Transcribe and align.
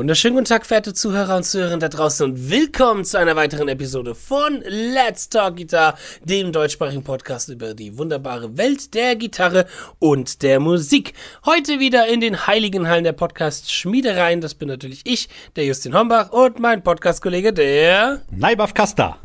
wunderschönen 0.00 0.36
guten 0.36 0.46
Tag, 0.46 0.64
verehrte 0.64 0.94
Zuhörer 0.94 1.36
und 1.36 1.42
Zuhörerinnen 1.42 1.80
da 1.80 1.90
draußen 1.90 2.24
und 2.24 2.48
willkommen 2.48 3.04
zu 3.04 3.18
einer 3.18 3.36
weiteren 3.36 3.68
Episode 3.68 4.14
von 4.14 4.62
Let's 4.66 5.28
Talk 5.28 5.56
Guitar, 5.58 5.98
dem 6.24 6.52
deutschsprachigen 6.52 7.04
Podcast 7.04 7.50
über 7.50 7.74
die 7.74 7.98
wunderbare 7.98 8.56
Welt 8.56 8.94
der 8.94 9.14
Gitarre 9.14 9.66
und 9.98 10.40
der 10.40 10.58
Musik. 10.58 11.12
Heute 11.44 11.80
wieder 11.80 12.06
in 12.06 12.22
den 12.22 12.46
heiligen 12.46 12.88
Hallen 12.88 13.04
der 13.04 13.12
Podcast-Schmiedereien. 13.12 14.40
Das 14.40 14.54
bin 14.54 14.68
natürlich 14.68 15.02
ich, 15.04 15.28
der 15.56 15.66
Justin 15.66 15.94
Hombach 15.94 16.30
und 16.30 16.58
mein 16.58 16.82
Podcast-Kollege, 16.82 17.52
der... 17.52 18.22
Naibaf 18.30 18.72
Kasta. 18.72 19.18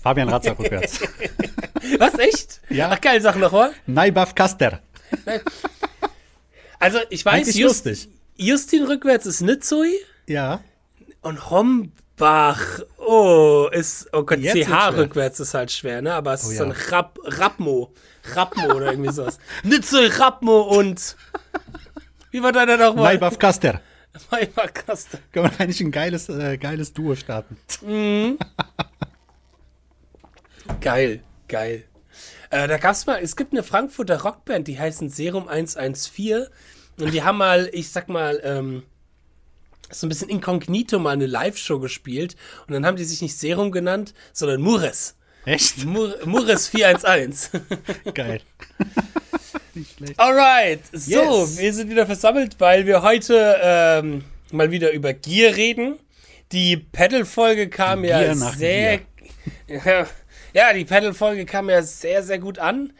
Fabian 0.00 0.28
Ratzer 0.28 0.56
rückwärts. 0.56 1.00
Was, 1.98 2.16
echt? 2.20 2.60
Ja. 2.68 2.90
Ach 2.92 3.00
geil, 3.00 3.20
sag 3.20 3.34
nochmal. 3.34 3.72
Naibaf 3.88 4.36
Kaster. 4.36 4.78
Also, 6.78 6.98
ich 7.10 7.24
weiß, 7.24 7.48
Just, 7.48 7.86
lustig. 7.86 8.08
Justin 8.36 8.84
rückwärts 8.84 9.26
ist 9.26 9.40
Nitzui 9.40 9.92
Ja. 10.30 10.60
und 11.22 11.50
Hombach, 11.50 12.60
oh, 12.98 13.68
ist, 13.72 14.10
oh 14.12 14.22
Gott, 14.22 14.38
Jetzt 14.38 14.68
CH 14.68 14.96
rückwärts 14.96 15.40
ist 15.40 15.54
halt 15.54 15.72
schwer, 15.72 16.02
ne? 16.02 16.14
Aber 16.14 16.32
es 16.32 16.44
ist 16.44 16.52
ja. 16.52 16.58
so 16.58 16.64
ein 16.66 16.70
Rap, 16.70 17.18
Rapmo. 17.24 17.92
Rapmo 18.32 18.74
oder 18.76 18.92
irgendwie 18.92 19.12
sowas. 19.12 19.40
Nitzui, 19.64 20.06
Rapmo 20.06 20.60
und, 20.60 21.16
wie 22.30 22.40
war 22.44 22.52
deiner 22.52 22.76
nochmal? 22.76 23.14
Naibaf 23.14 23.40
Kaster. 23.40 23.80
Maybach 24.30 24.72
Kaster. 24.72 25.18
Können 25.32 25.50
wir 25.50 25.60
eigentlich 25.60 25.80
ein 25.80 25.90
geiles, 25.90 26.28
äh, 26.28 26.58
geiles 26.58 26.92
Duo 26.92 27.16
starten. 27.16 27.56
Geil, 30.80 31.24
geil. 31.48 31.84
Äh, 32.50 32.68
da 32.68 32.78
gab's 32.78 33.04
mal, 33.06 33.20
es 33.20 33.34
gibt 33.34 33.52
eine 33.52 33.64
Frankfurter 33.64 34.22
Rockband, 34.22 34.68
die 34.68 34.78
heißen 34.78 35.08
Serum 35.08 35.48
114 35.48 36.46
und 37.00 37.12
die 37.12 37.24
haben 37.24 37.38
mal, 37.38 37.68
ich 37.72 37.90
sag 37.90 38.08
mal, 38.08 38.40
ähm, 38.44 38.84
so 39.90 40.06
ein 40.06 40.08
bisschen 40.08 40.28
inkognito 40.28 40.98
mal 40.98 41.10
eine 41.10 41.26
Live-Show 41.26 41.78
gespielt 41.80 42.36
und 42.66 42.74
dann 42.74 42.86
haben 42.86 42.96
die 42.96 43.04
sich 43.04 43.20
nicht 43.22 43.36
Serum 43.36 43.70
genannt, 43.72 44.14
sondern 44.32 44.60
Mures. 44.60 45.16
Echt? 45.44 45.84
Mur 45.84 46.16
Mures 46.24 46.68
411. 46.68 47.50
Geil. 48.14 48.40
Nicht 49.74 49.96
schlecht. 49.96 50.18
Alright, 50.18 50.80
so, 50.92 51.42
Yes. 51.42 51.58
wir 51.58 51.72
sind 51.72 51.90
wieder 51.90 52.04
versammelt, 52.06 52.56
weil 52.58 52.86
wir 52.86 53.02
heute 53.02 53.56
ähm, 53.62 54.24
mal 54.52 54.70
wieder 54.70 54.90
über 54.92 55.12
Gear 55.14 55.54
reden. 55.56 55.96
Die 56.52 56.76
Pedal-Folge 56.76 57.68
kam 57.68 58.04
ja 58.04 58.20
Gier 58.22 58.34
nach 58.34 58.56
sehr. 58.56 59.00
Ja, 59.68 60.06
ja, 60.52 60.72
die 60.72 60.84
Pedal-Folge 60.84 61.46
kam 61.46 61.70
ja 61.70 61.82
sehr, 61.82 62.22
sehr 62.22 62.38
gut 62.40 62.58
an. 62.58 62.92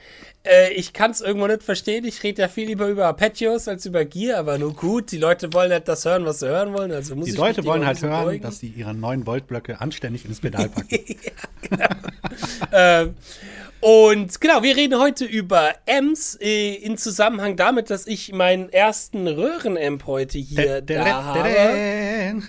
Äh, 0.42 0.72
ich 0.72 0.92
kann 0.94 1.10
es 1.10 1.20
irgendwo 1.20 1.46
nicht 1.46 1.62
verstehen. 1.62 2.05
Ich 2.05 2.22
rede 2.22 2.42
ja 2.42 2.48
viel 2.48 2.66
lieber 2.66 2.88
über 2.88 3.06
Arpeggios 3.06 3.69
als 3.69 3.84
über 3.84 4.05
Gear, 4.06 4.38
aber 4.38 4.56
nur 4.58 4.72
gut. 4.74 5.12
Die 5.12 5.19
Leute 5.19 5.52
wollen 5.52 5.70
nicht 5.70 5.86
das 5.86 6.05
hören, 6.05 6.24
was 6.24 6.41
sie 6.41 6.48
hören 6.48 6.72
wollen. 6.72 6.92
Also 6.92 7.14
muss 7.14 7.27
Die 7.27 7.32
Leute 7.32 7.64
wollen 7.64 7.84
halt 7.84 8.00
hören, 8.02 8.24
beugen. 8.24 8.42
dass 8.42 8.60
sie 8.60 8.69
ihre 8.69 8.94
9 8.94 9.27
Volt 9.27 9.47
Blöcke 9.47 9.80
anständig 9.80 10.24
ins 10.24 10.41
Pedal 10.41 10.69
packen. 10.70 10.98
Ähm, 12.72 13.14
und 13.80 14.41
genau, 14.41 14.62
wir 14.62 14.77
reden 14.77 14.98
heute 14.98 15.24
über 15.24 15.74
Amps 15.88 16.36
äh, 16.41 16.75
in 16.75 16.97
Zusammenhang 16.98 17.56
damit, 17.56 17.91
dass 17.91 18.06
ich 18.06 18.32
meinen 18.32 18.70
ersten 18.70 19.27
Röhrenamp 19.27 20.06
heute 20.06 20.38
hier 20.38 20.80
da 20.82 21.22
habe. 21.22 22.42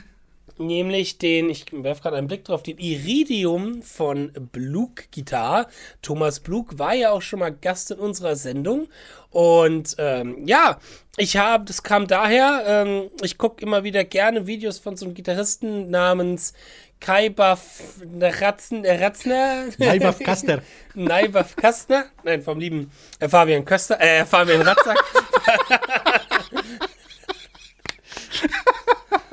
Nämlich 0.58 1.18
den, 1.18 1.50
ich 1.50 1.66
werfe 1.72 2.02
gerade 2.02 2.18
einen 2.18 2.28
Blick 2.28 2.46
drauf, 2.46 2.64
den 2.64 2.78
Iridium 2.78 3.82
von 3.82 4.32
Blug 4.52 5.12
Guitar. 5.14 5.68
Thomas 6.02 6.40
Blug 6.40 6.78
war 6.78 6.94
ja 6.94 7.12
auch 7.12 7.22
schon 7.22 7.40
mal 7.40 7.52
Gast 7.52 7.92
in 7.92 8.00
unserer 8.00 8.36
Sendung. 8.36 8.88
Und 9.30 9.96
ähm, 9.98 10.46
ja, 10.46 10.80
ich 11.18 11.38
habe, 11.38 11.66
das 11.66 11.84
kam 11.84 12.08
daher, 12.08 12.64
ähm, 12.68 13.10
ich 13.22 13.38
gucke 13.38 13.64
immer 13.64 13.84
wieder 13.84 14.04
gerne 14.04 14.48
Videos 14.48 14.80
von 14.80 14.98
so 14.98 15.06
einem 15.06 15.14
Gitarristen 15.14 15.90
namens 15.90 16.54
Kai 17.00 17.30
Baff 17.30 17.82
Ratzen, 18.22 18.86
äh, 18.86 19.04
Ratzner. 19.04 19.66
Naibaf 19.80 20.20
Kaster. 20.20 20.62
Naibaf 20.94 21.56
Kastner. 21.56 22.06
Nein, 22.24 22.44
vom 22.44 22.60
lieben 22.60 22.92
äh, 23.20 23.28
Fabian 23.28 23.66
Köster, 23.66 24.00
äh, 24.00 24.26
Fabian 24.26 24.62
Ratzak. 24.62 24.98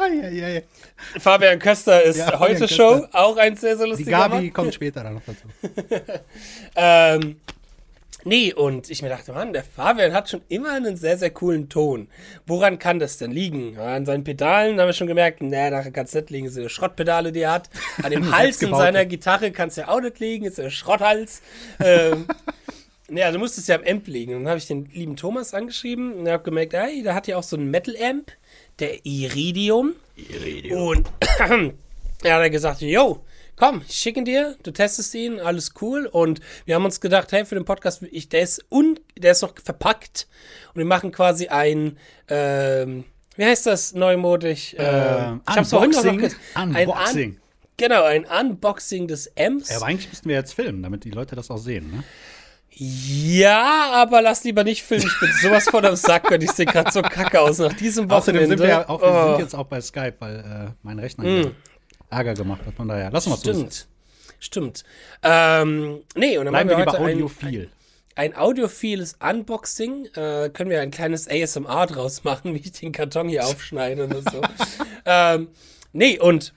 Eieiei. 0.08 0.64
Fabian 1.18 1.58
Köster 1.58 2.02
ist 2.02 2.18
Ja, 2.18 2.38
heute 2.38 2.60
Köster. 2.60 2.68
Show, 2.76 3.06
auch 3.12 3.36
ein 3.36 3.56
sehr, 3.56 3.76
sehr 3.76 3.86
Die 3.86 3.90
lustiger 3.90 4.10
Gabi 4.10 4.34
Mann. 4.36 4.52
kommt 4.52 4.74
später 4.74 5.02
dann 5.04 5.14
noch 5.14 5.22
dazu. 5.26 5.48
Ähm, 6.76 7.36
nee, 8.24 8.52
und 8.52 8.90
ich 8.90 9.02
mir 9.02 9.08
dachte, 9.08 9.32
Mann, 9.32 9.52
der 9.52 9.64
Fabian 9.64 10.12
hat 10.12 10.28
schon 10.28 10.42
immer 10.48 10.72
einen 10.74 10.96
sehr, 10.96 11.18
sehr 11.18 11.30
coolen 11.30 11.68
Ton. 11.68 12.08
Woran 12.46 12.78
kann 12.78 12.98
das 12.98 13.18
denn 13.18 13.30
liegen? 13.32 13.74
Ja, 13.74 13.94
an 13.96 14.06
seinen 14.06 14.24
Pedalen 14.24 14.78
haben 14.80 14.86
wir 14.88 14.92
schon 14.92 15.06
gemerkt, 15.06 15.40
nee, 15.42 15.70
daran 15.70 15.92
kann 15.92 16.04
es 16.06 16.14
nicht 16.14 16.30
liegen, 16.30 16.46
das 16.46 16.54
sind 16.54 16.70
Schrottpedale, 16.70 17.32
die 17.32 17.40
er 17.40 17.52
hat. 17.52 17.70
An 18.02 18.10
dem 18.10 18.30
Hals 18.36 18.62
in 18.62 18.74
seiner 18.74 19.04
Gitarre 19.06 19.50
kann 19.50 19.68
es 19.68 19.76
ja 19.76 19.88
auch 19.88 20.00
nicht 20.00 20.18
liegen, 20.20 20.44
ist 20.46 20.60
ein 20.60 20.70
Schrotthals. 20.70 21.42
ähm, 21.80 22.26
Nee, 23.10 23.22
also 23.22 23.38
muss 23.38 23.56
es 23.56 23.66
ja 23.66 23.76
am 23.76 23.84
Amp 23.88 24.06
liegen. 24.06 24.34
Und 24.34 24.42
dann 24.42 24.50
habe 24.50 24.58
ich 24.58 24.66
den 24.66 24.84
lieben 24.92 25.16
Thomas 25.16 25.54
angeschrieben 25.54 26.12
und 26.12 26.28
habe 26.28 26.42
gemerkt, 26.42 26.74
ey, 26.74 27.02
der 27.02 27.14
hat 27.14 27.26
ja 27.26 27.38
auch 27.38 27.42
so 27.42 27.56
einen 27.56 27.70
Metal-Amp, 27.70 28.30
der 28.80 29.04
Iridium. 29.04 29.94
Und 30.74 31.08
er 32.22 32.34
hat 32.34 32.42
er 32.42 32.50
gesagt, 32.50 32.80
yo, 32.80 33.24
komm, 33.56 33.82
ich 33.88 33.94
schicke 33.96 34.20
ihn 34.20 34.24
dir, 34.24 34.56
du 34.62 34.70
testest 34.70 35.14
ihn, 35.14 35.40
alles 35.40 35.72
cool. 35.80 36.06
Und 36.06 36.40
wir 36.64 36.74
haben 36.74 36.84
uns 36.84 37.00
gedacht, 37.00 37.32
hey, 37.32 37.44
für 37.44 37.54
den 37.54 37.64
Podcast, 37.64 38.02
ich, 38.10 38.28
der 38.28 38.40
ist 38.42 38.64
un, 38.70 38.98
der 39.16 39.32
ist 39.32 39.42
noch 39.42 39.54
verpackt. 39.62 40.26
Und 40.74 40.78
wir 40.78 40.84
machen 40.86 41.12
quasi 41.12 41.48
ein, 41.48 41.98
ähm, 42.28 43.04
wie 43.36 43.44
heißt 43.44 43.66
das 43.66 43.94
neumodisch? 43.94 44.74
Ähm, 44.78 45.40
ich 45.48 45.56
hab's 45.56 45.70
vorhin 45.70 45.92
doch 45.92 46.04
noch 46.04 46.12
Unboxing. 46.12 46.38
ein 46.54 46.68
Un- 46.70 46.76
Unboxing. 46.76 47.40
Genau, 47.76 48.02
ein 48.02 48.24
Unboxing 48.26 49.06
des 49.06 49.30
Amps. 49.38 49.70
Ja, 49.70 49.76
aber 49.76 49.86
eigentlich 49.86 50.08
müssten 50.08 50.28
wir 50.28 50.34
jetzt 50.34 50.52
filmen, 50.54 50.82
damit 50.82 51.04
die 51.04 51.10
Leute 51.12 51.36
das 51.36 51.48
auch 51.48 51.58
sehen. 51.58 51.88
Ne? 51.92 52.02
Ja, 52.80 53.90
aber 53.92 54.22
lass 54.22 54.44
lieber 54.44 54.62
nicht 54.62 54.84
filmen. 54.84 55.04
Ich 55.06 55.20
bin 55.20 55.30
sowas 55.42 55.64
von 55.68 55.84
am 55.84 55.96
Sack 55.96 56.30
und 56.30 56.42
ich 56.42 56.52
sehe 56.52 56.64
gerade 56.66 56.92
so 56.92 57.02
kacke 57.02 57.40
aus 57.40 57.58
nach 57.58 57.72
diesem 57.72 58.08
Wochenende. 58.08 58.42
Außerdem 58.44 58.48
sind 58.48 58.60
wir, 58.60 58.68
ja 58.68 58.88
auch, 58.88 59.02
wir 59.02 59.08
Oh, 59.08 59.30
sind 59.30 59.40
jetzt 59.40 59.54
auch 59.56 59.66
bei 59.66 59.80
Skype, 59.80 60.14
weil 60.20 60.36
äh, 60.38 60.72
mein 60.82 60.98
Rechner 61.00 61.24
hier 61.24 61.54
Ärger 62.10 62.34
gemacht 62.34 62.60
hat. 62.64 62.74
Von 62.74 62.86
daher, 62.88 63.10
lass 63.10 63.26
uns 63.26 63.44
mal 63.44 63.52
stimmt. 63.52 63.88
Stimmt. 64.38 64.84
Ähm, 65.24 66.02
nee, 66.14 66.38
und 66.38 66.44
dann 66.44 66.52
Bleiben 66.52 66.68
machen 66.68 66.68
wir 66.68 66.76
wir 66.76 66.78
lieber 66.78 66.92
heute 66.92 67.02
ein, 67.04 67.14
audiophil. 67.16 67.70
ein 68.14 68.36
audiophiles 68.36 69.16
Unboxing. 69.20 70.04
Äh, 70.14 70.50
können 70.50 70.70
wir 70.70 70.80
ein 70.80 70.92
kleines 70.92 71.28
ASMR 71.28 71.86
draus 71.86 72.22
machen, 72.22 72.54
wie 72.54 72.58
ich 72.58 72.70
den 72.72 72.92
Karton 72.92 73.28
hier 73.28 73.44
aufschneide 73.44 74.04
oder 74.04 74.22
so. 74.22 74.40
ähm, 75.04 75.48
nee, 75.92 76.16
und 76.20 76.54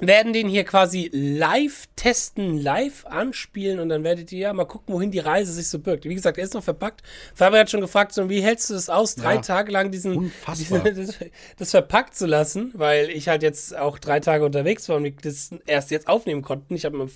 werden 0.00 0.32
den 0.32 0.48
hier 0.48 0.64
quasi 0.64 1.10
live 1.12 1.86
testen, 1.96 2.56
live 2.58 3.04
anspielen 3.06 3.78
und 3.80 3.88
dann 3.88 4.02
werdet 4.04 4.32
ihr 4.32 4.38
ja 4.38 4.52
mal 4.52 4.64
gucken, 4.64 4.94
wohin 4.94 5.10
die 5.10 5.18
Reise 5.18 5.52
sich 5.52 5.68
so 5.68 5.78
birgt. 5.78 6.04
Wie 6.04 6.14
gesagt, 6.14 6.38
er 6.38 6.44
ist 6.44 6.54
noch 6.54 6.64
verpackt. 6.64 7.02
Fabian 7.34 7.60
hat 7.60 7.70
schon 7.70 7.80
gefragt, 7.80 8.12
so, 8.12 8.28
wie 8.30 8.40
hältst 8.42 8.70
du 8.70 8.74
das 8.74 8.88
aus, 8.88 9.14
drei 9.14 9.34
Ja. 9.36 9.40
Tage 9.40 9.70
lang 9.72 9.90
diesen, 9.90 10.32
diesen 10.56 10.82
das, 10.96 11.18
das 11.58 11.70
verpackt 11.70 12.14
zu 12.16 12.26
lassen, 12.26 12.72
weil 12.74 13.10
ich 13.10 13.28
halt 13.28 13.42
jetzt 13.42 13.76
auch 13.76 13.98
drei 13.98 14.20
Tage 14.20 14.44
unterwegs 14.44 14.88
war 14.88 14.96
und 14.96 15.04
wir 15.04 15.12
das 15.22 15.50
erst 15.66 15.90
jetzt 15.90 16.08
aufnehmen 16.08 16.42
konnten. 16.42 16.74
Ich 16.74 16.84
habe 16.84 16.98
am, 17.00 17.10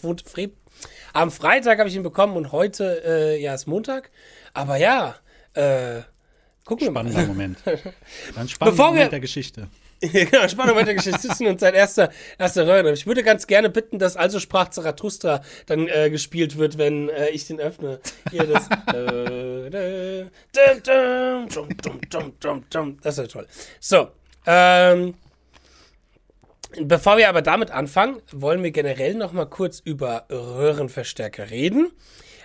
am 1.13 1.31
Freitag 1.31 1.79
habe 1.79 1.89
ich 1.89 1.97
ihn 1.97 2.03
bekommen 2.03 2.37
und 2.37 2.53
heute, 2.53 3.03
äh, 3.05 3.41
ja, 3.43 3.55
ist 3.55 3.67
Montag. 3.67 4.11
Aber 4.53 4.77
ja, 4.77 5.17
äh, 5.55 6.03
gucken 6.65 6.87
wir 6.87 6.91
mal. 6.91 7.01
Spannender 7.01 7.27
Moment. 7.27 7.59
Ein 8.37 8.49
spannender 8.49 8.77
Bevor 8.77 8.87
wir- 8.87 8.93
Moment 8.95 9.13
der 9.13 9.21
Geschichte. 9.21 9.69
genau, 10.13 10.49
Spannung 10.49 10.77
weiter 10.77 10.95
Geschichte 10.95 11.29
und 11.49 11.61
sein 11.61 11.75
erster, 11.75 12.11
erster 12.39 12.67
Röhrenamp. 12.67 12.97
Ich 12.97 13.07
würde 13.07 13.23
ganz 13.23 13.47
gerne 13.47 13.71
bitten, 13.71 13.99
dass 13.99 14.17
Also 14.17 14.41
sprach 14.41 14.69
Zarathustra 14.71 15.43
dann 15.67 15.89
äh, 15.89 16.11
gespielt 16.11 16.57
wird, 16.57 16.79
wenn 16.79 17.09
äh, 17.09 17.31
ich 17.31 17.47
den 17.47 17.61
öffne. 17.61 18.01
Hier 18.31 18.47
das. 18.47 18.69
äh. 18.95 20.27
Das 23.03 23.19
ist 23.19 23.19
ja 23.19 23.27
toll. 23.27 23.47
So, 23.81 24.09
ähm. 24.47 25.15
Bevor 26.81 27.19
wir 27.19 27.29
aber 27.29 27.41
damit 27.41 27.71
anfangen, 27.71 28.21
wollen 28.33 28.65
wir 28.65 28.73
generell 28.73 29.15
noch 29.15 29.31
mal 29.33 29.45
kurz 29.45 29.79
über 29.79 30.27
Röhrenverstärker 30.29 31.51
reden. 31.51 31.93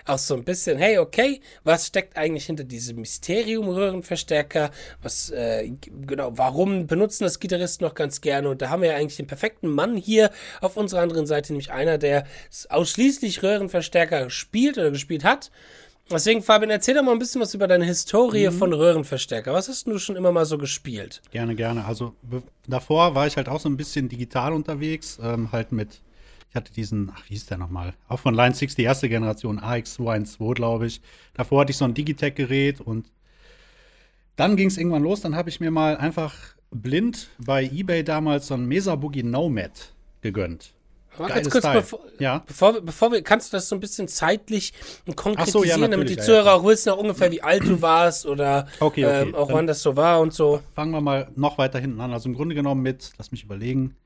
Auch 0.06 0.18
so 0.18 0.34
ein 0.34 0.44
bisschen, 0.44 0.78
hey, 0.78 0.98
okay, 0.98 1.40
was 1.64 1.86
steckt 1.86 2.16
eigentlich 2.16 2.46
hinter 2.46 2.64
diesem 2.64 3.00
Mysterium 3.00 3.68
Röhrenverstärker? 3.68 4.70
Was, 5.02 5.30
äh, 5.30 5.70
genau, 6.06 6.32
warum 6.36 6.86
benutzen 6.86 7.24
das 7.24 7.40
Gitarristen 7.40 7.84
noch 7.84 7.94
ganz 7.94 8.20
gerne? 8.20 8.48
Und 8.48 8.62
da 8.62 8.70
haben 8.70 8.82
wir 8.82 8.90
ja 8.90 8.96
eigentlich 8.96 9.16
den 9.16 9.26
perfekten 9.26 9.68
Mann 9.68 9.96
hier 9.96 10.30
auf 10.60 10.76
unserer 10.76 11.02
anderen 11.02 11.26
Seite, 11.26 11.52
nämlich 11.52 11.72
einer, 11.72 11.98
der 11.98 12.24
ausschließlich 12.68 13.42
Röhrenverstärker 13.42 14.30
spielt 14.30 14.78
oder 14.78 14.90
gespielt 14.90 15.24
hat. 15.24 15.50
Deswegen, 16.12 16.42
Fabian, 16.42 16.70
erzähl 16.70 16.94
doch 16.94 17.04
mal 17.04 17.12
ein 17.12 17.20
bisschen 17.20 17.40
was 17.40 17.54
über 17.54 17.68
deine 17.68 17.84
Historie 17.84 18.50
von 18.50 18.72
Röhrenverstärker. 18.72 19.52
Was 19.52 19.68
hast 19.68 19.86
du 19.86 19.96
schon 19.98 20.16
immer 20.16 20.32
mal 20.32 20.44
so 20.44 20.58
gespielt? 20.58 21.22
Gerne, 21.30 21.54
gerne. 21.54 21.84
Also 21.84 22.14
davor 22.66 23.14
war 23.14 23.28
ich 23.28 23.36
halt 23.36 23.48
auch 23.48 23.60
so 23.60 23.68
ein 23.68 23.76
bisschen 23.76 24.08
digital 24.08 24.52
unterwegs, 24.52 25.20
ähm, 25.22 25.52
halt 25.52 25.70
mit, 25.70 26.00
ich 26.50 26.56
hatte 26.56 26.72
diesen, 26.72 27.10
ach, 27.14 27.22
wie 27.26 27.34
hieß 27.34 27.46
der 27.46 27.58
nochmal? 27.58 27.94
Auch 28.08 28.18
von 28.18 28.34
Line 28.34 28.54
6, 28.54 28.74
die 28.74 28.82
erste 28.82 29.08
Generation, 29.08 29.60
AX212, 29.60 30.54
glaube 30.54 30.86
ich. 30.86 31.00
Davor 31.34 31.60
hatte 31.60 31.70
ich 31.70 31.76
so 31.76 31.84
ein 31.84 31.94
Digitech-Gerät 31.94 32.80
und 32.80 33.06
dann 34.36 34.56
ging 34.56 34.68
es 34.68 34.76
irgendwann 34.78 35.02
los, 35.02 35.20
dann 35.20 35.36
habe 35.36 35.48
ich 35.48 35.60
mir 35.60 35.70
mal 35.70 35.96
einfach 35.96 36.34
blind 36.70 37.28
bei 37.38 37.64
eBay 37.64 38.02
damals 38.04 38.46
so 38.48 38.54
ein 38.54 38.66
Mesa 38.66 38.94
Boogie 38.96 39.22
Nomad 39.22 39.92
gegönnt. 40.22 40.72
Ganz 41.18 41.50
kurz, 41.50 41.64
bevor, 41.72 42.00
Ja. 42.20 42.42
bevor, 42.46 42.74
wir- 42.74 42.80
bevor 42.80 43.12
wir, 43.12 43.20
kannst 43.22 43.52
du 43.52 43.56
das 43.56 43.68
so 43.68 43.76
ein 43.76 43.80
bisschen 43.80 44.06
zeitlich 44.08 44.72
konkretisieren, 45.16 45.82
ja, 45.82 45.88
damit 45.88 46.08
die 46.08 46.16
Zuhörer 46.16 46.46
ja. 46.46 46.54
auch 46.54 46.64
wissen, 46.64 46.90
auch 46.90 46.98
ungefähr, 46.98 47.30
wie 47.32 47.42
alt 47.42 47.64
du 47.64 47.82
warst 47.82 48.26
oder 48.26 48.66
Okay, 48.78 49.04
okay. 49.04 49.22
Ähm, 49.28 49.34
auch 49.34 49.48
Dann- 49.48 49.56
wann 49.56 49.66
das 49.66 49.82
so 49.82 49.96
war 49.96 50.20
und 50.20 50.32
so. 50.32 50.62
Fangen 50.74 50.92
wir 50.92 51.00
mal 51.00 51.28
noch 51.34 51.58
weiter 51.58 51.78
hinten 51.80 52.00
an. 52.00 52.12
Also 52.12 52.28
im 52.28 52.34
Grunde 52.36 52.54
genommen 52.54 52.80
mit, 52.82 53.12
lass 53.18 53.32
mich 53.32 53.42
überlegen, 53.44 53.96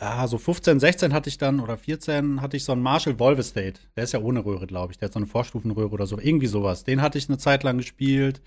ah, 0.00 0.26
so 0.26 0.38
15, 0.38 0.80
16 0.80 1.12
hatte 1.12 1.28
ich 1.28 1.38
dann 1.38 1.60
oder 1.60 1.76
14 1.76 2.40
hatte 2.40 2.56
ich 2.56 2.64
so 2.64 2.72
einen 2.72 2.82
Marshall 2.82 3.18
Volvestate. 3.18 3.80
Der 3.96 4.04
ist 4.04 4.12
ja 4.12 4.20
ohne 4.20 4.44
Röhre, 4.44 4.66
glaube 4.66 4.92
ich. 4.92 4.98
Der 4.98 5.06
hat 5.06 5.12
so 5.12 5.18
eine 5.18 5.26
Vorstufenröhre 5.26 5.90
oder 5.90 6.06
so. 6.06 6.18
Irgendwie 6.18 6.46
sowas. 6.46 6.84
Den 6.84 7.02
hatte 7.02 7.18
ich 7.18 7.28
eine 7.28 7.38
Zeit 7.38 7.62
lang 7.62 7.78
gespielt. 7.78 8.40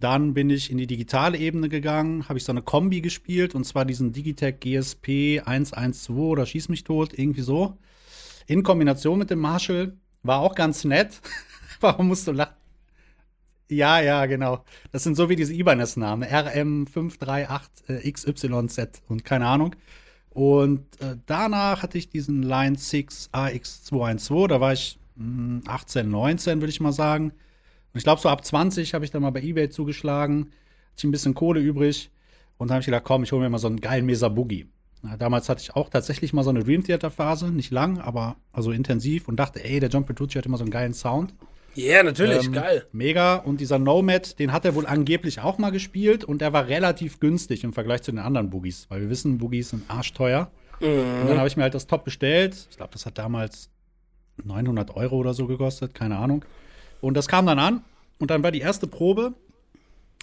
Dann 0.00 0.34
bin 0.34 0.50
ich 0.50 0.70
in 0.70 0.78
die 0.78 0.86
digitale 0.86 1.38
Ebene 1.38 1.68
gegangen, 1.68 2.28
habe 2.28 2.38
ich 2.38 2.44
so 2.44 2.52
eine 2.52 2.62
Kombi 2.62 3.00
gespielt 3.00 3.56
und 3.56 3.64
zwar 3.64 3.84
diesen 3.84 4.12
Digitech 4.12 4.60
GSP 4.60 5.42
112 5.44 6.18
oder 6.18 6.46
Schieß 6.46 6.68
mich 6.68 6.84
tot, 6.84 7.18
irgendwie 7.18 7.42
so. 7.42 7.76
In 8.46 8.62
Kombination 8.62 9.18
mit 9.18 9.30
dem 9.30 9.40
Marshall. 9.40 9.96
War 10.22 10.38
auch 10.40 10.54
ganz 10.54 10.84
nett. 10.84 11.20
Warum 11.80 12.06
musst 12.08 12.26
du 12.28 12.32
lachen? 12.32 12.54
Ja, 13.70 14.00
ja, 14.00 14.24
genau. 14.26 14.64
Das 14.92 15.02
sind 15.02 15.16
so 15.16 15.28
wie 15.28 15.36
diese 15.36 15.52
Ibanez-Namen. 15.52 16.26
RM538XYZ 16.28 19.02
und 19.08 19.26
keine 19.26 19.46
Ahnung. 19.46 19.74
Und 20.38 20.84
äh, 21.00 21.16
danach 21.26 21.82
hatte 21.82 21.98
ich 21.98 22.10
diesen 22.10 22.44
Line 22.44 22.78
6 22.78 23.30
AX212. 23.32 24.46
Da 24.46 24.60
war 24.60 24.72
ich 24.72 24.96
mh, 25.16 25.62
18, 25.66 26.08
19, 26.08 26.60
würde 26.60 26.70
ich 26.70 26.80
mal 26.80 26.92
sagen. 26.92 27.32
Und 27.32 27.98
ich 27.98 28.04
glaube, 28.04 28.20
so 28.20 28.28
ab 28.28 28.44
20 28.44 28.94
habe 28.94 29.04
ich 29.04 29.10
dann 29.10 29.22
mal 29.22 29.30
bei 29.30 29.42
Ebay 29.42 29.68
zugeschlagen. 29.68 30.42
Hatte 30.42 30.98
ich 30.98 31.04
ein 31.04 31.10
bisschen 31.10 31.34
Kohle 31.34 31.58
übrig. 31.58 32.12
Und 32.56 32.70
habe 32.70 32.78
ich 32.78 32.86
gedacht, 32.86 33.02
komm, 33.02 33.24
ich 33.24 33.32
hole 33.32 33.42
mir 33.42 33.50
mal 33.50 33.58
so 33.58 33.66
einen 33.66 33.80
geilen 33.80 34.06
Mesa 34.06 34.28
Boogie. 34.28 34.68
Ja, 35.02 35.16
damals 35.16 35.48
hatte 35.48 35.62
ich 35.62 35.74
auch 35.74 35.88
tatsächlich 35.88 36.32
mal 36.32 36.44
so 36.44 36.50
eine 36.50 36.62
Dream 36.62 36.84
Theater 36.84 37.10
Phase, 37.10 37.50
nicht 37.50 37.72
lang, 37.72 37.98
aber 37.98 38.36
also 38.52 38.70
intensiv 38.70 39.26
und 39.26 39.40
dachte, 39.40 39.64
ey, 39.64 39.80
der 39.80 39.88
John 39.88 40.06
Petrucci 40.06 40.38
hat 40.38 40.46
immer 40.46 40.56
so 40.56 40.62
einen 40.62 40.70
geilen 40.70 40.94
Sound. 40.94 41.34
Ja, 41.74 41.94
yeah, 41.94 42.02
natürlich, 42.02 42.46
Ähm, 42.46 42.52
geil. 42.52 42.86
Mega. 42.92 43.36
Und 43.36 43.60
dieser 43.60 43.78
Nomad, 43.78 44.38
den 44.38 44.52
hat 44.52 44.64
er 44.64 44.74
wohl 44.74 44.86
angeblich 44.86 45.40
auch 45.40 45.58
mal 45.58 45.70
gespielt 45.70 46.24
und 46.24 46.40
der 46.40 46.52
war 46.52 46.68
relativ 46.68 47.20
günstig 47.20 47.62
im 47.64 47.72
Vergleich 47.72 48.02
zu 48.02 48.10
den 48.10 48.18
anderen 48.18 48.50
Boogies, 48.50 48.86
weil 48.88 49.02
wir 49.02 49.10
wissen, 49.10 49.38
Boogies 49.38 49.70
sind 49.70 49.88
arschteuer. 49.88 50.50
Und 50.80 51.28
dann 51.28 51.38
habe 51.38 51.48
ich 51.48 51.56
mir 51.56 51.64
halt 51.64 51.74
das 51.74 51.86
Top 51.86 52.04
bestellt. 52.04 52.68
Ich 52.70 52.76
glaube, 52.76 52.92
das 52.92 53.04
hat 53.06 53.18
damals 53.18 53.70
900 54.44 54.94
Euro 54.96 55.16
oder 55.16 55.34
so 55.34 55.46
gekostet, 55.46 55.94
keine 55.94 56.16
Ahnung. 56.18 56.44
Und 57.00 57.14
das 57.14 57.28
kam 57.28 57.46
dann 57.46 57.58
an 57.58 57.82
und 58.18 58.30
dann 58.30 58.42
war 58.42 58.50
die 58.52 58.60
erste 58.60 58.86
Probe, 58.86 59.34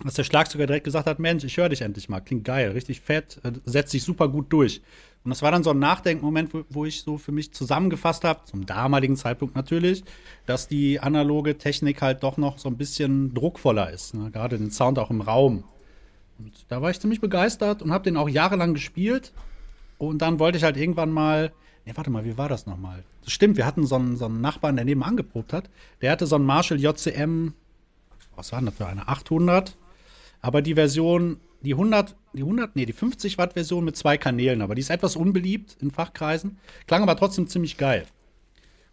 dass 0.04 0.16
der 0.16 0.24
Schlagzeuger 0.24 0.68
direkt 0.68 0.86
gesagt 0.86 1.08
hat: 1.08 1.20
Mensch, 1.20 1.44
ich 1.44 1.58
höre 1.58 1.70
dich 1.70 1.82
endlich 1.82 2.10
mal, 2.10 2.20
klingt 2.20 2.44
geil, 2.44 2.72
richtig 2.72 3.02
fett, 3.02 3.40
äh, 3.44 3.52
setzt 3.66 3.92
sich 3.92 4.04
super 4.04 4.28
gut 4.28 4.52
durch. 4.52 4.82
Und 5.24 5.30
das 5.30 5.42
war 5.42 5.52
dann 5.52 5.64
so 5.64 5.72
ein 5.72 5.80
Nachdenkmoment, 5.80 6.54
wo, 6.54 6.66
wo 6.70 6.86
ich 6.86 7.02
so 7.02 7.18
für 7.18 7.32
mich 7.32 7.52
zusammengefasst 7.52 8.24
habe, 8.24 8.42
zum 8.46 8.66
damaligen 8.66 9.16
Zeitpunkt 9.16 9.56
natürlich, 9.56 10.04
dass 10.46 10.68
die 10.68 11.00
analoge 11.00 11.58
Technik 11.58 12.02
halt 12.04 12.22
doch 12.22 12.38
noch 12.38 12.60
so 12.60 12.70
ein 12.70 12.78
bisschen 12.78 13.34
druckvoller 13.34 13.90
ist, 13.90 14.14
ne? 14.14 14.30
gerade 14.30 14.60
den 14.60 14.70
Sound 14.70 15.00
auch 15.00 15.10
im 15.10 15.22
Raum. 15.22 15.64
Und 16.38 16.54
da 16.68 16.82
war 16.82 16.92
ich 16.92 17.00
ziemlich 17.00 17.22
begeistert 17.22 17.82
und 17.82 17.92
habe 17.92 18.04
den 18.04 18.18
auch 18.18 18.30
jahrelang 18.30 18.74
gespielt. 18.74 19.32
Und 19.98 20.22
dann 20.22 20.38
wollte 20.38 20.58
ich 20.58 20.64
halt 20.64 20.78
irgendwann 20.78 21.10
mal, 21.10 21.54
ne, 21.86 21.94
warte 21.96 22.10
mal, 22.10 22.26
wie 22.26 22.38
war 22.38 22.50
das 22.50 22.68
nochmal? 22.68 23.04
Das 23.24 23.32
stimmt, 23.34 23.58
wir 23.58 23.66
hatten 23.66 23.88
so 23.88 23.96
einen, 23.96 24.18
so 24.18 24.26
einen 24.26 24.42
Nachbarn, 24.42 24.76
der 24.76 24.86
nebenan 24.86 25.18
geprobt 25.18 25.54
hat. 25.54 25.70
Der 26.02 26.12
hatte 26.12 26.28
so 26.28 26.36
einen 26.36 26.46
Marshall 26.46 26.80
JCM, 26.80 27.54
was 28.36 28.52
war 28.52 28.60
denn 28.60 28.68
das 28.68 28.76
für 28.76 28.86
eine? 28.86 29.08
800. 29.08 29.76
Aber 30.46 30.62
die 30.62 30.76
Version, 30.76 31.38
die 31.62 31.74
100, 31.74 32.16
die 32.34 32.44
100, 32.44 32.76
nee, 32.76 32.86
die 32.86 32.94
50 32.94 33.40
Watt 33.40 33.54
Version 33.54 33.84
mit 33.84 33.96
zwei 33.96 34.16
Kanälen, 34.16 34.62
aber 34.62 34.76
die 34.76 34.82
ist 34.82 34.92
etwas 34.92 35.16
unbeliebt 35.16 35.76
in 35.82 35.90
Fachkreisen, 35.90 36.60
klang 36.86 37.02
aber 37.02 37.16
trotzdem 37.16 37.48
ziemlich 37.48 37.78
geil. 37.78 38.06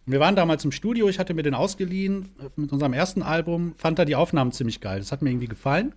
Und 0.07 0.13
wir 0.13 0.19
waren 0.19 0.35
damals 0.35 0.65
im 0.65 0.71
Studio, 0.71 1.07
ich 1.09 1.19
hatte 1.19 1.35
mir 1.35 1.43
den 1.43 1.53
ausgeliehen 1.53 2.31
äh, 2.39 2.49
mit 2.55 2.71
unserem 2.71 2.93
ersten 2.93 3.21
Album, 3.21 3.75
fand 3.77 3.99
da 3.99 4.05
die 4.05 4.15
Aufnahmen 4.15 4.51
ziemlich 4.51 4.81
geil. 4.81 4.97
Das 4.97 5.11
hat 5.11 5.21
mir 5.21 5.29
irgendwie 5.29 5.47
gefallen. 5.47 5.93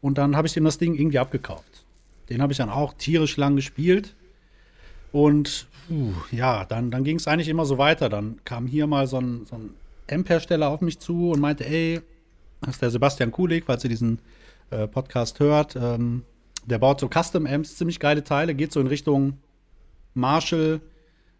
Und 0.00 0.18
dann 0.18 0.36
habe 0.36 0.46
ich 0.46 0.56
ihm 0.56 0.62
das 0.62 0.78
Ding 0.78 0.94
irgendwie 0.94 1.18
abgekauft. 1.18 1.84
Den 2.30 2.40
habe 2.40 2.52
ich 2.52 2.58
dann 2.58 2.70
auch 2.70 2.94
tierisch 2.94 3.36
lang 3.36 3.56
gespielt. 3.56 4.14
Und 5.10 5.66
puh, 5.88 6.12
ja, 6.30 6.64
dann, 6.64 6.92
dann 6.92 7.02
ging 7.02 7.16
es 7.16 7.26
eigentlich 7.26 7.48
immer 7.48 7.66
so 7.66 7.76
weiter. 7.76 8.08
Dann 8.08 8.38
kam 8.44 8.68
hier 8.68 8.86
mal 8.86 9.08
so 9.08 9.18
ein, 9.18 9.46
so 9.46 9.56
ein 9.56 9.70
Amp-Hersteller 10.08 10.68
auf 10.68 10.80
mich 10.80 11.00
zu 11.00 11.32
und 11.32 11.40
meinte, 11.40 11.66
ey, 11.66 12.02
das 12.60 12.74
ist 12.76 12.82
der 12.82 12.90
Sebastian 12.90 13.32
Kulik, 13.32 13.64
falls 13.66 13.82
ihr 13.82 13.90
diesen 13.90 14.20
äh, 14.70 14.86
Podcast 14.86 15.40
hört. 15.40 15.76
Ähm, 15.76 16.24
der 16.64 16.78
baut 16.78 17.00
so 17.00 17.08
Custom-Amps, 17.08 17.76
ziemlich 17.76 18.00
geile 18.00 18.24
Teile, 18.24 18.54
geht 18.54 18.72
so 18.72 18.80
in 18.80 18.86
Richtung 18.88 19.38
Marshall, 20.14 20.80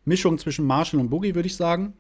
Mischung 0.05 0.39
zwischen 0.39 0.65
Marshall 0.65 1.01
und 1.01 1.11
Boogie, 1.11 1.35
würde 1.35 1.49
ich 1.49 1.57
sagen. 1.57 1.95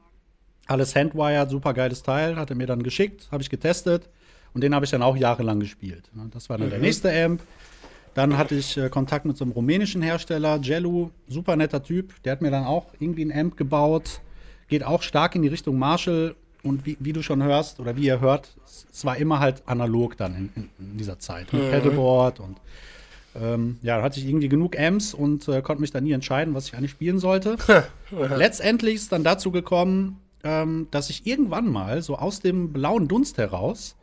Alles 0.66 0.94
handwired, 0.94 1.50
super 1.50 1.74
geiles 1.74 2.02
Teil, 2.02 2.36
hat 2.36 2.50
er 2.50 2.56
mir 2.56 2.66
dann 2.66 2.82
geschickt, 2.82 3.28
habe 3.30 3.42
ich 3.42 3.50
getestet 3.50 4.08
und 4.54 4.62
den 4.62 4.74
habe 4.74 4.84
ich 4.84 4.90
dann 4.90 5.02
auch 5.02 5.16
jahrelang 5.16 5.60
gespielt. 5.60 6.10
Ne, 6.14 6.28
Das 6.32 6.48
war 6.48 6.58
dann 6.58 6.70
der 6.70 6.78
nächste 6.78 7.12
Amp. 7.12 7.42
Dann 8.14 8.38
hatte 8.38 8.54
ich 8.54 8.78
äh, 8.78 8.88
Kontakt 8.88 9.26
mit 9.26 9.36
so 9.36 9.44
einem 9.44 9.52
rumänischen 9.52 10.00
Hersteller, 10.00 10.58
Jellu, 10.62 11.10
super 11.28 11.54
netter 11.56 11.82
Typ. 11.82 12.14
Der 12.22 12.32
hat 12.32 12.40
mir 12.40 12.50
dann 12.50 12.64
auch 12.64 12.86
irgendwie 12.98 13.24
ein 13.24 13.32
Amp 13.32 13.56
gebaut. 13.58 14.20
Geht 14.68 14.84
auch 14.84 15.02
stark 15.02 15.34
in 15.34 15.42
die 15.42 15.48
Richtung 15.48 15.78
Marshall. 15.78 16.34
Und 16.66 16.84
wie, 16.86 16.96
wie 17.00 17.12
du 17.12 17.22
schon 17.22 17.42
hörst, 17.42 17.80
oder 17.80 17.96
wie 17.96 18.06
ihr 18.06 18.20
hört, 18.20 18.56
es, 18.64 19.04
war 19.04 19.16
immer 19.16 19.40
halt 19.40 19.62
analog 19.66 20.16
dann 20.16 20.34
in, 20.34 20.50
in, 20.56 20.70
in 20.78 20.96
dieser 20.98 21.18
Zeit. 21.18 21.52
Mit 21.52 21.70
Pedalboard 21.70 22.40
und 22.40 22.56
ähm, 23.40 23.78
ja, 23.82 23.98
da 23.98 24.02
hatte 24.02 24.18
ich 24.18 24.26
irgendwie 24.26 24.48
genug 24.48 24.78
Amps 24.78 25.12
und 25.12 25.46
äh, 25.48 25.60
konnte 25.60 25.82
mich 25.82 25.90
dann 25.90 26.04
nie 26.04 26.12
entscheiden, 26.12 26.54
was 26.54 26.68
ich 26.68 26.74
eigentlich 26.74 26.92
spielen 26.92 27.18
sollte. 27.18 27.56
Letztendlich 28.10 28.94
ist 28.94 29.12
dann 29.12 29.24
dazu 29.24 29.50
gekommen, 29.50 30.20
ähm, 30.42 30.88
dass 30.90 31.10
ich 31.10 31.26
irgendwann 31.26 31.70
mal 31.70 32.00
so 32.02 32.16
aus 32.16 32.40
dem 32.40 32.72
blauen 32.72 33.08
Dunst 33.08 33.36
heraus 33.36 33.96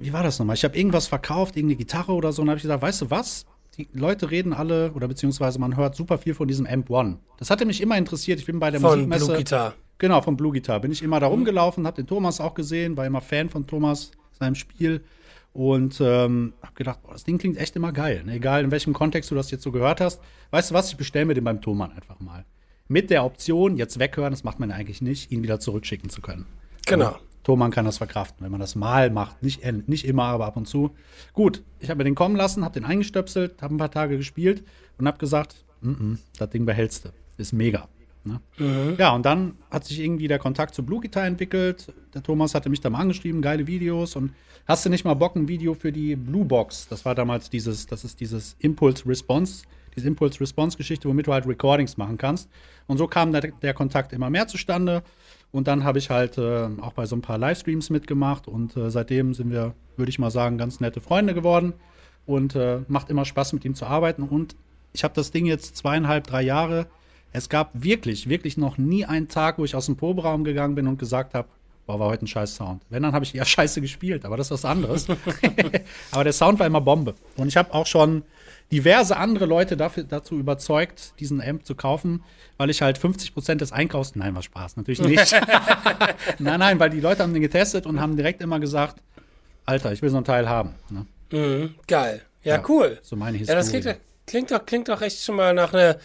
wie 0.00 0.12
war 0.14 0.22
das 0.22 0.38
nochmal? 0.38 0.56
Ich 0.56 0.64
habe 0.64 0.76
irgendwas 0.76 1.06
verkauft, 1.06 1.56
irgendeine 1.56 1.76
Gitarre 1.76 2.12
oder 2.12 2.32
so, 2.32 2.42
und 2.42 2.48
habe 2.48 2.56
ich 2.56 2.62
gesagt, 2.62 2.82
weißt 2.82 3.02
du 3.02 3.10
was? 3.10 3.44
Die 3.76 3.86
Leute 3.92 4.30
reden 4.30 4.52
alle, 4.52 4.92
oder 4.92 5.06
beziehungsweise 5.06 5.58
man 5.58 5.76
hört 5.76 5.94
super 5.94 6.18
viel 6.18 6.34
von 6.34 6.48
diesem 6.48 6.66
Amp 6.66 6.90
One. 6.90 7.18
Das 7.36 7.50
hatte 7.50 7.66
mich 7.66 7.80
immer 7.80 7.96
interessiert. 7.98 8.40
Ich 8.40 8.46
bin 8.46 8.58
bei 8.58 8.70
der 8.70 8.80
Von 8.80 8.90
Musikmesse. 8.90 9.26
Blue 9.26 9.36
Guitar. 9.36 9.74
Genau, 10.00 10.22
von 10.22 10.34
Blue 10.34 10.50
Guitar. 10.50 10.80
Bin 10.80 10.90
ich 10.90 11.02
immer 11.02 11.20
da 11.20 11.26
rumgelaufen, 11.26 11.86
habe 11.86 11.96
den 11.96 12.06
Thomas 12.06 12.40
auch 12.40 12.54
gesehen, 12.54 12.96
war 12.96 13.04
immer 13.04 13.20
Fan 13.20 13.50
von 13.50 13.66
Thomas, 13.66 14.12
seinem 14.32 14.54
Spiel. 14.54 15.04
Und 15.52 16.00
ähm, 16.00 16.54
habe 16.62 16.74
gedacht, 16.74 17.02
boah, 17.02 17.12
das 17.12 17.24
Ding 17.24 17.36
klingt 17.36 17.58
echt 17.58 17.76
immer 17.76 17.92
geil. 17.92 18.22
Ne? 18.24 18.34
Egal 18.34 18.64
in 18.64 18.70
welchem 18.70 18.94
Kontext 18.94 19.30
du 19.30 19.34
das 19.34 19.50
jetzt 19.50 19.62
so 19.62 19.70
gehört 19.72 20.00
hast. 20.00 20.22
Weißt 20.52 20.70
du 20.70 20.74
was? 20.74 20.90
Ich 20.90 20.96
bestelle 20.96 21.26
mir 21.26 21.34
den 21.34 21.44
beim 21.44 21.60
Thomann 21.60 21.92
einfach 21.92 22.18
mal. 22.18 22.46
Mit 22.88 23.10
der 23.10 23.24
Option, 23.24 23.76
jetzt 23.76 23.98
weghören, 23.98 24.30
das 24.30 24.42
macht 24.42 24.58
man 24.58 24.70
ja 24.70 24.76
eigentlich 24.76 25.02
nicht, 25.02 25.30
ihn 25.30 25.42
wieder 25.42 25.60
zurückschicken 25.60 26.08
zu 26.08 26.22
können. 26.22 26.46
Genau. 26.86 27.18
Thomann 27.44 27.70
kann 27.70 27.84
das 27.84 27.98
verkraften, 27.98 28.42
wenn 28.42 28.50
man 28.50 28.60
das 28.60 28.76
mal 28.76 29.10
macht. 29.10 29.42
Nicht, 29.42 29.62
äh, 29.64 29.72
nicht 29.86 30.06
immer, 30.06 30.24
aber 30.24 30.46
ab 30.46 30.56
und 30.56 30.66
zu. 30.66 30.92
Gut, 31.34 31.62
ich 31.78 31.90
habe 31.90 31.98
mir 31.98 32.04
den 32.04 32.14
kommen 32.14 32.36
lassen, 32.36 32.64
habe 32.64 32.72
den 32.72 32.86
eingestöpselt, 32.86 33.60
habe 33.60 33.74
ein 33.74 33.78
paar 33.78 33.90
Tage 33.90 34.16
gespielt 34.16 34.64
und 34.96 35.06
habe 35.06 35.18
gesagt, 35.18 35.62
mm 35.82 35.90
-mm, 35.90 36.18
das 36.38 36.48
Ding 36.48 36.64
behältst 36.64 37.04
du. 37.04 37.10
Ist 37.36 37.52
mega. 37.52 37.86
Ne? 38.24 38.40
Ja, 38.98 39.14
und 39.14 39.24
dann 39.24 39.54
hat 39.70 39.84
sich 39.84 40.00
irgendwie 40.00 40.28
der 40.28 40.38
Kontakt 40.38 40.74
zu 40.74 40.84
Blue 40.84 41.00
Guitar 41.00 41.26
entwickelt. 41.26 41.92
Der 42.14 42.22
Thomas 42.22 42.54
hatte 42.54 42.68
mich 42.68 42.80
da 42.80 42.90
mal 42.90 42.98
angeschrieben, 42.98 43.40
geile 43.40 43.66
Videos 43.66 44.16
und 44.16 44.32
hast 44.66 44.84
du 44.84 44.90
nicht 44.90 45.04
mal 45.04 45.14
Bock, 45.14 45.36
ein 45.36 45.48
Video 45.48 45.74
für 45.74 45.92
die 45.92 46.16
Blue 46.16 46.44
Box? 46.44 46.88
Das 46.88 47.04
war 47.04 47.14
damals 47.14 47.50
dieses, 47.50 47.86
das 47.86 48.04
ist 48.04 48.20
dieses 48.20 48.56
Impulse-Response, 48.58 49.64
diese 49.96 50.08
Impulse-Response-Geschichte, 50.08 51.08
womit 51.08 51.26
du 51.26 51.32
halt 51.32 51.46
Recordings 51.46 51.96
machen 51.96 52.18
kannst. 52.18 52.50
Und 52.86 52.98
so 52.98 53.06
kam 53.06 53.32
der, 53.32 53.40
der 53.40 53.74
Kontakt 53.74 54.12
immer 54.12 54.30
mehr 54.30 54.46
zustande. 54.46 55.02
Und 55.52 55.66
dann 55.66 55.84
habe 55.84 55.98
ich 55.98 56.10
halt 56.10 56.38
äh, 56.38 56.68
auch 56.80 56.92
bei 56.92 57.06
so 57.06 57.16
ein 57.16 57.22
paar 57.22 57.38
Livestreams 57.38 57.90
mitgemacht 57.90 58.46
und 58.46 58.76
äh, 58.76 58.90
seitdem 58.90 59.34
sind 59.34 59.50
wir, 59.50 59.74
würde 59.96 60.10
ich 60.10 60.18
mal 60.18 60.30
sagen, 60.30 60.58
ganz 60.58 60.78
nette 60.78 61.00
Freunde 61.00 61.34
geworden 61.34 61.72
und 62.26 62.54
äh, 62.54 62.80
macht 62.86 63.10
immer 63.10 63.24
Spaß 63.24 63.52
mit 63.54 63.64
ihm 63.64 63.74
zu 63.74 63.86
arbeiten. 63.86 64.22
Und 64.22 64.54
ich 64.92 65.02
habe 65.02 65.14
das 65.14 65.32
Ding 65.32 65.46
jetzt 65.46 65.76
zweieinhalb, 65.76 66.26
drei 66.26 66.42
Jahre. 66.42 66.86
Es 67.32 67.48
gab 67.48 67.70
wirklich, 67.74 68.28
wirklich 68.28 68.56
noch 68.56 68.76
nie 68.78 69.04
einen 69.04 69.28
Tag, 69.28 69.58
wo 69.58 69.64
ich 69.64 69.74
aus 69.76 69.86
dem 69.86 69.96
Proberaum 69.96 70.44
gegangen 70.44 70.74
bin 70.74 70.86
und 70.86 70.98
gesagt 70.98 71.34
habe, 71.34 71.48
boah, 71.86 71.98
war 72.00 72.08
heute 72.08 72.24
ein 72.24 72.28
scheiß 72.28 72.56
Sound. 72.56 72.82
Wenn, 72.90 73.02
dann 73.02 73.12
habe 73.12 73.24
ich 73.24 73.34
eher 73.34 73.44
scheiße 73.56 73.80
gespielt, 73.80 74.24
aber 74.24 74.36
das 74.36 74.48
ist 74.48 74.50
was 74.52 74.64
anderes. 74.64 75.06
aber 76.12 76.24
der 76.24 76.32
Sound 76.32 76.58
war 76.58 76.66
immer 76.66 76.80
Bombe. 76.80 77.14
Und 77.36 77.48
ich 77.48 77.56
habe 77.56 77.72
auch 77.72 77.86
schon 77.86 78.22
diverse 78.72 79.16
andere 79.16 79.46
Leute 79.46 79.76
dafür, 79.76 80.04
dazu 80.04 80.38
überzeugt, 80.38 81.14
diesen 81.18 81.40
Amp 81.42 81.64
zu 81.66 81.74
kaufen, 81.74 82.22
weil 82.56 82.70
ich 82.70 82.82
halt 82.82 82.98
50% 82.98 83.56
des 83.56 83.72
Einkaufs, 83.72 84.14
nein, 84.14 84.34
war 84.34 84.42
Spaß, 84.42 84.76
natürlich 84.76 85.00
nicht. 85.00 85.32
nein, 86.38 86.60
nein, 86.60 86.78
weil 86.78 86.90
die 86.90 87.00
Leute 87.00 87.22
haben 87.22 87.32
den 87.32 87.42
getestet 87.42 87.86
und 87.86 88.00
haben 88.00 88.16
direkt 88.16 88.40
immer 88.42 88.60
gesagt, 88.60 89.02
Alter, 89.66 89.92
ich 89.92 90.02
will 90.02 90.10
so 90.10 90.16
ein 90.18 90.24
Teil 90.24 90.48
haben. 90.48 90.74
Ne? 90.90 91.06
Mhm, 91.32 91.74
geil. 91.86 92.22
Ja, 92.42 92.56
Ja, 92.56 92.64
cool. 92.68 92.98
so 93.02 93.16
meine 93.16 93.38
Ja, 93.38 93.54
das 93.54 93.66
Historie. 93.70 93.82
klingt, 93.82 93.96
doch- 93.96 94.00
klingt, 94.26 94.50
doch, 94.52 94.66
klingt 94.66 94.88
doch 94.88 95.02
echt 95.02 95.20
schon 95.22 95.36
mal 95.36 95.52
nach 95.52 95.74
einer, 95.74 95.96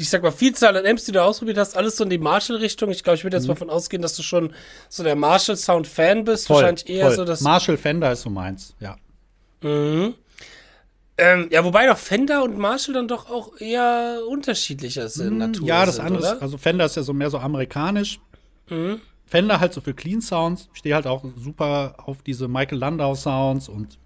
ich 0.00 0.10
sag 0.10 0.22
mal, 0.22 0.32
Vielzahl 0.32 0.76
an 0.76 0.86
Amps, 0.86 1.04
die 1.04 1.12
du 1.12 1.22
ausprobiert 1.22 1.58
hast, 1.58 1.76
alles 1.76 1.96
so 1.96 2.04
in 2.04 2.10
die 2.10 2.18
Marshall-Richtung. 2.18 2.90
Ich 2.90 3.02
glaube, 3.04 3.16
ich 3.16 3.24
würde 3.24 3.36
Mhm. 3.36 3.40
jetzt 3.42 3.48
mal 3.48 3.54
davon 3.54 3.70
ausgehen, 3.70 4.02
dass 4.02 4.14
du 4.16 4.22
schon 4.22 4.52
so 4.88 5.02
der 5.02 5.16
Marshall-Sound-Fan 5.16 6.24
bist. 6.24 6.48
Wahrscheinlich 6.50 6.88
eher 6.88 7.06
voll. 7.06 7.16
so 7.16 7.24
das. 7.24 7.40
Marshall 7.42 7.76
Fender 7.76 8.12
ist 8.12 8.22
so 8.22 8.30
meins, 8.30 8.74
ja. 8.80 8.96
Mhm. 9.62 10.14
Ähm, 11.18 11.48
ja, 11.52 11.62
wobei 11.64 11.86
doch 11.86 11.98
Fender 11.98 12.42
und 12.42 12.56
Marshall 12.56 12.94
dann 12.94 13.06
doch 13.08 13.28
auch 13.30 13.60
eher 13.60 14.20
unterschiedlicher 14.28 15.08
sind. 15.10 15.36
Natur 15.38 15.60
Hm, 15.62 15.68
ja, 15.68 15.84
das 15.84 15.96
sind, 15.96 16.06
andere, 16.06 16.22
oder? 16.32 16.42
also 16.42 16.56
Fender 16.56 16.86
ist 16.86 16.96
ja 16.96 17.02
so 17.02 17.12
mehr 17.12 17.28
so 17.28 17.38
amerikanisch. 17.38 18.20
Mhm. 18.70 19.00
Fender 19.26 19.60
halt 19.60 19.74
so 19.74 19.80
für 19.82 19.92
Clean 19.94 20.22
Sounds. 20.22 20.68
Ich 20.72 20.78
stehe 20.78 20.94
halt 20.94 21.06
auch 21.06 21.24
super 21.36 21.94
auf 21.98 22.22
diese 22.22 22.48
Michael 22.48 22.78
Landau 22.78 23.14
Sounds 23.14 23.68
und 23.68 23.98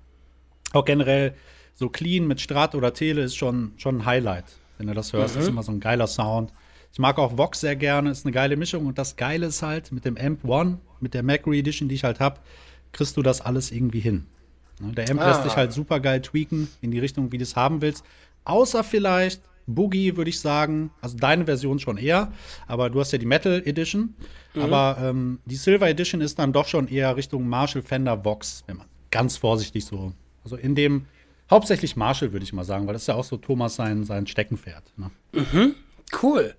auch 0.72 0.84
generell 0.84 1.34
so 1.76 1.88
clean 1.88 2.26
mit 2.26 2.40
Strat 2.40 2.74
oder 2.74 2.92
Tele 2.92 3.22
ist 3.22 3.36
schon, 3.36 3.72
schon 3.76 3.98
ein 3.98 4.06
Highlight. 4.06 4.44
Wenn 4.78 4.87
du 4.87 4.95
das 4.95 5.12
hörst, 5.12 5.37
Mhm. 5.37 5.43
ist 5.43 5.49
immer 5.49 5.62
so 5.62 5.73
ein 5.73 5.81
geiler 5.81 6.07
Sound. 6.07 6.52
Ich 6.93 6.99
mag 6.99 7.19
auch 7.19 7.37
Vox 7.37 7.61
sehr 7.61 7.75
gerne, 7.76 8.11
ist 8.11 8.25
eine 8.25 8.33
geile 8.33 8.57
Mischung. 8.57 8.87
Und 8.87 8.99
das 8.99 9.16
Geile 9.16 9.47
ist 9.47 9.62
halt, 9.62 9.90
mit 9.93 10.04
dem 10.04 10.16
Amp 10.16 10.45
One, 10.45 10.78
mit 11.00 11.14
der 11.14 11.23
Macri 11.23 11.59
Edition, 11.59 11.88
die 11.88 11.95
ich 11.97 12.04
halt 12.04 12.21
habe, 12.21 12.40
kriegst 12.93 13.16
du 13.16 13.23
das 13.23 13.40
alles 13.40 13.71
irgendwie 13.73 14.00
hin. 14.00 14.26
Ne, 14.81 14.93
Der 14.93 15.11
Amp 15.11 15.21
Ah. 15.21 15.28
lässt 15.28 15.43
sich 15.45 15.57
halt 15.57 15.73
super 15.73 15.99
geil 16.00 16.21
tweaken 16.23 16.69
in 16.81 16.90
die 16.93 16.99
Richtung, 17.00 17.33
wie 17.33 17.38
du 17.38 17.43
es 17.43 17.57
haben 17.57 17.83
willst. 17.83 18.04
Außer 18.45 18.85
vielleicht 18.85 19.43
Boogie, 19.66 20.16
würde 20.16 20.28
ich 20.28 20.38
sagen. 20.40 20.90
Also 21.00 21.16
deine 21.16 21.47
Version 21.47 21.78
schon 21.78 21.97
eher. 21.97 22.31
Aber 22.66 22.90
du 22.90 23.00
hast 23.00 23.12
ja 23.12 23.19
die 23.19 23.25
Metal 23.26 23.62
Edition. 23.64 24.14
Aber 24.61 24.99
ähm, 25.00 25.38
die 25.47 25.57
Silver 25.57 25.88
Edition 25.88 26.21
ist 26.21 26.38
dann 26.38 26.52
doch 26.52 26.69
schon 26.69 26.87
eher 26.88 27.16
Richtung 27.16 27.49
Marshall 27.49 27.83
Fender 27.83 28.25
Vox, 28.25 28.62
wenn 28.66 28.76
man 28.76 28.87
ganz 29.11 29.37
vorsichtig 29.38 29.85
so. 29.87 30.12
Also 30.45 30.57
in 30.57 30.75
dem, 30.75 31.07
hauptsächlich 31.50 31.96
Marshall, 31.96 32.32
würde 32.32 32.44
ich 32.44 32.52
mal 32.52 32.64
sagen, 32.64 32.86
weil 32.86 32.94
das 32.94 33.02
ist 33.02 33.08
ja 33.08 33.14
auch 33.14 33.24
so 33.24 33.36
Thomas 33.36 33.76
sein, 33.76 34.04
sein 34.04 34.26
Steckenpferd. 34.26 34.84
Ne? 34.96 35.10
Cool. 36.22 36.54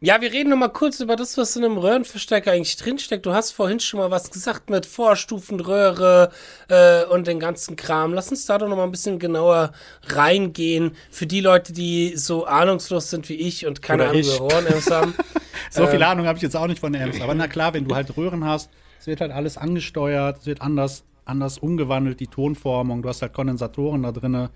Ja, 0.00 0.20
wir 0.20 0.32
reden 0.32 0.50
noch 0.50 0.58
mal 0.58 0.68
kurz 0.68 1.00
über 1.00 1.16
das, 1.16 1.38
was 1.38 1.56
in 1.56 1.64
einem 1.64 1.78
Röhrenverstärker 1.78 2.52
eigentlich 2.52 2.76
drinsteckt. 2.76 3.24
Du 3.24 3.32
hast 3.32 3.52
vorhin 3.52 3.80
schon 3.80 4.00
mal 4.00 4.10
was 4.10 4.30
gesagt 4.30 4.68
mit 4.68 4.84
Vorstufenröhre 4.84 6.30
äh, 6.68 7.04
und 7.06 7.26
den 7.26 7.40
ganzen 7.40 7.76
Kram. 7.76 8.12
Lass 8.12 8.28
uns 8.28 8.44
da 8.44 8.58
doch 8.58 8.68
noch 8.68 8.76
mal 8.76 8.84
ein 8.84 8.90
bisschen 8.90 9.18
genauer 9.18 9.72
reingehen. 10.02 10.94
Für 11.10 11.26
die 11.26 11.40
Leute, 11.40 11.72
die 11.72 12.16
so 12.16 12.44
ahnungslos 12.44 13.08
sind 13.08 13.28
wie 13.30 13.34
ich 13.34 13.66
und 13.66 13.80
keine 13.80 14.02
Oder 14.02 14.10
Ahnung 14.12 14.22
über 14.24 14.40
Röhrenamps 14.40 14.90
haben. 14.90 15.14
So 15.70 15.88
viel 15.88 16.02
Ahnung 16.04 16.26
habe 16.26 16.36
ich 16.36 16.42
jetzt 16.42 16.56
auch 16.56 16.68
nicht 16.68 16.78
von 16.78 16.94
Amps. 16.94 17.20
Aber 17.20 17.34
na 17.34 17.48
klar, 17.48 17.74
wenn 17.74 17.88
du 17.88 17.96
halt 17.96 18.16
Röhren 18.16 18.44
hast, 18.44 18.70
es 19.00 19.08
wird 19.08 19.20
halt 19.20 19.32
alles 19.32 19.56
angesteuert, 19.56 20.38
es 20.38 20.46
wird 20.46 20.62
anders, 20.62 21.02
anders 21.24 21.58
umgewandelt, 21.58 22.20
die 22.20 22.26
Tonformung, 22.26 23.02
du 23.02 23.08
hast 23.08 23.22
halt 23.22 23.32
Kondensatoren 23.32 24.02
da 24.02 24.12
drinne. 24.12 24.50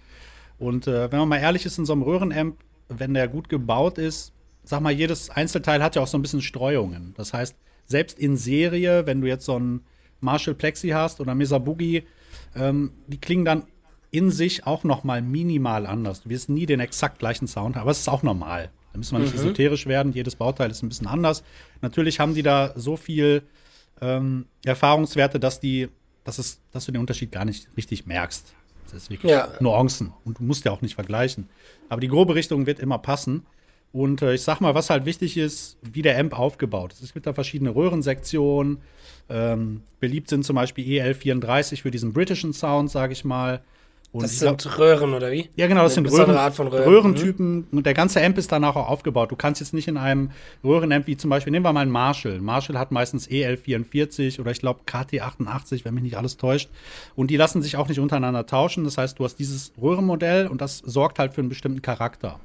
Und 0.58 0.86
äh, 0.86 1.10
wenn 1.10 1.20
man 1.20 1.28
mal 1.28 1.38
ehrlich 1.38 1.66
ist, 1.66 1.78
in 1.78 1.86
so 1.86 1.92
einem 1.92 2.02
Röhrenamp, 2.02 2.56
wenn 2.88 3.14
der 3.14 3.28
gut 3.28 3.48
gebaut 3.48 3.98
ist, 3.98 4.32
sag 4.64 4.80
mal, 4.80 4.92
jedes 4.92 5.30
Einzelteil 5.30 5.82
hat 5.82 5.96
ja 5.96 6.02
auch 6.02 6.06
so 6.06 6.18
ein 6.18 6.22
bisschen 6.22 6.42
Streuungen. 6.42 7.14
Das 7.16 7.32
heißt, 7.32 7.56
selbst 7.86 8.18
in 8.18 8.36
Serie, 8.36 9.06
wenn 9.06 9.20
du 9.20 9.28
jetzt 9.28 9.44
so 9.44 9.56
einen 9.56 9.82
Marshall 10.20 10.54
Plexi 10.54 10.88
hast 10.88 11.20
oder 11.20 11.34
Mesa 11.34 11.58
Boogie, 11.58 12.04
ähm, 12.54 12.92
die 13.06 13.18
klingen 13.18 13.44
dann 13.44 13.64
in 14.10 14.30
sich 14.30 14.66
auch 14.66 14.84
noch 14.84 15.04
mal 15.04 15.22
minimal 15.22 15.86
anders. 15.86 16.22
Du 16.22 16.30
wirst 16.30 16.48
nie 16.48 16.66
den 16.66 16.80
exakt 16.80 17.18
gleichen 17.18 17.46
Sound 17.46 17.76
haben, 17.76 17.82
aber 17.82 17.90
es 17.90 18.00
ist 18.00 18.08
auch 18.08 18.22
normal. 18.22 18.70
Da 18.92 18.98
müssen 18.98 19.16
wir 19.16 19.20
nicht 19.20 19.34
esoterisch 19.34 19.86
werden. 19.86 20.12
Jedes 20.12 20.36
Bauteil 20.36 20.70
ist 20.70 20.82
ein 20.82 20.88
bisschen 20.88 21.06
anders. 21.06 21.42
Natürlich 21.82 22.20
haben 22.20 22.34
die 22.34 22.42
da 22.42 22.72
so 22.74 22.96
viel 22.96 23.42
ähm, 24.00 24.46
Erfahrungswerte, 24.64 25.38
dass 25.38 25.60
die, 25.60 25.88
dass 26.28 26.38
es, 26.38 26.60
dass 26.72 26.84
du 26.84 26.92
den 26.92 27.00
Unterschied 27.00 27.32
gar 27.32 27.46
nicht 27.46 27.68
richtig 27.74 28.04
merkst. 28.04 28.54
Das 28.84 28.92
ist 28.92 29.10
wirklich 29.10 29.32
Ja. 29.32 29.48
Nuancen 29.60 30.12
und 30.26 30.38
du 30.38 30.42
musst 30.42 30.62
ja 30.66 30.72
auch 30.72 30.82
nicht 30.82 30.94
vergleichen. 30.94 31.48
Aber 31.88 32.02
die 32.02 32.08
grobe 32.08 32.34
Richtung 32.34 32.66
wird 32.66 32.80
immer 32.80 32.98
passen. 32.98 33.46
Und 33.92 34.20
äh, 34.20 34.34
ich 34.34 34.42
sag 34.42 34.60
mal, 34.60 34.74
was 34.74 34.90
halt 34.90 35.06
wichtig 35.06 35.38
ist, 35.38 35.78
wie 35.80 36.02
der 36.02 36.18
Amp 36.18 36.38
aufgebaut 36.38 36.92
ist. 36.92 37.02
Es 37.02 37.14
gibt 37.14 37.26
da 37.26 37.32
verschiedene 37.32 37.74
Röhrensektionen. 37.74 38.78
Ähm, 39.30 39.80
beliebt 40.00 40.28
sind 40.28 40.44
zum 40.44 40.56
Beispiel 40.56 40.84
EL34 41.02 41.80
für 41.80 41.90
diesen 41.90 42.12
britischen 42.12 42.52
Sound, 42.52 42.90
sage 42.90 43.14
ich 43.14 43.24
mal. 43.24 43.62
Und 44.10 44.22
Das 44.22 44.32
ich 44.32 44.40
glaub- 44.40 44.60
sind 44.60 44.78
Röhren, 44.78 45.12
oder 45.12 45.30
wie? 45.30 45.50
ja, 45.56 45.66
genau, 45.66 45.82
das 45.82 45.98
Eine 45.98 46.08
sind 46.08 46.18
Röhren, 46.18 46.34
Art 46.36 46.54
von 46.54 46.66
Röhren. 46.68 46.84
Röhrentypen. 46.88 47.66
Und 47.70 47.84
der 47.84 47.92
ganze 47.92 48.24
Amp 48.24 48.38
ist 48.38 48.50
danach 48.50 48.74
auch 48.74 48.88
aufgebaut. 48.88 49.30
Du 49.30 49.36
kannst 49.36 49.60
jetzt 49.60 49.74
nicht 49.74 49.86
in 49.86 49.98
einem 49.98 50.30
Röhrenamp 50.64 51.06
wie 51.06 51.16
zum 51.18 51.28
Beispiel, 51.28 51.50
nehmen 51.50 51.66
wir 51.66 51.74
mal 51.74 51.80
einen 51.82 51.90
Marshall. 51.90 52.40
Marshall 52.40 52.78
hat 52.78 52.90
meistens 52.90 53.28
EL44 53.28 54.40
oder 54.40 54.50
ich 54.50 54.60
glaube 54.60 54.80
KT88, 54.86 55.84
wenn 55.84 55.92
mich 55.92 56.04
nicht 56.04 56.16
alles 56.16 56.38
täuscht. 56.38 56.70
Und 57.16 57.30
die 57.30 57.36
lassen 57.36 57.60
sich 57.62 57.76
auch 57.76 57.86
nicht 57.88 58.00
untereinander 58.00 58.46
tauschen. 58.46 58.84
Das 58.84 58.96
heißt, 58.96 59.18
du 59.18 59.24
hast 59.24 59.36
dieses 59.36 59.72
Röhrenmodell 59.80 60.46
und 60.46 60.60
das 60.62 60.78
sorgt 60.78 61.18
halt 61.18 61.34
für 61.34 61.42
einen 61.42 61.50
bestimmten 61.50 61.82
Charakter. 61.82 62.40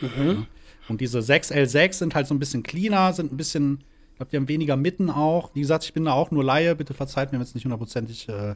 Mhm. 0.00 0.46
Und 0.88 1.00
diese 1.00 1.20
6L6 1.20 1.92
sind 1.92 2.14
halt 2.16 2.26
so 2.26 2.34
ein 2.34 2.38
bisschen 2.40 2.62
cleaner, 2.64 3.12
sind 3.12 3.32
ein 3.32 3.36
bisschen, 3.36 3.84
ich 4.12 4.16
glaube, 4.16 4.30
die 4.32 4.36
haben 4.36 4.48
weniger 4.48 4.76
Mitten 4.76 5.10
auch. 5.10 5.50
Wie 5.54 5.60
gesagt, 5.60 5.84
ich 5.84 5.92
bin 5.92 6.06
da 6.06 6.12
auch 6.12 6.30
nur 6.32 6.42
Laie. 6.42 6.74
Bitte 6.74 6.92
verzeiht 6.94 7.30
mir, 7.30 7.38
wenn 7.38 7.44
es 7.44 7.54
nicht 7.54 7.64
hundertprozentig 7.64 8.28
äh, 8.28 8.54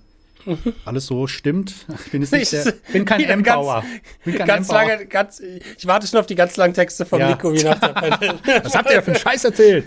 alles 0.84 1.06
so 1.06 1.26
stimmt. 1.26 1.86
Ich 2.06 2.10
bin 2.12 2.22
jetzt 2.22 2.32
nicht 2.32 2.52
Ich- 2.52 2.62
der, 2.64 2.72
bin 2.92 3.04
kein 3.04 3.20
M-Bauer. 3.22 3.84
Ganz 4.24 4.68
M-Bauer. 4.68 4.88
lange, 4.88 5.06
ganz, 5.06 5.40
ich 5.40 5.86
warte 5.86 6.06
schon 6.06 6.20
auf 6.20 6.26
die 6.26 6.34
ganz 6.34 6.56
langen 6.56 6.74
Texte 6.74 7.04
von 7.06 7.20
Ja. 7.20 7.28
Nico, 7.30 7.52
wie 7.52 7.62
nach 7.62 7.78
der. 7.78 7.94
Was 8.64 8.74
habt 8.74 8.90
ihr 8.90 8.96
da 8.96 9.02
für 9.02 9.12
einen 9.12 9.20
Scheiß 9.20 9.44
erzählt? 9.44 9.86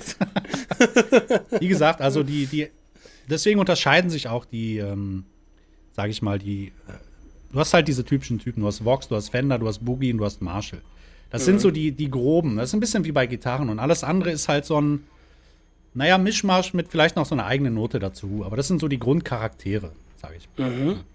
Wie 1.59 1.67
gesagt, 1.67 2.01
also 2.01 2.23
die, 2.23 2.45
die, 2.45 2.67
deswegen 3.29 3.59
unterscheiden 3.59 4.09
sich 4.09 4.27
auch 4.27 4.45
die, 4.45 4.77
ähm, 4.77 5.25
sage 5.93 6.11
ich 6.11 6.21
mal, 6.21 6.39
die, 6.39 6.67
äh, 6.87 6.91
du 7.51 7.59
hast 7.59 7.73
halt 7.73 7.87
diese 7.87 8.03
typischen 8.05 8.39
Typen. 8.39 8.61
Du 8.61 8.67
hast 8.67 8.83
Vox, 8.83 9.07
du 9.07 9.15
hast 9.15 9.29
Fender, 9.29 9.57
du 9.59 9.67
hast 9.67 9.83
Boogie 9.83 10.11
und 10.11 10.19
du 10.19 10.25
hast 10.25 10.41
Marshall. 10.41 10.81
Das 11.31 11.43
sind 11.43 11.59
so 11.59 11.69
die, 11.71 11.91
die 11.91 12.09
groben. 12.09 12.55
Das 12.55 12.69
ist 12.69 12.73
ein 12.75 12.79
bisschen 12.79 13.03
wie 13.03 13.11
bei 13.11 13.25
Gitarren 13.27 13.69
und 13.69 13.79
alles 13.79 14.03
andere 14.05 14.31
ist 14.31 14.47
halt 14.47 14.63
so 14.65 14.79
ein, 14.79 15.03
naja, 15.93 16.17
Mischmasch 16.17 16.73
mit 16.73 16.87
vielleicht 16.89 17.15
noch 17.17 17.25
so 17.25 17.35
einer 17.35 17.45
eigenen 17.45 17.73
Note 17.73 17.99
dazu. 17.99 18.43
Aber 18.45 18.55
das 18.55 18.67
sind 18.69 18.79
so 18.79 18.87
die 18.87 18.99
Grundcharaktere, 18.99 19.91
sage 20.25 20.37
ich. 20.37 20.49
mal. 20.57 21.05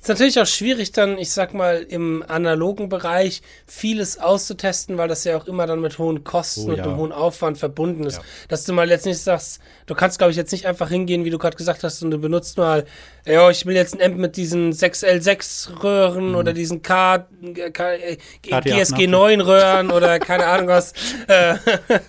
Ist 0.00 0.08
natürlich 0.08 0.38
auch 0.38 0.46
schwierig, 0.46 0.92
dann, 0.92 1.16
ich 1.16 1.30
sag 1.30 1.54
mal, 1.54 1.78
im 1.88 2.22
analogen 2.28 2.90
Bereich 2.90 3.40
vieles 3.66 4.18
auszutesten, 4.18 4.98
weil 4.98 5.08
das 5.08 5.24
ja 5.24 5.36
auch 5.36 5.46
immer 5.46 5.66
dann 5.66 5.80
mit 5.80 5.98
hohen 5.98 6.24
Kosten 6.24 6.64
Oh, 6.66 6.72
und 6.72 6.76
ja. 6.76 6.84
einem 6.84 6.96
hohen 6.96 7.12
Aufwand 7.12 7.56
verbunden 7.56 8.04
ist. 8.04 8.18
Ja. 8.18 8.22
Dass 8.48 8.64
du 8.64 8.74
mal 8.74 8.90
jetzt 8.90 9.06
nicht 9.06 9.18
sagst, 9.18 9.60
du 9.86 9.94
kannst, 9.94 10.18
glaube 10.18 10.30
ich, 10.30 10.36
jetzt 10.36 10.52
nicht 10.52 10.66
einfach 10.66 10.90
hingehen, 10.90 11.24
wie 11.24 11.30
du 11.30 11.38
gerade 11.38 11.56
gesagt 11.56 11.82
hast, 11.84 12.02
und 12.02 12.10
du 12.10 12.18
benutzt 12.18 12.58
mal, 12.58 12.84
ja, 13.26 13.48
ich 13.48 13.64
will 13.64 13.74
jetzt 13.74 13.94
ein 13.94 14.02
Amp 14.02 14.18
mit 14.18 14.36
diesen 14.36 14.72
6L6-Röhren 14.72 16.34
oder 16.34 16.52
diesen 16.52 16.82
K, 16.82 17.26
K, 17.72 17.94
äh, 17.94 18.18
GSG9-Röhren 18.42 19.90
oder 19.90 20.18
keine 20.18 20.46
Ahnung 20.46 20.68
was. 20.68 20.92
Äh, 21.26 21.54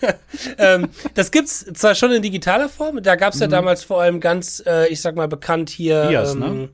ähm, 0.58 0.90
das 1.14 1.32
gibt's 1.32 1.66
zwar 1.74 1.96
schon 1.96 2.12
in 2.12 2.22
digitaler 2.22 2.68
Form, 2.68 3.02
da 3.02 3.16
gab's 3.16 3.40
ja 3.40 3.48
damals 3.48 3.84
vor 3.84 4.02
allem 4.02 4.20
ganz, 4.20 4.62
äh, 4.66 4.88
ich 4.88 5.00
sag 5.00 5.16
mal, 5.16 5.28
bekannt 5.28 5.70
hier. 5.70 6.10
Dias, 6.10 6.34
ähm, 6.34 6.40
ne? 6.40 6.70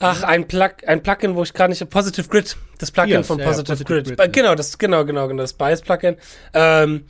Ach, 0.00 0.22
ein, 0.22 0.46
Plug, 0.46 0.70
ein 0.86 1.02
Plugin, 1.02 1.34
wo 1.34 1.42
ich 1.42 1.52
gerade 1.52 1.70
nicht. 1.70 1.88
Positive 1.90 2.28
Grid. 2.28 2.56
Das 2.78 2.90
Plugin 2.90 3.10
Yes, 3.16 3.26
von 3.26 3.38
ja, 3.38 3.44
ja, 3.44 3.50
Positive, 3.50 3.76
Positive 3.84 4.02
Grid. 4.14 4.18
Grid. 4.18 4.32
Genau, 4.32 4.54
das, 4.54 4.78
genau, 4.78 5.04
genau, 5.04 5.26
genau, 5.28 5.42
das 5.42 5.52
Bias-Plugin. 5.54 6.16
Ähm, 6.54 7.04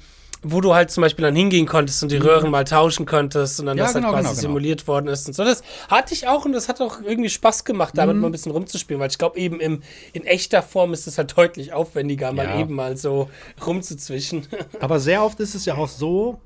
wo 0.45 0.61
du 0.61 0.73
halt 0.73 0.88
zum 0.92 1.00
Beispiel 1.02 1.25
dann 1.25 1.35
hingehen 1.35 1.66
konntest 1.66 2.00
und 2.04 2.12
die 2.12 2.16
Röhren 2.16 2.49
mal 2.52 2.62
tauschen 2.64 3.07
konntest 3.07 3.59
und 3.59 3.66
dann 3.66 3.75
Mhm. 3.75 3.78
Ja, 3.78 3.85
das 3.87 3.95
genau, 3.95 4.07
halt 4.07 4.14
quasi 4.14 4.23
genau, 4.28 4.35
genau. 4.37 4.40
simuliert 4.40 4.87
worden 4.87 5.09
ist 5.09 5.26
und 5.26 5.35
so. 5.35 5.42
Das 5.45 5.62
hatte 5.88 6.14
ich 6.14 6.28
auch 6.28 6.45
und 6.45 6.52
das 6.52 6.68
hat 6.68 6.80
auch 6.80 7.00
irgendwie 7.02 7.28
Spaß 7.28 7.64
gemacht, 7.64 7.95
damit 7.99 8.14
Mhm. 8.14 8.23
mal 8.23 8.28
ein 8.28 8.33
bisschen 8.33 8.52
rumzuspielen, 8.52 9.00
weil 9.00 9.11
ich 9.11 9.18
glaube, 9.18 9.37
eben 9.37 9.59
im, 9.59 9.83
in 10.12 10.25
echter 10.25 10.62
Form 10.62 10.92
ist 10.92 11.09
es 11.09 11.18
halt 11.18 11.37
deutlich 11.37 11.73
aufwendiger, 11.73 12.33
mal 12.33 12.47
Ja. 12.47 12.61
eben 12.61 12.73
mal 12.75 12.97
so 12.97 13.28
rumzuzwischen. 13.66 14.47
Aber 14.80 15.00
sehr 15.00 15.25
oft 15.25 15.40
ist 15.40 15.57
es 15.57 15.64
ja 15.64 15.75
auch 15.75 15.88
so, 15.88 16.38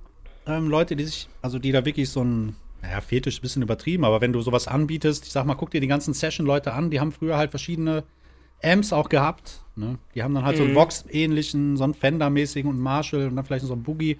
ähm, 0.46 0.68
Leute, 0.68 0.96
die 0.96 1.04
sich, 1.04 1.28
also 1.42 1.58
die 1.58 1.70
da 1.70 1.84
wirklich 1.84 2.08
so 2.08 2.22
ein, 2.24 2.56
naja, 2.82 3.00
Fetisch 3.00 3.34
ist 3.34 3.38
ein 3.40 3.42
bisschen 3.42 3.62
übertrieben, 3.62 4.04
aber 4.04 4.20
wenn 4.20 4.32
du 4.32 4.40
sowas 4.42 4.66
anbietest, 4.68 5.24
ich 5.26 5.32
sag 5.32 5.46
mal, 5.46 5.54
guck 5.54 5.70
dir 5.70 5.80
die 5.80 5.86
ganzen 5.86 6.14
Session-Leute 6.14 6.72
an, 6.72 6.90
die 6.90 7.00
haben 7.00 7.12
früher 7.12 7.36
halt 7.36 7.50
verschiedene 7.50 8.02
Amps 8.62 8.92
auch 8.92 9.08
gehabt. 9.08 9.60
Ne? 9.76 9.98
Die 10.14 10.22
haben 10.22 10.34
dann 10.34 10.44
halt 10.44 10.56
so 10.56 10.64
einen 10.64 10.74
Vox-ähnlichen, 10.74 11.76
so 11.76 11.84
einen 11.84 11.94
Fender-mäßigen 11.94 12.68
und 12.70 12.78
Marshall 12.78 13.28
und 13.28 13.36
dann 13.36 13.44
vielleicht 13.44 13.64
so 13.64 13.72
einen 13.72 13.82
Boogie. 13.82 14.18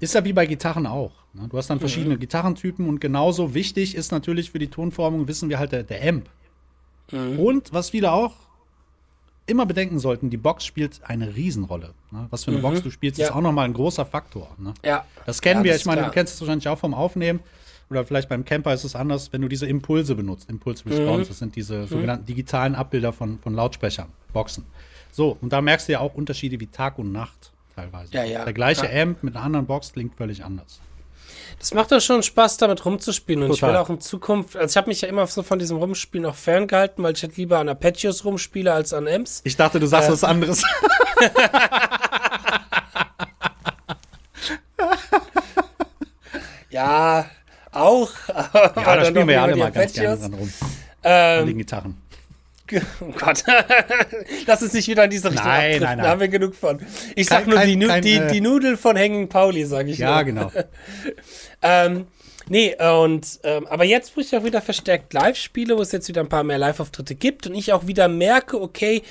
Ist 0.00 0.14
ja 0.14 0.24
wie 0.24 0.32
bei 0.32 0.46
Gitarren 0.46 0.86
auch. 0.86 1.12
Ne? 1.34 1.48
Du 1.48 1.56
hast 1.58 1.68
dann 1.70 1.80
verschiedene 1.80 2.16
Gitarrentypen 2.18 2.88
und 2.88 3.00
genauso 3.00 3.52
wichtig 3.54 3.94
ist 3.96 4.12
natürlich 4.12 4.50
für 4.52 4.58
die 4.60 4.68
Tonformung, 4.68 5.26
wissen 5.28 5.48
wir 5.48 5.58
halt 5.58 5.72
der, 5.72 5.82
der 5.82 6.08
Amp. 6.08 6.28
Und 7.10 7.72
was 7.72 7.90
viele 7.90 8.12
auch 8.12 8.34
immer 9.46 9.64
bedenken 9.64 9.98
sollten, 9.98 10.28
die 10.28 10.36
Box 10.36 10.64
spielt 10.66 11.00
eine 11.04 11.34
Riesenrolle. 11.34 11.94
Ne? 12.10 12.26
Was 12.30 12.44
für 12.44 12.50
eine 12.50 12.60
Box 12.60 12.82
du 12.82 12.90
spielst, 12.90 13.18
ist 13.18 13.28
Ja. 13.30 13.34
auch 13.34 13.40
nochmal 13.40 13.64
ein 13.64 13.72
großer 13.72 14.04
Faktor. 14.04 14.54
Ne? 14.58 14.74
ja. 14.84 15.04
Das 15.24 15.40
kennen 15.40 15.60
Ja, 15.60 15.64
wir. 15.64 15.72
das 15.72 15.80
Ich 15.80 15.86
meine, 15.86 16.00
ist 16.02 16.06
du 16.06 16.10
klar. 16.10 16.14
kennst 16.14 16.34
es 16.34 16.40
wahrscheinlich 16.42 16.68
auch 16.68 16.78
vom 16.78 16.92
Aufnehmen. 16.94 17.40
Oder 17.90 18.04
vielleicht 18.04 18.28
beim 18.28 18.44
Camper 18.44 18.74
ist 18.74 18.84
es 18.84 18.94
anders, 18.94 19.32
wenn 19.32 19.40
du 19.40 19.48
diese 19.48 19.66
Impulse 19.66 20.14
benutzt. 20.14 20.50
Impulse 20.50 20.82
Mhm. 20.86 20.92
Response. 20.92 21.28
Das 21.28 21.38
sind 21.38 21.56
diese 21.56 21.86
sogenannten 21.86 22.26
digitalen 22.26 22.74
Abbilder 22.74 23.12
von, 23.12 23.38
von 23.38 23.54
Lautsprechern, 23.54 24.08
Boxen. 24.32 24.64
So, 25.10 25.38
und 25.40 25.52
da 25.52 25.60
merkst 25.62 25.88
du 25.88 25.92
ja 25.92 26.00
auch 26.00 26.14
Unterschiede 26.14 26.60
wie 26.60 26.66
Tag 26.66 26.98
und 26.98 27.12
Nacht 27.12 27.52
teilweise. 27.74 28.12
Ja, 28.12 28.24
ja. 28.24 28.44
Der 28.44 28.52
gleiche 28.52 28.86
Ja. 28.92 29.02
Amp 29.02 29.22
mit 29.22 29.34
einer 29.36 29.44
anderen 29.44 29.66
Box 29.66 29.92
klingt 29.92 30.14
völlig 30.16 30.44
anders. 30.44 30.80
Das 31.58 31.74
macht 31.74 31.90
doch 31.90 32.00
schon 32.00 32.22
Spaß, 32.22 32.58
damit 32.58 32.84
rumzuspielen. 32.84 33.42
Und 33.44 33.50
ich 33.52 33.60
Total. 33.60 33.74
will 33.74 33.80
auch 33.80 33.90
in 33.90 34.00
Zukunft, 34.00 34.54
also 34.54 34.70
ich 34.70 34.76
habe 34.76 34.88
mich 34.88 35.00
ja 35.00 35.08
immer 35.08 35.26
so 35.26 35.42
von 35.42 35.58
diesem 35.58 35.78
Rumspielen 35.78 36.26
auch 36.26 36.34
ferngehalten, 36.34 37.02
weil 37.02 37.14
ich 37.14 37.22
halt 37.22 37.36
lieber 37.36 37.58
an 37.58 37.68
Apaches 37.68 38.24
rumspiele 38.24 38.72
als 38.72 38.92
an 38.92 39.08
Amps. 39.08 39.40
Ich 39.44 39.56
dachte, 39.56 39.80
du 39.80 39.86
sagst 39.86 40.10
was 40.10 40.24
anderes. 40.24 40.62
Ja, 46.70 47.24
auch. 47.80 48.10
ja, 48.28 48.72
da 48.74 49.04
spielen 49.04 49.26
wir 49.28 49.34
ja 49.34 49.42
alle 49.44 49.56
mal 49.56 49.70
ganz 49.72 49.92
gerne 49.94 50.18
dran 50.18 50.34
rum. 50.34 50.52
Ähm, 51.04 51.46
den 51.46 51.58
Gitarren. 51.58 51.96
Oh 53.00 53.06
Gott. 53.18 53.44
Lass 54.46 54.60
uns 54.62 54.74
nicht 54.74 54.86
wieder 54.88 55.04
in 55.04 55.10
diese 55.10 55.30
Richtung 55.30 55.46
Nein, 55.46 55.54
abdriften. 55.56 55.84
nein, 55.84 55.96
nein. 55.96 56.04
Da 56.04 56.10
haben 56.10 56.20
wir 56.20 56.28
genug 56.28 56.54
von. 56.54 56.78
Ich 57.14 57.26
sag 57.26 57.44
Kein- 57.46 57.48
nur 57.48 57.58
kein- 57.58 57.78
die, 57.78 57.86
kein, 57.86 58.02
die, 58.02 58.14
äh, 58.16 58.30
die 58.30 58.40
Nudel 58.42 58.76
von 58.76 58.94
Hanging 58.98 59.26
Pauli, 59.30 59.64
sage 59.64 59.90
ich 59.90 59.96
Ja, 59.96 60.16
nur. 60.16 60.24
genau. 60.24 60.52
Ähm, 61.62 62.06
nee, 62.48 62.74
und 62.82 63.40
ähm, 63.42 63.66
aber 63.66 63.84
jetzt, 63.84 64.16
wo 64.16 64.20
ich 64.20 64.36
auch 64.36 64.44
wieder 64.44 64.60
verstärkt 64.60 65.12
live 65.12 65.36
spiele, 65.36 65.76
wo 65.76 65.82
es 65.82 65.92
jetzt 65.92 66.08
wieder 66.08 66.20
ein 66.20 66.28
paar 66.28 66.44
mehr 66.44 66.58
Live-Auftritte 66.58 67.14
gibt 67.14 67.46
und 67.46 67.54
ich 67.54 67.72
auch 67.72 67.86
wieder 67.86 68.08
merke, 68.08 68.60
okay, 68.60 69.02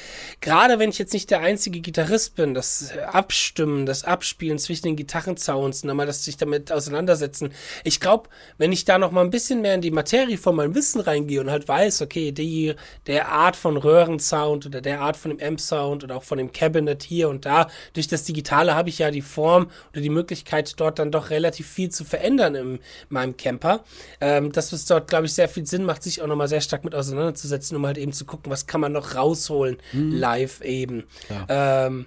gerade 0.42 0.80
wenn 0.80 0.90
ich 0.90 0.98
jetzt 0.98 1.14
nicht 1.14 1.30
der 1.32 1.42
einzige 1.42 1.80
Gitarrist 1.80 2.36
bin, 2.36 2.54
das 2.54 2.98
Abstimmen, 2.98 3.86
das 3.86 4.04
Abspielen 4.04 4.60
zwischen 4.60 4.84
den 4.84 4.96
Gitarrensounds 4.96 5.84
und 5.84 5.88
dann 5.88 5.98
mal 5.98 6.06
das 6.06 6.24
sich 6.24 6.38
damit 6.38 6.72
auseinandersetzen. 6.72 7.52
Ich 7.84 8.00
glaube, 8.00 8.30
wenn 8.58 8.72
ich 8.72 8.86
da 8.86 8.98
noch 8.98 9.12
mal 9.12 9.22
ein 9.22 9.30
bisschen 9.30 9.62
mehr 9.62 9.76
in 9.76 9.82
die 9.82 9.92
Materie 9.92 10.38
von 10.38 10.56
meinem 10.56 10.76
Wissen 10.76 11.02
reingehe 11.02 11.42
und 11.42 11.50
halt 11.50 11.68
weiß, 11.68 12.02
okay, 12.02 12.32
die, 12.32 12.76
der 13.06 13.30
Art 13.30 13.56
von 13.56 13.78
Röhrensound 13.78 14.66
oder 14.66 14.82
der 14.82 15.02
Art 15.02 15.18
von 15.18 15.32
dem 15.32 15.46
Amp-Sound 15.46 16.04
oder 16.04 16.16
auch 16.16 16.24
von 16.24 16.38
dem 16.38 16.52
Cabinet 16.52 17.04
hier 17.04 17.30
und 17.30 17.46
da, 17.46 17.68
durch 17.94 18.08
das 18.08 18.24
Digitale 18.24 18.76
habe 18.76 18.90
ich 18.90 19.00
ja 19.00 19.12
die 19.12 19.22
Form 19.22 19.70
oder 19.92 20.02
die 20.02 20.10
Möglichkeit, 20.10 20.80
dort 20.80 21.00
dann 21.00 21.12
doch 21.12 21.30
relativ 21.30 21.68
viel 21.68 21.90
zu 21.90 22.04
verändern 22.04 22.56
in 22.56 22.80
meinem 23.10 23.27
Camper. 23.36 23.84
Ähm, 24.22 24.52
dass 24.52 24.72
es 24.72 24.86
dort, 24.86 25.10
glaube 25.10 25.26
ich, 25.26 25.34
sehr 25.34 25.50
viel 25.50 25.66
Sinn 25.66 25.84
macht, 25.84 26.04
sich 26.04 26.22
auch 26.22 26.28
nochmal 26.28 26.48
sehr 26.48 26.62
stark 26.62 26.84
mit 26.84 26.96
auseinanderzusetzen, 26.96 27.76
um 27.76 27.86
halt 27.86 27.98
eben 27.98 28.14
zu 28.14 28.26
gucken, 28.26 28.52
was 28.52 28.68
kann 28.68 28.80
man 28.80 28.92
noch 28.92 29.16
rausholen, 29.16 29.78
live 29.92 30.62
eben. 30.62 31.04
Ähm, 31.50 32.06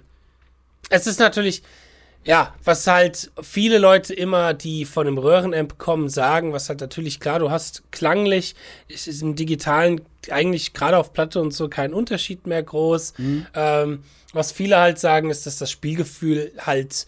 es 0.89 1.07
ist 1.07 1.19
natürlich, 1.19 1.63
ja, 2.23 2.53
was 2.63 2.85
halt 2.87 3.31
viele 3.41 3.77
Leute 3.77 4.13
immer, 4.13 4.53
die 4.53 4.85
von 4.85 5.07
einem 5.07 5.17
Röhrenamp 5.17 5.77
kommen, 5.77 6.09
sagen, 6.09 6.53
was 6.53 6.69
halt 6.69 6.81
natürlich 6.81 7.19
klar, 7.19 7.39
du 7.39 7.49
hast 7.49 7.83
klanglich, 7.91 8.55
es 8.87 9.07
ist 9.07 9.21
im 9.21 9.35
Digitalen 9.35 10.01
eigentlich 10.29 10.73
gerade 10.73 10.97
auf 10.97 11.13
Platte 11.13 11.41
und 11.41 11.51
so 11.51 11.67
kein 11.67 11.93
Unterschied 11.93 12.45
mehr 12.45 12.61
groß. 12.61 13.13
Ähm, 13.55 14.03
was 14.33 14.51
viele 14.51 14.77
halt 14.77 14.99
sagen, 14.99 15.29
ist, 15.29 15.45
dass 15.45 15.57
das 15.57 15.71
Spielgefühl 15.71 16.51
halt 16.59 17.05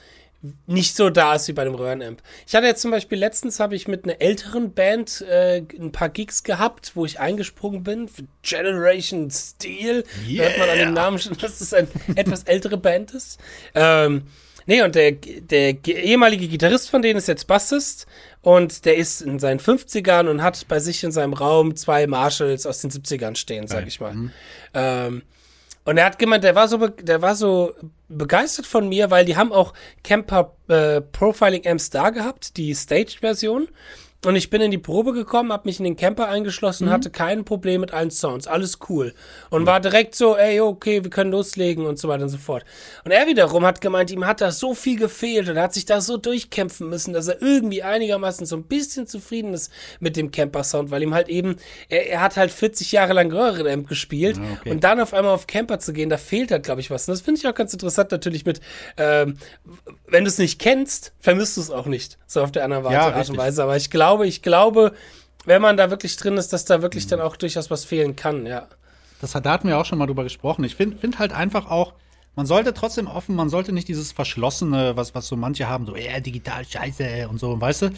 nicht 0.67 0.95
so 0.95 1.09
da 1.09 1.35
ist 1.35 1.47
wie 1.47 1.53
bei 1.53 1.63
dem 1.63 1.75
Röhrenamp. 1.75 2.21
Ich 2.45 2.53
hatte 2.53 2.67
jetzt 2.67 2.81
zum 2.81 2.91
Beispiel 2.91 3.17
letztens 3.17 3.59
habe 3.59 3.75
ich 3.75 3.87
mit 3.87 4.03
einer 4.03 4.19
älteren 4.21 4.73
Band 4.73 5.21
äh, 5.21 5.63
ein 5.79 5.91
paar 5.93 6.09
Gigs 6.09 6.43
gehabt, 6.43 6.91
wo 6.95 7.05
ich 7.05 7.19
eingesprungen 7.19 7.83
bin 7.83 8.09
Generation 8.41 9.31
Steel. 9.31 10.03
Da 10.37 10.43
hört 10.43 10.57
man 10.57 10.69
an 10.69 10.77
dem 10.77 10.93
Namen 10.93 11.19
schon, 11.19 11.37
dass 11.37 11.61
es 11.61 11.73
eine 11.73 11.87
etwas 12.15 12.43
ältere 12.43 12.77
Band 12.77 13.11
ist. 13.11 13.39
Ähm, 13.73 14.23
nee, 14.65 14.81
und 14.81 14.95
der, 14.95 15.13
der 15.13 15.73
ge- 15.75 15.95
ehemalige 16.01 16.47
Gitarrist 16.47 16.89
von 16.89 17.01
denen 17.01 17.17
ist 17.19 17.27
jetzt 17.27 17.47
Bassist 17.47 18.05
und 18.41 18.83
der 18.85 18.97
ist 18.97 19.21
in 19.21 19.39
seinen 19.39 19.59
50ern 19.61 20.27
und 20.27 20.41
hat 20.43 20.67
bei 20.67 20.79
sich 20.79 21.03
in 21.05 21.13
seinem 21.13 21.33
Raum 21.33 21.75
zwei 21.77 22.05
Marshalls 22.07 22.65
aus 22.65 22.81
den 22.81 22.91
70ern 22.91 23.35
stehen, 23.37 23.67
sag 23.67 23.87
ich 23.87 24.01
mal. 24.01 24.31
Ähm, 24.73 25.21
und 25.85 25.97
er 25.97 26.05
hat 26.05 26.19
gemeint, 26.19 26.43
der 26.43 26.55
war 26.55 26.67
so, 26.67 26.87
der 26.87 27.21
war 27.21 27.35
so 27.35 27.73
begeistert 28.07 28.65
von 28.65 28.87
mir, 28.87 29.11
weil 29.11 29.25
die 29.25 29.35
haben 29.35 29.51
auch 29.51 29.73
Camper 30.03 30.55
äh, 30.69 31.01
Profiling 31.01 31.67
Amps 31.67 31.89
da 31.89 32.09
gehabt, 32.09 32.57
die 32.57 32.73
Staged-Version. 32.73 33.67
Und 34.25 34.35
ich 34.35 34.49
bin 34.49 34.61
in 34.61 34.71
die 34.71 34.77
Probe 34.77 35.13
gekommen, 35.13 35.51
habe 35.51 35.67
mich 35.67 35.79
in 35.79 35.83
den 35.85 35.95
Camper 35.95 36.29
eingeschlossen, 36.29 36.89
hatte 36.89 37.09
kein 37.09 37.43
Problem 37.43 37.81
mit 37.81 37.93
allen 37.93 38.11
Sounds, 38.11 38.47
alles 38.47 38.79
cool. 38.89 39.13
Und 39.49 39.65
war 39.65 39.79
direkt 39.79 40.15
so, 40.15 40.37
ey, 40.37 40.61
okay, 40.61 41.03
wir 41.03 41.09
können 41.09 41.31
loslegen 41.31 41.85
und 41.85 41.99
so 41.99 42.07
weiter 42.07 42.23
und 42.23 42.29
so 42.29 42.37
fort. 42.37 42.63
Und 43.03 43.11
er 43.11 43.27
wiederum 43.27 43.65
hat 43.65 43.81
gemeint, 43.81 44.11
ihm 44.11 44.25
hat 44.25 44.41
da 44.41 44.51
so 44.51 44.73
viel 44.73 44.97
gefehlt 44.97 45.49
und 45.49 45.57
er 45.57 45.63
hat 45.63 45.73
sich 45.73 45.85
da 45.85 45.99
so 45.99 46.17
durchkämpfen 46.17 46.87
müssen, 46.89 47.13
dass 47.13 47.27
er 47.27 47.41
irgendwie 47.41 47.83
einigermaßen 47.83 48.45
so 48.45 48.55
ein 48.55 48.63
bisschen 48.63 49.07
zufrieden 49.07 49.53
ist 49.53 49.71
mit 49.99 50.15
dem 50.15 50.31
Camper-Sound, 50.31 50.89
weil 50.91 51.03
ihm 51.03 51.13
halt 51.13 51.27
eben, 51.29 51.57
er, 51.89 52.07
er 52.09 52.21
hat 52.21 52.37
halt 52.37 52.51
40 52.51 52.91
Jahre 52.91 53.13
lang 53.13 53.31
Röhrenamp 53.31 53.87
gespielt 53.87 54.37
Ah, 54.39 54.57
okay. 54.59 54.71
und 54.71 54.83
dann 54.83 54.99
auf 54.99 55.13
einmal 55.13 55.33
auf 55.33 55.47
Camper 55.47 55.79
zu 55.79 55.91
gehen, 55.91 56.09
da 56.09 56.17
fehlt 56.17 56.51
halt, 56.51 56.63
glaube 56.63 56.81
ich, 56.81 56.89
was. 56.91 57.07
Und 57.07 57.13
das 57.13 57.21
finde 57.21 57.39
ich 57.39 57.47
auch 57.47 57.55
ganz 57.55 57.73
interessant 57.73 58.11
natürlich 58.11 58.45
mit, 58.45 58.61
ähm, 58.97 59.37
wenn 60.07 60.23
du 60.23 60.29
es 60.29 60.37
nicht 60.37 60.59
kennst, 60.59 61.11
vermisst 61.19 61.57
du 61.57 61.61
es 61.61 61.69
auch 61.71 61.87
nicht, 61.87 62.17
so 62.27 62.41
auf 62.41 62.51
der 62.51 62.63
anderen 62.63 62.91
Ja, 62.91 63.11
Art 63.13 63.29
und 63.29 63.37
Weise. 63.37 63.63
Aber 63.63 63.75
ich 63.75 63.89
glaube, 63.89 64.12
ich 64.21 64.41
glaube, 64.41 64.93
wenn 65.45 65.61
man 65.61 65.75
da 65.77 65.89
wirklich 65.89 66.15
drin 66.17 66.37
ist, 66.37 66.53
dass 66.53 66.65
da 66.65 66.81
wirklich 66.81 67.07
dann 67.07 67.19
auch 67.21 67.35
durchaus 67.35 67.69
was 67.69 67.85
fehlen 67.85 68.15
kann, 68.15 68.45
ja. 68.45 68.67
Das 69.21 69.35
hat, 69.35 69.45
da 69.45 69.51
hatten 69.53 69.67
wir 69.67 69.77
auch 69.77 69.85
schon 69.85 69.97
mal 69.97 70.05
drüber 70.05 70.23
gesprochen. 70.23 70.63
Ich 70.63 70.75
finde 70.75 70.97
find 70.97 71.19
halt 71.19 71.33
einfach 71.33 71.69
auch, 71.69 71.93
man 72.35 72.45
sollte 72.45 72.73
trotzdem 72.73 73.07
offen, 73.07 73.35
man 73.35 73.49
sollte 73.49 73.71
nicht 73.71 73.87
dieses 73.87 74.11
Verschlossene, 74.11 74.95
was, 74.97 75.15
was 75.15 75.27
so 75.27 75.35
manche 75.35 75.67
haben, 75.69 75.85
so, 75.85 75.95
ja, 75.95 76.19
digital 76.19 76.65
scheiße 76.65 77.27
und 77.29 77.39
so, 77.39 77.59
weißt 77.59 77.83
du? 77.83 77.89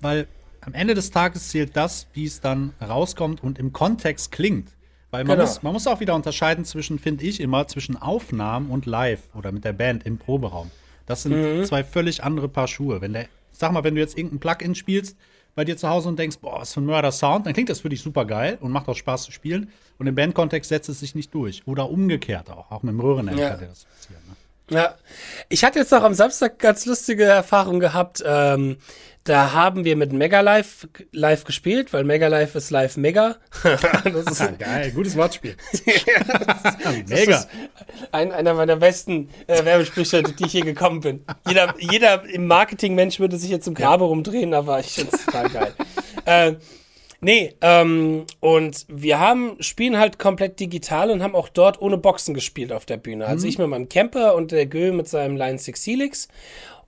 Weil 0.00 0.26
am 0.60 0.74
Ende 0.74 0.94
des 0.94 1.10
Tages 1.10 1.50
zählt 1.50 1.76
das, 1.76 2.06
wie 2.12 2.24
es 2.24 2.40
dann 2.40 2.72
rauskommt 2.80 3.42
und 3.42 3.58
im 3.58 3.72
Kontext 3.72 4.32
klingt. 4.32 4.70
Weil 5.10 5.24
man, 5.24 5.36
Genau. 5.36 5.48
muss, 5.48 5.62
man 5.62 5.72
muss 5.72 5.86
auch 5.86 6.00
wieder 6.00 6.14
unterscheiden 6.14 6.64
zwischen, 6.64 6.98
finde 6.98 7.24
ich 7.24 7.40
immer, 7.40 7.68
zwischen 7.68 7.96
Aufnahmen 7.96 8.70
und 8.70 8.86
Live 8.86 9.20
oder 9.34 9.52
mit 9.52 9.64
der 9.64 9.72
Band 9.72 10.04
im 10.04 10.18
Proberaum. 10.18 10.70
Das 11.06 11.22
sind 11.22 11.64
zwei 11.66 11.84
völlig 11.84 12.24
andere 12.24 12.48
Paar 12.48 12.66
Schuhe. 12.66 13.00
Wenn 13.00 13.12
der, 13.12 13.26
sag 13.52 13.70
mal, 13.72 13.84
wenn 13.84 13.94
du 13.94 14.00
jetzt 14.00 14.18
irgendein 14.18 14.40
Plugin 14.40 14.74
spielst 14.74 15.16
bei 15.56 15.64
dir 15.64 15.76
zu 15.76 15.88
Hause 15.88 16.08
und 16.08 16.18
denkst, 16.18 16.36
boah, 16.40 16.60
was 16.60 16.72
für 16.72 16.80
ein 16.80 16.86
Mörder-Sound, 16.86 17.46
dann 17.46 17.54
klingt 17.54 17.68
das 17.70 17.80
für 17.80 17.88
dich 17.88 18.00
super 18.02 18.24
geil 18.24 18.58
und 18.60 18.70
macht 18.70 18.86
auch 18.88 18.94
Spaß 18.94 19.24
zu 19.24 19.32
spielen. 19.32 19.72
Und 19.98 20.06
im 20.06 20.14
Bandkontext 20.14 20.68
setzt 20.68 20.88
es 20.88 21.00
sich 21.00 21.14
nicht 21.16 21.34
durch. 21.34 21.66
Oder 21.66 21.90
umgekehrt 21.90 22.50
auch. 22.50 22.70
Auch 22.70 22.82
mit 22.84 22.92
dem 22.92 23.00
Röhrenamp 23.00 23.38
Ja. 23.38 23.50
kann 23.50 23.58
dir 23.60 23.66
das 23.66 23.84
passieren. 23.86 24.22
Ne? 24.28 24.36
Ja, 24.76 24.94
ich 25.48 25.64
hatte 25.64 25.78
jetzt 25.78 25.94
auch 25.94 26.02
am 26.02 26.14
Samstag 26.14 26.58
ganz 26.58 26.86
lustige 26.86 27.24
Erfahrungen 27.24 27.80
gehabt. 27.80 28.22
Ähm, 28.26 28.76
da 29.26 29.52
haben 29.52 29.84
wir 29.84 29.96
mit 29.96 30.12
Mega 30.12 30.40
Live 30.40 30.88
live 31.10 31.44
gespielt, 31.44 31.92
weil 31.92 32.04
Mega 32.04 32.28
Live 32.28 32.54
ist 32.54 32.70
live 32.70 32.96
mega. 32.96 33.36
das 33.62 34.40
ist 34.40 34.58
geil, 34.58 34.92
gutes 34.92 35.16
Wortspiel. 35.16 35.56
Das 37.06 37.08
Mega. 37.08 37.36
ist 37.36 37.48
ein, 38.12 38.32
einer 38.32 38.54
meiner 38.54 38.76
besten 38.76 39.28
äh, 39.46 39.64
Werbesprüche, 39.64 40.22
die 40.22 40.44
ich 40.44 40.52
hier 40.52 40.64
gekommen 40.64 41.00
bin. 41.00 41.24
Jeder, 41.46 41.74
jeder 41.78 42.24
im 42.28 42.46
Marketing-Mensch 42.46 43.18
würde 43.18 43.36
sich 43.36 43.50
jetzt 43.50 43.66
im 43.66 43.74
Grabe 43.74 44.04
rumdrehen, 44.04 44.54
aber 44.54 44.80
ich 44.80 44.92
finde 44.92 45.16
es 45.16 45.24
total 45.24 45.48
geil. 45.50 45.74
äh, 46.24 46.54
nee, 47.20 47.54
ähm, 47.60 48.24
und 48.40 48.86
wir 48.88 49.18
haben, 49.18 49.56
spielen 49.60 49.98
halt 49.98 50.18
komplett 50.18 50.60
digital 50.60 51.10
und 51.10 51.22
haben 51.22 51.34
auch 51.34 51.48
dort 51.48 51.80
ohne 51.80 51.98
Boxen 51.98 52.34
gespielt 52.34 52.72
auf 52.72 52.86
der 52.86 52.96
Bühne. 52.96 53.26
Also 53.26 53.46
ich 53.46 53.58
mit 53.58 53.68
meinem 53.68 53.88
Camper 53.88 54.34
und 54.34 54.52
der 54.52 54.66
Gö 54.66 54.92
mit 54.92 55.08
seinem 55.08 55.36
Line 55.36 55.58
6 55.58 55.86
Helix. 55.86 56.28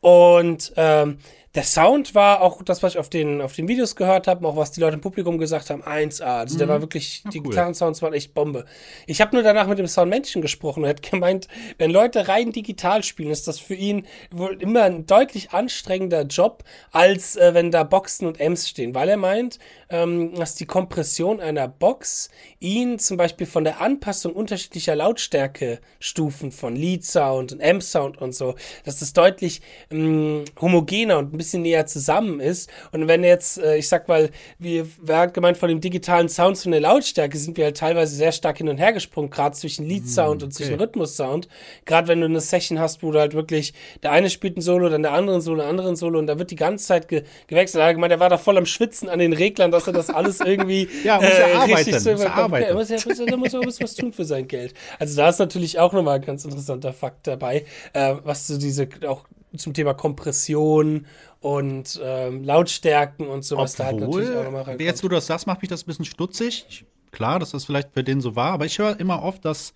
Und 0.01 0.73
ähm, 0.77 1.19
der 1.55 1.63
Sound 1.63 2.15
war 2.15 2.43
auch 2.43 2.63
das, 2.63 2.83
was 2.83 2.93
ich 2.93 2.99
auf 2.99 3.09
den, 3.09 3.41
auf 3.41 3.55
den 3.55 3.69
Videos 3.69 3.97
gehört 3.97 4.27
habe, 4.27 4.47
auch 4.47 4.57
was 4.57 4.71
die 4.71 4.81
Leute 4.81 4.95
im 4.95 5.01
Publikum 5.01 5.39
gesagt 5.39 5.71
haben, 5.71 5.83
1A. 5.83 6.23
Also 6.41 6.59
der 6.59 6.69
war 6.69 6.81
wirklich, 6.83 7.23
die 7.33 7.41
Mhm. 7.41 7.47
cool. 7.47 7.51
Gitarrensounds 7.51 8.03
waren 8.03 8.13
echt 8.13 8.35
Bombe. 8.35 8.67
Ich 9.07 9.21
habe 9.23 9.35
nur 9.35 9.43
danach 9.43 9.67
mit 9.67 9.79
dem 9.79 9.87
Soundmenschen 9.87 10.43
gesprochen 10.43 10.81
und 10.81 10.85
er 10.85 10.91
hat 10.91 11.03
gemeint, 11.11 11.49
wenn 11.79 11.91
Leute 11.91 12.29
rein 12.29 12.53
digital 12.53 13.03
spielen, 13.03 13.31
ist 13.31 13.49
das 13.49 13.59
für 13.59 13.75
ihn 13.75 14.07
wohl 14.31 14.61
immer 14.61 14.83
ein 14.83 15.07
deutlich 15.07 15.51
anstrengender 15.53 16.23
Job, 16.23 16.65
als 16.93 17.37
äh, 17.37 17.55
wenn 17.55 17.71
da 17.71 17.83
Boxen 17.83 18.27
und 18.27 18.41
Amps 18.41 18.69
stehen, 18.69 18.95
weil 18.95 19.09
er 19.09 19.17
meint, 19.17 19.59
ähm, 19.91 20.35
dass 20.35 20.55
die 20.55 20.67
Kompression 20.67 21.41
einer 21.41 21.67
Box 21.67 22.29
ihn 22.61 22.99
zum 22.99 23.17
Beispiel 23.17 23.47
von 23.47 23.65
der 23.65 23.81
Anpassung 23.81 24.35
unterschiedlicher 24.35 24.95
Lautstärkestufen 24.97 26.53
von 26.53 26.77
Lead 26.77 27.05
Sound 27.05 27.53
und 27.53 27.63
Amp 27.63 27.83
Sound 27.83 28.19
und 28.21 28.35
so, 28.35 28.55
dass 28.85 28.99
das 28.99 29.13
deutlich 29.13 29.61
mh, 29.91 30.45
homogener 30.61 31.19
und 31.19 31.38
ein 31.39 31.45
bisschen 31.45 31.63
näher 31.63 31.87
zusammen 31.87 32.41
ist. 32.41 32.69
Und 32.93 33.09
wenn 33.09 33.23
jetzt, 33.25 33.59
äh, 33.59 33.77
ich 33.77 33.89
sag 33.89 34.09
mal, 34.09 34.31
wir, 34.59 34.87
wer 35.01 35.19
hat 35.19 35.35
gemeint, 35.35 35.57
von 35.57 35.69
dem 35.69 35.81
digitalen 35.81 36.29
Sound 36.29 36.57
zu 36.57 36.69
der 36.71 36.81
Lautstärke 36.81 37.39
sind 37.39 37.57
wir 37.57 37.65
halt 37.67 37.77
teilweise 37.77 38.15
sehr 38.15 38.33
stark 38.33 38.59
hin 38.59 38.69
und 38.69 38.79
her 38.79 38.93
gesprungen, 38.93 39.31
gerade 39.31 39.57
zwischen 39.57 39.87
Lead 39.87 40.09
Sound 40.09 40.43
und 40.43 40.53
zwischen 40.53 40.75
Rhythmus 40.75 41.17
Sound. 41.17 41.49
Gerade 41.85 42.09
wenn 42.09 42.21
du 42.21 42.27
eine 42.27 42.41
Session 42.41 42.79
hast, 42.79 43.03
wo 43.03 43.13
du 43.13 43.19
halt 43.19 43.35
wirklich, 43.35 43.73
der 44.03 44.13
eine 44.13 44.31
spielt 44.31 44.57
ein 44.57 44.61
Solo, 44.61 44.89
dann 44.89 45.03
der 45.03 45.13
andere 45.13 45.37
ein 45.37 45.41
Solo, 45.41 45.59
der 45.59 45.69
andere 45.69 45.89
ein 45.89 45.97
Solo 45.97 46.19
und 46.19 46.27
da 46.27 46.39
wird 46.39 46.51
die 46.51 46.57
ganze 46.57 46.87
Zeit 46.87 47.09
ge 47.09 47.23
gewechselt. 47.47 47.83
Er 47.83 47.89
hat 47.89 47.95
gemeint, 47.95 48.13
er 48.13 48.21
war 48.21 48.29
da 48.29 48.39
voll 48.39 48.59
am 48.59 48.67
Schwitzen 48.67 49.09
an 49.09 49.19
den 49.19 49.33
Reglern, 49.33 49.71
dass 49.71 49.87
er 49.87 49.93
das 49.93 50.11
alles 50.11 50.41
irgendwie 50.41 50.83
äh, 50.83 50.89
Ja, 51.05 51.17
muss 51.17 51.39
ja 51.39 51.47
arbeiten, 51.47 51.75
richtig 51.75 51.95
muss 51.95 52.27
arbeiten. 52.27 52.69
Er 52.69 52.75
muss 52.75 52.89
ja, 52.89 52.97
muss, 53.07 53.19
er 53.19 53.37
muss 53.37 53.55
auch 53.55 53.61
ein 53.61 53.67
bisschen 53.67 53.85
was 53.85 53.95
tun 53.95 54.13
für 54.13 54.25
sein 54.25 54.47
Geld. 54.47 54.75
Also 54.99 55.17
da 55.17 55.29
ist 55.29 55.39
natürlich 55.39 55.79
auch 55.79 55.93
nochmal 55.93 56.17
ein 56.17 56.25
ganz 56.25 56.45
interessanter 56.45 56.93
Fakt 56.93 57.27
dabei, 57.27 57.65
äh, 57.93 58.15
was 58.25 58.47
so 58.47 58.59
diese 58.59 58.89
auch 59.07 59.25
zum 59.57 59.75
Thema 59.75 59.95
Kompression 59.95 61.07
und 61.41 62.01
ähm, 62.03 62.45
Lautstärken 62.45 63.27
und 63.27 63.45
sowas 63.45 63.75
da 63.75 63.87
halt 63.87 64.01
natürlich 64.01 64.31
auch 64.31 64.35
nochmal 64.45 64.47
Obwohl, 64.47 64.61
reinkommt. 64.63 64.81
jetzt, 64.81 65.05
wo 65.05 65.09
du 65.09 65.15
das 65.15 65.27
sagst, 65.27 65.47
macht 65.47 65.63
mich 65.63 65.69
das 65.69 65.83
ein 65.83 65.87
bisschen 65.87 66.05
stutzig. 66.05 66.85
Klar, 67.11 67.39
dass 67.39 67.53
das 67.53 67.65
vielleicht 67.65 67.93
für 67.95 68.05
den 68.05 68.21
so 68.21 68.37
war, 68.37 68.53
aber 68.53 68.67
ich 68.67 68.79
höre 68.79 68.99
immer 69.01 69.23
oft, 69.23 69.45
dass 69.45 69.75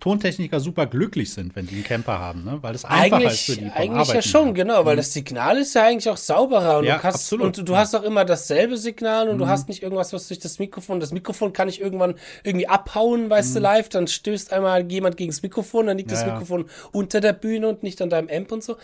Tontechniker 0.00 0.60
super 0.60 0.86
glücklich 0.86 1.32
sind, 1.34 1.54
wenn 1.56 1.66
die 1.66 1.74
einen 1.74 1.84
Camper 1.84 2.18
haben, 2.18 2.42
ne? 2.44 2.58
weil 2.62 2.72
das 2.72 2.86
einfacher 2.86 3.30
ist 3.30 3.44
für 3.44 3.52
Eigentlich, 3.52 3.58
die 3.58 3.70
eigentlich 3.70 4.08
ja 4.14 4.18
Arbeiten 4.18 4.22
schon, 4.22 4.44
her. 4.46 4.52
genau, 4.54 4.84
weil 4.86 4.96
das 4.96 5.12
Signal 5.12 5.58
ist 5.58 5.74
ja 5.74 5.84
eigentlich 5.84 6.08
auch 6.08 6.16
sauberer 6.16 6.78
und 6.78 6.84
Ja, 6.84 6.96
du 6.96 7.02
hast, 7.02 7.32
und 7.34 7.58
du, 7.58 7.62
du 7.62 7.72
ja. 7.72 7.78
Mhm. 7.78 7.80
hast 7.82 7.94
auch 7.94 8.02
immer 8.02 8.24
dasselbe 8.24 8.78
Signal 8.78 9.28
und 9.28 9.38
du 9.38 9.46
hast 9.46 9.68
nicht 9.68 9.82
irgendwas, 9.82 10.12
was 10.14 10.26
durch 10.28 10.40
das 10.40 10.58
Mikrofon, 10.58 11.00
das 11.00 11.12
Mikrofon 11.12 11.52
kann 11.52 11.68
ich 11.68 11.80
irgendwann 11.82 12.14
irgendwie 12.44 12.66
abhauen, 12.66 13.28
weißt 13.28 13.56
du, 13.56 13.60
live, 13.60 13.90
dann 13.90 14.06
stößt 14.08 14.52
einmal 14.54 14.90
jemand 14.90 15.18
gegen 15.18 15.30
das 15.30 15.42
Mikrofon, 15.42 15.86
dann 15.86 15.98
liegt 15.98 16.10
das 16.10 16.20
Mhm. 16.22 16.28
Ja, 16.28 16.28
ja. 16.28 16.40
Mikrofon 16.40 16.64
unter 16.92 17.20
der 17.20 17.34
Bühne 17.34 17.68
und 17.68 17.82
nicht 17.82 18.00
an 18.00 18.08
deinem 18.08 18.28
Amp 18.30 18.52
und 18.52 18.64
so. 18.64 18.76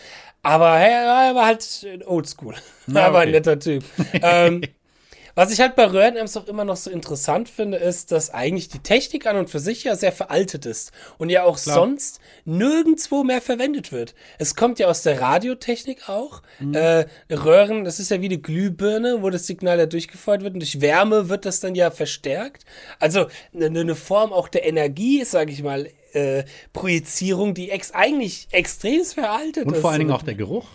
Aber 0.43 0.77
hey, 0.77 0.93
er 0.93 1.35
war 1.35 1.47
halt 1.47 1.87
oldschool. 2.07 2.55
Na, 2.87 3.07
aber 3.07 3.21
ein 3.21 3.29
okay. 3.29 3.37
netter 3.39 3.59
Typ. 3.59 3.85
ähm, 4.23 4.63
Was 5.35 5.53
ich 5.53 5.61
halt 5.61 5.77
bei 5.77 5.87
Röhrenamps 5.87 6.37
auch 6.37 6.47
immer 6.47 6.65
noch 6.65 6.77
so 6.77 6.91
interessant 6.91 7.49
finde, 7.49 7.79
ist, 7.79 8.13
dass 8.13 8.31
eigentlich 8.31 8.69
die 8.69 8.81
Technik 8.81 9.27
an 9.27 9.37
und 9.37 9.51
für 9.51 9.61
sich 9.61 9.85
ja 9.85 9.95
sehr 9.97 10.13
veraltet 10.13 10.67
ist 10.67 10.93
und 11.19 11.31
ja 11.31 11.45
auch 11.45 11.61
Klar. 11.61 11.75
sonst 11.77 12.21
nirgendwo 12.45 13.25
mehr 13.25 13.41
verwendet 13.41 13.93
wird. 13.93 14.15
Es 14.39 14.57
kommt 14.57 14.79
ja 14.79 14.89
aus 14.89 15.03
der 15.03 15.21
Radiotechnik 15.21 16.09
auch. 16.09 16.43
Äh, 16.73 17.07
Röhren, 17.31 17.85
das 17.85 18.01
ist 18.01 18.11
ja 18.11 18.21
wie 18.21 18.27
eine 18.27 18.39
Glühbirne, 18.39 19.23
wo 19.23 19.31
das 19.31 19.47
Signal 19.47 19.79
ja 19.79 19.87
durchgefeuert 19.87 20.43
wird 20.43 20.55
und 20.55 20.61
durch 20.61 20.81
Wärme 20.81 21.29
wird 21.29 21.45
das 21.47 21.61
dann 21.61 21.75
ja 21.75 21.91
verstärkt. 21.91 22.65
Also 22.99 23.27
eine, 23.55 23.67
eine 23.67 23.95
Form 23.95 24.33
auch 24.33 24.49
der 24.49 24.67
Energie, 24.67 25.25
sage 25.25 25.53
ich 25.53 25.63
mal, 25.63 25.89
äh, 26.13 26.45
Projizierung, 26.73 27.55
die 27.55 27.71
ex 27.71 27.93
eigentlich 27.93 28.49
extrem 28.51 29.05
veraltet 29.05 29.67
Und 29.67 29.75
ist. 29.75 29.81
vor 29.81 29.91
allen 29.91 30.01
Dingen 30.01 30.13
auch 30.13 30.23
der 30.23 30.35
Geruch. 30.35 30.67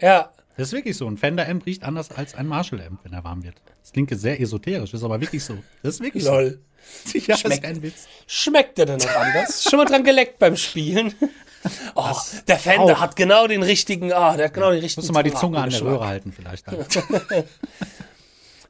Ja, 0.00 0.32
Das 0.58 0.68
ist 0.68 0.72
wirklich 0.72 0.96
so. 0.96 1.06
Ein 1.06 1.16
Fender-Amp 1.16 1.64
riecht 1.66 1.84
anders 1.84 2.10
als 2.10 2.34
ein 2.34 2.48
Marshall-Amp, 2.48 2.98
wenn 3.04 3.12
er 3.12 3.22
warm 3.22 3.44
wird. 3.44 3.54
Das 3.80 3.92
klingt 3.92 4.10
jetzt 4.10 4.22
sehr 4.22 4.40
esoterisch, 4.40 4.92
ist 4.92 5.04
aber 5.04 5.20
wirklich 5.20 5.44
so. 5.44 5.56
Das 5.84 5.94
ist 5.94 6.00
wirklich 6.02 6.24
lol. 6.24 6.58
so. 7.04 7.18
Ja, 7.26 7.36
Schmeckt. 7.36 7.62
kein 7.62 7.82
Witz. 7.82 8.06
Schmeckt 8.26 8.78
der 8.78 8.86
denn 8.86 8.98
noch 8.98 9.14
anders? 9.14 9.62
Schon 9.70 9.78
mal 9.78 9.84
dran 9.84 10.02
geleckt 10.04 10.38
beim 10.38 10.56
Spielen? 10.56 11.14
Oh, 11.96 12.14
der 12.46 12.56
Fender 12.56 12.96
auch. 12.96 13.00
hat 13.00 13.16
genau 13.16 13.48
den 13.48 13.64
richtigen, 13.64 14.12
ah, 14.12 14.36
der 14.36 14.46
hat 14.46 14.54
genau 14.54 14.70
den 14.70 14.78
richtigen 14.78 15.00
Musst 15.00 15.08
du 15.08 15.12
mal 15.12 15.24
die 15.24 15.34
Zunge 15.34 15.58
an 15.58 15.68
der. 15.68 15.82
Röhre 15.82 16.06
halten, 16.06 16.32
vielleicht. 16.32 16.64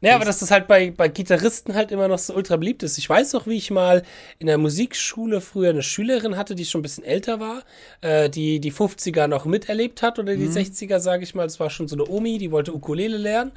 Halt. 0.00 0.10
Ja, 0.10 0.14
aber 0.16 0.24
dass 0.24 0.38
das 0.38 0.50
halt 0.52 0.68
bei, 0.68 0.92
bei 0.92 1.08
Gitarristen 1.08 1.74
halt 1.74 1.90
immer 1.90 2.06
noch 2.06 2.18
so 2.18 2.34
ultra 2.34 2.56
beliebt 2.56 2.82
ist. 2.84 2.98
Ich 2.98 3.08
weiß 3.08 3.32
noch, 3.32 3.46
wie 3.48 3.56
ich 3.56 3.70
mal 3.72 4.04
in 4.38 4.46
der 4.46 4.56
Musikschule 4.58 5.40
früher 5.40 5.70
eine 5.70 5.82
Schülerin 5.82 6.36
hatte, 6.36 6.54
die 6.54 6.64
schon 6.64 6.80
ein 6.80 6.82
bisschen 6.82 7.02
älter 7.04 7.40
war, 7.40 7.62
äh, 8.00 8.30
die 8.30 8.60
die 8.60 8.72
50er 8.72 9.26
noch 9.26 9.44
miterlebt 9.44 10.02
hat 10.02 10.18
oder 10.20 10.36
die 10.36 10.44
Mhm. 10.44 10.52
60er, 10.52 11.00
sage 11.00 11.24
ich 11.24 11.34
mal. 11.34 11.44
Das 11.44 11.58
war 11.58 11.68
schon 11.70 11.88
so 11.88 11.96
eine 11.96 12.08
Omi, 12.08 12.38
die 12.38 12.52
wollte 12.52 12.72
Ukulele 12.74 13.16
lernen. 13.16 13.50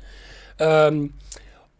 Ähm, 0.58 1.14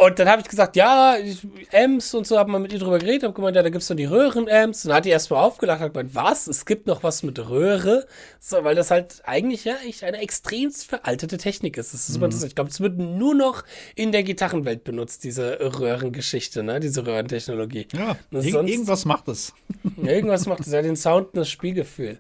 und 0.04 0.18
dann 0.20 0.28
habe 0.30 0.42
ich 0.42 0.48
gesagt, 0.48 0.76
ja, 0.76 1.16
ich- 1.18 1.46
Amps 1.74 2.14
und 2.14 2.26
so, 2.28 2.38
habe 2.38 2.52
mal 2.52 2.60
mit 2.60 2.74
ihr 2.74 2.80
drüber 2.80 2.98
geredet, 3.00 3.24
habe 3.24 3.34
gemeint, 3.34 3.56
ja, 3.56 3.64
da 3.64 3.70
gibt's 3.70 3.88
doch 3.88 3.96
die 3.96 4.06
Röhren-Amps. 4.06 4.84
Und 4.86 4.90
dann 4.90 4.98
hat 4.98 5.06
die 5.06 5.10
erstmal 5.10 5.44
aufgelacht, 5.44 5.80
hat 5.80 5.94
gemeint, 5.94 6.16
was? 6.16 6.48
Es 6.48 6.66
gibt 6.66 6.88
noch 6.88 7.04
was 7.04 7.24
mit 7.24 7.38
Röhre? 7.40 8.06
So, 8.40 8.64
weil 8.64 8.76
das 8.76 8.90
halt 8.92 9.22
eigentlich 9.26 9.64
ja 9.66 9.76
echt 9.88 10.04
eine 10.04 10.18
extremst 10.18 10.86
veraltete 10.88 11.38
Technik 11.38 11.78
ist. 11.78 11.94
Das 11.94 12.10
ist 12.10 12.16
interessant. 12.16 12.48
Ich 12.50 12.56
glaube, 12.56 12.70
es 12.72 12.80
wird 12.82 12.98
nur 12.98 13.36
noch 13.36 13.64
in 13.96 14.12
der 14.12 14.24
Gitarrenwelt 14.24 14.84
benutzt, 14.84 15.24
diese 15.24 15.60
Röhrengeschichte, 15.80 16.64
ne? 16.64 16.80
Diese 16.80 17.06
Röhrentechnologie. 17.06 17.88
Ja, 17.94 18.16
irg 18.32 18.52
sonst- 18.52 18.70
irgendwas 18.72 19.06
macht 19.06 19.28
es. 19.28 19.54
Irgendwas 20.02 20.46
macht 20.48 20.62
es 20.62 20.72
ja 20.74 20.82
den 20.82 20.96
Sound 20.96 21.28
und 21.28 21.38
das 21.38 21.50
Spielgefühl. 21.50 22.18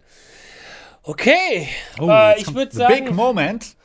Okay, 1.04 1.67
Oh, 2.00 2.08
äh, 2.10 2.39
ich 2.39 2.54
würde 2.54 2.76
sagen, 2.76 3.06
Big 3.06 3.13
Moment. 3.13 3.76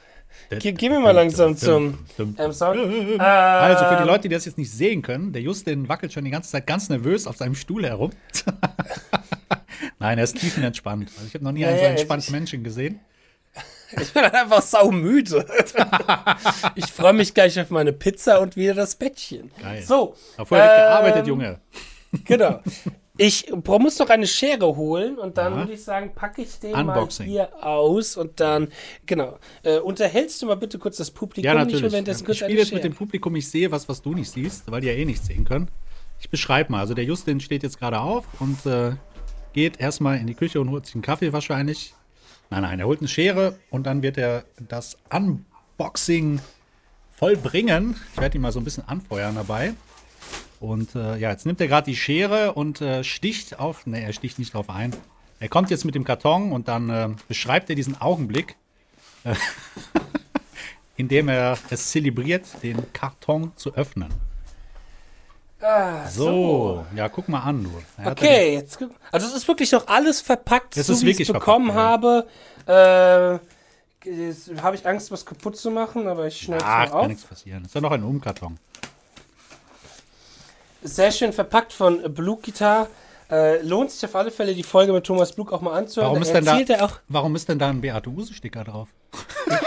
Ge 0.51 0.73
gehen 0.73 0.93
wir 0.93 1.01
mal 1.01 1.11
langsam 1.13 1.57
zum 1.57 1.99
ähm, 2.19 2.53
Sound. 2.53 2.79
Also 3.21 3.85
für 3.85 3.97
die 3.97 4.03
Ähm, 4.03 4.07
Leute, 4.07 4.29
die 4.29 4.35
das 4.35 4.45
jetzt 4.45 4.59
nicht 4.59 4.71
sehen 4.73 5.03
können, 5.03 5.33
der 5.33 5.43
Justin 5.43 5.89
wackelt 5.89 6.13
schon 6.13 6.25
die 6.25 6.31
ganze 6.31 6.51
Zeit 6.51 6.67
ganz 6.67 6.89
nervös 6.89 7.27
auf 7.27 7.37
seinem 7.37 7.55
Stuhl 7.55 7.85
herum. 7.85 8.11
Nein, 9.99 10.19
er 10.19 10.25
ist 10.25 10.39
tiefenentspannt. 10.39 11.11
Also 11.17 11.27
ich 11.27 11.35
habe 11.35 11.45
noch 11.45 11.53
nie 11.53 11.61
Ja, 11.61 11.69
einen 11.69 11.79
so 11.79 11.85
entspannten 11.85 12.33
Menschen 12.33 12.63
gesehen. 12.65 13.01
Ich 14.01 14.13
bin 14.13 14.25
halt 14.25 14.35
einfach 14.35 14.63
saumüde. 14.63 15.47
ich 16.75 16.87
freue 16.87 17.13
mich 17.13 17.35
gleich 17.35 17.59
auf 17.61 17.71
meine 17.71 17.93
Pizza 17.93 18.41
und 18.41 18.57
wieder 18.57 18.75
das 18.75 18.97
Bettchen. 18.97 19.53
Geil. 19.63 19.81
So. 19.81 20.17
Wird 20.37 20.51
ähm, 20.51 20.57
gearbeitet, 20.59 21.27
Junge. 21.29 21.61
Genau. 22.25 22.61
Ich 23.19 23.51
muss 23.65 23.99
noch 23.99 24.09
eine 24.11 24.27
Schere 24.27 24.77
holen 24.77 25.19
und 25.19 25.39
dann 25.39 25.53
Ja. 25.55 25.59
würde 25.61 25.73
ich 25.73 25.83
sagen, 25.83 26.13
packe 26.15 26.43
ich 26.43 26.59
den 26.59 26.75
Unboxing. 26.75 27.27
mal 27.27 27.31
hier 27.33 27.65
aus 27.65 28.17
und 28.17 28.39
dann, 28.41 28.69
genau. 29.07 29.39
Äh, 29.63 29.79
unterhältst 29.79 30.43
du 30.43 30.47
mal 30.47 30.57
bitte 30.57 30.79
kurz 30.79 30.99
das 30.99 31.11
Publikum 31.11 31.45
Ja, 31.45 31.55
nicht 31.55 31.65
natürlich. 31.65 31.85
und 31.85 31.93
währenddessen 31.93 32.21
Ich 32.23 32.27
kurz 32.27 32.37
spiele 32.39 32.51
eine 32.53 32.61
jetzt 32.61 32.73
mit 32.75 32.85
dem 32.85 32.95
Publikum, 32.95 33.35
ich 33.37 33.49
sehe 33.49 33.71
was, 33.71 33.89
was 33.89 34.03
du 34.03 34.13
nicht 34.13 34.31
siehst, 34.31 34.71
weil 34.71 34.81
die 34.83 34.89
ja 34.89 34.93
eh 34.93 35.05
nicht 35.05 35.25
sehen 35.25 35.45
können. 35.45 35.69
Ich 36.21 36.29
beschreibe 36.31 36.73
mal. 36.73 36.81
Also 36.81 36.95
der 36.95 37.05
Justin 37.05 37.41
steht 37.41 37.63
jetzt 37.63 37.79
gerade 37.79 38.01
auf 38.01 38.25
und 38.41 38.65
äh, 38.67 38.93
geht 39.53 39.81
erstmal 39.81 40.19
in 40.19 40.27
die 40.27 40.35
Küche 40.35 40.61
und 40.61 40.71
holt 40.71 40.85
sich 40.87 40.95
einen 40.95 41.03
Kaffee 41.03 41.33
wahrscheinlich. 41.33 41.95
Nein, 42.51 42.63
nein, 42.63 42.79
er 42.81 42.87
holt 42.87 43.01
eine 43.01 43.09
Schere 43.09 43.59
und 43.71 43.87
dann 43.87 44.03
wird 44.03 44.19
er 44.19 44.45
das 44.69 44.97
Unboxing 45.11 46.41
vollbringen. 47.17 47.97
Ich 48.15 48.21
werde 48.21 48.37
ihn 48.37 48.43
mal 48.43 48.53
so 48.53 48.61
ein 48.61 48.65
bisschen 48.65 48.87
anfeuern 48.87 49.35
dabei. 49.35 49.75
Und 50.61 50.95
äh, 50.95 51.17
ja, 51.17 51.31
jetzt 51.31 51.47
nimmt 51.47 51.61
er 51.61 51.69
gerade 51.69 51.85
die 51.91 51.97
Schere 51.97 52.53
und 52.55 52.81
äh, 52.81 53.05
sticht 53.05 53.59
auf. 53.59 53.87
Ne, 53.87 54.03
er 54.03 54.13
sticht 54.13 54.39
nicht 54.39 54.55
drauf 54.55 54.71
ein. 54.71 54.95
Er 55.39 55.49
kommt 55.49 55.71
jetzt 55.71 55.85
mit 55.85 55.95
dem 55.95 56.05
Karton 56.05 56.53
und 56.53 56.69
dann 56.69 56.89
äh, 56.91 57.09
beschreibt 57.29 57.69
er 57.69 57.77
diesen 57.77 58.01
Augenblick, 58.01 58.57
äh, 59.25 59.35
indem 60.97 61.29
er 61.29 61.59
es 61.71 61.91
zelebriert, 61.91 62.45
den 62.63 62.91
Karton 62.95 63.53
zu 63.57 63.75
öffnen. 63.75 64.09
Ah, 65.61 66.07
So, 66.09 66.85
ja, 66.95 67.09
guck 67.09 67.29
mal 67.29 67.41
an, 67.41 67.65
du. 67.65 67.71
Okay, 68.09 68.55
jetzt 68.55 68.79
also 69.11 69.27
es 69.27 69.35
ist 69.35 69.49
wirklich 69.49 69.73
noch 69.73 69.89
alles 69.89 70.21
verpackt, 70.21 70.77
Es 70.77 70.87
so 70.87 71.01
wie 71.03 71.11
ich 71.11 71.21
es 71.21 71.33
bekommen 71.33 71.73
verpackt, 71.73 72.29
habe. 72.67 73.41
Äh, 74.05 74.11
jetzt 74.11 74.51
habe 74.63 74.77
ich 74.77 74.87
Angst, 74.87 75.11
was 75.11 75.25
kaputt 75.25 75.57
zu 75.57 75.71
machen, 75.71 76.09
aber 76.09 76.27
ich 76.27 76.39
schneide 76.39 76.63
es 76.63 76.65
Ach, 76.65 76.79
mal 76.79 76.87
kann 76.89 76.99
auf. 77.01 77.09
nichts 77.09 77.25
passieren. 77.25 77.65
Ist 77.65 77.75
ja 77.75 77.81
noch 77.81 77.91
ein 77.91 78.03
Umkarton. 78.03 78.59
Sehr 80.83 81.11
schön 81.11 81.33
verpackt 81.33 81.73
von 81.73 82.13
Blue 82.15 82.39
Guitar. 82.41 82.89
Äh, 83.31 83.61
lohnt 83.63 83.91
sich 83.91 84.05
auf 84.05 84.15
alle 84.15 84.31
Fälle, 84.31 84.55
die 84.55 84.63
Folge 84.63 84.93
mit 84.93 85.05
Thomas 85.05 85.33
Blug 85.33 85.53
auch 85.53 85.61
mal 85.61 85.73
anzuhören. 85.77 86.11
Warum 86.13 86.23
ist, 86.23 86.33
denn 86.33 86.45
da, 86.45 86.61
er 86.61 86.91
warum 87.09 87.35
ist 87.35 87.49
denn 87.49 87.59
da 87.59 87.71
ein 87.71 87.81
Beate 87.81 88.09
Use-Sticker 88.11 88.65
drauf? 88.65 88.89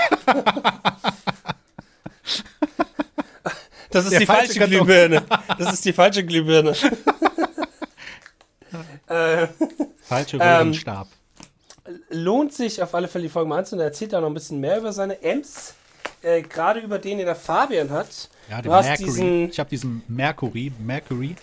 Das 3.92 4.04
ist 4.04 4.12
Der 4.12 4.20
die 4.20 4.28
falsche 4.28 4.54
falsche. 4.54 4.68
Glühbirne. 4.70 5.24
Das 5.58 5.74
ist 5.74 5.84
die 5.84 5.94
falsche 5.94 6.24
Glühbirne. 6.24 6.72
äh, 9.08 9.48
Falsche 10.04 10.38
Ähm, 10.38 10.42
Röhrenstab. 10.44 11.08
lohnt 12.10 12.54
sich 12.54 12.84
auf 12.84 12.94
alle 12.94 13.08
Fälle 13.08 13.24
die 13.24 13.30
Folge 13.30 13.50
mal 13.50 13.58
anzuhören. 13.58 13.82
Er 13.82 13.88
erzählt 13.88 14.14
da 14.14 14.22
noch 14.22 14.28
ein 14.28 14.36
bisschen 14.36 14.60
mehr 14.60 14.78
über 14.78 14.94
seine 14.94 15.18
Amps. 15.24 15.74
Äh, 16.22 16.44
Gerade 16.44 16.82
über 16.82 17.00
den, 17.00 17.18
den 17.18 17.26
der 17.26 17.36
Fabian 17.36 17.90
hat. 17.90 18.30
Ja, 18.50 18.62
den 18.62 18.72
Mercury. 18.72 19.06
diesen. 19.06 19.50
ich 19.50 19.60
habe 19.60 19.70
diesen 19.70 20.04
Mercury, 20.08 20.72
Mercury. 20.80 21.36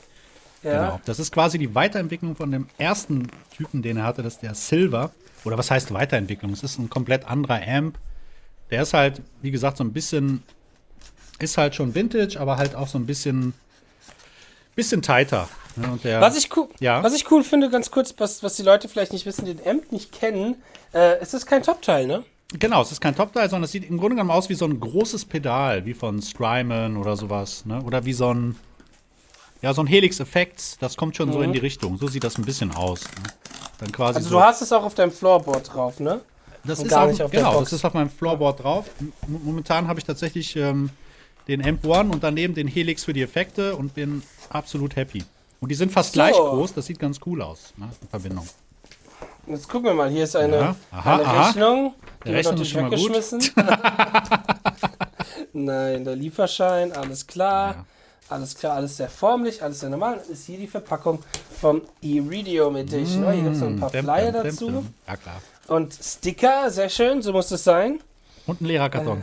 Ja, 0.62 0.70
Genau. 0.86 1.00
Das 1.04 1.18
ist 1.18 1.30
quasi 1.32 1.58
die 1.58 1.74
Weiterentwicklung 1.74 2.34
von 2.34 2.50
dem 2.50 2.66
ersten 2.78 3.28
Typen, 3.56 3.82
den 3.82 3.98
er 3.98 4.04
hatte, 4.04 4.22
das 4.22 4.34
ist 4.34 4.42
der 4.42 4.54
Silver. 4.54 5.12
Oder 5.44 5.56
was 5.58 5.70
heißt 5.70 5.92
Weiterentwicklung? 5.94 6.52
Es 6.52 6.62
ist 6.64 6.78
ein 6.78 6.90
komplett 6.90 7.24
anderer 7.26 7.60
Amp. 7.66 7.98
Der 8.70 8.82
ist 8.82 8.92
halt, 8.94 9.22
wie 9.42 9.52
gesagt, 9.52 9.76
so 9.76 9.84
ein 9.84 9.92
bisschen, 9.92 10.42
ist 11.38 11.56
halt 11.56 11.76
schon 11.76 11.94
Vintage, 11.94 12.40
aber 12.40 12.56
halt 12.56 12.74
auch 12.74 12.88
so 12.88 12.98
ein 12.98 13.06
bisschen, 13.06 13.52
bisschen 14.74 15.02
tighter. 15.02 15.48
Ne? 15.76 15.98
Der, 16.02 16.20
Was 16.20 16.36
ich, 16.36 16.56
cool, 16.56 16.68
Ja. 16.80 17.02
was 17.02 17.14
ich 17.14 17.30
cool 17.30 17.44
finde, 17.44 17.70
ganz 17.70 17.90
kurz, 17.90 18.14
was, 18.18 18.42
was 18.42 18.56
die 18.56 18.62
Leute 18.62 18.88
vielleicht 18.88 19.12
nicht 19.12 19.26
wissen, 19.26 19.44
den 19.44 19.60
Amp 19.64 19.92
nicht 19.92 20.10
kennen, 20.10 20.56
äh, 20.92 21.18
es 21.20 21.32
ist 21.34 21.46
kein 21.46 21.62
Top-Teil, 21.62 22.06
ne? 22.06 22.24
Genau, 22.52 22.80
es 22.82 22.92
ist 22.92 23.00
kein 23.00 23.14
Top-Teil, 23.16 23.50
sondern 23.50 23.64
es 23.64 23.72
sieht 23.72 23.88
im 23.88 23.98
Grunde 23.98 24.16
genommen 24.16 24.30
aus 24.30 24.48
wie 24.48 24.54
so 24.54 24.64
ein 24.66 24.78
großes 24.78 25.24
Pedal, 25.24 25.84
wie 25.84 25.94
von 25.94 26.22
Strymon 26.22 26.96
oder 26.96 27.16
sowas. 27.16 27.66
Ne? 27.66 27.82
Oder 27.82 28.04
wie 28.04 28.12
so 28.12 28.32
ein, 28.32 28.56
ja, 29.62 29.74
so 29.74 29.82
ein 29.82 29.86
Helix-Effekt. 29.88 30.80
Das 30.80 30.96
kommt 30.96 31.16
schon 31.16 31.32
so 31.32 31.42
in 31.42 31.52
die 31.52 31.58
Richtung. 31.58 31.98
So 31.98 32.06
sieht 32.06 32.22
das 32.24 32.38
ein 32.38 32.44
bisschen 32.44 32.72
aus. 32.74 33.02
Ne? 33.04 33.30
Dann 33.80 33.90
quasi 33.92 34.12
Mhm. 34.12 34.16
Also 34.18 34.28
so. 34.28 34.34
du 34.36 34.40
hast 34.42 34.62
es 34.62 34.72
auch 34.72 34.84
auf 34.84 34.94
deinem 34.94 35.10
Floorboard 35.10 35.74
drauf, 35.74 35.98
ne? 36.00 36.20
Das 36.64 36.78
Und 36.78 36.86
ist 36.86 36.90
gar 36.90 37.04
auf, 37.04 37.10
nicht 37.10 37.22
auf 37.22 37.30
genau, 37.30 37.60
das 37.60 37.72
ist 37.72 37.84
auf 37.84 37.94
meinem 37.94 38.10
Floorboard 38.10 38.62
drauf. 38.62 38.86
Momentan 39.26 39.86
habe 39.86 40.00
ich 40.00 40.04
tatsächlich 40.04 40.56
ähm, 40.56 40.90
den 41.46 41.64
Amp 41.64 41.84
One 41.84 42.10
und 42.12 42.24
daneben 42.24 42.54
den 42.54 42.66
Helix 42.66 43.04
für 43.04 43.12
die 43.12 43.22
Effekte 43.22 43.76
und 43.76 43.94
bin 43.94 44.22
absolut 44.50 44.96
happy. 44.96 45.24
Und 45.60 45.68
die 45.70 45.74
sind 45.76 45.92
fast 45.92 46.10
So. 46.12 46.14
gleich 46.14 46.32
groß, 46.34 46.74
das 46.74 46.86
sieht 46.86 46.98
ganz 46.98 47.20
cool 47.26 47.40
aus, 47.42 47.72
ne, 47.76 47.88
in 48.02 48.08
Verbindung. 48.08 48.48
Jetzt 49.46 49.68
gucken 49.68 49.86
wir 49.86 49.94
mal, 49.94 50.10
hier 50.10 50.24
ist 50.24 50.34
eine, 50.34 50.56
Ja. 50.56 50.76
Aha, 50.90 51.14
eine 51.14 51.24
aha. 51.26 51.52
Die 52.26 52.32
Rechnung 52.32 52.60
ist 52.60 52.68
schon 52.70 52.88
mal 52.88 52.96
gut. 52.96 53.12
Nein, 55.52 56.04
der 56.04 56.16
Lieferschein, 56.16 56.92
alles 56.92 57.26
klar. 57.26 57.74
Ja. 57.74 57.84
Alles 58.28 58.56
klar, 58.56 58.74
alles 58.76 58.96
sehr 58.96 59.08
formlich, 59.08 59.62
alles 59.62 59.80
sehr 59.80 59.88
normal. 59.88 60.20
Ist 60.28 60.46
hier 60.46 60.58
die 60.58 60.66
Verpackung 60.66 61.22
vom 61.60 61.82
Iridium 62.00 62.74
Edition. 62.74 63.24
Oh, 63.24 63.30
hier 63.30 63.42
gibt 63.44 63.54
es 63.54 63.60
noch 63.60 63.68
ein 63.68 63.78
paar 63.78 63.90
Däm, 63.90 64.04
Flyer 64.04 64.32
däm, 64.32 64.42
dazu. 64.42 64.70
däm. 64.70 64.86
Ja, 65.06 65.16
klar. 65.16 65.40
Und 65.68 65.94
Sticker, 65.94 66.70
sehr 66.70 66.88
schön, 66.88 67.22
so 67.22 67.32
muss 67.32 67.50
es 67.52 67.62
sein. 67.62 68.00
Und 68.46 68.60
ein 68.60 68.66
leerer 68.66 68.90
Karton. 68.90 69.22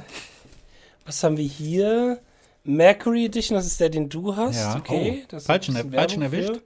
Was 1.05 1.21
haben 1.23 1.35
wir 1.37 1.45
hier? 1.45 2.19
Mercury 2.63 3.25
Edition, 3.25 3.57
das 3.57 3.65
ist 3.65 3.77
der, 3.81 3.89
den 3.89 4.07
du 4.07 4.33
hast. 4.37 4.55
Ja. 4.55 4.77
Okay. 4.77 5.25
Oh, 5.33 5.39
falschen- 5.39 5.91
falschen 5.91 6.21
erwischt. 6.21 6.61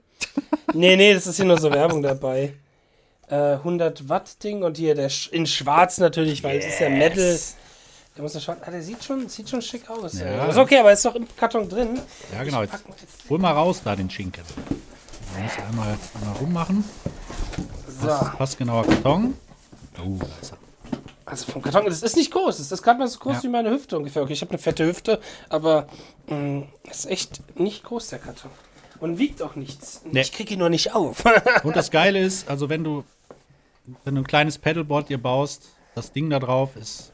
nee, 0.75 0.95
nee, 0.95 1.15
das 1.15 1.25
ist 1.25 1.37
hier 1.37 1.45
nur 1.45 1.59
so 1.59 1.71
Werbung 1.71 2.03
dabei. 2.03 2.53
Äh, 3.29 3.35
100 3.55 4.07
Watt 4.09 4.41
Ding 4.43 4.63
und 4.63 4.77
hier 4.77 4.95
der 4.95 5.09
Sch 5.09 5.27
in 5.31 5.45
schwarz 5.45 5.97
natürlich, 5.97 6.43
weil 6.43 6.59
es 6.59 6.65
ist 6.65 6.79
ja 6.79 6.89
Metal. 6.89 7.37
Der 8.15 8.23
muss 8.23 8.33
ja 8.33 8.39
schauen. 8.39 8.57
Ah, 8.65 8.71
der 8.71 8.81
sieht 8.81 9.03
schon, 9.03 9.27
sieht 9.29 9.49
schon 9.49 9.61
schick 9.61 9.89
aus. 9.89 10.17
Ja. 10.19 10.45
Ist 10.45 10.57
okay, 10.57 10.79
aber 10.79 10.91
ist 10.93 11.03
doch 11.05 11.13
im 11.15 11.27
Karton 11.35 11.67
drin. 11.69 11.99
Ja, 12.33 12.43
genau. 12.43 12.61
Jetzt 12.63 12.73
jetzt- 13.01 13.29
hol 13.29 13.37
mal 13.37 13.51
raus 13.51 13.81
da 13.83 13.95
den 13.95 14.09
Schinken. 14.09 14.43
Man 15.33 15.43
muss 15.43 15.51
einmal, 15.69 15.97
einmal 16.19 16.35
rummachen. 16.37 16.83
So. 18.01 18.07
Pass 18.07 18.57
genauer 18.57 18.85
Karton. 18.87 19.35
Oh, 19.99 20.17
da 20.19 20.25
ist 20.41 20.51
er. 20.53 20.57
Also 21.25 21.51
vom 21.51 21.61
Karton, 21.61 21.85
das 21.85 22.01
ist 22.03 22.15
nicht 22.15 22.31
groß. 22.31 22.57
Das 22.57 22.71
ist 22.71 22.81
gerade 22.81 22.97
mal 22.99 23.07
so 23.07 23.19
groß 23.19 23.35
Ja. 23.37 23.43
wie 23.43 23.47
meine 23.49 23.69
Hüfte 23.69 23.97
ungefähr. 23.97 24.23
Okay, 24.23 24.33
ich 24.33 24.41
habe 24.41 24.51
eine 24.51 24.59
fette 24.59 24.85
Hüfte, 24.85 25.19
aber 25.49 25.87
mh, 26.27 26.63
ist 26.89 27.05
echt 27.07 27.41
nicht 27.59 27.83
groß, 27.83 28.07
der 28.07 28.19
Karton. 28.19 28.49
Und 28.99 29.19
wiegt 29.19 29.41
auch 29.43 29.55
nichts. 29.55 30.01
Nee. 30.05 30.21
Ich 30.21 30.31
kriege 30.31 30.53
ihn 30.53 30.59
nur 30.59 30.69
nicht 30.69 30.95
auf. 30.95 31.23
Und 31.63 31.75
das 31.75 31.91
Geile 31.91 32.19
ist, 32.19 32.49
also 32.49 32.69
wenn 32.69 32.83
du, 32.83 33.03
wenn 34.03 34.15
du 34.15 34.21
ein 34.21 34.27
kleines 34.27 34.57
Pedalboard 34.57 35.09
dir 35.09 35.17
baust, 35.21 35.69
das 35.95 36.11
Ding 36.11 36.29
da 36.29 36.39
drauf 36.39 36.75
ist, 36.75 37.13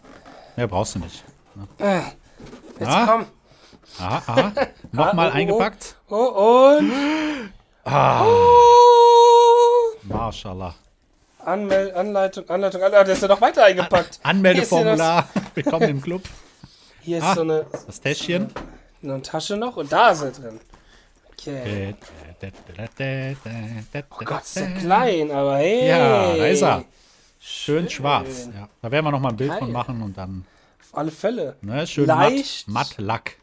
mehr 0.55 0.67
brauchst 0.67 0.95
du 0.95 0.99
nicht. 0.99 1.23
Jetzt 2.79 2.89
Ah. 2.89 3.05
komm. 3.07 3.25
Aha, 3.99 4.21
aha. 4.27 4.51
Nochmal 4.91 5.27
Ah, 5.29 5.29
oh, 5.29 5.33
oh. 5.33 5.37
eingepackt. 5.37 5.95
Oh, 6.09 6.77
und. 6.79 6.91
Ah, 7.83 8.23
Oh. 8.25 8.29
Mashallah. 10.03 10.73
Anmel 11.45 11.93
Anleitung, 11.93 12.49
Anleitung, 12.49 12.81
Anleitung. 12.81 12.99
Ah, 13.01 13.03
der 13.03 13.13
ist 13.13 13.21
ja 13.21 13.27
noch 13.27 13.41
weiter 13.41 13.65
eingepackt. 13.65 14.19
Anmeldeformular. 14.23 15.27
Willkommen 15.55 15.89
im 15.89 16.01
Club. 16.01 16.21
Hier 17.01 17.17
ist, 17.17 17.23
Ah. 17.25 17.35
so 17.35 17.41
eine, 17.41 17.65
Das 17.85 17.99
Täschchen. 18.01 18.49
eine 19.03 19.21
Tasche 19.21 19.57
noch 19.57 19.75
und 19.77 19.91
da 19.91 20.11
ist 20.11 20.21
er 20.21 20.31
drin. 20.31 20.59
Okay. 21.33 21.95
Oh 24.19 24.23
Gott, 24.25 24.43
ist 24.43 24.53
so 24.55 24.65
klein, 24.79 25.31
aber 25.31 25.57
hey. 25.57 25.87
Ja, 25.89 26.35
da 26.35 26.45
ist 26.47 26.61
er. 26.61 26.85
Schön 27.39 27.89
schwarz. 27.89 28.49
Ja. 28.53 28.69
Da 28.81 28.91
werden 28.91 29.05
wir 29.05 29.11
noch 29.11 29.19
mal 29.19 29.29
ein 29.29 29.35
Bild 29.35 29.49
Geil. 29.51 29.59
von 29.59 29.71
machen 29.71 30.01
und 30.01 30.17
dann 30.17 30.45
Auf 30.81 30.97
alle 30.97 31.11
Fälle. 31.11 31.57
ne, 31.61 31.85
schön 31.87 32.05
Leicht. 32.05 32.67
matt, 32.67 32.89
matt 32.97 32.97
Lack. 32.99 33.37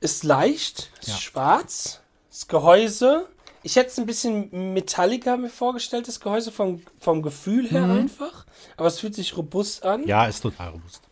Ist 0.00 0.24
leicht, 0.24 0.90
ist 1.00 1.08
Ja. 1.08 1.14
schwarz, 1.16 2.00
das 2.30 2.48
Gehäuse. 2.48 3.28
Ich 3.62 3.76
hätte 3.76 3.90
es 3.90 3.98
ein 3.98 4.06
bisschen 4.06 4.72
metalliger 4.74 5.36
mir 5.36 5.48
vorgestellt, 5.48 6.08
das 6.08 6.18
Gehäuse 6.18 6.50
vom, 6.50 6.82
vom 6.98 7.22
Gefühl 7.22 7.70
her 7.70 7.84
einfach. 7.84 8.44
Aber 8.76 8.88
es 8.88 8.98
fühlt 8.98 9.14
sich 9.14 9.36
robust 9.36 9.84
an. 9.84 10.00
Mhm. 10.00 10.08
Ja, 10.08 10.26
ist 10.26 10.40
total 10.40 10.70
robust. 10.70 11.02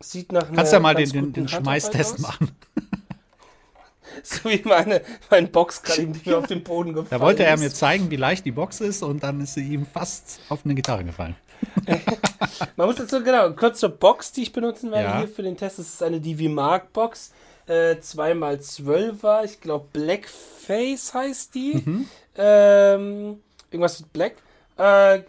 Sieht 0.00 0.32
nach 0.32 0.52
Kannst 0.52 0.72
ja 0.72 0.80
mal 0.80 0.96
den, 0.96 1.08
den, 1.10 1.32
den 1.32 1.48
Schmeißtest 1.48 2.18
machen. 2.18 2.50
So 4.22 4.48
wie 4.48 4.62
meine, 4.64 5.02
mein 5.30 5.50
Box 5.50 5.82
gerade, 5.82 6.06
die 6.06 6.28
mir 6.30 6.38
auf 6.38 6.46
den 6.46 6.62
Boden 6.62 6.92
gefallen 6.92 7.08
Da 7.10 7.20
wollte 7.20 7.44
er 7.44 7.56
mir 7.58 7.72
zeigen, 7.72 8.10
wie 8.10 8.16
leicht 8.16 8.44
die 8.44 8.52
Box 8.52 8.80
ist 8.80 9.02
und 9.02 9.22
dann 9.22 9.40
ist 9.40 9.54
sie 9.54 9.62
ihm 9.74 9.86
fast 9.86 10.40
auf 10.48 10.60
eine 10.64 10.74
Gitarre 10.74 11.04
gefallen. 11.04 11.36
Man 12.76 12.86
muss 12.86 12.96
dazu, 12.96 13.22
genau, 13.22 13.50
kurz 13.52 13.80
zur 13.80 13.88
Box, 13.90 14.32
die 14.32 14.42
ich 14.42 14.52
benutzen 14.52 14.90
werde 14.90 15.08
Ja. 15.08 15.18
hier 15.18 15.28
für 15.28 15.42
den 15.42 15.56
Test. 15.56 15.78
Das 15.78 15.86
ist 15.86 16.02
eine 16.02 16.20
DV 16.20 16.50
Mark 16.50 16.92
Box. 16.92 17.32
Äh, 17.66 17.96
2x12er, 17.96 19.44
ich 19.44 19.60
glaube 19.60 19.86
Blackface 19.92 21.14
heißt 21.14 21.54
die. 21.54 21.82
Mhm. 21.84 22.08
Ähm, 22.36 23.40
irgendwas 23.70 24.00
mit 24.00 24.12
Black. 24.12 24.34
Äh, 24.78 25.22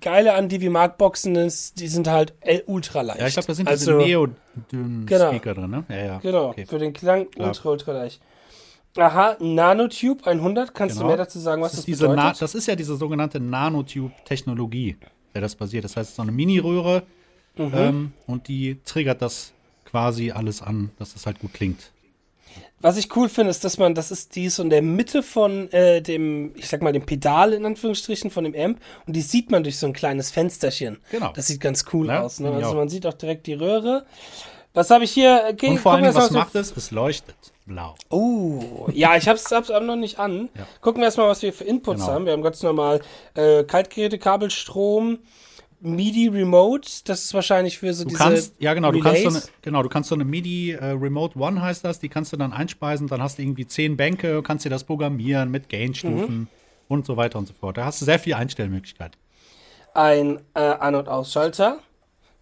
geile 0.00 0.34
an 0.34 0.48
DV 0.48 0.70
Mark 0.70 0.96
Boxen 0.96 1.36
ist, 1.36 1.78
die 1.80 1.88
sind 1.88 2.08
halt 2.08 2.32
ultra 2.66 3.02
leicht. 3.02 3.20
Ja, 3.20 3.26
ich 3.26 3.34
glaube, 3.34 3.48
da 3.48 3.54
sind 3.54 3.68
also, 3.68 3.98
diese 3.98 4.08
Neo-Speaker 4.08 5.54
Genau. 5.54 5.54
drin, 5.54 5.70
ne? 5.70 5.84
Ja, 5.88 5.96
ja. 6.04 6.18
Genau, 6.18 6.48
Okay. 6.50 6.64
für 6.66 6.78
den 6.78 6.92
Klang 6.94 7.30
Klar. 7.30 7.48
ultra, 7.48 7.68
ultra 7.70 7.92
leicht. 7.92 8.20
Aha, 8.96 9.36
Nanotube 9.40 10.24
100. 10.24 10.72
Kannst 10.74 10.94
Genau. 10.96 11.04
du 11.04 11.08
mehr 11.08 11.18
dazu 11.18 11.38
sagen, 11.38 11.60
was 11.60 11.72
Das 11.72 11.80
das, 11.84 11.88
ist, 11.88 12.00
Na 12.00 12.08
bedeutet? 12.08 12.40
das 12.40 12.54
ist 12.54 12.66
ja 12.66 12.74
diese 12.76 12.96
sogenannte 12.96 13.38
Nanotube-Technologie, 13.38 14.96
der 15.34 15.42
das 15.42 15.54
basiert. 15.54 15.84
Das 15.84 15.96
heißt, 15.96 16.16
so 16.16 16.22
eine 16.22 16.32
Mini-Röhre 16.32 17.02
Mhm. 17.58 17.72
ähm, 17.74 18.12
und 18.26 18.48
die 18.48 18.78
triggert 18.84 19.20
das 19.22 19.52
quasi 19.84 20.30
alles 20.30 20.62
an, 20.62 20.90
dass 20.98 21.12
das 21.12 21.26
halt 21.26 21.38
gut 21.38 21.52
klingt. 21.54 21.90
Was 22.80 22.96
ich 22.98 23.14
cool 23.16 23.28
finde, 23.28 23.50
ist, 23.50 23.64
dass 23.64 23.78
man, 23.78 23.94
das 23.94 24.10
ist, 24.10 24.36
die 24.36 24.44
ist 24.44 24.56
so 24.56 24.62
in 24.62 24.70
der 24.70 24.82
Mitte 24.82 25.22
von 25.22 25.70
äh, 25.72 26.02
dem, 26.02 26.52
ich 26.56 26.68
sag 26.68 26.82
mal, 26.82 26.92
dem 26.92 27.06
Pedal 27.06 27.52
in 27.54 27.64
Anführungsstrichen 27.64 28.30
von 28.30 28.44
dem 28.44 28.54
Amp 28.54 28.80
und 29.06 29.16
die 29.16 29.22
sieht 29.22 29.50
man 29.50 29.62
durch 29.62 29.78
so 29.78 29.86
ein 29.86 29.92
kleines 29.92 30.30
Fensterchen. 30.30 30.98
Genau. 31.10 31.32
Das 31.34 31.46
sieht 31.46 31.60
ganz 31.60 31.86
cool 31.92 32.08
Ja, 32.08 32.22
aus. 32.22 32.38
Ne? 32.38 32.48
finde 32.48 32.60
ich 32.60 32.64
Also 32.66 32.76
man 32.76 32.88
sieht 32.88 33.06
auch 33.06 33.14
direkt 33.14 33.46
die 33.46 33.54
Röhre. 33.54 34.04
Was 34.74 34.90
habe 34.90 35.04
ich 35.04 35.10
hier? 35.10 35.42
Okay, 35.50 35.68
Und 35.70 35.78
vor 35.78 35.92
allem, 35.92 36.14
was 36.14 36.30
macht 36.30 36.54
es? 36.54 36.76
Es 36.76 36.90
leuchtet 36.90 37.34
blau. 37.64 37.94
Oh, 38.10 38.88
ja, 38.92 39.16
ich 39.16 39.26
habe 39.26 39.38
es 39.38 39.52
aber 39.52 39.80
noch 39.80 39.96
nicht 39.96 40.18
an. 40.18 40.48
Ja. 40.54 40.66
Gucken 40.80 41.00
wir 41.00 41.06
erstmal, 41.06 41.28
was 41.28 41.42
wir 41.42 41.52
für 41.52 41.64
Inputs 41.64 42.00
Genau. 42.02 42.12
haben. 42.12 42.26
Wir 42.26 42.32
haben 42.32 42.42
ganz 42.42 42.62
normal 42.62 43.00
äh, 43.34 43.64
Kaltgeräte, 43.64 44.18
Kabelstrom, 44.18 45.18
MIDI 45.80 46.28
Remote. 46.28 46.88
Das 47.04 47.24
ist 47.24 47.34
wahrscheinlich 47.34 47.78
für 47.78 47.92
so 47.94 48.04
Du 48.04 48.10
diese 48.10 48.18
kannst, 48.18 48.54
ja 48.58 48.74
genau, 48.74 48.92
du 48.92 49.00
kannst, 49.00 49.22
so 49.22 49.28
eine, 49.28 49.42
genau, 49.62 49.82
du 49.82 49.88
kannst 49.88 50.08
so 50.08 50.14
eine 50.14 50.24
MIDI 50.24 50.72
äh, 50.72 50.84
Remote 50.86 51.38
One 51.38 51.60
heißt 51.60 51.84
das, 51.84 51.98
die 52.00 52.08
kannst 52.08 52.32
du 52.32 52.36
dann 52.36 52.52
einspeisen, 52.52 53.08
dann 53.08 53.22
hast 53.22 53.38
du 53.38 53.42
irgendwie 53.42 53.66
zehn 53.66 53.96
Bänke, 53.96 54.42
kannst 54.42 54.64
dir 54.64 54.70
das 54.70 54.84
programmieren 54.84 55.50
mit 55.50 55.68
Gain-Stufen 55.68 56.38
Mhm. 56.40 56.48
und 56.88 57.06
so 57.06 57.16
weiter 57.16 57.38
und 57.38 57.46
so 57.48 57.54
fort. 57.54 57.76
Da 57.76 57.84
hast 57.84 58.00
du 58.00 58.04
sehr 58.04 58.18
viel 58.18 58.34
Einstellmöglichkeit. 58.34 59.16
ein 59.94 60.40
äh, 60.54 60.60
An- 60.60 60.94
und 60.94 61.08
Ausschalter. 61.08 61.78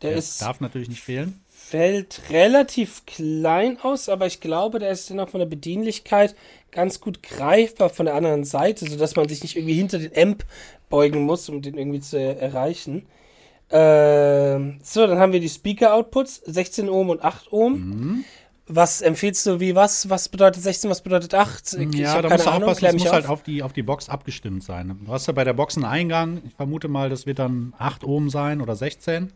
Der 0.02 0.10
Der 0.10 0.18
ist 0.18 0.42
darf 0.42 0.60
natürlich 0.60 0.88
nicht 0.88 1.02
fehlen. 1.02 1.40
fällt 1.48 2.22
relativ 2.30 3.06
klein 3.06 3.78
aus, 3.80 4.08
aber 4.08 4.26
ich 4.26 4.40
glaube, 4.40 4.78
der 4.80 4.90
ist 4.90 5.08
dennoch 5.08 5.28
von 5.30 5.40
der 5.40 5.46
Bedienlichkeit 5.46 6.34
ganz 6.72 7.00
gut 7.00 7.22
greifbar 7.22 7.90
von 7.90 8.06
der 8.06 8.14
anderen 8.16 8.44
Seite, 8.44 8.88
sodass 8.90 9.16
man 9.16 9.28
sich 9.28 9.42
nicht 9.42 9.56
irgendwie 9.56 9.74
hinter 9.74 9.98
den 9.98 10.12
Amp 10.16 10.44
beugen 10.90 11.22
muss, 11.22 11.48
um 11.48 11.62
den 11.62 11.78
irgendwie 11.78 12.00
zu 12.00 12.18
erreichen. 12.18 13.06
Ähm, 13.76 14.78
so, 14.84 15.04
dann 15.04 15.18
haben 15.18 15.32
wir 15.32 15.40
die 15.40 15.48
Speaker-Outputs, 15.48 16.42
16 16.46 16.88
Ohm 16.88 17.10
und 17.10 17.24
8 17.24 17.52
Ohm. 17.52 17.72
Mhm. 17.72 18.24
Was 18.66 19.02
empfiehlst 19.02 19.44
du, 19.46 19.58
wie 19.58 19.74
was? 19.74 20.08
Was 20.08 20.28
bedeutet 20.28 20.62
16, 20.62 20.88
was 20.88 21.02
bedeutet 21.02 21.34
8? 21.34 21.74
Ich 21.74 21.94
ja, 21.96 22.22
da 22.22 22.30
musst 22.30 22.46
du 22.46 22.50
Ahnung, 22.50 22.68
aufpassen, 22.70 22.84
das 22.84 23.04
muss 23.04 23.12
halt 23.12 23.24
auf. 23.26 23.30
auf 23.32 23.42
die, 23.42 23.62
auf 23.64 23.72
die 23.72 23.82
Box 23.82 24.08
abgestimmt 24.08 24.62
sein. 24.62 24.96
Du 25.04 25.12
hast 25.12 25.26
ja 25.26 25.32
bei 25.32 25.42
der 25.42 25.52
Box 25.54 25.76
einen 25.76 25.84
Eingang, 25.84 26.40
ich 26.46 26.54
vermute 26.54 26.86
mal, 26.86 27.10
das 27.10 27.26
wird 27.26 27.40
dann 27.40 27.74
8 27.78 28.04
Ohm 28.04 28.30
sein 28.30 28.62
oder 28.62 28.76
16. 28.76 29.32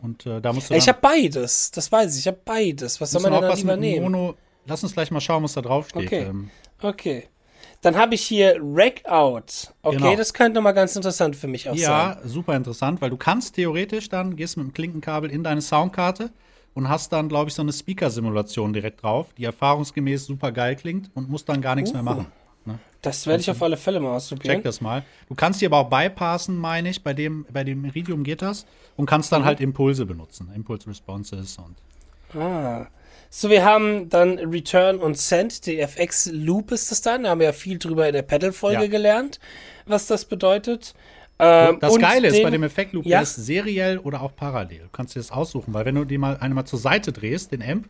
Und 0.00 0.26
äh, 0.26 0.40
da 0.40 0.52
musst 0.52 0.70
du 0.70 0.74
Mhm. 0.74 0.78
Ich 0.78 0.88
habe 0.88 0.98
beides, 1.02 1.70
das 1.70 1.92
weiß 1.92 2.14
ich, 2.14 2.20
ich 2.20 2.26
habe 2.26 2.40
beides. 2.44 3.00
Was 3.00 3.10
soll 3.10 3.22
man 3.22 3.32
denn 3.32 3.42
da 3.42 3.54
lieber 3.54 3.76
nehmen? 3.76 4.02
Mono. 4.04 4.34
Lass 4.66 4.82
uns 4.82 4.94
gleich 4.94 5.10
mal 5.10 5.20
schauen, 5.20 5.42
was 5.42 5.52
da 5.52 5.60
drauf 5.60 5.90
steht. 5.90 6.06
Okay. 6.06 6.22
Ähm, 6.24 6.50
Okay. 6.80 7.28
Dann 7.80 7.96
habe 7.96 8.14
ich 8.16 8.22
hier 8.22 8.56
Rack 8.60 9.02
Out. 9.06 9.72
Okay, 9.82 9.96
Genau. 9.98 10.16
das 10.16 10.34
könnte 10.34 10.56
nochmal 10.56 10.74
ganz 10.74 10.96
interessant 10.96 11.36
für 11.36 11.46
mich 11.46 11.68
auch 11.68 11.74
sein. 11.76 11.80
Ja, 11.80 12.18
super 12.24 12.56
interessant, 12.56 13.00
weil 13.00 13.10
du 13.10 13.16
kannst 13.16 13.54
theoretisch 13.54 14.08
dann, 14.08 14.34
gehst 14.34 14.56
mit 14.56 14.66
dem 14.66 14.72
Klinkenkabel 14.72 15.30
in 15.30 15.44
deine 15.44 15.62
Soundkarte 15.62 16.30
und 16.74 16.88
hast 16.88 17.12
dann, 17.12 17.28
glaube 17.28 17.48
ich, 17.50 17.54
so 17.54 17.62
eine 17.62 17.72
Speaker-Simulation 17.72 18.72
direkt 18.72 19.02
drauf, 19.02 19.28
die 19.36 19.44
erfahrungsgemäß 19.44 20.26
super 20.26 20.50
geil 20.50 20.74
klingt 20.74 21.10
und 21.14 21.28
musst 21.30 21.48
dann 21.48 21.60
gar 21.62 21.76
nichts 21.76 21.92
mehr 21.92 22.02
Uh. 22.02 22.06
machen. 22.06 22.26
Ne? 22.64 22.78
Das 23.00 23.26
werde 23.28 23.40
ich 23.40 23.50
auf 23.50 23.62
alle 23.62 23.76
Fälle 23.76 24.00
mal 24.00 24.16
ausprobieren. 24.16 24.56
Check 24.56 24.64
das 24.64 24.80
mal. 24.80 25.04
Du 25.28 25.36
kannst 25.36 25.60
die 25.60 25.66
aber 25.66 25.78
auch 25.78 25.88
bypassen, 25.88 26.56
meine 26.56 26.88
ich, 26.90 27.04
bei 27.04 27.14
dem, 27.14 27.46
bei 27.52 27.62
dem 27.62 27.84
Iridium 27.84 28.24
geht 28.24 28.42
das 28.42 28.66
und 28.96 29.06
kannst 29.06 29.30
Mhm. 29.30 29.36
dann 29.36 29.44
halt 29.44 29.60
Impulse 29.60 30.04
benutzen, 30.04 30.50
Impulse-Responses 30.54 31.58
und 31.58 31.76
Ah. 32.40 32.86
So, 33.30 33.50
wir 33.50 33.64
haben 33.64 34.08
dann 34.08 34.38
Return 34.38 34.98
und 34.98 35.18
Send, 35.18 35.66
die 35.66 35.78
FX 35.80 36.30
Loop 36.32 36.72
ist 36.72 36.90
das 36.90 37.02
dann. 37.02 37.24
Da 37.24 37.30
haben 37.30 37.40
wir 37.40 37.46
ja 37.48 37.52
viel 37.52 37.78
drüber 37.78 38.06
in 38.06 38.14
der 38.14 38.22
Pedal-Folge 38.22 38.82
Ja. 38.84 38.88
gelernt, 38.88 39.38
was 39.86 40.06
das 40.06 40.24
bedeutet. 40.24 40.94
Ähm, 41.38 41.78
Das 41.80 41.96
Geile 41.98 42.28
ist 42.28 42.42
bei 42.42 42.50
dem 42.50 42.62
Effektloop, 42.64 43.04
Ja? 43.04 43.18
der 43.18 43.22
ist 43.22 43.36
seriell 43.36 43.98
oder 43.98 44.22
auch 44.22 44.34
parallel. 44.34 44.78
Du 44.80 44.88
kannst 44.90 45.14
dir 45.14 45.20
das 45.20 45.30
aussuchen, 45.30 45.72
weil 45.74 45.84
wenn 45.84 45.94
du 45.94 46.04
die 46.04 46.18
mal 46.18 46.36
einmal 46.38 46.64
zur 46.64 46.78
Seite 46.78 47.12
drehst, 47.12 47.52
den 47.52 47.62
Amp, 47.62 47.88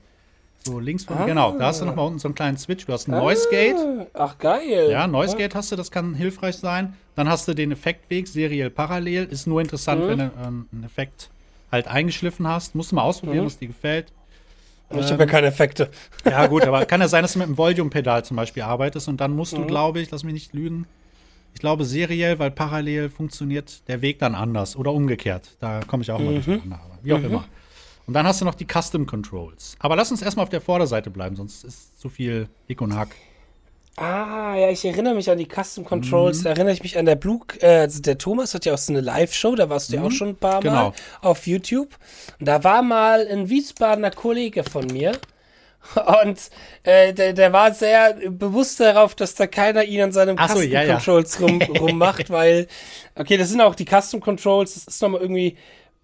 so 0.66 0.80
links 0.80 1.04
von, 1.04 1.16
Ah. 1.16 1.24
genau, 1.24 1.52
da 1.56 1.66
hast 1.66 1.80
du 1.80 1.86
nochmal 1.86 2.06
unten 2.08 2.18
so 2.18 2.28
einen 2.28 2.34
kleinen 2.34 2.58
Switch. 2.58 2.84
Du 2.84 2.92
hast 2.92 3.08
ein 3.08 3.12
Noise 3.12 3.46
Gate. 3.50 3.76
Ah, 3.76 4.06
Ach, 4.14 4.38
geil. 4.38 4.88
Ja, 4.90 5.06
Noise 5.06 5.36
Gate 5.36 5.54
hast 5.54 5.70
du, 5.72 5.76
das 5.76 5.90
kann 5.90 6.14
hilfreich 6.14 6.56
sein. 6.56 6.94
Dann 7.14 7.28
hast 7.28 7.48
du 7.48 7.54
den 7.54 7.70
Effektweg 7.72 8.26
seriell 8.28 8.68
parallel. 8.70 9.24
Ist 9.30 9.46
nur 9.46 9.60
interessant, 9.62 10.02
Mhm. 10.04 10.08
wenn 10.08 10.18
du 10.18 10.24
ähm, 10.44 10.68
einen 10.72 10.84
Effekt 10.84 11.30
halt 11.72 11.86
eingeschliffen 11.88 12.46
hast. 12.46 12.74
Musst 12.74 12.90
du 12.90 12.96
mal 12.96 13.02
ausprobieren, 13.02 13.44
Mhm. 13.44 13.46
was 13.46 13.58
dir 13.58 13.68
gefällt. 13.68 14.12
Ich 14.90 15.10
habe 15.12 15.24
ja 15.24 15.26
keine 15.26 15.46
Effekte. 15.48 15.90
Ja, 16.24 16.46
gut, 16.46 16.62
aber 16.64 16.84
kann 16.86 17.00
ja 17.00 17.08
sein, 17.08 17.22
dass 17.22 17.34
du 17.34 17.38
mit 17.40 17.48
dem 17.48 17.58
Volume-Pedal 17.58 18.24
zum 18.24 18.36
Beispiel 18.36 18.62
arbeitest 18.62 19.08
und 19.08 19.20
dann 19.20 19.32
musst 19.36 19.52
du, 19.52 19.60
Mhm. 19.62 19.66
glaube 19.68 20.00
ich, 20.00 20.10
lass 20.10 20.24
mich 20.24 20.32
nicht 20.34 20.52
lügen, 20.54 20.86
ich 21.54 21.60
glaube 21.60 21.84
seriell, 21.84 22.38
weil 22.38 22.50
parallel 22.50 23.10
funktioniert 23.10 23.86
der 23.88 24.00
Weg 24.02 24.18
dann 24.18 24.34
anders 24.34 24.76
oder 24.76 24.92
umgekehrt. 24.92 25.56
Da 25.60 25.80
komme 25.86 26.02
ich 26.02 26.10
auch 26.10 26.18
Mhm. 26.18 26.24
mal 26.26 26.34
durcheinander, 26.34 26.80
aber 26.84 26.98
wie 27.02 27.12
auch 27.12 27.22
immer. 27.22 27.44
Und 28.06 28.14
dann 28.14 28.26
hast 28.26 28.40
du 28.40 28.44
noch 28.46 28.54
die 28.54 28.66
Custom 28.66 29.04
Controls. 29.06 29.74
Aber 29.80 29.94
lass 29.96 30.10
uns 30.10 30.22
erstmal 30.22 30.44
auf 30.44 30.48
der 30.50 30.60
Vorderseite 30.62 31.10
bleiben, 31.10 31.36
sonst 31.36 31.64
ist 31.64 32.00
zu 32.00 32.08
viel 32.08 32.48
Hick 32.66 32.80
und 32.80 32.94
Hack. 32.96 33.08
Ah, 34.00 34.54
ja, 34.56 34.70
ich 34.70 34.84
erinnere 34.84 35.14
mich 35.14 35.28
an 35.30 35.38
die 35.38 35.48
Custom 35.48 35.84
Controls. 35.84 36.38
Mhm. 36.40 36.44
Da 36.44 36.50
erinnere 36.50 36.72
ich 36.72 36.82
mich 36.82 36.98
an 36.98 37.04
der 37.06 37.16
Blue. 37.16 37.40
Äh, 37.60 37.78
also 37.80 38.00
der 38.00 38.16
Thomas 38.18 38.54
hat 38.54 38.64
ja 38.64 38.74
auch 38.74 38.78
so 38.78 38.92
eine 38.92 39.00
Live-Show, 39.00 39.56
da 39.56 39.68
warst 39.68 39.90
du 39.92 39.96
ja 39.96 40.02
auch 40.02 40.12
schon 40.12 40.28
ein 40.28 40.36
paar 40.36 40.54
Mal 40.54 40.60
Genau. 40.62 40.92
auf 41.20 41.46
YouTube. 41.46 41.88
Und 42.38 42.46
da 42.46 42.62
war 42.62 42.82
mal 42.82 43.26
ein 43.26 43.48
Wiesbadener 43.50 44.10
Kollege 44.12 44.62
von 44.62 44.86
mir. 44.86 45.12
Und 46.22 46.38
äh, 46.82 47.12
der, 47.12 47.32
der 47.32 47.52
war 47.52 47.72
sehr 47.72 48.14
bewusst 48.30 48.78
darauf, 48.80 49.14
dass 49.14 49.34
da 49.34 49.46
keiner 49.46 49.84
ihn 49.84 50.02
an 50.02 50.12
seinem 50.12 50.36
Ach 50.38 50.48
so, 50.50 50.56
Custom 50.56 50.70
ja, 50.72 50.82
ja. 50.82 50.94
Controls 50.94 51.40
rum, 51.40 51.62
rummacht, 51.80 52.30
weil, 52.30 52.66
okay, 53.14 53.36
das 53.36 53.48
sind 53.48 53.60
auch 53.60 53.74
die 53.74 53.86
Custom 53.86 54.20
Controls, 54.20 54.74
das 54.74 54.84
ist 54.86 55.02
nochmal 55.02 55.22
irgendwie, 55.22 55.56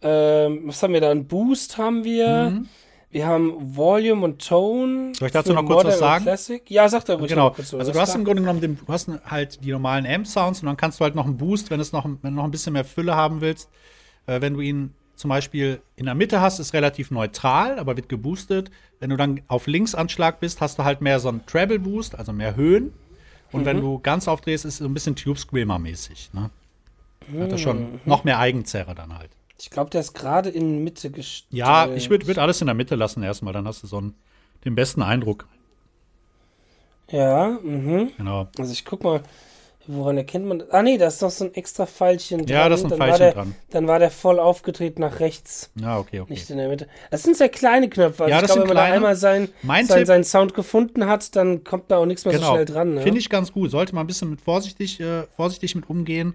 ähm, 0.02 0.62
was 0.64 0.82
haben 0.82 0.92
wir 0.94 1.00
da? 1.00 1.10
Ein 1.10 1.26
Boost 1.26 1.76
haben 1.78 2.02
wir. 2.04 2.62
Wir 3.14 3.28
haben 3.28 3.76
Volume 3.76 4.24
und 4.24 4.44
Tone. 4.44 4.86
Mhm. 5.10 5.14
Soll 5.14 5.26
ich 5.26 5.32
dazu 5.32 5.52
noch 5.52 5.64
kurz 5.64 5.84
was 5.84 5.84
Modern 5.84 5.98
sagen? 6.00 6.24
Classic. 6.24 6.68
Ja, 6.68 6.88
sag 6.88 7.04
da 7.04 7.14
ruhig 7.14 7.28
Genau. 7.28 7.50
kurz 7.50 7.72
was. 7.72 7.78
Also 7.78 7.92
du 7.92 8.00
hast 8.00 8.14
im 8.16 8.24
Grunde 8.24 8.42
genommen 8.42 8.60
den, 8.60 8.76
du 8.76 8.92
hast 8.92 9.08
halt 9.26 9.64
die 9.64 9.70
normalen 9.70 10.04
Amp-Sounds 10.04 10.60
und 10.62 10.66
dann 10.66 10.76
kannst 10.76 10.98
du 10.98 11.04
halt 11.04 11.14
noch 11.14 11.24
einen 11.24 11.36
Boost, 11.36 11.70
wenn 11.70 11.78
es 11.78 11.92
noch, 11.92 12.04
wenn 12.04 12.18
du 12.22 12.30
noch 12.30 12.42
ein 12.44 12.50
bisschen 12.50 12.72
mehr 12.72 12.84
Fülle 12.84 13.14
haben 13.14 13.40
willst, 13.40 13.70
äh, 14.26 14.40
wenn 14.40 14.54
du 14.54 14.60
ihn 14.60 14.94
zum 15.14 15.28
Beispiel 15.28 15.80
in 15.94 16.06
der 16.06 16.16
Mitte 16.16 16.40
hast, 16.40 16.58
ist 16.58 16.72
relativ 16.72 17.12
neutral, 17.12 17.78
aber 17.78 17.96
wird 17.96 18.08
geboostet. 18.08 18.72
Wenn 18.98 19.10
du 19.10 19.16
dann 19.16 19.42
auf 19.46 19.68
Linksanschlag 19.68 20.40
bist, 20.40 20.60
hast 20.60 20.80
du 20.80 20.82
halt 20.84 21.00
mehr 21.00 21.20
so 21.20 21.28
einen 21.28 21.46
Treble 21.46 21.78
Boost, 21.78 22.18
also 22.18 22.32
mehr 22.32 22.56
Höhen. 22.56 22.92
Und 23.52 23.60
Mhm. 23.60 23.66
wenn 23.66 23.80
du 23.80 24.00
ganz 24.00 24.26
aufdrehst, 24.26 24.64
ist 24.64 24.74
es 24.74 24.78
so 24.78 24.86
ein 24.86 24.92
bisschen 24.94 25.14
Tube 25.14 25.38
Screamer-mäßig. 25.38 26.30
Ne? 26.32 26.50
Hat 27.40 27.52
er 27.52 27.52
Mhm. 27.52 27.58
schon 27.58 28.00
noch 28.06 28.24
mehr 28.24 28.40
Eigenzerre 28.40 28.96
dann 28.96 29.16
halt. 29.16 29.30
Ich 29.58 29.70
glaube, 29.70 29.90
der 29.90 30.00
ist 30.00 30.14
gerade 30.14 30.50
in 30.50 30.82
Mitte 30.84 31.10
gestellt. 31.10 31.46
Ja, 31.52 31.88
ich 31.94 32.10
würde 32.10 32.26
würd 32.26 32.38
alles 32.38 32.60
in 32.60 32.66
der 32.66 32.74
Mitte 32.74 32.96
lassen 32.96 33.22
erstmal, 33.22 33.52
dann 33.52 33.66
hast 33.68 33.82
du 33.82 33.86
so 33.86 33.98
einen, 33.98 34.14
den 34.64 34.74
besten 34.74 35.02
Eindruck. 35.02 35.46
Ja, 37.10 37.58
mhm. 37.62 38.10
Genau. 38.16 38.48
Also 38.58 38.72
ich 38.72 38.84
guck 38.84 39.04
mal, 39.04 39.22
woran 39.86 40.16
erkennt 40.16 40.46
man 40.46 40.60
das? 40.60 40.70
Ah 40.70 40.82
nee, 40.82 40.96
da 40.96 41.06
ist 41.06 41.20
noch 41.22 41.30
so 41.30 41.44
ein 41.44 41.54
extra 41.54 41.86
Pfeilchen 41.86 42.38
dran. 42.46 42.48
Ja, 42.48 42.68
da 42.68 42.74
ist 42.74 42.82
ein 42.84 42.88
Dann 42.90 42.98
Pfeilchen 42.98 43.18
der, 43.18 43.32
dran. 43.32 43.54
Dann 43.70 43.86
war 43.86 43.98
der 43.98 44.10
voll 44.10 44.38
aufgedreht 44.40 44.98
nach 44.98 45.20
rechts, 45.20 45.70
Ja, 45.80 45.98
okay, 45.98 46.20
okay. 46.20 46.32
nicht 46.32 46.48
in 46.50 46.56
der 46.56 46.68
Mitte. 46.68 46.88
Das 47.10 47.22
sind 47.22 47.36
sehr 47.36 47.50
kleine 47.50 47.88
Knöpfe. 47.90 48.24
Also 48.24 48.30
Ja, 48.30 48.38
ich 48.38 48.42
das 48.42 48.52
glaube, 48.52 48.62
sind 48.62 48.70
wenn 48.70 48.76
man 48.76 48.88
da 48.88 48.94
einmal 48.94 49.16
sein, 49.16 49.48
sein, 49.62 49.86
Tipp- 49.86 50.06
seinen 50.06 50.24
Sound 50.24 50.54
gefunden 50.54 51.06
hat, 51.06 51.36
dann 51.36 51.62
kommt 51.62 51.90
da 51.90 51.98
auch 51.98 52.06
nichts 52.06 52.24
mehr 52.24 52.32
so 52.34 52.40
Genau. 52.40 52.52
schnell 52.54 52.64
dran. 52.64 52.94
Ne? 52.94 53.02
Finde 53.02 53.20
ich 53.20 53.28
ganz 53.28 53.52
gut. 53.52 53.70
Sollte 53.70 53.94
man 53.94 54.04
ein 54.04 54.06
bisschen 54.08 54.30
mit 54.30 54.40
vorsichtig, 54.40 54.98
äh, 55.00 55.24
vorsichtig 55.36 55.74
mit 55.74 55.88
umgehen. 55.90 56.34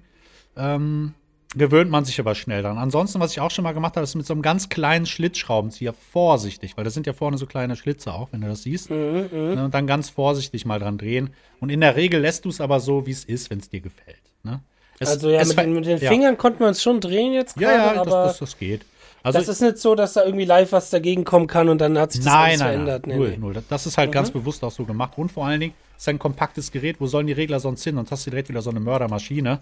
Ähm, 0.55 1.15
gewöhnt 1.55 1.89
man 1.89 2.05
sich 2.05 2.19
aber 2.19 2.35
schnell 2.35 2.61
dran. 2.61 2.77
Ansonsten, 2.77 3.19
was 3.19 3.31
ich 3.31 3.41
auch 3.41 3.49
schon 3.49 3.63
mal 3.63 3.73
gemacht 3.73 3.95
habe, 3.95 4.03
ist 4.03 4.13
mit 4.15 4.25
so 4.25 4.33
einem 4.33 4.43
ganz 4.43 4.69
kleinen 4.69 5.05
Schlitzschraubenzieher 5.07 5.93
vorsichtig, 5.93 6.77
weil 6.77 6.83
das 6.83 6.93
sind 6.93 7.07
ja 7.07 7.13
vorne 7.13 7.37
so 7.37 7.47
kleine 7.47 7.75
Schlitze 7.75 8.13
auch, 8.13 8.29
wenn 8.31 8.41
du 8.41 8.47
das 8.47 8.63
siehst. 8.63 8.91
Mhm, 8.91 9.29
Ne, 9.31 9.63
und 9.65 9.73
dann 9.73 9.87
ganz 9.87 10.09
vorsichtig 10.09 10.65
mal 10.65 10.79
dran 10.79 10.97
drehen. 10.97 11.31
Und 11.59 11.69
in 11.69 11.81
der 11.81 11.95
Regel 11.95 12.21
lässt 12.21 12.45
du 12.45 12.49
es 12.49 12.61
aber 12.61 12.79
so, 12.79 13.07
wie 13.07 13.11
es 13.11 13.25
ist, 13.25 13.49
wenn 13.49 13.59
es 13.59 13.69
dir 13.69 13.81
gefällt. 13.81 14.21
Ne? 14.43 14.59
Es, 14.99 15.09
Also 15.09 15.29
ja, 15.29 15.41
es 15.41 15.49
mit, 15.49 15.57
den, 15.57 15.73
mit 15.73 15.85
den 15.85 15.97
ja. 15.97 16.09
Fingern 16.09 16.37
konnte 16.37 16.61
man 16.61 16.71
es 16.71 16.83
schon 16.83 17.01
drehen 17.01 17.33
jetzt 17.33 17.59
Ja, 17.59 17.69
gerade, 17.71 17.95
ja, 17.97 18.03
das, 18.05 18.13
aber 18.13 18.23
das, 18.25 18.37
das 18.37 18.57
geht. 18.57 18.85
Also, 19.21 19.39
das 19.39 19.47
ist 19.49 19.61
nicht 19.61 19.77
so, 19.79 19.95
dass 19.95 20.13
da 20.13 20.23
irgendwie 20.23 20.45
live 20.45 20.71
was 20.71 20.91
dagegen 20.91 21.25
kommen 21.25 21.47
kann 21.47 21.67
und 21.67 21.79
dann 21.81 21.97
hat 21.97 22.11
sich 22.11 22.21
das 22.23 22.31
nein, 22.31 22.43
alles 22.43 22.59
nein, 22.59 22.67
verändert. 22.69 23.07
nein, 23.07 23.17
null, 23.17 23.29
nee. 23.31 23.37
null. 23.37 23.63
Das 23.69 23.85
ist 23.85 23.97
halt 23.97 24.11
ganz 24.11 24.31
bewusst 24.31 24.63
auch 24.63 24.71
so 24.71 24.85
gemacht. 24.85 25.13
Und 25.17 25.31
vor 25.31 25.45
allen 25.45 25.59
Dingen 25.59 25.73
ist 25.97 26.07
ein 26.07 26.19
kompaktes 26.19 26.71
Gerät. 26.71 26.97
Wo 26.99 27.07
sollen 27.07 27.27
die 27.27 27.33
Regler 27.33 27.59
sonst 27.59 27.83
hin? 27.83 27.97
Und 27.97 28.09
hast 28.11 28.25
du 28.25 28.29
direkt 28.29 28.49
wieder 28.49 28.61
so 28.61 28.69
eine 28.69 28.79
Mördermaschine. 28.79 29.59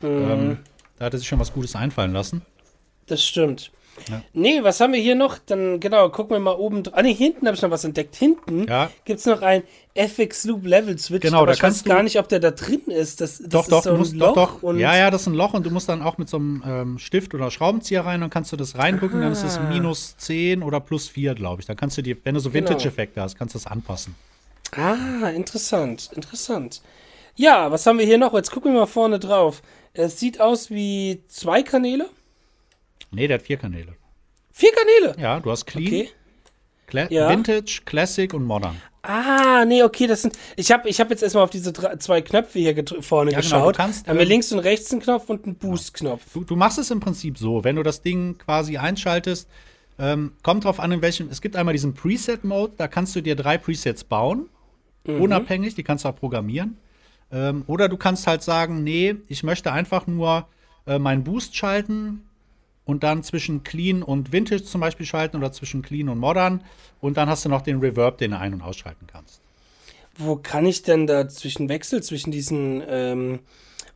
Mhm. 0.00 0.08
Ähm, 0.08 0.58
da 0.98 1.06
hat 1.06 1.12
er 1.14 1.18
sich 1.18 1.28
schon 1.28 1.38
was 1.38 1.52
Gutes 1.52 1.74
einfallen 1.76 2.12
lassen. 2.12 2.42
Das 3.06 3.24
stimmt. 3.24 3.70
Ja. 4.10 4.20
Nee, 4.34 4.62
was 4.62 4.78
haben 4.80 4.92
wir 4.92 5.00
hier 5.00 5.14
noch? 5.14 5.38
Dann, 5.38 5.80
genau, 5.80 6.10
gucken 6.10 6.32
wir 6.36 6.40
mal 6.40 6.52
oben. 6.56 6.82
Ah, 6.92 7.00
nee, 7.00 7.14
hinten 7.14 7.46
habe 7.46 7.56
ich 7.56 7.62
noch 7.62 7.70
was 7.70 7.82
entdeckt. 7.82 8.14
Hinten 8.14 8.66
Ja. 8.68 8.90
gibt 9.06 9.20
es 9.20 9.24
noch 9.26 9.40
ein 9.40 9.62
FX 9.94 10.44
Loop 10.44 10.66
Level 10.66 10.98
Switch. 10.98 11.22
Genau, 11.22 11.38
aber 11.38 11.46
da 11.46 11.52
ich 11.54 11.60
kannst 11.60 11.78
weiß 11.78 11.84
du- 11.84 11.88
gar 11.88 12.02
nicht, 12.02 12.18
ob 12.18 12.28
der 12.28 12.40
da 12.40 12.50
drin 12.50 12.82
ist. 12.88 13.22
Das, 13.22 13.38
das 13.38 13.48
Doch, 13.48 13.62
ist 13.62 13.72
doch, 13.72 13.82
so 13.84 13.90
ein 13.92 13.96
musst 13.98 14.14
Loch 14.14 14.34
doch, 14.34 14.54
doch. 14.56 14.62
Und 14.64 14.78
Ja, 14.78 14.94
ja, 14.94 15.10
das 15.10 15.22
ist 15.22 15.28
ein 15.28 15.34
Loch 15.34 15.54
und 15.54 15.64
du 15.64 15.70
musst 15.70 15.88
dann 15.88 16.02
auch 16.02 16.18
mit 16.18 16.28
so 16.28 16.36
einem 16.36 16.62
ähm, 16.66 16.98
Stift 16.98 17.32
oder 17.32 17.50
Schraubenzieher 17.50 18.04
rein, 18.04 18.20
dann 18.20 18.28
kannst 18.28 18.52
du 18.52 18.56
das 18.58 18.76
reindrücken, 18.76 19.22
dann 19.22 19.32
ist 19.32 19.42
es 19.44 19.56
Ah. 19.56 19.62
minus 19.70 20.18
10 20.18 20.62
oder 20.62 20.80
plus 20.80 21.08
4, 21.08 21.34
glaube 21.34 21.62
ich. 21.62 21.66
Dann 21.66 21.76
kannst 21.78 21.96
du 21.96 22.02
dir, 22.02 22.18
wenn 22.24 22.34
du 22.34 22.40
so 22.40 22.50
Genau. 22.50 22.68
Vintage-Effekte 22.68 23.22
hast, 23.22 23.38
kannst 23.38 23.54
du 23.54 23.58
das 23.58 23.66
anpassen. 23.66 24.14
Ah, 24.72 25.30
interessant, 25.30 26.10
interessant. 26.14 26.82
Ja, 27.36 27.70
was 27.70 27.86
haben 27.86 27.98
wir 27.98 28.06
hier 28.06 28.18
noch? 28.18 28.34
Jetzt 28.34 28.50
gucken 28.50 28.72
wir 28.72 28.80
mal 28.80 28.86
vorne 28.86 29.18
drauf. 29.18 29.62
Es 29.92 30.18
sieht 30.18 30.40
aus 30.40 30.70
wie 30.70 31.22
zwei 31.28 31.62
Kanäle. 31.62 32.08
Nee, 33.10 33.28
der 33.28 33.38
hat 33.38 33.46
vier 33.46 33.56
Kanäle. 33.56 33.94
Vier 34.52 34.70
Kanäle. 34.72 35.20
Ja, 35.20 35.38
du 35.40 35.50
hast 35.50 35.66
Clean, 35.66 35.86
Okay. 35.86 36.10
Cla 36.86 37.10
Ja. 37.10 37.28
Vintage, 37.28 37.82
Classic 37.84 38.32
und 38.32 38.44
Modern. 38.44 38.80
Ah, 39.02 39.64
nee, 39.66 39.82
okay, 39.82 40.06
das 40.06 40.22
sind. 40.22 40.36
Ich 40.56 40.70
habe 40.72 40.88
ich 40.88 40.98
hab 41.00 41.10
jetzt 41.10 41.22
erstmal 41.22 41.44
auf 41.44 41.50
diese 41.50 41.72
drei, 41.72 41.96
zwei 41.96 42.22
Knöpfe 42.22 42.58
hier 42.58 42.74
vorne 43.00 43.30
Ja, 43.32 43.40
genau, 43.40 43.50
geschaut. 43.58 43.74
du 43.74 43.76
kannst, 43.76 44.06
da 44.06 44.10
haben 44.10 44.16
wir 44.18 44.22
ähm, 44.24 44.28
links 44.28 44.50
und 44.52 44.58
rechts 44.60 44.90
einen 44.92 45.00
Knopf 45.02 45.28
und 45.28 45.44
einen 45.44 45.54
Boost-Knopf. 45.56 46.22
Du, 46.32 46.44
du 46.44 46.56
machst 46.56 46.78
es 46.78 46.90
im 46.90 47.00
Prinzip 47.00 47.38
so, 47.38 47.62
wenn 47.64 47.76
du 47.76 47.82
das 47.82 48.02
Ding 48.02 48.36
quasi 48.38 48.76
einschaltest, 48.78 49.48
ähm, 49.98 50.32
kommt 50.42 50.64
drauf 50.64 50.80
an, 50.80 50.90
in 50.92 51.02
welchem. 51.02 51.28
Es 51.30 51.40
gibt 51.40 51.54
einmal 51.56 51.72
diesen 51.72 51.94
Preset-Mode, 51.94 52.74
da 52.76 52.88
kannst 52.88 53.14
du 53.14 53.20
dir 53.20 53.36
drei 53.36 53.58
Presets 53.58 54.02
bauen, 54.04 54.48
Mhm. 55.04 55.20
unabhängig, 55.20 55.74
die 55.76 55.84
kannst 55.84 56.04
du 56.04 56.08
auch 56.08 56.16
programmieren. 56.16 56.78
Ähm, 57.32 57.64
oder 57.66 57.88
du 57.88 57.96
kannst 57.96 58.26
halt 58.26 58.42
sagen, 58.42 58.84
nee, 58.84 59.16
ich 59.28 59.42
möchte 59.42 59.72
einfach 59.72 60.06
nur 60.06 60.46
äh, 60.86 60.98
meinen 60.98 61.24
Boost 61.24 61.56
schalten 61.56 62.22
und 62.84 63.02
dann 63.02 63.22
zwischen 63.24 63.64
Clean 63.64 64.02
und 64.02 64.32
Vintage 64.32 64.62
zum 64.64 64.80
Beispiel 64.80 65.06
schalten 65.06 65.36
oder 65.36 65.50
zwischen 65.52 65.82
Clean 65.82 66.08
und 66.08 66.18
Modern. 66.18 66.62
Und 67.00 67.16
dann 67.16 67.28
hast 67.28 67.44
du 67.44 67.48
noch 67.48 67.62
den 67.62 67.80
Reverb, 67.80 68.18
den 68.18 68.30
du 68.30 68.38
ein- 68.38 68.54
und 68.54 68.62
ausschalten 68.62 69.06
kannst. 69.06 69.40
Wo 70.16 70.36
kann 70.36 70.64
ich 70.66 70.82
denn 70.82 71.06
da 71.06 71.28
zwischen 71.28 71.68
Wechsel 71.68 72.02
zwischen 72.02 72.30
diesen 72.30 72.82
ähm, 72.88 73.40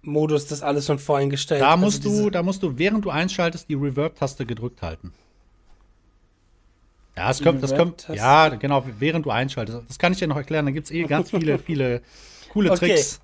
Modus 0.02 0.46
das 0.48 0.62
alles 0.62 0.86
schon 0.86 0.98
voreingestellt? 0.98 1.62
Da 1.62 1.70
Also 1.72 1.84
musst 1.84 2.04
diese- 2.04 2.22
du, 2.24 2.30
da 2.30 2.42
musst 2.42 2.62
du, 2.62 2.76
während 2.78 3.04
du 3.04 3.10
einschaltest, 3.10 3.68
die 3.68 3.74
Reverb-Taste 3.74 4.44
gedrückt 4.44 4.82
halten. 4.82 5.12
Ja, 7.16 7.30
es 7.30 7.42
kommt, 7.42 7.62
das 7.62 7.74
kommt, 7.74 8.08
ja, 8.12 8.48
genau, 8.48 8.84
während 8.98 9.26
du 9.26 9.30
einschaltest. 9.30 9.82
Das 9.88 9.98
kann 9.98 10.12
ich 10.12 10.18
dir 10.18 10.28
noch 10.28 10.36
erklären. 10.36 10.64
Da 10.66 10.72
gibt 10.72 10.86
es 10.86 10.90
eh 10.90 11.02
ganz 11.04 11.30
viele, 11.30 11.58
viele 11.66 12.02
coole 12.52 12.70
Okay. 12.70 12.88
Tricks. 12.94 13.20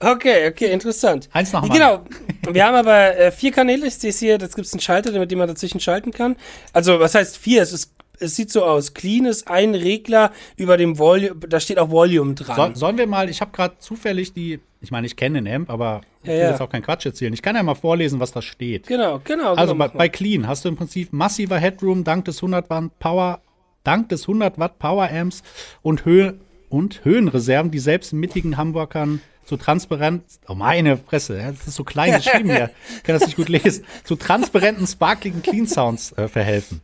Okay, 0.00 0.48
okay, 0.48 0.72
interessant. 0.72 1.28
Eins 1.32 1.52
nach 1.52 1.62
dem 1.62 1.72
Genau. 1.72 2.04
Wir 2.50 2.66
haben 2.66 2.74
aber 2.74 3.16
äh, 3.16 3.30
vier 3.30 3.52
Kanäle. 3.52 3.86
Ich 3.86 3.94
sehe 3.94 4.10
es 4.10 4.18
hier, 4.18 4.36
das 4.38 4.54
gibt 4.54 4.66
es 4.66 4.72
einen 4.72 4.80
Schalter, 4.80 5.12
mit 5.18 5.30
dem 5.30 5.38
man 5.38 5.48
dazwischen 5.48 5.80
schalten 5.80 6.10
kann. 6.10 6.36
Also, 6.72 6.98
was 7.00 7.14
heißt 7.14 7.38
vier? 7.38 7.62
Es, 7.62 7.72
ist, 7.72 7.92
es 8.18 8.36
sieht 8.36 8.50
so 8.50 8.64
aus. 8.64 8.92
Clean 8.92 9.24
ist 9.24 9.48
ein 9.48 9.74
Regler 9.74 10.32
über 10.56 10.76
dem 10.76 10.98
Volume, 10.98 11.36
da 11.48 11.58
steht 11.60 11.78
auch 11.78 11.90
Volume 11.90 12.34
dran. 12.34 12.74
So, 12.74 12.80
sollen 12.80 12.98
wir 12.98 13.06
mal, 13.06 13.30
ich 13.30 13.40
habe 13.40 13.52
gerade 13.52 13.76
zufällig 13.78 14.32
die, 14.34 14.60
ich 14.82 14.90
meine, 14.90 15.06
ich 15.06 15.16
kenne 15.16 15.40
den 15.40 15.52
Amp, 15.54 15.70
aber 15.70 16.02
ich 16.22 16.28
will 16.28 16.34
Ja, 16.36 16.42
ja. 16.44 16.50
jetzt 16.50 16.60
auch 16.60 16.68
keinen 16.68 16.82
Quatsch 16.82 17.06
erzählen. 17.06 17.32
Ich 17.32 17.40
kann 17.40 17.56
ja 17.56 17.62
mal 17.62 17.74
vorlesen, 17.76 18.20
was 18.20 18.32
da 18.32 18.42
steht. 18.42 18.86
Genau, 18.88 19.20
genau. 19.24 19.54
Also 19.54 19.72
genau, 19.74 19.88
bei, 19.88 19.96
bei 19.96 20.08
Clean 20.10 20.46
hast 20.46 20.64
du 20.64 20.68
im 20.68 20.76
Prinzip 20.76 21.12
massiver 21.12 21.56
Headroom 21.58 22.04
dank 22.04 22.24
des 22.26 22.38
100 22.38 22.68
Watt 22.68 22.98
Power, 22.98 23.40
dank 23.84 24.08
des 24.10 24.22
100 24.22 24.58
Watt 24.58 24.78
Power 24.78 25.08
Amps 25.10 25.42
und 25.82 26.04
Höhe 26.04 26.34
und 26.74 27.04
Höhenreserven, 27.04 27.70
die 27.70 27.78
selbst 27.78 28.12
mittigen 28.12 28.56
Hamburgern 28.56 29.20
zu 29.44 29.56
transparent, 29.56 30.24
oh 30.48 30.54
meine 30.54 30.96
Fresse, 30.96 31.38
ja, 31.38 31.52
das 31.52 31.68
ist 31.68 31.76
so 31.76 31.84
klein 31.84 32.16
geschrieben 32.16 32.50
hier, 32.50 32.70
ich 32.96 33.02
kann 33.04 33.14
das 33.14 33.26
nicht 33.26 33.36
gut 33.36 33.48
lesen, 33.48 33.84
zu 34.02 34.16
transparenten, 34.16 34.84
sparkligen 34.86 35.40
Clean 35.40 35.68
Sounds 35.68 36.12
äh, 36.12 36.26
verhelfen. 36.26 36.80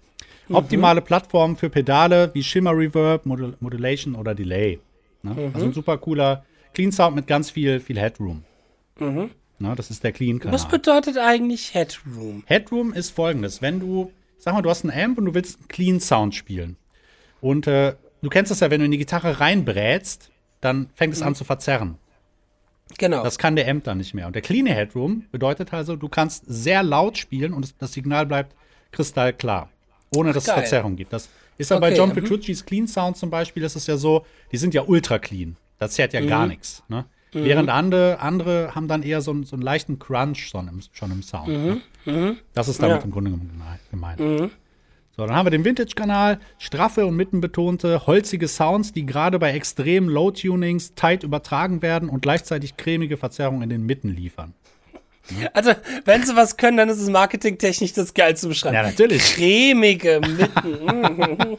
Optimale 0.48 1.00
Plattformen 1.00 1.56
für 1.56 1.70
Pedale 1.70 2.30
wie 2.34 2.42
Shimmer 2.42 2.76
Reverb, 2.76 3.26
Modul 3.26 3.56
Modulation 3.60 4.14
oder 4.14 4.34
Delay. 4.34 4.78
Ne? 5.22 5.50
Also 5.54 5.66
ein 5.66 5.72
super 5.72 5.98
cooler 5.98 6.44
Clean 6.72 6.92
Sound 6.92 7.16
mit 7.16 7.26
ganz 7.26 7.50
viel, 7.50 7.80
viel 7.80 7.98
Headroom. 7.98 8.44
Ne, 9.58 9.74
das 9.74 9.90
ist 9.90 10.02
der 10.02 10.12
Clean-Kanal. 10.12 10.54
Was 10.54 10.68
bedeutet 10.68 11.18
eigentlich 11.18 11.74
Headroom? 11.74 12.42
Headroom 12.46 12.92
ist 12.92 13.10
folgendes: 13.10 13.62
Wenn 13.62 13.78
du, 13.78 14.10
sag 14.38 14.54
mal, 14.54 14.62
du 14.62 14.70
hast 14.70 14.84
einen 14.84 14.98
Amp 14.98 15.18
und 15.18 15.26
du 15.26 15.34
willst 15.34 15.58
einen 15.58 15.68
Clean 15.68 16.00
Sound 16.00 16.34
spielen. 16.34 16.76
Und 17.40 17.66
äh, 17.66 17.94
du 18.22 18.28
kennst 18.28 18.50
das 18.50 18.60
ja, 18.60 18.70
wenn 18.70 18.80
du 18.80 18.84
in 18.86 18.90
die 18.90 18.98
Gitarre 18.98 19.40
reinbrätst, 19.40 20.30
dann 20.60 20.90
fängt 20.94 21.14
es 21.14 21.22
an 21.22 21.34
zu 21.34 21.44
verzerren. 21.44 21.96
Genau. 22.98 23.22
Das 23.22 23.38
kann 23.38 23.56
der 23.56 23.68
Amp 23.68 23.84
dann 23.84 23.98
nicht 23.98 24.14
mehr. 24.14 24.26
Und 24.26 24.34
der 24.34 24.42
Clean 24.42 24.66
Headroom 24.66 25.24
bedeutet 25.30 25.72
also, 25.72 25.96
du 25.96 26.08
kannst 26.08 26.44
sehr 26.46 26.82
laut 26.82 27.16
spielen 27.18 27.52
und 27.52 27.62
das, 27.64 27.76
das 27.78 27.92
Signal 27.92 28.26
bleibt 28.26 28.54
kristallklar. 28.90 29.68
Ohne 30.14 30.32
dass 30.32 30.42
es 30.42 30.48
geil. 30.48 30.58
Verzerrung 30.58 30.96
gibt. 30.96 31.12
Das 31.12 31.28
ist 31.56 31.70
ja 31.70 31.78
bei 31.78 31.88
Okay, 31.90 31.98
John 31.98 32.08
mhm. 32.10 32.14
Petrucci's 32.14 32.64
Clean 32.66 32.88
Sound 32.88 33.16
zum 33.16 33.30
Beispiel, 33.30 33.62
ist 33.62 33.76
es 33.76 33.86
ja 33.86 33.96
so, 33.96 34.26
die 34.50 34.56
sind 34.56 34.74
ja 34.74 34.82
ultra 34.82 35.18
clean. 35.20 35.56
Das 35.78 35.92
zerrt 35.92 36.12
ja 36.12 36.20
Mhm. 36.20 36.26
gar 36.28 36.46
nichts. 36.48 36.82
Ne? 36.88 37.04
Während 37.32 37.68
andere, 37.70 38.18
andere 38.18 38.74
haben 38.74 38.88
dann 38.88 39.04
eher 39.04 39.20
so, 39.20 39.30
einen- 39.30 39.44
so 39.44 39.54
einen 39.54 39.62
leichten 39.62 40.00
Crunch 40.00 40.48
schon 40.48 40.66
im, 40.66 40.80
schon 40.90 41.12
im 41.12 41.22
Sound. 41.22 41.46
Ne? 42.04 42.36
Das 42.54 42.66
ist 42.66 42.82
damit 42.82 42.82
Mhm. 42.82 42.90
Ja. 42.90 42.96
Mhm. 42.96 43.04
im 43.04 43.10
Grunde 43.12 43.30
gemein- 43.30 43.78
gemeint. 44.18 44.59
So, 45.20 45.26
dann 45.26 45.36
haben 45.36 45.44
wir 45.44 45.50
den 45.50 45.66
Vintage-Kanal, 45.66 46.40
straffe 46.58 47.04
und 47.04 47.14
mittenbetonte, 47.14 48.06
holzige 48.06 48.48
Sounds, 48.48 48.94
die 48.94 49.04
gerade 49.04 49.38
bei 49.38 49.52
extremen 49.52 50.08
Low-Tunings 50.08 50.94
tight 50.94 51.24
übertragen 51.24 51.82
werden 51.82 52.08
und 52.08 52.22
gleichzeitig 52.22 52.78
cremige 52.78 53.18
Verzerrungen 53.18 53.60
in 53.64 53.68
den 53.68 53.84
Mitten 53.84 54.08
liefern. 54.16 54.54
Also, 55.52 55.72
wenn 56.06 56.24
sie 56.24 56.34
was 56.34 56.56
können, 56.56 56.78
dann 56.78 56.88
ist 56.88 56.98
es 56.98 57.10
marketingtechnisch 57.10 57.92
das 57.92 58.14
geil 58.14 58.34
zu 58.34 58.48
beschreiben. 58.48 58.74
Ja, 58.74 58.82
natürlich. 58.82 59.34
Cremige 59.34 60.20
Mitten. 60.20 60.86
mm. 61.52 61.56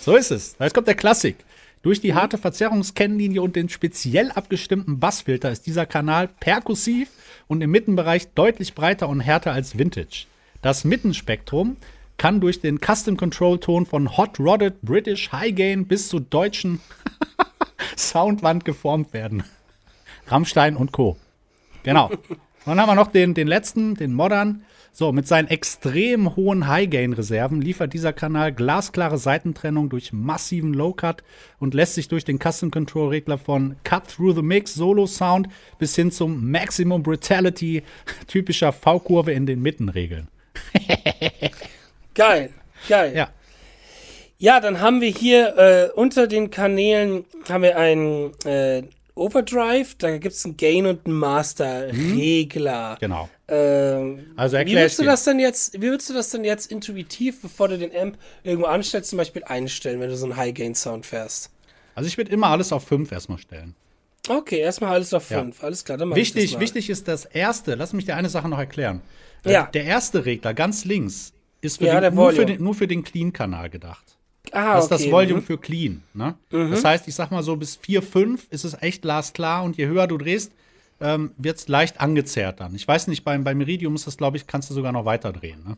So 0.00 0.16
ist 0.16 0.30
es. 0.30 0.56
Jetzt 0.58 0.72
kommt 0.72 0.88
der 0.88 0.94
Klassik. 0.94 1.36
Durch 1.82 2.00
die 2.00 2.14
harte 2.14 2.38
Verzerrungskennlinie 2.38 3.42
und 3.42 3.54
den 3.54 3.68
speziell 3.68 4.32
abgestimmten 4.32 4.98
Bassfilter 4.98 5.52
ist 5.52 5.66
dieser 5.66 5.84
Kanal 5.84 6.28
perkussiv 6.40 7.10
und 7.46 7.60
im 7.60 7.70
Mittenbereich 7.70 8.28
deutlich 8.34 8.74
breiter 8.74 9.08
und 9.10 9.20
härter 9.20 9.52
als 9.52 9.78
Vintage. 9.78 10.26
Das 10.62 10.84
Mittenspektrum 10.84 11.76
kann 12.18 12.40
durch 12.40 12.60
den 12.60 12.78
Custom 12.78 13.16
Control 13.16 13.58
Ton 13.58 13.86
von 13.86 14.16
Hot 14.16 14.38
Rodded 14.38 14.80
British 14.82 15.32
High 15.32 15.54
Gain 15.54 15.86
bis 15.86 16.08
zu 16.08 16.20
deutschen 16.20 16.80
Soundwand 17.96 18.64
geformt 18.64 19.12
werden. 19.12 19.44
Rammstein 20.26 20.76
und 20.76 20.92
Co. 20.92 21.16
Genau. 21.82 22.08
Und 22.08 22.18
dann 22.66 22.80
haben 22.80 22.88
wir 22.90 22.94
noch 22.94 23.10
den, 23.10 23.34
den 23.34 23.48
letzten, 23.48 23.94
den 23.94 24.14
Modern. 24.14 24.62
So, 24.94 25.10
mit 25.10 25.26
seinen 25.26 25.48
extrem 25.48 26.36
hohen 26.36 26.66
High-Gain-Reserven 26.66 27.62
liefert 27.62 27.94
dieser 27.94 28.12
Kanal 28.12 28.52
glasklare 28.52 29.16
Seitentrennung 29.16 29.88
durch 29.88 30.12
massiven 30.12 30.74
Low-Cut 30.74 31.24
und 31.58 31.72
lässt 31.72 31.94
sich 31.94 32.08
durch 32.08 32.26
den 32.26 32.38
Custom-Control-Regler 32.38 33.38
von 33.38 33.76
Cut 33.84 34.08
Through 34.08 34.34
the 34.34 34.42
Mix 34.42 34.74
Solo-Sound 34.74 35.48
bis 35.78 35.96
hin 35.96 36.10
zum 36.10 36.50
Maximum 36.50 37.02
Brutality 37.02 37.82
typischer 38.26 38.72
V-Kurve 38.72 39.32
in 39.32 39.46
den 39.46 39.62
Mitten 39.62 39.88
regeln. 39.88 40.28
Geil, 42.14 42.50
geil. 42.88 43.14
Ja. 43.16 43.28
Ja, 44.38 44.58
dann 44.60 44.80
haben 44.80 45.00
wir 45.00 45.10
hier 45.10 45.56
äh, 45.56 45.90
unter 45.98 46.26
den 46.26 46.50
Kanälen 46.50 47.24
haben 47.48 47.62
wir 47.62 47.76
einen 47.76 48.32
äh, 48.44 48.82
Overdrive, 49.14 49.94
da 49.98 50.16
gibt 50.18 50.34
es 50.34 50.44
einen 50.44 50.56
Gain 50.56 50.86
und 50.86 51.06
einen 51.06 51.14
Master-Regler. 51.16 52.96
Genau. 53.00 53.28
Ähm, 53.48 54.32
Also 54.36 54.56
wie 54.58 54.76
ich 54.76 54.96
du 54.96 55.04
das 55.04 55.24
denn 55.24 55.38
jetzt, 55.38 55.74
wie 55.74 55.82
würdest 55.82 56.10
du 56.10 56.14
das 56.14 56.30
denn 56.30 56.44
jetzt 56.44 56.70
intuitiv, 56.70 57.40
bevor 57.42 57.68
du 57.68 57.78
den 57.78 57.94
Amp 57.94 58.18
irgendwo 58.42 58.66
anstellst, 58.66 59.10
zum 59.10 59.18
Beispiel 59.18 59.44
einstellen, 59.44 60.00
wenn 60.00 60.08
du 60.08 60.16
so 60.16 60.24
einen 60.26 60.36
High-Gain-Sound 60.36 61.06
fährst? 61.06 61.50
Also 61.94 62.08
ich 62.08 62.16
würde 62.16 62.32
immer 62.32 62.48
alles 62.48 62.72
auf 62.72 62.84
5 62.84 63.12
erstmal 63.12 63.38
stellen. 63.38 63.74
Okay, 64.28 64.58
erstmal 64.58 64.92
alles 64.94 65.12
auf 65.14 65.30
Ja. 65.30 65.40
5. 65.40 65.62
Alles 65.62 65.84
klar, 65.84 65.98
dann 65.98 66.08
mach 66.08 66.16
ich 66.16 66.22
Wichtig, 66.34 66.44
das 66.44 66.52
mal. 66.54 66.60
wichtig 66.60 66.90
ist 66.90 67.06
das 67.08 67.24
erste, 67.26 67.74
lass 67.74 67.92
mich 67.92 68.06
dir 68.06 68.16
eine 68.16 68.28
Sache 68.28 68.48
noch 68.48 68.58
erklären. 68.58 69.02
Äh, 69.44 69.52
Ja. 69.52 69.68
Der 69.72 69.84
erste 69.84 70.24
Regler 70.24 70.54
ganz 70.54 70.84
links 70.84 71.32
ist 71.62 71.80
Ja, 71.80 72.00
den, 72.00 72.14
nur, 72.14 72.32
für 72.32 72.44
den, 72.44 72.62
nur 72.62 72.74
für 72.74 72.86
den 72.86 73.02
Clean-Kanal 73.02 73.70
gedacht. 73.70 74.04
Ah, 74.50 74.74
Das 74.74 74.84
ist 74.86 74.92
okay. 74.92 75.04
das 75.04 75.12
Volume 75.12 75.40
mhm. 75.40 75.44
für 75.44 75.56
Clean. 75.58 76.02
Ne? 76.12 76.34
Das 76.50 76.84
heißt, 76.84 77.08
ich 77.08 77.14
sag 77.14 77.30
mal 77.30 77.42
so, 77.42 77.56
bis 77.56 77.76
4, 77.76 78.02
5 78.02 78.48
ist 78.50 78.64
es 78.64 78.74
echt 78.82 79.02
glasklar 79.02 79.62
und 79.64 79.76
je 79.78 79.86
höher 79.86 80.06
du 80.06 80.18
drehst, 80.18 80.52
ähm, 81.00 81.30
wird 81.38 81.58
es 81.58 81.68
leicht 81.68 82.00
angezerrt 82.00 82.60
dann. 82.60 82.74
Ich 82.74 82.86
weiß 82.86 83.06
nicht, 83.06 83.24
beim, 83.24 83.44
beim 83.44 83.56
Meridium 83.58 83.94
ist 83.94 84.06
das, 84.06 84.16
glaube 84.16 84.36
ich, 84.36 84.46
kannst 84.46 84.68
du 84.70 84.74
sogar 84.74 84.92
noch 84.92 85.04
weiter 85.04 85.32
drehen. 85.32 85.64
Ne? 85.64 85.76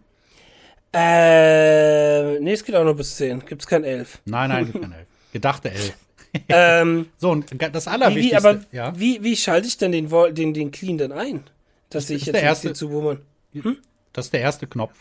Äh, 0.93 2.41
nee, 2.41 2.53
es 2.53 2.65
geht 2.65 2.75
auch 2.75 2.85
nur 2.85 2.97
bis 2.97 3.17
10. 3.17 3.45
Gibt's 3.47 3.67
kein 3.67 3.85
11. 3.85 4.21
Nein, 4.25 4.49
nein, 4.51 4.65
gibt 4.73 4.81
keine 4.83 4.97
11. 4.97 5.07
Gedachte 5.33 5.71
11. 5.71 5.93
ähm, 6.49 7.07
So, 7.19 7.31
und 7.31 7.47
das 7.75 7.87
Allerwichtigste. 7.89 8.43
wie, 8.43 8.49
aber 8.49 8.65
ja, 8.73 8.99
wie, 8.99 9.23
wie 9.23 9.37
schalte 9.37 9.67
ich 9.69 9.77
denn 9.77 9.93
den, 9.93 10.09
den, 10.35 10.55
den 10.55 10.71
Clean 10.71 10.99
dann 10.99 11.13
ein? 11.13 11.45
Dass 11.91 12.11
ich 12.11 12.23
ist 12.23 12.27
jetzt 12.27 12.35
der 12.35 12.43
erste- 12.43 12.73
zu 12.73 12.91
wummern. 12.91 13.21
das 14.13 14.27
ist 14.27 14.33
der 14.33 14.41
erste 14.41 14.67
Knopf. 14.67 14.95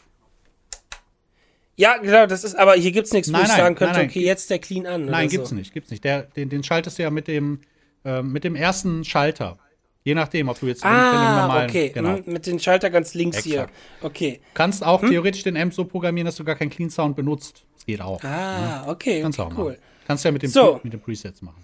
Ja, 1.75 1.97
genau, 1.97 2.27
das 2.27 2.43
ist, 2.43 2.55
aber 2.55 2.73
hier 2.75 2.91
gibt's 2.91 3.11
nichts, 3.13 3.29
wo 3.29 3.33
Nein, 3.33 3.43
ich 3.43 3.47
nein, 3.49 3.57
sagen 3.57 3.75
könnte, 3.75 3.97
nein, 3.99 4.09
okay, 4.09 4.21
jetzt 4.23 4.49
der 4.49 4.59
Clean 4.59 4.85
an. 4.85 5.05
Nein, 5.05 5.27
gibt's 5.29 5.49
so. 5.49 5.55
nicht, 5.55 5.73
gibt's 5.73 5.89
nicht. 5.89 6.03
Der, 6.03 6.21
den, 6.23 6.49
den 6.49 6.63
schaltest 6.63 6.99
du 6.99 7.03
ja 7.03 7.09
mit 7.09 7.27
dem, 7.27 7.61
äh, 8.05 8.21
mit 8.21 8.43
dem 8.43 8.55
ersten 8.55 9.03
Schalter. 9.03 9.57
Je 10.03 10.13
nachdem, 10.13 10.49
ob 10.49 10.59
du 10.59 10.67
jetzt 10.67 10.83
den- 10.83 10.89
den 10.91 10.97
Ah, 10.99 11.41
normalen. 11.41 11.69
okay. 11.69 11.89
Genau. 11.89 12.17
hm, 12.17 12.23
mit 12.31 12.45
den 12.45 12.59
Schalter 12.59 12.89
ganz 12.89 13.13
links 13.13 13.37
Exakt. 13.37 13.71
hier. 14.01 14.07
Okay. 14.07 14.41
Kannst 14.53 14.81
Hm? 14.81 14.87
auch 14.87 15.01
theoretisch 15.01 15.43
den 15.43 15.55
Amp 15.57 15.73
so 15.73 15.85
programmieren, 15.85 16.25
dass 16.25 16.35
du 16.35 16.43
gar 16.43 16.55
keinen 16.55 16.69
Clean 16.69 16.89
Sound 16.89 17.15
benutzt. 17.15 17.63
Das 17.73 17.85
geht 17.85 18.01
auch. 18.01 18.21
Ah, 18.23 18.83
okay, 18.87 19.21
Kannst 19.21 19.39
du 19.39 19.43
okay 19.43 19.53
auch 19.53 19.57
cool. 19.57 19.71
machen. 19.71 19.81
Kannst 20.05 20.25
ja 20.25 20.31
mit 20.31 20.43
dem, 20.43 20.49
So. 20.51 20.79
Mit 20.83 20.91
dem 20.93 20.99
Presets 20.99 21.41
machen. 21.41 21.63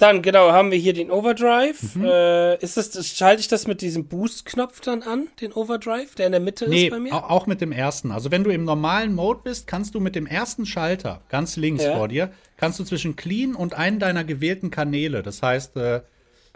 Dann, 0.00 0.22
genau, 0.22 0.50
haben 0.50 0.70
wir 0.70 0.78
hier 0.78 0.94
den 0.94 1.10
Overdrive. 1.10 1.94
Mhm. 1.94 2.04
Äh, 2.04 2.56
ist 2.56 2.76
das, 2.76 3.06
schalte 3.06 3.40
ich 3.40 3.48
das 3.48 3.66
mit 3.66 3.82
diesem 3.82 4.06
Boost-Knopf 4.06 4.80
dann 4.80 5.02
an, 5.02 5.28
den 5.40 5.52
Overdrive, 5.52 6.14
der 6.14 6.26
in 6.26 6.32
der 6.32 6.40
Mitte 6.40 6.68
Nee, 6.68 6.84
ist 6.86 6.90
bei 6.90 6.98
mir? 6.98 7.12
au- 7.14 7.18
auch 7.28 7.46
mit 7.46 7.60
dem 7.60 7.70
ersten. 7.70 8.10
Also 8.10 8.30
wenn 8.30 8.42
du 8.42 8.50
im 8.50 8.64
normalen 8.64 9.14
Mode 9.14 9.40
bist, 9.44 9.66
kannst 9.66 9.94
du 9.94 10.00
mit 10.00 10.16
dem 10.16 10.26
ersten 10.26 10.64
Schalter, 10.66 11.20
ganz 11.28 11.56
links 11.56 11.84
Ja. 11.84 11.96
vor 11.96 12.08
dir, 12.08 12.30
kannst 12.56 12.80
du 12.80 12.84
zwischen 12.84 13.14
Clean 13.16 13.54
und 13.54 13.74
einen 13.74 13.98
deiner 13.98 14.24
gewählten 14.24 14.70
Kanäle, 14.70 15.22
das 15.22 15.42
heißt 15.42 15.76
äh, 15.76 16.00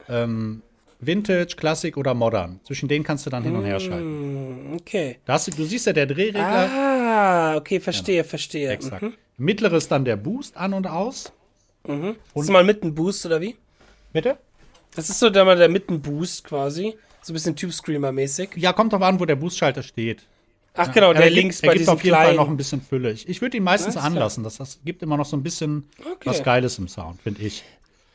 ähm, 0.09 0.63
Vintage, 1.01 1.57
Classic 1.57 1.95
oder 1.99 2.15
Modern, 2.15 2.61
zwischen 2.65 2.89
denen 2.89 3.05
kannst 3.05 3.27
du 3.27 3.31
dann 3.31 3.43
hin 3.43 3.55
und 3.57 3.65
her 3.67 3.79
schalten. 3.79 3.99
Hm, 4.71 4.77
okay. 4.81 5.19
Da 5.27 5.35
hast 5.35 5.49
du, 5.49 5.51
du 5.51 5.65
siehst 5.65 5.87
ja 5.87 5.93
der 5.93 6.07
Drehregler, 6.07 6.71
Ah, 6.73 7.57
okay, 7.57 7.79
verstehe, 7.79 8.25
verstehe. 8.25 8.71
exakt. 8.71 9.03
Mhm. 9.03 9.13
Mittlere 9.37 9.77
ist 9.77 9.91
dann 9.91 10.07
der 10.07 10.17
Boost 10.17 10.57
an 10.57 10.73
und 10.73 10.87
aus. 10.87 11.31
Das 11.87 12.45
ist 12.45 12.51
mal 12.51 12.65
Mitten-Boost, 12.65 13.27
oder 13.27 13.41
wie? 13.41 13.57
Bitte? 14.13 14.39
Das 14.95 15.11
ist 15.11 15.19
so 15.19 15.29
der, 15.31 15.55
der 15.57 15.69
Mitten-Boost 15.69 16.45
quasi. 16.45 16.97
So 17.23 17.33
ein 17.33 17.35
bisschen 17.35 17.57
Tube 17.57 17.73
Screamer-mäßig. 17.73 18.51
Ja, 18.57 18.73
kommt 18.73 18.93
drauf 18.93 19.03
an, 19.03 19.21
wo 19.21 19.25
der 19.25 19.37
Boostschalter 19.37 19.83
steht. 19.83 20.23
Ach 20.77 20.91
genau, 20.93 21.13
Er 21.13 21.21
der 21.23 21.31
links 21.31 21.61
bei 21.61 21.69
gibt 21.69 21.81
diesem 21.81 21.95
auf 21.95 22.03
jeden 22.05 22.17
Fall 22.17 22.35
noch 22.35 22.49
ein 22.49 22.57
bisschen 22.57 22.81
Fülle. 22.83 23.13
Ich, 23.13 23.29
ich 23.29 23.41
würde 23.41 23.57
ihn 23.57 23.63
meistens 23.63 23.97
Alles 23.97 24.07
anlassen. 24.07 24.43
Das, 24.45 24.57
das 24.57 24.81
gibt 24.85 25.03
immer 25.03 25.17
noch 25.17 25.25
so 25.27 25.37
ein 25.37 25.43
bisschen 25.43 25.89
Okay. 26.01 26.17
was 26.25 26.43
Geiles 26.43 26.79
im 26.79 26.89
Sound, 26.89 27.21
finde 27.23 27.43
ich. 27.43 27.63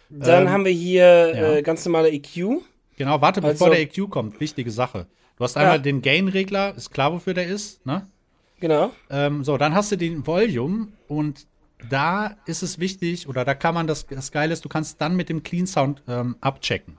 Dann 0.09 0.43
Ähm, 0.47 0.49
haben 0.51 0.65
wir 0.65 0.71
hier 0.71 1.03
ja. 1.35 1.53
äh, 1.55 1.61
ganz 1.61 1.85
normale 1.85 2.09
EQ. 2.11 2.61
Genau, 2.97 3.21
warte, 3.21 3.39
bevor 3.41 3.67
Also- 3.67 3.75
der 3.75 3.81
EQ 3.81 4.09
kommt. 4.09 4.39
Wichtige 4.39 4.71
Sache. 4.71 5.05
Du 5.37 5.43
hast 5.43 5.55
einmal 5.55 5.77
Ja. 5.77 5.81
den 5.81 6.01
Gain-Regler, 6.01 6.75
ist 6.75 6.91
klar, 6.91 7.13
wofür 7.13 7.33
der 7.33 7.47
ist. 7.47 7.85
Ne? 7.85 8.05
Genau. 8.59 8.91
Ähm, 9.09 9.43
so, 9.45 9.57
dann 9.57 9.73
hast 9.73 9.91
du 9.91 9.95
den 9.95 10.27
Volume 10.27 10.89
und 11.07 11.45
da 11.87 12.35
ist 12.45 12.61
es 12.63 12.79
wichtig, 12.79 13.27
oder 13.27 13.45
da 13.45 13.53
kann 13.55 13.73
man 13.73 13.87
das, 13.87 14.05
das 14.07 14.31
Geile 14.31 14.53
ist, 14.53 14.65
du 14.65 14.69
kannst 14.69 14.99
dann 15.01 15.15
mit 15.15 15.29
dem 15.29 15.43
Clean 15.43 15.67
Sound 15.67 16.01
ähm, 16.07 16.35
abchecken. 16.41 16.97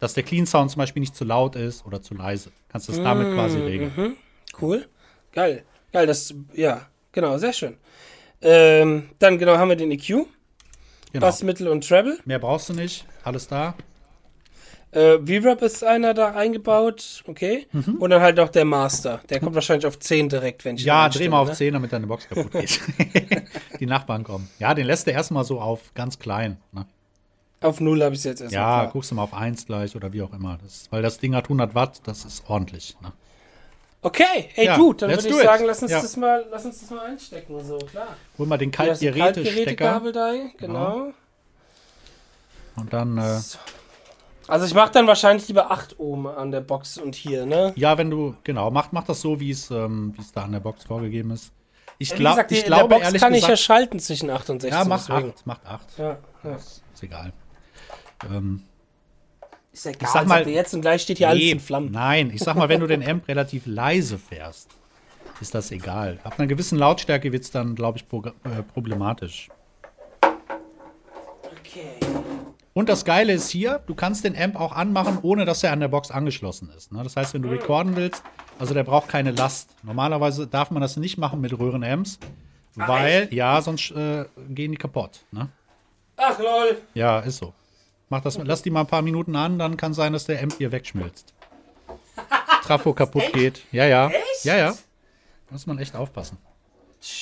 Dass 0.00 0.14
der 0.14 0.22
Clean 0.22 0.46
Sound 0.46 0.70
zum 0.70 0.78
Beispiel 0.80 1.00
nicht 1.00 1.14
zu 1.16 1.24
laut 1.24 1.56
ist 1.56 1.84
oder 1.86 2.02
zu 2.02 2.14
leise. 2.14 2.50
Kannst 2.68 2.88
das 2.88 2.96
damit 3.02 3.28
Mm, 3.28 3.34
quasi 3.34 3.58
regeln. 3.58 3.92
mhm. 3.96 4.16
Cool. 4.60 4.86
Geil. 5.32 5.64
Geil, 5.92 6.06
das, 6.06 6.34
ja, 6.54 6.86
genau, 7.12 7.38
sehr 7.38 7.52
schön. 7.52 7.76
Ähm, 8.40 9.10
dann 9.18 9.38
genau 9.38 9.56
haben 9.56 9.68
wir 9.68 9.76
den 9.76 9.90
EQ. 9.92 10.06
Genau. 10.08 10.26
Bass, 11.26 11.42
Mittel 11.42 11.68
und 11.68 11.86
Treble. 11.86 12.18
Mehr 12.24 12.38
brauchst 12.38 12.68
du 12.68 12.72
nicht. 12.74 13.06
Alles 13.22 13.46
da. 13.46 13.74
Äh, 14.94 15.18
V-Rap 15.18 15.60
ist 15.62 15.82
einer 15.82 16.14
da 16.14 16.34
eingebaut, 16.34 17.24
okay. 17.26 17.66
Und 17.98 18.10
dann 18.10 18.22
halt 18.22 18.36
noch 18.36 18.48
der 18.48 18.64
Master. 18.64 19.20
Der 19.28 19.40
kommt 19.40 19.54
wahrscheinlich 19.56 19.86
auf 19.86 19.98
10 19.98 20.28
direkt, 20.28 20.64
wenn 20.64 20.76
ich 20.76 20.82
Mhm. 20.82 20.86
Ja, 20.88 21.08
dreh 21.08 21.28
mal 21.28 21.40
auf 21.40 21.48
ne? 21.48 21.54
10, 21.54 21.74
damit 21.74 21.92
deine 21.92 22.06
Box 22.06 22.28
kaputt 22.28 22.52
geht. 22.52 22.80
Die 23.80 23.86
Nachbarn 23.86 24.22
kommen. 24.22 24.48
Ja, 24.60 24.72
den 24.72 24.86
lässt 24.86 25.06
du 25.06 25.10
erstmal 25.10 25.44
so 25.44 25.60
auf 25.60 25.92
ganz 25.94 26.18
klein. 26.20 26.58
Ne? 26.72 26.86
Auf 27.60 27.80
0 27.80 28.04
habe 28.04 28.14
ich 28.14 28.20
es 28.20 28.24
jetzt 28.24 28.40
erstmal. 28.40 28.62
Ja, 28.62 28.80
klar. 28.82 28.92
guckst 28.92 29.10
du 29.10 29.16
mal 29.16 29.22
auf 29.24 29.34
1 29.34 29.66
gleich 29.66 29.96
oder 29.96 30.12
wie 30.12 30.22
auch 30.22 30.32
immer. 30.32 30.58
Das, 30.62 30.86
weil 30.90 31.02
das 31.02 31.18
Ding 31.18 31.34
hat 31.34 31.46
100 31.46 31.74
Watt, 31.74 32.00
das 32.04 32.24
ist 32.24 32.44
ordentlich. 32.48 32.96
Ne? 33.02 33.12
Okay, 34.02 34.50
ey, 34.54 34.66
Ja, 34.66 34.76
gut, 34.76 35.00
dann 35.02 35.10
würde 35.10 35.26
ich 35.26 35.34
it. 35.34 35.42
sagen, 35.42 35.64
lass 35.66 35.82
uns, 35.82 35.90
Ja. 35.90 36.00
das 36.02 36.16
mal, 36.16 36.44
lass 36.50 36.64
uns 36.66 36.80
das 36.80 36.90
mal 36.90 37.06
einstecken. 37.06 37.64
So, 37.64 37.78
klar. 37.78 38.16
Hol 38.38 38.46
mal 38.46 38.58
den 38.58 38.70
Kaltgerätestecker 38.70 39.42
Kaltgerätekabel 39.42 40.12
da, 40.12 40.34
genau. 40.58 41.12
und 42.76 42.92
dann, 42.92 43.16
äh, 43.18 43.40
Also 44.48 44.66
ich 44.66 44.74
mache 44.74 44.92
dann 44.92 45.06
wahrscheinlich 45.06 45.48
lieber 45.48 45.70
8 45.70 45.98
Ohm 45.98 46.26
an 46.26 46.50
der 46.50 46.60
Box 46.60 46.98
und 46.98 47.14
hier, 47.14 47.46
ne? 47.46 47.72
ja, 47.76 47.96
wenn 47.98 48.10
du, 48.10 48.36
genau, 48.44 48.70
mach, 48.70 48.92
mach 48.92 49.04
das 49.04 49.20
so, 49.20 49.40
wie 49.40 49.50
es 49.50 49.70
ähm, 49.70 50.12
wie 50.16 50.20
es 50.20 50.32
da 50.32 50.42
an 50.42 50.52
der 50.52 50.60
Box 50.60 50.84
vorgegeben 50.84 51.30
ist. 51.30 51.52
Ich, 51.98 52.14
glaub, 52.14 52.34
gesagt, 52.34 52.52
ich 52.52 52.58
in 52.58 52.70
der 52.70 52.76
glaube 52.78 52.94
Box 52.94 53.04
ehrlich 53.06 53.22
kann 53.22 53.32
ich 53.34 53.42
ja 53.42 53.48
gesagt, 53.48 53.60
schalten 53.64 53.98
zwischen 54.00 54.28
8 54.30 54.50
und 54.50 54.62
16. 54.62 54.78
ja, 54.78 54.84
mach 54.88 55.06
deswegen. 55.06 55.30
8, 55.30 55.46
macht 55.46 55.66
8. 55.66 55.98
Ja, 55.98 56.18
ja. 56.42 56.56
Ist 56.56 57.02
egal. 57.02 57.32
Ähm, 58.30 58.62
Ist 59.72 59.86
egal, 59.86 59.98
Ich 60.02 60.08
sag 60.08 60.26
mal- 60.26 60.48
jetzt 60.48 60.74
und 60.74 60.80
gleich 60.80 61.02
steht 61.02 61.18
hier 61.18 61.28
alles 61.28 61.40
nee, 61.42 61.50
in 61.52 61.60
Flammen. 61.60 61.90
Nein, 61.92 62.30
ich 62.34 62.42
sag 62.42 62.56
mal, 62.56 62.68
wenn 62.68 62.80
du 62.80 62.86
den 62.86 63.02
Amp 63.08 63.26
relativ 63.28 63.66
leise 63.66 64.18
fährst, 64.18 64.70
ist 65.40 65.54
das 65.54 65.70
egal. 65.70 66.18
Ab 66.24 66.34
einer 66.38 66.46
gewissen 66.46 66.78
Lautstärke 66.78 67.32
wird 67.32 67.44
es 67.44 67.50
dann, 67.50 67.74
glaube 67.74 67.98
ich, 67.98 68.04
progr- 68.04 68.34
äh, 68.44 68.62
problematisch. 68.62 69.48
Und 72.74 72.88
das 72.88 73.04
Geile 73.04 73.32
ist 73.32 73.50
hier, 73.50 73.80
du 73.86 73.94
kannst 73.94 74.24
den 74.24 74.36
Amp 74.36 74.58
auch 74.58 74.72
anmachen, 74.72 75.18
ohne 75.22 75.44
dass 75.44 75.62
er 75.62 75.72
an 75.72 75.78
der 75.78 75.86
Box 75.86 76.10
angeschlossen 76.10 76.70
ist. 76.76 76.90
Ne? 76.90 77.04
Das 77.04 77.16
heißt, 77.16 77.32
wenn 77.32 77.42
du 77.42 77.48
recorden 77.48 77.94
willst, 77.94 78.24
also 78.58 78.74
der 78.74 78.82
braucht 78.82 79.08
keine 79.08 79.30
Last. 79.30 79.70
Normalerweise 79.84 80.48
darf 80.48 80.72
man 80.72 80.82
das 80.82 80.96
nicht 80.96 81.16
machen 81.16 81.40
mit 81.40 81.56
Röhrenamps, 81.56 82.18
weil, 82.74 83.32
ja, 83.32 83.62
sonst 83.62 83.92
äh, 83.92 84.24
gehen 84.48 84.72
die 84.72 84.76
kaputt. 84.76 85.20
Ne? 85.30 85.48
Ach 86.16 86.36
lol. 86.38 86.78
Ja, 86.94 87.20
ist 87.20 87.38
so. 87.38 87.54
Mach 88.08 88.22
das, 88.22 88.38
lass 88.42 88.62
die 88.62 88.70
mal 88.70 88.80
ein 88.80 88.86
paar 88.88 89.02
Minuten 89.02 89.36
an, 89.36 89.56
dann 89.56 89.76
kann 89.76 89.94
sein, 89.94 90.12
dass 90.12 90.24
der 90.24 90.42
Amp 90.42 90.54
hier 90.58 90.72
wegschmilzt. 90.72 91.32
Trafo 92.64 92.92
kaputt 92.92 93.32
geht. 93.32 93.62
Ja, 93.70 93.86
ja. 93.86 94.08
Echt? 94.08 94.44
Ja, 94.44 94.56
ja. 94.56 94.74
Muss 95.50 95.66
man 95.66 95.78
echt 95.78 95.94
aufpassen. 95.94 96.38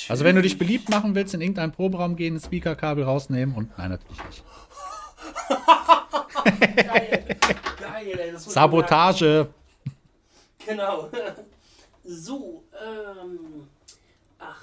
Also 0.07 0.23
wenn 0.23 0.35
du 0.35 0.41
dich 0.41 0.57
beliebt 0.57 0.89
machen 0.89 1.13
willst, 1.13 1.33
in 1.33 1.41
irgendeinen 1.41 1.73
Proberaum 1.73 2.15
gehen, 2.15 2.35
ein 2.35 2.39
Speakerkabel 2.39 3.03
rausnehmen 3.03 3.53
und 3.53 3.77
nein, 3.77 3.89
natürlich 3.91 4.23
nicht. 4.25 4.43
Geil, 7.79 8.19
ey. 8.19 8.31
Das 8.31 8.45
muss 8.45 8.53
Sabotage. 8.53 9.47
Genau. 10.65 11.09
So, 12.05 12.61
ähm. 12.85 13.69
8. 14.37 14.59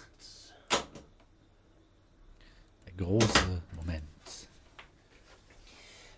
Der 2.87 2.93
große 3.07 3.63
Moment. 3.77 4.03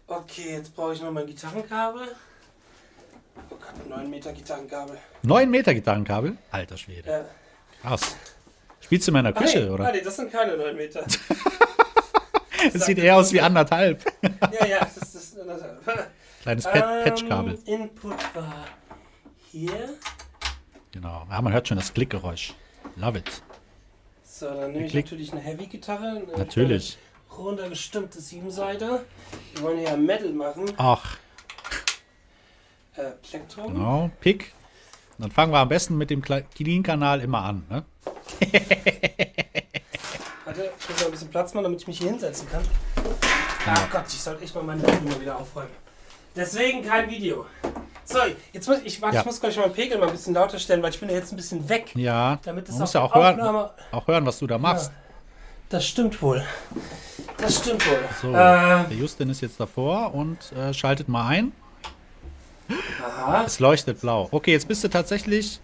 Okay, 0.08 0.54
jetzt 0.56 0.74
brauche 0.74 0.94
ich 0.94 1.00
noch 1.00 1.12
mein 1.12 1.26
Gitarrenkabel. 1.28 2.08
Oh 3.50 3.54
Gott, 3.54 3.88
9 3.88 4.10
Meter 4.10 4.32
Gitarrenkabel. 4.32 4.98
9 5.22 5.48
Meter 5.48 5.74
Gitarrenkabel? 5.74 6.36
Alter 6.50 6.76
Schwede. 6.76 7.08
Ja. 7.08 7.24
Krass. 7.88 8.16
Spielst 8.80 9.06
du 9.06 9.10
in 9.12 9.14
meiner 9.14 9.28
Ah, 9.28 9.40
Küche, 9.40 9.60
nee, 9.60 9.70
oder? 9.70 9.86
Ah, 9.86 9.92
nee, 9.92 10.00
das 10.00 10.16
sind 10.16 10.32
keine 10.32 10.56
9 10.56 10.74
Meter. 10.76 11.06
Das 12.72 12.86
sieht 12.86 12.98
eher 12.98 13.16
aus 13.16 13.32
wie 13.32 13.40
anderthalb. 13.40 14.04
ja, 14.52 14.66
ja, 14.66 14.78
das 14.80 14.96
ist 15.14 15.36
das, 15.36 15.62
Kleines 16.42 16.64
Pet 16.64 16.84
Patchkabel. 17.04 17.58
Ähm, 17.66 17.80
Input 17.82 18.34
war 18.34 18.64
hier. 19.50 19.94
Genau. 20.92 21.26
Ja, 21.30 21.40
man 21.40 21.52
hört 21.52 21.68
schon 21.68 21.76
das 21.78 21.92
Klickgeräusch. 21.94 22.54
Love 22.96 23.18
it. 23.18 23.42
So, 24.24 24.46
dann 24.46 24.72
nehme 24.72 24.86
ich 24.86 24.92
Klick. 24.92 25.06
natürlich 25.06 25.32
eine 25.32 25.40
Heavy-Gitarre. 25.40 26.22
Natürlich. 26.36 26.98
Runtergestimmte 27.36 28.20
Siebenseiter. 28.20 29.04
Wir 29.54 29.62
wollen 29.62 29.80
ja 29.82 29.96
Metal 29.96 30.32
machen. 30.32 30.70
Ach, 30.76 31.16
Äh, 32.96 33.12
Plektrum. 33.22 33.72
genau. 33.74 34.10
Pick. 34.20 34.52
Dann 35.18 35.30
fangen 35.30 35.52
wir 35.52 35.58
am 35.60 35.68
besten 35.68 35.96
mit 35.96 36.10
dem 36.10 36.20
Clean-Kanal 36.22 37.20
immer 37.20 37.42
an. 37.42 37.64
Ne? 37.70 37.84
Warte, 40.56 40.70
ich 40.78 40.88
muss 40.90 40.98
mal 41.00 41.04
ein 41.06 41.10
bisschen 41.12 41.28
Platz 41.30 41.54
machen, 41.54 41.64
damit 41.64 41.80
ich 41.80 41.86
mich 41.86 41.98
hier 41.98 42.10
hinsetzen 42.10 42.46
kann. 42.50 42.62
Ach 43.66 43.90
Gott, 43.90 44.04
ich 44.08 44.20
sollte 44.20 44.42
echt 44.44 44.54
mal 44.54 44.62
meine 44.64 44.82
Blumen 44.82 45.20
wieder 45.20 45.36
aufräumen. 45.38 45.70
Deswegen 46.36 46.82
kein 46.86 47.08
Video. 47.10 47.46
So, 48.04 48.18
jetzt 48.52 48.68
muss 48.68 48.78
ich, 48.84 49.00
warte, 49.00 49.14
Ja. 49.16 49.20
ich 49.22 49.26
muss 49.26 49.40
gleich 49.40 49.56
mal 49.56 49.64
den 49.64 49.72
Pegel 49.72 49.98
mal 49.98 50.06
ein 50.08 50.12
bisschen 50.12 50.34
lauter 50.34 50.58
stellen, 50.58 50.82
weil 50.82 50.90
ich 50.90 51.00
bin 51.00 51.08
ja 51.08 51.14
jetzt 51.16 51.32
ein 51.32 51.36
bisschen 51.36 51.66
weg. 51.68 51.92
Ja, 51.94 52.38
Damit 52.44 52.68
es 52.68 52.78
auf 52.80 52.92
ja 52.92 53.00
auch 53.00 53.14
hören, 53.14 53.40
Aufnahme- 53.40 53.70
auch 53.92 54.06
hören, 54.06 54.26
was 54.26 54.38
du 54.38 54.46
da 54.46 54.58
machst. 54.58 54.92
Das 55.70 55.86
stimmt 55.86 56.20
wohl. 56.20 56.44
Das 57.38 57.56
stimmt 57.58 57.86
wohl. 57.88 58.00
So, 58.20 58.28
Äh, 58.30 58.34
der 58.34 58.86
Justin 58.98 59.30
ist 59.30 59.40
jetzt 59.40 59.58
davor 59.58 60.14
und 60.14 60.52
äh, 60.52 60.74
schaltet 60.74 61.08
mal 61.08 61.28
ein. 61.28 61.52
aha. 63.02 63.44
Es 63.46 63.58
leuchtet 63.58 64.00
blau. 64.00 64.28
Okay, 64.30 64.52
jetzt 64.52 64.68
bist 64.68 64.84
du 64.84 64.88
tatsächlich 64.88 65.60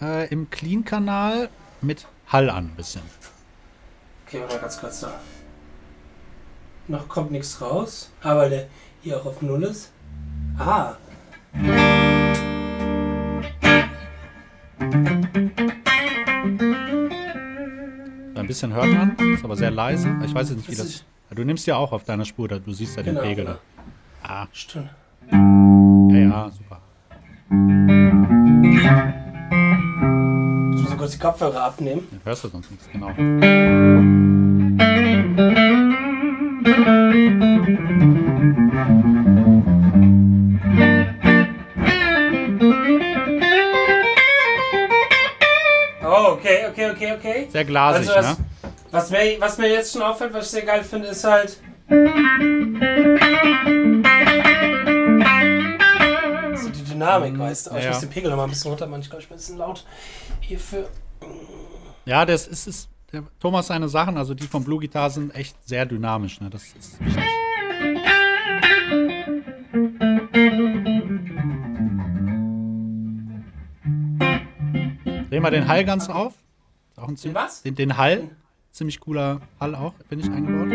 äh, 0.00 0.28
im 0.28 0.48
Clean-Kanal 0.50 1.48
mit 1.82 2.06
Hall 2.28 2.48
an 2.48 2.66
ein 2.66 2.76
bisschen. 2.76 3.02
Okay, 4.34 4.40
warte 4.42 4.54
mal 4.56 4.60
ganz 4.62 4.80
kurz 4.80 5.00
da. 5.00 5.12
Noch 6.88 7.08
kommt 7.08 7.30
nichts 7.30 7.60
raus. 7.60 8.10
Ah, 8.20 8.34
weil 8.36 8.50
der 8.50 8.66
hier 9.00 9.16
auch 9.20 9.26
auf 9.26 9.40
Null 9.42 9.62
ist. 9.62 9.92
Ah. 10.58 10.94
Ein 18.36 18.46
bisschen 18.46 18.72
hört 18.74 18.86
man, 18.92 19.16
ist 19.34 19.44
aber 19.44 19.56
sehr 19.56 19.70
leise. 19.70 20.14
Ich 20.24 20.34
weiß 20.34 20.50
jetzt 20.50 20.56
nicht, 20.58 20.70
wie 20.70 20.74
Das 20.76 21.04
das. 21.28 21.36
du 21.36 21.44
nimmst 21.44 21.66
ja 21.66 21.76
auch 21.76 21.92
auf 21.92 22.04
deiner 22.04 22.24
Spur, 22.24 22.48
du 22.48 22.72
siehst 22.72 22.96
ja 22.96 23.02
den 23.02 23.14
Genau, 23.14 23.26
Pegel. 23.26 23.44
genau. 23.44 23.58
Ah, 24.22 24.46
Stimmt. 24.52 24.90
ja, 25.30 26.18
ja, 26.18 26.50
super. 26.50 26.80
Ich 30.74 30.82
muss 30.82 30.96
kurz 30.98 31.12
die 31.12 31.18
Kopfhörer 31.18 31.62
abnehmen. 31.64 32.06
Dann 32.10 32.20
hörst 32.24 32.44
du 32.44 32.48
sonst 32.48 32.70
nichts, 32.70 32.88
genau. 32.92 33.10
Oh, 46.02 46.32
okay, 46.32 46.66
okay, 46.68 46.90
okay, 46.90 47.12
okay. 47.12 47.48
Sehr 47.50 47.64
glasig, 47.64 48.08
Also 48.10 48.14
was, 48.14 48.38
ne? 48.38 48.44
was, 48.90 49.10
mir, 49.10 49.40
was 49.40 49.58
mir 49.58 49.68
jetzt 49.68 49.92
schon 49.92 50.02
auffällt, 50.02 50.34
was 50.34 50.46
ich 50.46 50.50
sehr 50.50 50.62
geil 50.62 50.84
finde, 50.84 51.08
ist 51.08 51.24
halt. 51.24 51.58
Dynamik, 56.94 57.38
weißt 57.38 57.66
du. 57.66 57.70
Aber 57.70 57.78
ich 57.78 57.84
ja. 57.84 57.90
muss 57.90 58.00
den 58.00 58.10
Pegel 58.10 58.30
noch 58.30 58.36
mal 58.36 58.44
ein 58.44 58.50
bisschen 58.50 58.70
runter 58.70 58.86
machen. 58.86 59.02
Ich 59.02 59.10
glaube, 59.10 59.22
ich 59.22 59.28
bin 59.28 59.36
ein 59.36 59.38
bisschen 59.38 59.58
laut 59.58 59.84
hierfür. 60.40 60.88
Ja, 62.04 62.24
das 62.24 62.46
ist, 62.46 62.66
ist 62.66 62.88
Thomas 63.40 63.68
seine 63.68 63.88
Sachen, 63.88 64.16
also 64.16 64.34
die 64.34 64.46
von 64.46 64.64
Blue 64.64 64.80
Guitar 64.80 65.10
sind 65.10 65.34
echt 65.34 65.56
sehr 65.66 65.86
dynamisch, 65.86 66.40
ne? 66.40 66.50
Das 66.50 66.62
ist 66.64 67.00
wichtig. 67.00 67.22
Dreh 75.30 75.40
mal 75.40 75.50
den 75.50 75.66
Hall 75.66 75.84
ganz 75.84 76.08
auf. 76.08 76.34
Ist 76.92 76.98
Auch 76.98 77.08
ein 77.08 77.16
ziemlich, 77.16 77.42
was? 77.42 77.62
Den, 77.62 77.74
den 77.74 77.96
Hall. 77.96 78.30
Ziemlich 78.70 78.98
cooler 79.00 79.40
Hall 79.60 79.74
auch, 79.76 79.94
bin 80.08 80.18
ich 80.18 80.28
eingebaut. 80.28 80.68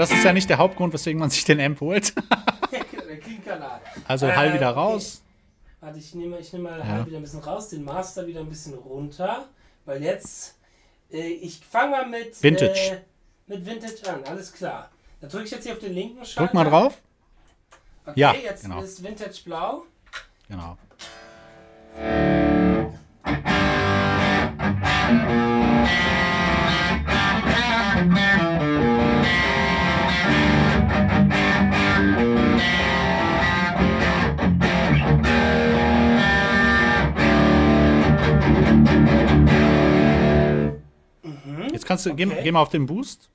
Das 0.00 0.10
ist 0.10 0.24
ja 0.24 0.32
nicht 0.32 0.48
der 0.50 0.58
Hauptgrund, 0.58 0.92
weswegen 0.92 1.20
man 1.20 1.30
sich 1.30 1.44
den 1.44 1.60
Amp 1.60 1.80
holt. 1.80 2.12
Also 4.06 4.26
Äh, 4.26 4.32
Hall 4.32 4.54
wieder 4.54 4.70
okay. 4.70 4.78
raus. 4.78 5.22
Warte, 5.80 5.98
ich 5.98 6.14
nehme, 6.14 6.38
ich 6.38 6.52
nehme 6.52 6.70
mal 6.70 6.78
Ja. 6.80 6.84
halt 6.86 7.06
wieder 7.06 7.16
ein 7.18 7.22
bisschen 7.22 7.40
raus, 7.40 7.68
den 7.68 7.84
Master 7.84 8.26
wieder 8.26 8.40
ein 8.40 8.48
bisschen 8.48 8.74
runter. 8.74 9.46
Weil 9.84 10.02
jetzt. 10.02 10.56
Äh, 11.12 11.28
ich 11.28 11.60
fange 11.60 11.90
mal 11.92 12.08
mit. 12.08 12.40
Vintage. 12.42 12.72
Äh, 12.72 13.00
mit 13.46 13.64
Vintage 13.66 14.08
an, 14.12 14.24
alles 14.24 14.52
klar. 14.52 14.90
Da 15.20 15.28
drücke 15.28 15.44
ich 15.44 15.50
jetzt 15.50 15.64
hier 15.64 15.72
auf 15.72 15.78
den 15.78 15.92
linken 15.94 16.24
Schalter. 16.24 16.40
Drück 16.46 16.54
mal 16.54 16.64
drauf. 16.64 16.98
Okay, 18.06 18.18
Ja, 18.20 18.34
jetzt 18.34 18.62
genau. 18.62 18.80
ist 18.82 19.02
Vintage 19.02 19.40
blau. 19.44 19.84
Genau. 20.48 20.76
Kannst 41.90 42.06
du, 42.06 42.14
geh, 42.14 42.24
Okay. 42.24 42.40
geh 42.44 42.52
mal 42.52 42.60
auf 42.62 42.68
den 42.68 42.86
Boost. 42.86 43.28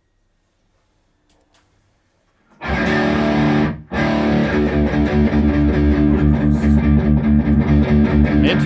Mit. 8.42 8.58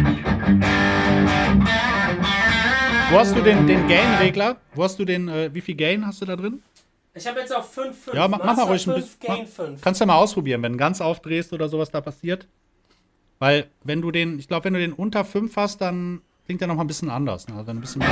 Wo 3.11 3.17
hast 3.17 3.35
du 3.35 3.41
den, 3.41 3.65
den 3.65 3.87
Gain-Regler? 3.87 4.57
Wo 4.75 4.83
hast 4.83 4.99
du 4.99 5.05
den, 5.05 5.27
äh, 5.29 5.49
wie 5.53 5.61
viel 5.61 5.75
Gain 5.75 6.05
hast 6.05 6.21
du 6.21 6.25
da 6.25 6.35
drin? 6.35 6.61
Ich 7.13 7.25
habe 7.25 7.39
jetzt 7.39 7.55
auf 7.55 7.71
5, 7.73 7.97
5. 8.03 8.15
Ja, 8.15 8.27
mach, 8.27 8.39
mach 8.43 8.57
mal 8.57 8.63
ruhig 8.63 8.85
ein 8.87 8.93
5, 8.93 9.17
bisschen. 9.17 9.19
Gain 9.35 9.47
mach- 9.57 9.65
5. 9.65 9.81
Kannst 9.81 10.01
du 10.01 10.05
mal 10.05 10.15
ausprobieren, 10.17 10.61
wenn 10.61 10.73
du 10.73 10.77
ganz 10.77 11.01
aufdrehst 11.01 11.53
oder 11.53 11.69
sowas 11.69 11.89
da 11.89 12.01
passiert. 12.01 12.47
Weil, 13.39 13.67
wenn 13.83 14.01
du 14.01 14.11
den, 14.11 14.37
ich 14.37 14.47
glaube, 14.47 14.65
wenn 14.65 14.73
du 14.73 14.79
den 14.79 14.93
unter 14.93 15.23
5 15.25 15.55
hast, 15.55 15.79
dann 15.81 16.21
klingt 16.49 16.61
der 16.61 16.67
noch 16.67 16.77
mal 16.77 16.83
ein 16.83 16.87
bisschen 16.87 17.11
anders. 17.11 17.47
Ne? 17.47 17.53
Also, 17.57 17.69
ein 17.69 17.79
bisschen 17.79 17.99
mehr. 17.99 18.09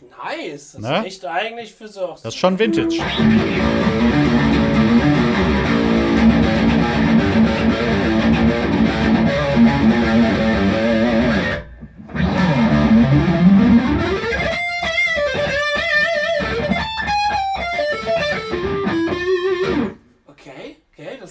Nice. 0.00 0.72
Das 0.72 0.80
Ne? 0.82 0.98
ist 1.00 1.04
echt 1.06 1.26
eigentlich 1.26 1.74
für 1.74 1.88
so. 1.88 2.08
Das 2.22 2.24
ist 2.26 2.36
schon 2.36 2.58
Vintage. 2.58 2.98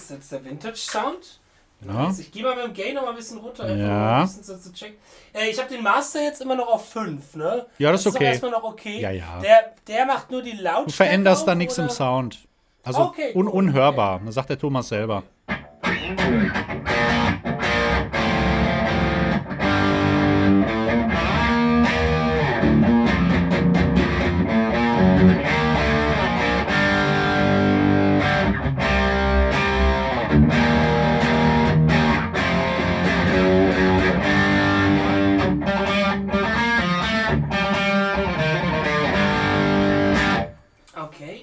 Das 0.00 0.10
ist 0.10 0.30
jetzt 0.30 0.32
der 0.32 0.44
Vintage-Sound. 0.44 1.40
Ja. 1.86 2.06
Jetzt, 2.08 2.20
Ich 2.20 2.30
gehe 2.32 2.42
mal 2.42 2.54
mit 2.56 2.64
dem 2.66 2.74
Gain 2.74 2.94
noch 2.94 3.02
mal 3.02 3.10
ein 3.10 3.16
bisschen 3.16 3.38
runter, 3.38 3.64
einfach 3.64 3.78
Ja. 3.78 3.86
mal 3.88 4.20
ein 4.20 4.26
bisschen 4.26 4.44
so 4.44 4.56
zu 4.58 4.72
checken. 4.72 4.96
Äh, 5.32 5.48
ich 5.50 5.58
habe 5.58 5.68
den 5.72 5.82
Master 5.82 6.22
jetzt 6.22 6.42
immer 6.42 6.54
noch 6.54 6.68
auf 6.68 6.88
5, 6.90 7.36
ne? 7.36 7.66
Ja, 7.78 7.90
das 7.90 8.00
ist 8.00 8.06
doch 8.06 8.14
okay. 8.16 8.26
erstmal 8.26 8.50
noch 8.50 8.64
okay. 8.64 9.00
Ja, 9.00 9.10
ja. 9.10 9.40
Der, 9.40 9.72
der 9.86 10.04
macht 10.04 10.30
nur 10.30 10.42
die 10.42 10.52
Lautstärke. 10.52 10.84
Du 10.86 10.92
veränderst 10.92 11.48
da 11.48 11.54
nichts 11.54 11.78
im? 11.78 11.88
Sound. 11.88 12.38
Also 12.82 13.00
Okay, 13.02 13.32
un 13.34 13.48
unhörbar. 13.48 14.20
Das 14.26 14.34
sagt 14.34 14.50
der 14.50 14.58
Thomas 14.58 14.88
selber. 14.88 15.22
Okay, 15.46 16.50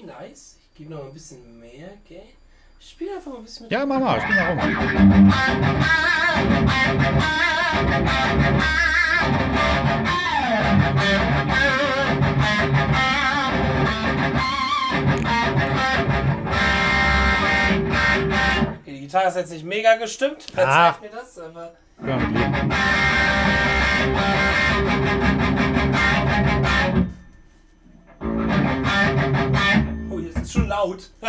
nice. 0.08 0.56
Ich 0.72 0.78
gebe 0.78 0.90
noch 0.90 1.00
mal 1.00 1.08
ein 1.08 1.12
bisschen 1.12 1.60
mehr 1.60 1.90
Gain. 2.08 2.22
Ich 2.80 2.90
spiele 2.90 3.16
einfach 3.16 3.32
mal 3.32 3.38
ein 3.38 3.44
bisschen 3.44 3.64
mit. 3.64 3.72
Ja, 3.72 3.84
mach 3.84 4.00
mal. 4.00 4.18
Ich 4.18 4.26
bin 4.26 4.36
da 4.36 4.48
rum. 4.48 4.58
Okay, 18.80 18.92
die 18.92 19.00
Gitarre 19.00 19.28
ist 19.28 19.36
jetzt 19.36 19.50
nicht 19.50 19.64
mega 19.64 19.96
gestimmt. 19.96 20.46
Ah. 20.56 20.92
Verzeiht 20.92 21.12
mir 21.12 21.18
das, 21.18 21.38
aber. 21.38 21.74
Ja, 22.06 22.18
laut. 30.68 31.10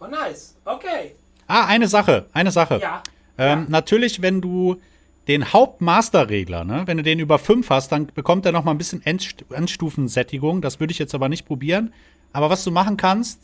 oh, 0.00 0.06
nice. 0.10 0.56
Okay. 0.64 1.12
Ah, 1.46 1.66
eine 1.66 1.88
Sache, 1.88 2.26
eine 2.32 2.50
Sache. 2.50 2.80
Ja. 2.80 3.02
Ähm, 3.38 3.66
Natürlich, 3.68 4.20
wenn 4.20 4.40
du 4.40 4.80
den 5.28 5.52
Hauptmaster-Regler, 5.52 6.64
ne, 6.64 6.82
wenn 6.86 6.96
du 6.98 7.02
den 7.02 7.18
über 7.20 7.38
5 7.38 7.70
hast, 7.70 7.92
dann 7.92 8.06
bekommt 8.06 8.44
er 8.46 8.52
noch 8.52 8.64
mal 8.64 8.72
ein 8.72 8.78
bisschen 8.78 9.04
Endst 9.06 9.44
Endstufensättigung. 9.50 10.60
Das 10.60 10.80
würde 10.80 10.92
ich 10.92 10.98
jetzt 10.98 11.14
aber 11.14 11.28
nicht 11.28 11.46
probieren. 11.46 11.94
Aber 12.32 12.50
was 12.50 12.64
du 12.64 12.70
machen 12.70 12.96
kannst, 12.96 13.40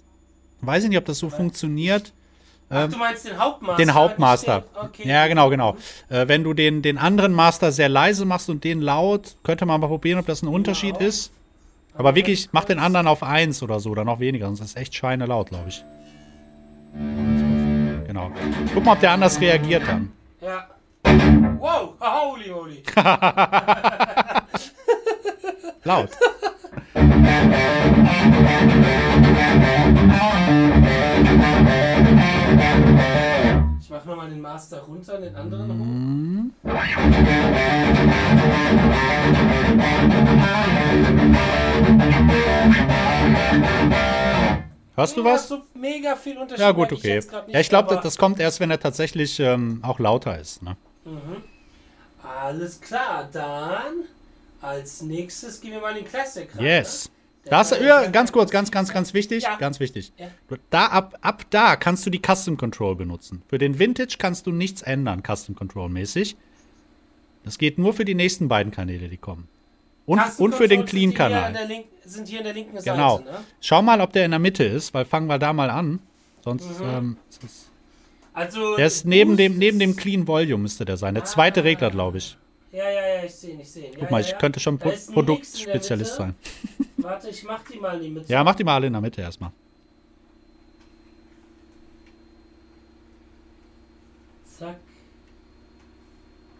weiß 0.61 0.83
ich 0.85 0.91
nicht, 0.91 0.99
ob 0.99 1.05
das 1.05 1.19
so 1.19 1.31
funktioniert. 1.31 2.13
Ach, 2.73 2.89
du 2.89 2.97
meinst 2.99 3.27
den 3.27 3.37
Hauptmaster? 3.37 3.77
Den 3.85 3.95
Hauptmaster. 3.95 4.65
Okay. 4.81 5.09
Ja, 5.09 5.27
genau, 5.27 5.51
genau. 5.51 5.77
Äh, 6.09 6.29
wenn 6.29 6.45
du 6.45 6.55
den, 6.55 6.83
den 6.83 6.99
anderen 6.99 7.33
Master 7.33 7.73
sehr 7.73 7.89
leise 7.89 8.25
machst 8.25 8.49
und 8.49 8.63
den 8.63 8.81
laut, 8.81 9.35
könnte 9.43 9.67
man 9.67 9.81
mal 9.81 9.89
probieren, 9.89 10.21
ob 10.21 10.27
das 10.27 10.43
ein 10.43 10.49
Unterschied 10.49 10.95
Genau. 10.99 11.09
ist. 11.09 11.33
Aber 11.95 12.15
wirklich, 12.15 12.49
mach 12.53 12.65
den 12.65 12.79
anderen 12.79 13.09
auf 13.09 13.25
1 13.25 13.63
oder 13.65 13.81
so, 13.81 13.91
oder 13.91 14.05
noch 14.05 14.21
weniger, 14.21 14.47
sonst 14.47 14.61
ist 14.61 14.71
es 14.71 14.77
echt 14.77 14.95
scheine 14.95 15.27
laut, 15.27 15.49
glaube 15.49 15.69
ich. 15.69 15.85
Genau. 18.07 18.31
Guck 18.73 18.85
mal, 18.85 18.93
ob 18.93 19.01
der 19.01 19.11
anders 19.11 19.41
reagiert 19.41 19.83
dann. 19.87 20.13
Ja. 20.41 20.67
Wow, 21.59 21.95
holy 22.01 22.51
moly. 22.51 22.83
Laut. 25.85 26.11
Ich 34.41 34.43
den 34.43 34.53
Master 34.53 34.81
runter 34.81 35.17
und 35.17 35.23
den 35.23 35.37
anderen 35.37 35.71
hoch. 35.71 36.69
Hörst 44.97 45.17
du 45.17 45.23
Mega 45.23 45.35
was? 45.35 45.49
so 45.49 45.63
mega 45.75 46.17
viel 46.17 46.39
Unterschied. 46.39 46.61
Ja, 46.61 46.73
gut, 46.73 46.93
ich 46.93 46.99
okay. 46.99 47.17
nicht, 47.17 47.33
Ja, 47.49 47.61
ich 47.61 47.69
glaube, 47.69 47.95
das, 47.95 48.03
das 48.03 48.17
kommt 48.17 48.41
erst, 48.41 48.61
wenn 48.61 48.71
er 48.71 48.81
tatsächlich 48.81 49.39
ähm, 49.41 49.81
auch 49.83 49.99
lauter 49.99 50.39
ist. 50.39 50.63
Ne? 50.63 50.75
Alles 52.23 52.81
klar, 52.81 53.29
dann 53.31 54.05
als 54.63 55.03
nächstes 55.03 55.61
gehen 55.61 55.73
wir 55.73 55.81
mal 55.81 55.91
in 55.91 56.05
den 56.05 56.07
Classic 56.07 56.49
rein. 56.57 56.65
Yes. 56.65 57.07
ne? 57.07 57.20
Das, 57.45 57.71
war 57.73 57.81
ja, 57.81 58.07
ganz 58.11 58.33
kurz, 58.33 58.51
ganz, 58.51 58.71
ganz, 58.71 58.93
ganz 58.93 59.15
wichtig, 59.15 59.43
Ja. 59.45 59.57
ganz 59.57 59.81
wichtig. 59.81 60.13
Ja. 60.19 60.27
Da, 60.71 60.87
ab, 60.87 61.19
ab 61.23 61.45
da 61.51 61.77
kannst 61.77 62.05
du 62.07 62.11
die 62.11 62.21
Custom 62.25 62.57
Control 62.57 62.95
benutzen. 62.97 63.43
Für 63.49 63.59
den 63.59 63.79
Vintage 63.79 64.17
kannst 64.19 64.47
du 64.47 64.53
nichts 64.53 64.83
ändern, 64.83 65.23
Custom 65.27 65.55
Control 65.55 65.89
mäßig. 65.89 66.37
Das 67.45 67.57
geht 67.59 67.79
nur 67.79 67.95
für 67.95 68.05
die 68.05 68.15
nächsten 68.15 68.49
beiden 68.49 68.71
Kanäle, 68.73 69.09
die 69.09 69.17
kommen. 69.17 69.49
Und, 70.07 70.21
Custom 70.21 70.45
und 70.47 70.55
für 70.55 70.69
den 70.69 70.81
Controls 70.81 70.91
sind 70.91 71.01
hier 71.01 71.09
an 71.09 71.15
Clean-Kanal. 71.15 71.53
der 71.53 71.65
link- 71.67 71.87
Sind 72.05 72.29
hier 72.29 72.39
in 72.39 72.45
der 72.45 72.55
linken 72.55 72.77
Genau. 72.83 73.19
Seite, 73.19 73.31
ne? 73.31 73.39
Schau 73.61 73.83
mal, 73.83 74.01
ob 74.01 74.13
der 74.13 74.25
in 74.25 74.31
der 74.33 74.41
Mitte 74.41 74.65
ist, 74.65 74.93
weil 74.95 75.05
fangen 75.05 75.27
wir 75.29 75.39
da 75.39 75.53
mal 75.53 75.71
an. 75.71 76.01
Sonst, 76.43 76.67
ähm, 76.83 77.17
ist 77.29 77.45
es- 77.45 77.67
Also, 78.33 78.77
der 78.77 78.87
ist 78.87 79.07
neben 79.07 79.37
dem, 79.37 79.59
neben 79.59 79.79
dem 79.79 79.97
Clean 79.97 80.27
Volume 80.27 80.63
müsste 80.63 80.85
der 80.85 80.97
sein. 80.97 81.15
Der 81.15 81.25
zweite 81.25 81.61
Ah. 81.61 81.65
Regler, 81.65 81.91
glaube 81.91 82.19
ich. 82.19 82.37
Ja, 82.73 82.89
ja, 82.89 83.09
ja, 83.17 83.25
ich 83.25 83.35
sehe 83.35 83.55
ihn, 83.55 83.61
ich 83.61 83.71
sehe 83.71 83.87
ihn. 83.87 83.95
Guck 83.95 84.05
ja, 84.05 84.11
mal, 84.11 84.21
ja, 84.21 84.27
ich 84.27 84.33
ja. 84.33 84.39
könnte 84.39 84.61
schon 84.61 84.79
Pro 84.79 84.93
Produktspezialist 85.13 86.15
sein. 86.15 86.37
Warte, 86.99 87.29
ich 87.29 87.43
mach 87.43 87.65
die 87.65 87.79
mal 87.79 87.97
in 87.97 88.03
die 88.03 88.11
Mitte. 88.11 88.33
Ja, 88.33 88.45
mach 88.45 88.55
die 88.55 88.63
mal 88.63 88.77
alle 88.77 88.87
in 88.87 88.93
der 88.93 89.03
Mitte 89.03 89.21
erstmal. 89.23 89.51
Zack. 94.59 94.77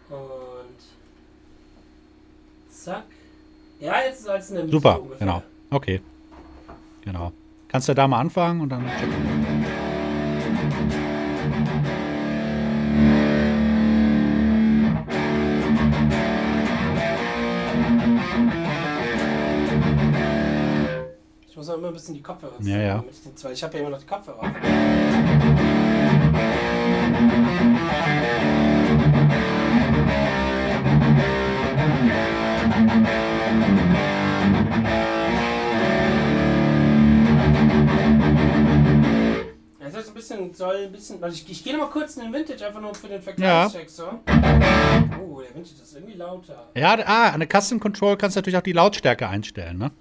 Und. 0.09 0.79
Zack. 2.69 3.03
Ja, 3.79 4.01
jetzt 4.03 4.19
ist 4.19 4.27
alles 4.27 4.49
in 4.49 4.55
der 4.55 4.63
Mitte. 4.65 4.75
Super, 4.75 5.01
ungefähr. 5.01 5.19
genau. 5.19 5.43
Okay. 5.69 6.01
Genau. 7.05 7.31
Kannst 7.69 7.87
du 7.87 7.93
da 7.93 8.07
mal 8.07 8.19
anfangen 8.19 8.61
und 8.61 8.69
dann. 8.69 8.85
Muss 21.61 21.69
auch 21.69 21.77
immer 21.77 21.89
ein 21.89 21.93
bisschen 21.93 22.15
die 22.15 22.23
Kopfhörer 22.23 22.53
Ja, 22.61 22.77
ja. 22.77 22.95
damit 22.95 23.11
ich, 23.11 23.21
den 23.21 23.37
zwei, 23.37 23.51
ich 23.51 23.63
habe 23.63 23.75
ja 23.75 23.81
immer 23.81 23.91
noch 23.91 23.99
die 23.99 24.07
Kopfhörer 24.07 24.39
auf. 24.39 24.47
Ja, 39.79 39.85
das 39.85 39.95
ist 39.95 40.07
ein 40.07 40.13
bisschen, 40.15 40.53
soll 40.55 40.75
ein 40.77 40.91
bisschen. 40.91 41.23
Also 41.23 41.35
ich, 41.35 41.47
ich 41.47 41.63
gehe 41.63 41.77
mal 41.77 41.91
kurz 41.91 42.17
in 42.17 42.23
den 42.23 42.33
Vintage, 42.33 42.65
einfach 42.65 42.81
nur 42.81 42.95
für 42.95 43.07
den 43.07 43.21
Vergleichscheck 43.21 43.87
so. 43.87 44.05
Oh, 44.05 45.41
der 45.41 45.53
Vintage 45.53 45.83
ist 45.83 45.93
irgendwie 45.93 46.17
lauter. 46.17 46.71
Ja, 46.73 46.97
ah, 47.05 47.29
an 47.29 47.39
der 47.39 47.61
Custom 47.61 47.79
Control 47.79 48.17
kannst 48.17 48.35
du 48.35 48.39
natürlich 48.39 48.57
auch 48.57 48.63
die 48.63 48.73
Lautstärke 48.73 49.29
einstellen, 49.29 49.77
ne? 49.77 49.91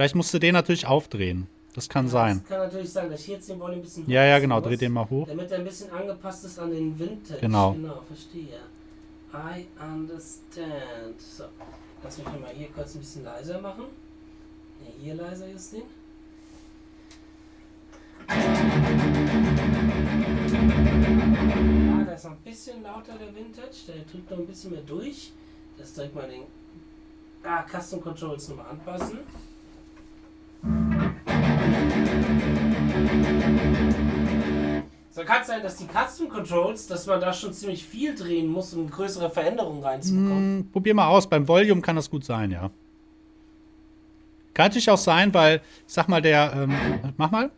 Vielleicht 0.00 0.14
musst 0.14 0.32
du 0.32 0.38
den 0.38 0.54
natürlich 0.54 0.86
aufdrehen. 0.86 1.46
Das 1.74 1.86
kann 1.86 2.08
sein. 2.08 2.38
Das 2.38 2.48
kann 2.48 2.60
natürlich 2.60 2.90
sein, 2.90 3.10
dass 3.10 3.20
ich 3.20 3.28
jetzt 3.28 3.50
den 3.50 3.60
Volume 3.60 3.80
ein 3.80 3.82
bisschen 3.82 4.08
Ja, 4.08 4.24
ja, 4.24 4.38
genau. 4.38 4.58
Dreh 4.62 4.78
den 4.78 4.92
mal 4.92 5.10
hoch. 5.10 5.28
Damit 5.28 5.50
er 5.50 5.58
ein 5.58 5.64
bisschen 5.64 5.90
angepasst 5.90 6.42
ist 6.46 6.58
an 6.58 6.70
den 6.70 6.98
Vintage. 6.98 7.38
Genau. 7.38 7.72
Genau, 7.72 8.00
verstehe. 8.06 8.60
I 9.34 9.66
understand. 9.78 11.20
So, 11.20 11.44
lass 12.02 12.16
mich 12.16 12.26
mal 12.28 12.48
hier 12.54 12.68
kurz 12.68 12.94
ein 12.94 13.00
bisschen 13.00 13.24
leiser 13.24 13.60
machen. 13.60 13.84
Ne, 14.80 14.90
hier 15.02 15.16
leiser 15.16 15.48
ist 15.48 15.74
den. 15.74 15.82
Ja, 21.98 22.04
da 22.06 22.12
ist 22.14 22.24
noch 22.24 22.30
ein 22.30 22.36
bisschen 22.38 22.82
lauter 22.82 23.18
der 23.18 23.34
Vintage. 23.34 23.76
Der 23.88 23.96
drückt 24.10 24.30
noch 24.30 24.38
ein 24.38 24.46
bisschen 24.46 24.70
mehr 24.70 24.80
durch. 24.80 25.30
Das 25.76 25.92
direkt 25.92 26.14
mal 26.14 26.26
den 26.26 26.44
ah, 27.42 27.66
Custom 27.70 28.00
Controls 28.00 28.48
nochmal 28.48 28.70
anpassen. 28.70 29.18
So 35.10 35.24
kann 35.24 35.40
es 35.42 35.46
sein, 35.48 35.62
dass 35.62 35.76
die 35.76 35.86
Custom 35.86 36.28
Controls, 36.28 36.86
dass 36.86 37.06
man 37.06 37.20
da 37.20 37.32
schon 37.32 37.52
ziemlich 37.52 37.84
viel 37.84 38.14
drehen 38.14 38.48
muss, 38.48 38.72
um 38.74 38.88
größere 38.88 39.30
Veränderungen 39.30 39.82
reinzubekommen. 39.82 40.58
Hm, 40.58 40.70
probier 40.72 40.94
mal 40.94 41.08
aus. 41.08 41.28
Beim 41.28 41.46
Volume 41.46 41.80
kann 41.82 41.96
das 41.96 42.08
gut 42.08 42.24
sein, 42.24 42.50
ja. 42.50 42.70
Kann 44.54 44.66
natürlich 44.66 44.90
auch 44.90 44.98
sein, 44.98 45.32
weil, 45.34 45.60
ich 45.86 45.92
sag 45.92 46.08
mal, 46.08 46.22
der. 46.22 46.52
Ähm, 46.54 46.74
mach 47.16 47.30
mal. 47.30 47.50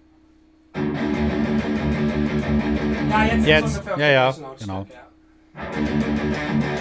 Ja, 3.10 3.24
jetzt, 3.24 3.38
ist 3.40 3.46
Jetzt, 3.46 3.82
ja, 3.98 4.08
ja, 4.08 4.34
genau. 4.58 4.86
ja. 4.88 6.71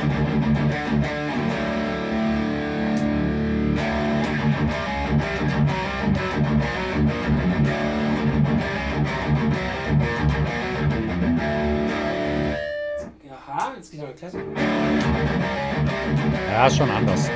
Eine 14.01 14.13
Klasse. 14.13 14.41
Ja, 16.49 16.65
ist 16.65 16.77
schon 16.77 16.89
anders. 16.89 17.27
Ne? 17.27 17.33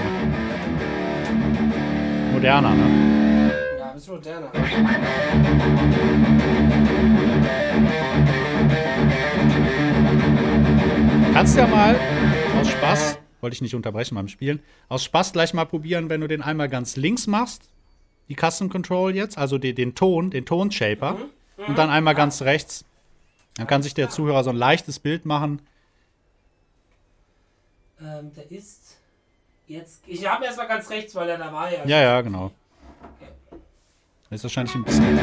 Moderner, 2.34 2.74
ne? 2.74 3.51
Ja, 3.78 3.89
ein 3.89 3.93
bisschen 3.93 4.16
moderner. 4.16 4.51
Kannst 11.34 11.55
ja 11.55 11.68
mal 11.68 11.95
aus 12.59 12.70
Spaß, 12.70 13.20
wollte 13.41 13.53
ich 13.53 13.61
nicht 13.61 13.76
unterbrechen 13.76 14.16
beim 14.16 14.28
Spielen, 14.28 14.59
aus 14.89 15.03
Spaß 15.03 15.34
gleich 15.34 15.53
mal 15.53 15.66
probieren, 15.66 16.09
wenn 16.09 16.22
du 16.22 16.28
den 16.28 16.41
einmal 16.41 16.70
ganz 16.70 16.95
links 16.95 17.28
machst, 17.28 17.70
die 18.28 18.36
Custom 18.36 18.70
Control 18.70 19.16
jetzt, 19.16 19.38
also 19.38 19.59
die, 19.59 19.76
den 19.76 19.93
Ton, 19.93 20.32
den 20.32 20.45
Tonshaper, 20.47 21.18
und 21.68 21.78
dann 21.78 21.91
einmal 21.91 22.16
ganz 22.16 22.41
rechts. 22.41 22.86
Dann 23.55 23.68
kann 23.68 23.84
sich 23.84 23.93
der 23.93 24.09
Zuhörer 24.09 24.43
so 24.43 24.49
ein 24.49 24.55
leichtes 24.57 24.97
Bild 24.97 25.26
machen. 25.26 25.61
Ähm, 28.02 28.32
der 28.36 28.52
ist 28.52 28.98
jetzt. 29.68 30.02
Ich 30.06 30.28
habe 30.28 30.46
erstmal 30.46 30.68
ganz 30.68 30.89
rechts, 30.89 31.16
weil 31.16 31.30
er 31.30 31.38
da 31.38 31.52
war 31.52 31.72
ja. 31.72 31.86
Ja, 31.86 32.02
ja, 32.02 32.22
genau. 32.22 32.52
Ist 34.30 34.43
wahrscheinlich 34.43 34.76
ein 34.76 34.84
bisschen. 34.84 35.18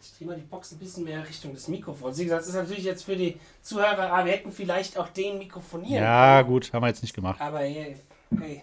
Ich 0.00 0.18
dreh 0.18 0.24
mal 0.24 0.36
die 0.36 0.42
Box 0.42 0.72
ein 0.72 0.78
bisschen 0.78 1.04
mehr 1.04 1.28
Richtung 1.28 1.52
des 1.52 1.68
Mikrofons. 1.68 2.18
Wie 2.18 2.24
gesagt, 2.24 2.40
das 2.42 2.48
ist 2.48 2.54
natürlich 2.54 2.84
jetzt 2.84 3.04
für 3.04 3.16
die 3.16 3.36
Zuhörer, 3.60 4.12
ah, 4.12 4.24
wir 4.24 4.32
hätten 4.32 4.50
vielleicht 4.50 4.96
auch 4.96 5.08
den 5.08 5.38
mikrofonieren. 5.38 6.02
Ja, 6.02 6.40
gut, 6.42 6.72
haben 6.72 6.82
wir 6.82 6.88
jetzt 6.88 7.02
nicht 7.02 7.14
gemacht. 7.14 7.40
Aber 7.40 7.64
ja, 7.64 7.86
okay. 8.32 8.62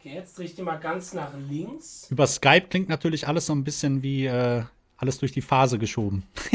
Okay, 0.00 0.14
jetzt 0.14 0.38
drehe 0.38 0.46
ich 0.46 0.54
die 0.54 0.62
mal 0.62 0.76
ganz 0.78 1.12
nach 1.12 1.32
links. 1.36 2.06
Über 2.10 2.26
Skype 2.26 2.68
klingt 2.70 2.88
natürlich 2.88 3.28
alles 3.28 3.46
so 3.46 3.52
ein 3.54 3.64
bisschen 3.64 4.02
wie 4.02 4.24
äh, 4.26 4.62
alles 4.96 5.18
durch 5.18 5.32
die 5.32 5.42
Phase 5.42 5.78
geschoben. 5.78 6.24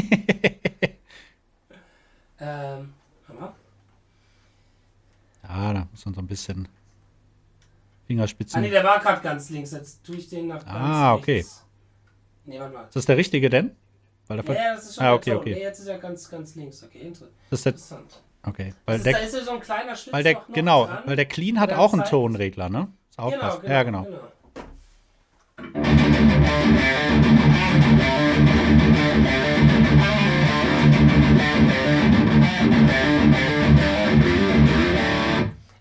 ähm. 2.39 2.93
Ja, 5.47 5.73
da 5.73 5.87
muss 5.91 6.05
man 6.05 6.13
so 6.15 6.21
ein 6.21 6.27
bisschen 6.27 6.67
Ah, 6.67 8.07
Fingerspitzen. 8.07 8.61
nee, 8.61 8.69
der 8.69 8.83
war 8.83 8.99
gerade 8.99 9.21
ganz 9.21 9.49
links. 9.49 9.71
Jetzt 9.71 10.03
tue 10.03 10.15
ich 10.17 10.29
den 10.29 10.47
nach 10.47 10.63
ganz 10.65 10.75
Ah, 10.75 11.13
okay. 11.15 11.37
rechts. 11.37 11.63
Nee, 12.45 12.59
warte 12.59 12.73
mal. 12.73 12.83
Ist 12.85 12.95
das 12.95 13.05
der 13.05 13.17
richtige 13.17 13.49
denn? 13.49 13.75
Weil 14.27 14.37
Ja, 14.37 14.43
der 14.43 14.55
ja, 14.55 14.75
das 14.75 14.85
ist 14.85 14.95
schon 14.95 15.03
ah, 15.05 15.13
okay, 15.13 15.31
Ton. 15.31 15.39
okay. 15.39 15.53
Nee, 15.55 15.61
jetzt 15.61 15.79
ist 15.79 15.87
er 15.87 15.97
ganz, 15.99 16.29
ganz 16.29 16.55
links. 16.55 16.83
Okay, 16.83 17.11
Das 17.49 17.59
ist 17.59 17.65
der, 17.65 17.73
interessant. 17.73 18.21
okay. 18.43 18.73
Weil 18.85 18.97
ist, 18.97 19.05
da 19.05 19.11
der, 19.11 19.23
ist 19.23 19.35
ja 19.35 19.43
so 19.43 19.51
ein 19.51 19.59
kleiner 19.59 19.95
Schlitz 19.95 20.13
weil 20.13 20.23
der, 20.23 20.35
genau, 20.53 20.85
dran. 20.87 21.03
weil 21.05 21.15
der 21.15 21.25
Clean 21.25 21.59
hat 21.59 21.73
auch 21.73 21.93
einen 21.93 22.01
zeigt- 22.01 22.11
Tonregler, 22.11 22.69
ne? 22.69 22.87
Auch 23.17 23.31
Genau, 23.31 23.57
genau, 23.59 23.73
Ja, 23.73 23.83
genau. 23.83 24.07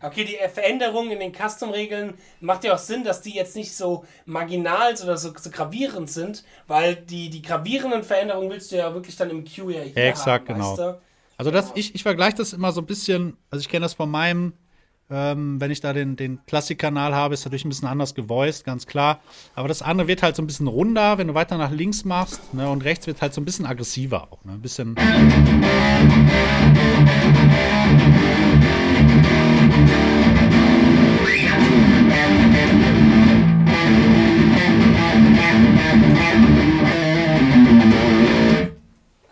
Okay, 0.00 0.26
die 0.26 0.36
Veränderung 0.52 1.10
in 1.10 1.18
den 1.18 1.32
Custom-Regeln 1.32 2.14
macht 2.40 2.62
ja 2.64 2.74
auch 2.74 2.78
Sinn, 2.78 3.04
dass 3.04 3.22
die 3.22 3.34
jetzt 3.34 3.56
nicht 3.56 3.74
so 3.74 4.04
marginal 4.26 4.94
oder 5.02 5.16
so, 5.16 5.32
so 5.34 5.50
gravierend 5.50 6.10
sind, 6.10 6.44
weil 6.66 6.94
die, 6.94 7.30
die 7.30 7.40
gravierenden 7.40 8.04
Veränderungen 8.04 8.50
willst 8.50 8.70
du 8.70 8.76
ja 8.76 8.92
wirklich 8.92 9.16
dann 9.16 9.30
im 9.30 9.44
Q 9.44 9.70
ja 9.70 9.80
hier 9.80 9.96
Exakt, 9.96 10.48
haben, 10.50 10.58
genau. 10.58 10.76
du? 10.76 11.00
Also 11.38 11.50
das, 11.50 11.72
ich, 11.74 11.94
ich 11.94 12.02
vergleiche 12.02 12.36
das 12.36 12.52
immer 12.52 12.70
so 12.70 12.82
ein 12.82 12.86
bisschen, 12.86 13.38
also 13.50 13.60
ich 13.60 13.68
kenne 13.68 13.84
das 13.84 13.94
von 13.94 14.10
meinem, 14.10 14.52
ähm, 15.10 15.60
wenn 15.60 15.70
ich 15.70 15.80
da 15.80 15.92
den, 15.92 16.16
den 16.16 16.40
Klassik-Kanal 16.46 17.14
habe, 17.14 17.34
ist 17.34 17.44
natürlich 17.44 17.64
ein 17.64 17.68
bisschen 17.68 17.88
anders 17.88 18.14
gevoiced, 18.14 18.64
ganz 18.64 18.86
klar. 18.86 19.20
Aber 19.54 19.68
das 19.68 19.82
andere 19.82 20.08
wird 20.08 20.22
halt 20.22 20.36
so 20.36 20.42
ein 20.42 20.46
bisschen 20.46 20.66
runder, 20.66 21.18
wenn 21.18 21.28
du 21.28 21.34
weiter 21.34 21.58
nach 21.58 21.70
links 21.70 22.04
machst, 22.04 22.54
ne, 22.54 22.68
und 22.70 22.84
rechts 22.84 23.06
wird 23.06 23.20
halt 23.20 23.34
so 23.34 23.40
ein 23.40 23.44
bisschen 23.44 23.66
aggressiver 23.66 24.28
auch, 24.30 24.44
ne, 24.44 24.52
ein 24.52 24.62
bisschen. 24.62 24.96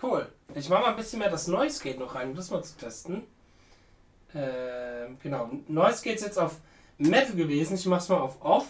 Cool. 0.03 0.27
Ich 0.55 0.68
mache 0.68 0.83
mal 0.83 0.91
ein 0.91 0.97
bisschen 0.97 1.18
mehr 1.18 1.31
das 1.31 1.49
Noise 1.49 1.83
Gate 1.83 1.99
noch 1.99 2.14
rein, 2.14 2.31
um 2.31 2.37
das 2.37 2.51
mal 2.51 2.62
zu 2.62 2.77
testen. 2.77 3.23
Ähm, 4.35 5.18
genau. 5.22 5.51
Noise 5.68 6.09
ist 6.09 6.22
jetzt 6.22 6.39
auf 6.39 6.57
Metal 6.99 7.35
gewesen. 7.35 7.74
Ich 7.74 7.87
mache 7.87 8.01
es 8.01 8.09
mal 8.09 8.18
auf 8.20 8.37
Off. 8.43 8.66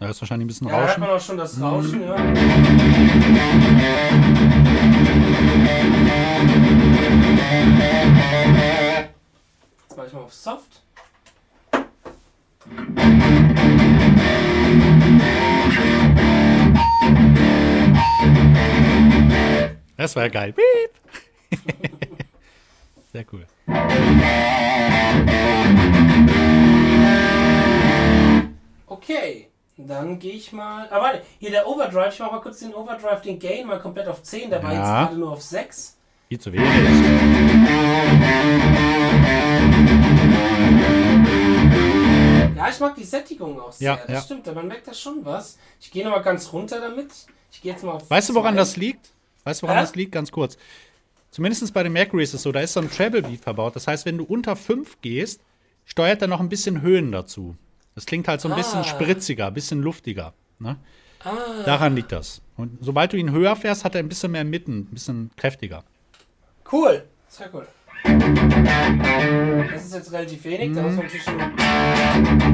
Da 0.00 0.08
ist 0.10 0.20
wahrscheinlich 0.20 0.46
ein 0.46 0.48
bisschen 0.48 0.68
Ja, 0.68 0.72
da 0.74 0.78
hört 0.80 0.88
Rauschen. 0.90 1.00
man 1.00 1.10
auch 1.10 1.20
schon 1.20 1.36
das 1.38 1.60
Rauschen, 1.60 2.02
ja. 2.02 3.22
Jetzt 9.88 9.96
mache 9.96 10.06
ich 10.06 10.12
mal 10.12 10.20
auf 10.20 10.32
Soft. 10.32 10.82
Das 19.96 20.16
war 20.16 20.24
ja 20.24 20.28
geil. 20.28 20.52
Piep. 20.52 21.60
Sehr 23.12 23.24
cool. 23.32 23.46
Okay. 28.86 29.48
Dann 29.76 30.18
gehe 30.18 30.34
ich 30.34 30.52
mal. 30.52 30.88
Aber 30.90 31.04
warte, 31.04 31.22
hier 31.38 31.50
der 31.50 31.66
Overdrive. 31.66 32.12
Ich 32.12 32.20
mache 32.20 32.32
mal 32.32 32.40
kurz 32.40 32.60
den 32.60 32.74
Overdrive, 32.74 33.22
den 33.22 33.38
Gain 33.38 33.66
mal 33.66 33.80
komplett 33.80 34.06
auf 34.06 34.22
10. 34.22 34.50
Der 34.50 34.62
war 34.62 34.72
Ja. 34.72 34.78
jetzt 34.78 34.88
gerade 35.08 35.16
nur 35.20 35.32
auf 35.32 35.42
6. 35.42 35.96
Viel 36.28 36.38
zu 36.38 36.52
wenig. 36.52 36.68
Ja, 42.56 42.68
ich 42.68 42.78
mag 42.80 42.94
die 42.94 43.04
Sättigung 43.04 43.58
auch 43.60 43.72
sehr. 43.72 43.92
Ja, 43.92 43.96
das 43.96 44.08
ja. 44.08 44.20
stimmt, 44.20 44.54
man 44.54 44.68
merkt 44.68 44.86
da 44.86 44.94
schon 44.94 45.24
was. 45.24 45.58
Ich 45.80 45.90
gehe 45.90 46.04
nochmal 46.04 46.22
ganz 46.22 46.52
runter 46.52 46.80
damit. 46.80 47.10
Ich 47.50 47.60
gehe 47.60 47.72
jetzt 47.72 47.82
mal 47.82 47.92
auf. 47.92 48.08
Weißt 48.08 48.28
du, 48.28 48.34
woran 48.34 48.54
zwei. 48.54 48.60
das 48.60 48.76
liegt? 48.76 49.10
Weißt 49.44 49.62
du, 49.62 49.66
woran 49.66 49.78
Hä? 49.78 49.82
das 49.82 49.94
liegt? 49.96 50.12
Ganz 50.12 50.30
kurz. 50.30 50.56
Zumindest 51.32 51.72
bei 51.74 51.82
den 51.82 51.92
Mercury 51.94 52.22
ist 52.22 52.34
es 52.34 52.42
so, 52.42 52.52
da 52.52 52.60
ist 52.60 52.74
so 52.74 52.80
ein 52.80 52.90
Treble 52.90 53.22
Beat 53.22 53.40
verbaut. 53.40 53.74
Das 53.74 53.86
heißt, 53.88 54.04
wenn 54.06 54.18
du 54.18 54.24
unter 54.24 54.54
5 54.54 55.00
gehst, 55.00 55.40
steuert 55.86 56.20
er 56.22 56.28
noch 56.28 56.40
ein 56.40 56.48
bisschen 56.50 56.82
Höhen 56.82 57.10
dazu. 57.10 57.56
Das 57.94 58.04
klingt 58.06 58.28
halt 58.28 58.40
so 58.42 58.48
ein 58.50 58.54
bisschen 58.54 58.80
Ah. 58.80 58.84
spritziger, 58.84 59.46
ein 59.48 59.54
bisschen 59.54 59.80
luftiger. 59.82 60.34
Ne? 60.58 60.76
Ah, 61.24 61.30
Daran 61.64 61.96
liegt 61.96 62.12
das. 62.12 62.42
Und 62.56 62.76
sobald 62.80 63.12
du 63.14 63.16
ihn 63.16 63.32
höher 63.32 63.56
fährst, 63.56 63.84
hat 63.84 63.94
er 63.94 64.00
ein 64.00 64.08
bisschen 64.08 64.32
mehr 64.32 64.44
Mitten, 64.44 64.80
ein 64.80 64.84
bisschen 64.94 65.30
kräftiger. 65.36 65.84
cool. 66.70 67.04
Sehr 67.28 67.48
cool. 67.54 67.66
Das 69.72 69.84
ist 69.84 69.94
jetzt 69.94 70.12
relativ 70.12 70.44
wenig. 70.44 70.72
Da 70.74 70.82
muss 70.82 70.96
man 70.96 71.04
natürlich 71.06 71.22
schon. 71.24 72.52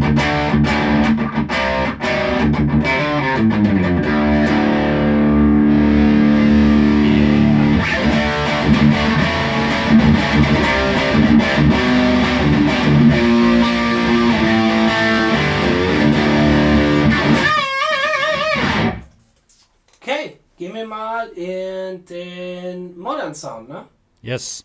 Okay, 20.09 20.38
gehen 20.56 20.72
wir 20.72 20.86
mal 20.86 21.28
in 21.36 22.02
den 22.06 22.98
Modern 22.98 23.34
Sound, 23.34 23.68
ne? 23.68 23.84
Yes. 24.22 24.64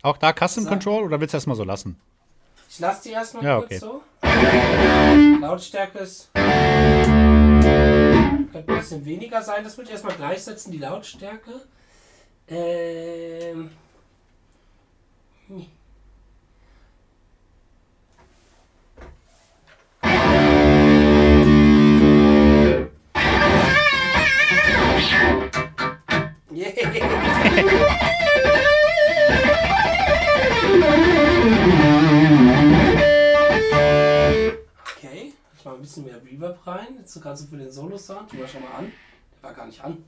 Auch 0.00 0.16
da 0.16 0.32
Custom 0.32 0.64
So. 0.64 0.70
Control 0.70 1.04
oder 1.04 1.20
willst 1.20 1.34
du 1.34 1.36
erstmal 1.36 1.54
so 1.56 1.64
lassen? 1.64 2.00
Ich 2.70 2.78
lasse 2.78 3.02
die 3.02 3.10
erstmal 3.10 3.44
Ja, 3.44 3.58
kurz 3.58 3.66
okay. 3.66 3.78
so. 3.78 4.02
Lautstärke 5.42 5.98
ist. 5.98 6.30
Könnte 6.32 7.68
ein 8.54 8.64
bisschen 8.64 9.04
weniger 9.04 9.42
sein. 9.42 9.62
Das 9.64 9.76
würde 9.76 9.88
ich 9.88 9.92
erstmal 9.92 10.16
gleichsetzen, 10.16 10.72
die 10.72 10.78
Lautstärke. 10.78 11.60
Ähm. 12.48 13.70
Okay, 34.96 35.32
ich 35.56 35.64
mache 35.64 35.76
ein 35.76 35.80
bisschen 35.80 36.04
mehr 36.04 36.20
Reverb 36.24 36.66
rein. 36.66 36.96
Jetzt 36.98 37.22
gerade 37.22 37.36
so 37.36 37.46
für 37.46 37.58
den 37.58 37.70
Solo-Sound. 37.70 38.30
Tu 38.30 38.36
mal 38.36 38.48
schon 38.48 38.62
mal 38.62 38.72
an. 38.78 38.92
Der 39.36 39.42
war 39.48 39.54
gar 39.54 39.66
nicht 39.66 39.80
an. 39.84 40.04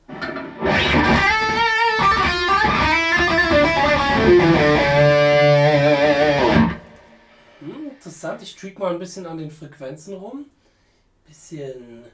Hm, 7.60 7.90
interessant. 7.90 8.42
Ich 8.42 8.56
tweak 8.56 8.76
mal 8.80 8.92
ein 8.92 8.98
bisschen 8.98 9.26
an 9.26 9.38
den 9.38 9.52
Frequenzen 9.52 10.14
rum. 10.14 10.46
Bisschen 11.28 12.04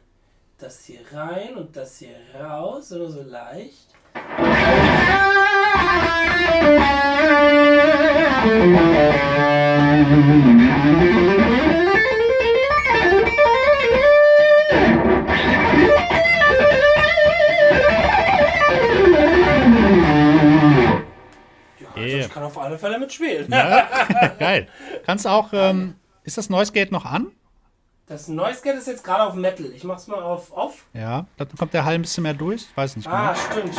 das 0.58 0.84
hier 0.84 1.00
rein 1.10 1.56
und 1.56 1.74
das 1.74 2.00
hier 2.00 2.16
raus. 2.38 2.92
Oder 2.92 3.10
so 3.10 3.22
leicht. 3.22 3.95
Ja, 21.80 22.02
also 22.02 22.16
ich 22.18 22.30
kann 22.30 22.42
auf 22.42 22.58
alle 22.58 22.78
Fälle 22.78 22.98
mitspielen. 22.98 23.50
Ja, 23.50 23.88
geil. 24.38 24.68
Kannst 25.04 25.24
du 25.24 25.28
auch, 25.30 25.50
ähm, 25.52 25.94
ist 26.24 26.38
das 26.38 26.50
Noise 26.50 26.72
Gate 26.72 26.92
noch 26.92 27.04
an? 27.04 27.32
Das 28.08 28.28
Noise 28.28 28.62
Gate 28.62 28.76
ist 28.76 28.86
jetzt 28.86 29.02
gerade 29.02 29.24
auf 29.24 29.34
Metal. 29.34 29.66
Ich 29.74 29.82
mach's 29.82 30.06
mal 30.06 30.22
auf 30.22 30.56
Off. 30.56 30.84
Ja, 30.92 31.26
dann 31.38 31.48
kommt 31.58 31.74
der 31.74 31.84
Hall 31.84 31.94
ein 31.94 32.02
bisschen 32.02 32.22
mehr 32.22 32.34
durch. 32.34 32.62
Ich 32.62 32.76
weiß 32.76 32.94
nicht. 32.94 33.08
Ah, 33.08 33.34
genau. 33.52 33.72
stimmt. 33.72 33.76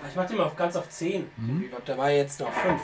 Ah, 0.00 0.06
ich 0.08 0.16
mach 0.16 0.26
den 0.26 0.36
mal 0.36 0.44
auf, 0.44 0.54
ganz 0.56 0.76
auf 0.76 0.88
10. 0.88 1.28
Mhm. 1.36 1.62
Ich 1.64 1.70
glaube, 1.70 1.84
der 1.84 1.98
war 1.98 2.10
jetzt 2.10 2.38
noch 2.38 2.52
5. 2.52 2.80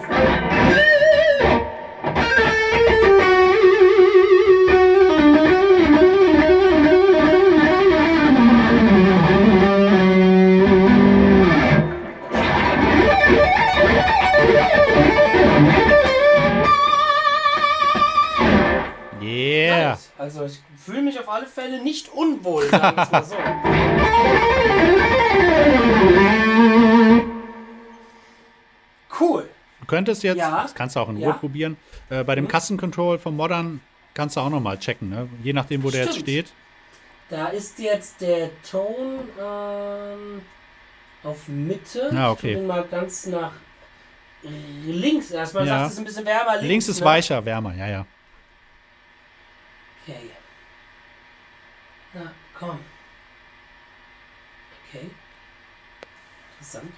Also 20.18 20.44
ich 20.46 20.58
fühle 20.76 21.02
mich 21.02 21.18
auf 21.20 21.28
alle 21.28 21.46
Fälle 21.46 21.80
nicht 21.82 22.08
unwohl, 22.12 22.68
sagen 22.68 22.96
wir 22.96 23.02
es 23.04 23.10
mal 23.12 23.24
so. 23.24 23.36
Cool. 29.20 29.48
Du 29.80 29.86
könntest 29.86 30.22
jetzt, 30.22 30.38
Ja. 30.38 30.62
das 30.62 30.74
kannst 30.74 30.96
du 30.96 31.00
auch 31.00 31.08
in 31.08 31.16
Ruhe 31.16 31.26
Ja. 31.26 31.32
Mhm. 31.34 31.38
probieren, 31.38 31.76
äh, 32.10 32.24
bei 32.24 32.34
dem 32.34 32.48
Kassencontrol 32.48 33.18
vom 33.18 33.36
Modern 33.36 33.80
kannst 34.14 34.36
du 34.36 34.40
auch 34.40 34.50
noch 34.50 34.60
mal 34.60 34.78
checken, 34.78 35.08
ne? 35.10 35.28
je 35.42 35.52
nachdem, 35.52 35.82
wo 35.82 35.90
der 35.90 36.00
jetzt 36.02 36.12
Stimmt. 36.14 36.24
steht. 36.28 36.52
Da 37.30 37.46
ist 37.48 37.78
jetzt 37.78 38.20
der 38.20 38.50
Ton 38.68 39.20
ähm, 39.40 40.40
auf 41.22 41.46
Mitte. 41.48 42.10
Ah, 42.14 42.30
okay. 42.30 42.52
Ich 42.52 42.56
bin 42.58 42.66
mal 42.66 42.84
ganz 42.90 43.26
nach 43.26 43.52
links. 44.42 45.30
Erstmal 45.30 45.66
Ja. 45.66 45.80
sagt 45.80 45.92
es 45.92 45.98
ein 45.98 46.04
bisschen 46.04 46.24
wärmer. 46.24 46.52
Links, 46.56 46.68
Links 46.68 46.88
ist 46.88 47.00
ne? 47.00 47.06
weicher, 47.06 47.44
wärmer, 47.44 47.74
ja, 47.74 47.86
ja. 47.88 48.06
Okay. 50.08 50.30
Na, 52.14 52.32
komm. 52.58 52.78
Okay. 54.88 55.10
Interessant. 56.54 56.92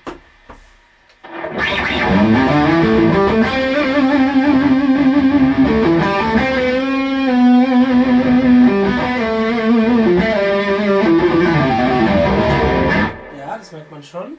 Ja, 13.36 13.58
das 13.58 13.72
merkt 13.72 13.90
man 13.90 14.02
schon. 14.04 14.38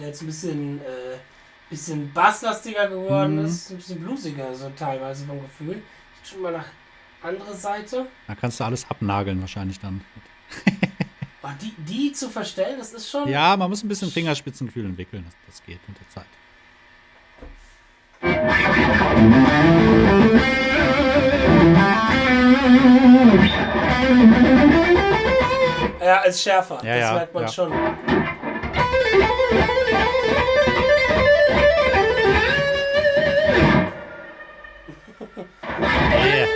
Er 0.00 0.06
jetzt 0.06 0.22
ein 0.22 0.26
bisschen, 0.26 0.80
äh, 0.80 1.18
bisschen 1.68 2.12
basslastiger 2.12 2.88
geworden 2.88 3.44
ist, 3.44 3.72
ein 3.72 3.78
bisschen 3.78 4.00
bluesiger, 4.00 4.54
so 4.54 4.70
teilweise 4.70 5.26
vom 5.26 5.42
Gefühl. 5.42 5.82
Schon 6.22 6.42
mal 6.42 6.52
nach 6.52 6.66
andere 7.26 7.54
Seite. 7.54 8.06
Da 8.26 8.34
kannst 8.34 8.60
du 8.60 8.64
alles 8.64 8.88
abnageln 8.88 9.40
wahrscheinlich 9.40 9.80
dann. 9.80 10.02
Oh, 11.42 11.48
die, 11.62 11.72
die 11.78 12.10
zu 12.10 12.28
verstellen, 12.28 12.76
das 12.76 12.92
ist 12.92 13.08
schon. 13.08 13.28
Ja, 13.28 13.56
man 13.56 13.70
muss 13.70 13.84
ein 13.84 13.88
bisschen 13.88 14.10
Fingerspitzengefühl 14.10 14.84
entwickeln, 14.84 15.24
das, 15.24 15.34
das 15.46 15.64
geht 15.64 15.78
mit 15.86 15.96
der 16.00 16.08
Zeit. 16.08 16.26
Ja, 26.00 26.20
als 26.22 26.42
schärfer. 26.42 26.80
Ja, 26.82 26.94
das 26.94 27.00
ja, 27.00 27.14
merkt 27.14 27.34
man 27.34 27.42
ja. 27.44 27.48
schon. 27.48 27.72
Yeah. 36.26 36.55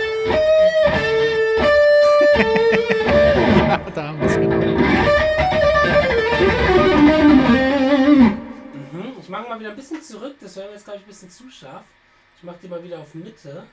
Mal 9.51 9.59
wieder 9.59 9.71
ein 9.71 9.75
bisschen 9.75 10.01
zurück. 10.01 10.35
Das 10.39 10.55
wäre 10.55 10.71
jetzt, 10.71 10.85
glaube 10.85 10.99
ich, 10.99 11.05
ein 11.05 11.07
bisschen 11.07 11.29
zu 11.29 11.49
scharf. 11.49 11.83
Ich 12.37 12.43
mache 12.43 12.57
die 12.63 12.67
mal 12.67 12.83
wieder 12.83 12.99
auf 12.99 13.13
Mitte. 13.13 13.63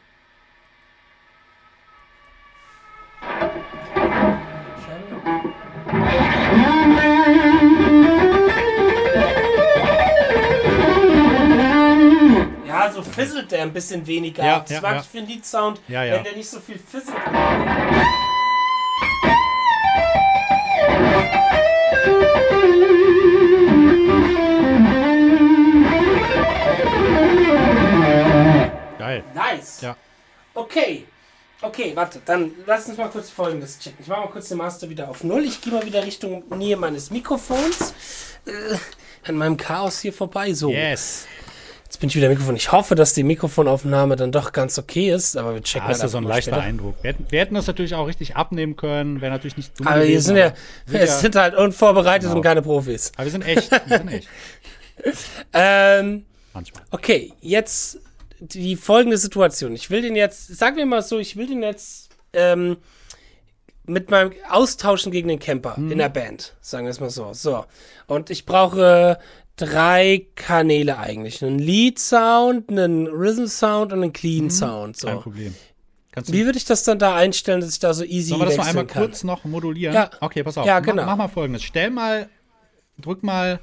Ja, 12.67 12.93
so 12.93 13.03
fisselt 13.03 13.51
der 13.53 13.63
ein 13.63 13.73
bisschen 13.73 14.07
weniger. 14.07 14.45
Ja, 14.45 14.61
das 14.61 14.71
ja, 14.71 14.81
mag 14.81 14.95
ja. 14.95 15.01
ich 15.01 15.07
für 15.07 15.19
den 15.19 15.27
ja. 16.05 16.17
wenn 16.17 16.25
der 16.25 16.37
nicht 16.37 16.49
so 16.49 16.59
viel 16.61 16.79
fisselt. 16.79 17.17
Geil. 29.35 29.57
Nice. 29.57 29.81
Ja. 29.83 29.97
Okay. 30.55 31.05
Okay, 31.61 31.91
warte, 31.97 32.21
dann 32.25 32.53
lass 32.67 32.87
uns 32.89 32.97
mal 32.99 33.09
kurz 33.09 33.31
folgendes 33.31 33.81
checken. 33.81 33.99
Ich 34.01 34.07
mache 34.07 34.21
mal 34.21 34.29
kurz 34.29 34.49
den 34.49 34.59
Master 34.59 34.89
wieder 34.89 35.09
auf 35.09 35.25
Null. 35.25 35.45
Ich 35.45 35.61
gehe 35.61 35.73
mal 35.73 35.85
wieder 35.85 36.05
Richtung 36.05 36.45
Nähe 36.57 36.77
meines 36.77 37.11
Mikrofons. 37.11 37.95
Äh, 38.47 38.77
an 39.29 39.35
meinem 39.35 39.57
Chaos 39.57 39.99
hier 39.99 40.13
vorbei. 40.13 40.53
So, 40.55 40.71
Yes. 40.71 41.27
jetzt 41.85 41.99
bin 41.99 42.09
ich 42.11 42.15
wieder 42.15 42.27
am 42.29 42.33
Mikrofon. 42.33 42.55
Ich 42.55 42.71
hoffe, 42.71 42.95
dass 42.95 43.13
die 43.13 43.25
Mikrofonaufnahme 43.25 44.15
dann 44.15 44.31
doch 44.31 44.53
ganz 44.53 44.79
okay 44.79 45.11
ist, 45.13 45.37
aber 45.37 45.55
wir 45.55 45.63
checken 45.65 45.91
ist 45.91 45.97
ja 45.99 46.03
halt 46.03 46.13
so 46.13 46.19
ein 46.19 46.23
einfach 46.25 46.29
mal 46.31 46.35
leichter 46.37 46.53
später. 46.53 46.63
Eindruck. 46.67 46.95
Wir 47.03 47.11
hätten, 47.11 47.27
wir 47.29 47.41
hätten 47.41 47.55
das 47.57 47.67
natürlich 47.67 47.95
auch 47.97 48.07
richtig 48.07 48.37
abnehmen 48.37 48.77
können, 48.77 49.21
wäre 49.21 49.33
natürlich 49.33 49.57
nicht 49.57 49.81
dumm 49.81 49.89
Aber 49.89 50.07
wir 50.07 50.23
sind 50.23 50.37
ja, 50.37 50.53
wir 50.87 51.07
sind 51.09 51.35
halt 51.35 51.57
unvorbereitet 51.57 52.23
Genau. 52.29 52.37
und 52.37 52.43
keine 52.43 52.63
Profis. 52.63 53.11
Aber 53.17 53.25
wir 53.25 53.33
sind 53.33 53.43
echt. 53.43 53.69
Wir 53.73 53.99
sind 53.99 54.09
echt. 54.13 54.29
Ähm, 55.53 56.25
Manchmal. 56.53 56.83
Okay, 56.91 57.33
jetzt 57.41 57.99
die 58.41 58.77
folgende 58.77 59.19
Situation. 59.19 59.75
Ich 59.75 59.91
will 59.91 60.03
den 60.03 60.17
jetzt, 60.17 60.57
sagen 60.57 60.77
wir 60.77 60.87
mal 60.87 61.03
so, 61.03 61.19
ich 61.19 61.37
will 61.37 61.47
den 61.47 61.63
jetzt 61.63 62.11
ähm, 62.33 62.77
mit 63.85 64.11
meinem 64.11 64.33
austauschen 64.49 65.13
gegen 65.13 65.29
den 65.29 65.39
Camper 65.39 65.77
in 65.79 65.97
der 65.99 66.11
Band, 66.11 66.55
sagen 66.61 66.85
wir 66.85 66.91
es 66.91 67.01
mal 67.01 67.11
so. 67.11 67.33
So. 67.33 67.65
Und 68.07 68.29
ich 68.31 68.45
brauche 68.45 69.19
drei 69.57 70.27
Kanäle 70.35 70.99
eigentlich. 70.99 71.43
Einen 71.43 71.59
Lead-Sound, 71.59 72.71
einen 72.71 73.07
Rhythm-Sound 73.07 73.93
und 73.93 74.03
einen 74.03 74.13
Clean-Sound. 74.13 75.01
Kein 75.01 75.15
So. 75.17 75.21
Problem. 75.23 75.55
Kannst 76.13 76.31
du, 76.31 76.33
Wie 76.35 76.45
würde 76.45 76.59
ich 76.59 76.65
das 76.65 76.85
dann 76.85 76.99
da 76.99 77.15
einstellen, 77.17 77.61
dass 77.61 77.71
ich 77.71 77.79
da 77.79 77.93
so 77.95 78.05
easy 78.05 78.31
sollen 78.31 78.43
wir 78.43 78.47
das 78.47 78.57
mal 78.57 78.67
einmal 78.67 78.87
kann? 78.87 79.05
kurz 79.05 79.25
noch 79.25 79.45
modulieren? 79.45 79.95
Ja. 79.95 80.11
Okay, 80.21 80.43
pass 80.43 80.59
auf. 80.59 80.67
Ja, 80.67 80.81
genau. 80.81 81.05
Mach, 81.07 81.17
mal 81.17 81.29
folgendes. 81.29 81.63
Stell 81.63 81.91
mal, 81.91 82.29
drück 82.99 83.23
mal 83.23 83.61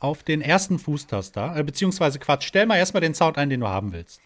auf 0.00 0.22
den 0.22 0.40
ersten 0.42 0.78
Fußtaster, 0.78 1.56
äh, 1.56 1.62
beziehungsweise 1.62 2.18
Quatsch, 2.18 2.44
stell 2.46 2.66
mal 2.66 2.76
erstmal 2.76 3.00
den 3.00 3.14
Sound 3.14 3.38
ein, 3.38 3.48
den 3.50 3.60
du 3.60 3.68
haben 3.68 3.92
willst. 3.92 4.20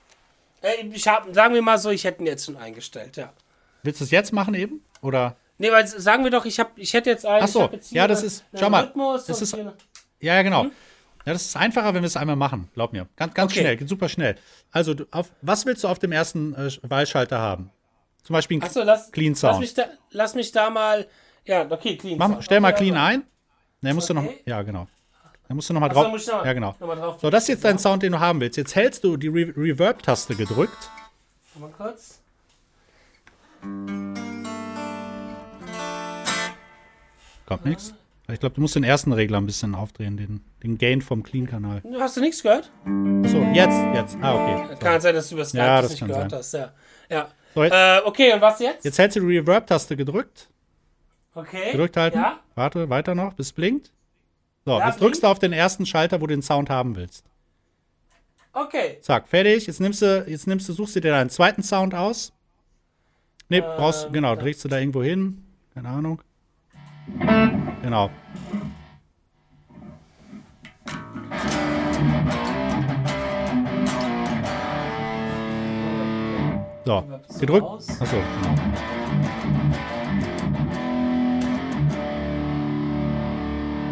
Ich 0.92 1.06
hab, 1.06 1.32
sagen 1.32 1.54
wir 1.54 1.62
mal 1.62 1.78
so, 1.78 1.90
ich 1.90 2.04
hätte 2.04 2.22
ihn 2.22 2.26
jetzt 2.26 2.46
schon 2.46 2.56
eingestellt, 2.56 3.16
ja. 3.16 3.32
Willst 3.84 4.00
du 4.00 4.04
es 4.04 4.10
jetzt 4.10 4.32
machen 4.32 4.54
eben? 4.54 4.82
Oder? 5.02 5.36
Nee, 5.58 5.70
weil 5.70 5.86
sagen 5.86 6.24
wir 6.24 6.30
doch, 6.32 6.44
ich, 6.44 6.58
hab, 6.58 6.76
ich 6.76 6.92
hätte 6.94 7.10
jetzt 7.10 7.24
einen. 7.24 7.44
Ach 7.44 7.48
so, 7.48 7.70
ja, 7.90 8.06
das 8.08 8.22
ist- 8.22 8.44
schau 8.58 8.68
mal, 8.70 8.92
das 9.26 9.40
ist- 9.42 9.56
Ja, 9.56 9.72
ja, 10.36 10.42
genau. 10.42 10.64
Ja, 11.24 11.32
das 11.34 11.42
ist 11.46 11.56
einfacher, 11.56 11.94
wenn 11.94 12.02
wir 12.02 12.06
es 12.06 12.16
einmal 12.16 12.36
machen. 12.36 12.68
Glaub 12.74 12.92
mir. 12.92 13.06
Ganz, 13.16 13.34
ganz 13.34 13.52
Okay. 13.52 13.60
schnell, 13.60 13.76
geht 13.76 13.88
super 13.88 14.08
schnell. 14.08 14.36
Also, 14.72 14.94
du, 14.94 15.04
auf, 15.10 15.30
was 15.42 15.66
willst 15.66 15.84
du 15.84 15.88
auf 15.88 15.98
dem 15.98 16.10
ersten 16.10 16.54
äh, 16.54 16.70
Wahlschalter 16.82 17.38
haben? 17.38 17.70
Zum 18.22 18.34
Beispiel 18.34 18.56
einen 18.56 18.62
Achso, 18.64 18.82
lass, 18.82 19.12
Clean 19.12 19.32
lass, 19.32 19.40
Sound. 19.40 19.60
mich 19.60 19.74
da, 19.74 19.84
lass 20.10 20.34
mich 20.34 20.52
da 20.52 20.70
mal. 20.70 21.06
Ja, 21.44 21.66
okay, 21.70 21.96
Clean 21.96 22.18
Mach, 22.18 22.30
Sound. 22.30 22.44
stell 22.44 22.60
mal 22.60 22.72
Okay, 22.72 22.84
Clean 22.84 22.96
also- 22.96 23.20
ein. 23.20 23.24
Dann 23.82 23.94
musst 23.94 24.08
du 24.10 24.14
noch. 24.14 24.24
Okay. 24.24 24.40
Ja, 24.46 24.62
genau. 24.62 24.88
Dann 25.48 25.56
musst 25.56 25.70
du 25.70 25.74
noch 25.74 25.80
mal 25.80 25.88
Achso, 25.88 26.02
drauf. 26.02 26.12
muss 26.12 26.22
ich 26.22 26.28
noch, 26.32 26.44
ja, 26.44 26.52
genau. 26.52 26.74
Noch 26.78 26.94
drauf. 26.94 27.18
So, 27.20 27.30
das 27.30 27.44
ist 27.44 27.48
jetzt 27.48 27.64
dein 27.64 27.78
Sound, 27.78 28.02
den 28.02 28.12
du 28.12 28.20
haben 28.20 28.40
willst. 28.40 28.56
Jetzt 28.58 28.76
hältst 28.76 29.02
du 29.02 29.16
die 29.16 29.28
Re 29.28 29.52
Reverb-Taste 29.56 30.34
gedrückt. 30.36 30.90
Mal 31.58 31.70
kurz. 31.76 32.20
Kommt 37.46 37.64
nichts. 37.64 37.94
Ich 38.30 38.40
glaube, 38.40 38.54
du 38.56 38.60
musst 38.60 38.74
den 38.76 38.84
ersten 38.84 39.12
Regler 39.14 39.38
ein 39.38 39.46
bisschen 39.46 39.74
aufdrehen, 39.74 40.18
den, 40.18 40.42
den 40.62 40.76
Gain 40.76 41.00
vom 41.00 41.22
Clean-Kanal. 41.22 41.82
Hast 41.98 42.18
du 42.18 42.20
nichts 42.20 42.42
gehört? 42.42 42.70
Achso, 43.24 43.42
jetzt, 43.54 43.78
jetzt. 43.94 44.18
Ah, 44.20 44.34
okay. 44.34 44.66
So. 44.74 44.76
Kann 44.80 45.00
sein, 45.00 45.14
dass 45.14 45.28
du 45.30 45.34
über 45.36 45.46
Skype 45.46 45.62
Ja, 45.64 45.80
das 45.80 45.90
nicht 45.92 46.06
gehört 46.06 46.30
sein. 46.30 46.38
hast. 46.38 46.52
Ja. 46.52 46.72
ja. 47.08 47.28
So, 47.54 47.64
jetzt, 47.64 47.72
Äh, 47.72 48.00
okay, 48.04 48.34
und 48.34 48.42
was 48.42 48.60
jetzt? 48.60 48.84
jetzt 48.84 48.98
hältst 48.98 49.16
du 49.16 49.20
die 49.26 49.38
Reverb-Taste 49.38 49.96
gedrückt. 49.96 50.50
Okay. 51.34 51.72
Gedrückt 51.72 51.96
halten. 51.96 52.18
Ja. 52.18 52.38
Warte, 52.54 52.90
weiter 52.90 53.14
noch, 53.14 53.32
bis 53.32 53.46
es 53.46 53.52
blinkt. 53.54 53.90
So, 54.68 54.78
jetzt 54.82 55.00
drückst 55.00 55.22
du 55.22 55.28
auf 55.28 55.38
den 55.38 55.54
ersten 55.54 55.86
Schalter, 55.86 56.20
wo 56.20 56.26
du 56.26 56.34
den 56.34 56.42
Sound 56.42 56.68
haben 56.68 56.94
willst. 56.94 57.24
Okay. 58.52 58.98
Zack, 59.00 59.26
fertig. 59.26 59.66
Jetzt 59.66 59.80
nimmst 59.80 60.02
du, 60.02 60.26
jetzt 60.28 60.46
nimmst 60.46 60.68
du, 60.68 60.74
suchst 60.74 60.94
du 60.94 61.00
dir 61.00 61.12
deinen 61.12 61.30
zweiten 61.30 61.62
Sound 61.62 61.94
aus. 61.94 62.34
Nee, 63.48 63.62
brauchst, 63.62 64.08
Ähm, 64.08 64.12
genau, 64.12 64.34
da. 64.34 64.42
drehst 64.42 64.62
du 64.62 64.68
da 64.68 64.78
irgendwo 64.78 65.02
hin. 65.02 65.42
Keine 65.72 65.88
Ahnung. 65.88 66.20
Genau. 67.80 68.10
So, 76.84 77.04
gedrückt. 77.40 77.66
Achso, 78.00 78.16
genau. 78.16 79.57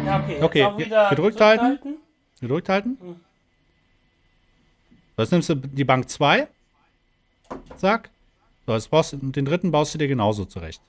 Ja, 0.07 0.19
okay. 0.23 0.41
Okay, 0.41 0.77
wieder 0.77 1.09
gedrückt 1.09 1.41
halten. 1.41 1.97
Gedrückt 2.39 2.69
halten. 2.69 2.97
Jetzt 5.17 5.31
nimmst 5.31 5.49
du 5.49 5.55
die 5.55 5.83
Bank 5.83 6.09
2. 6.09 6.47
Zack. 7.77 8.09
So, 8.65 8.73
jetzt 8.73 8.89
brauchst 8.89 9.13
du, 9.13 9.17
den 9.17 9.45
dritten 9.45 9.71
baust 9.71 9.93
du 9.93 9.97
dir 9.97 10.07
genauso 10.07 10.45
zurecht. 10.45 10.81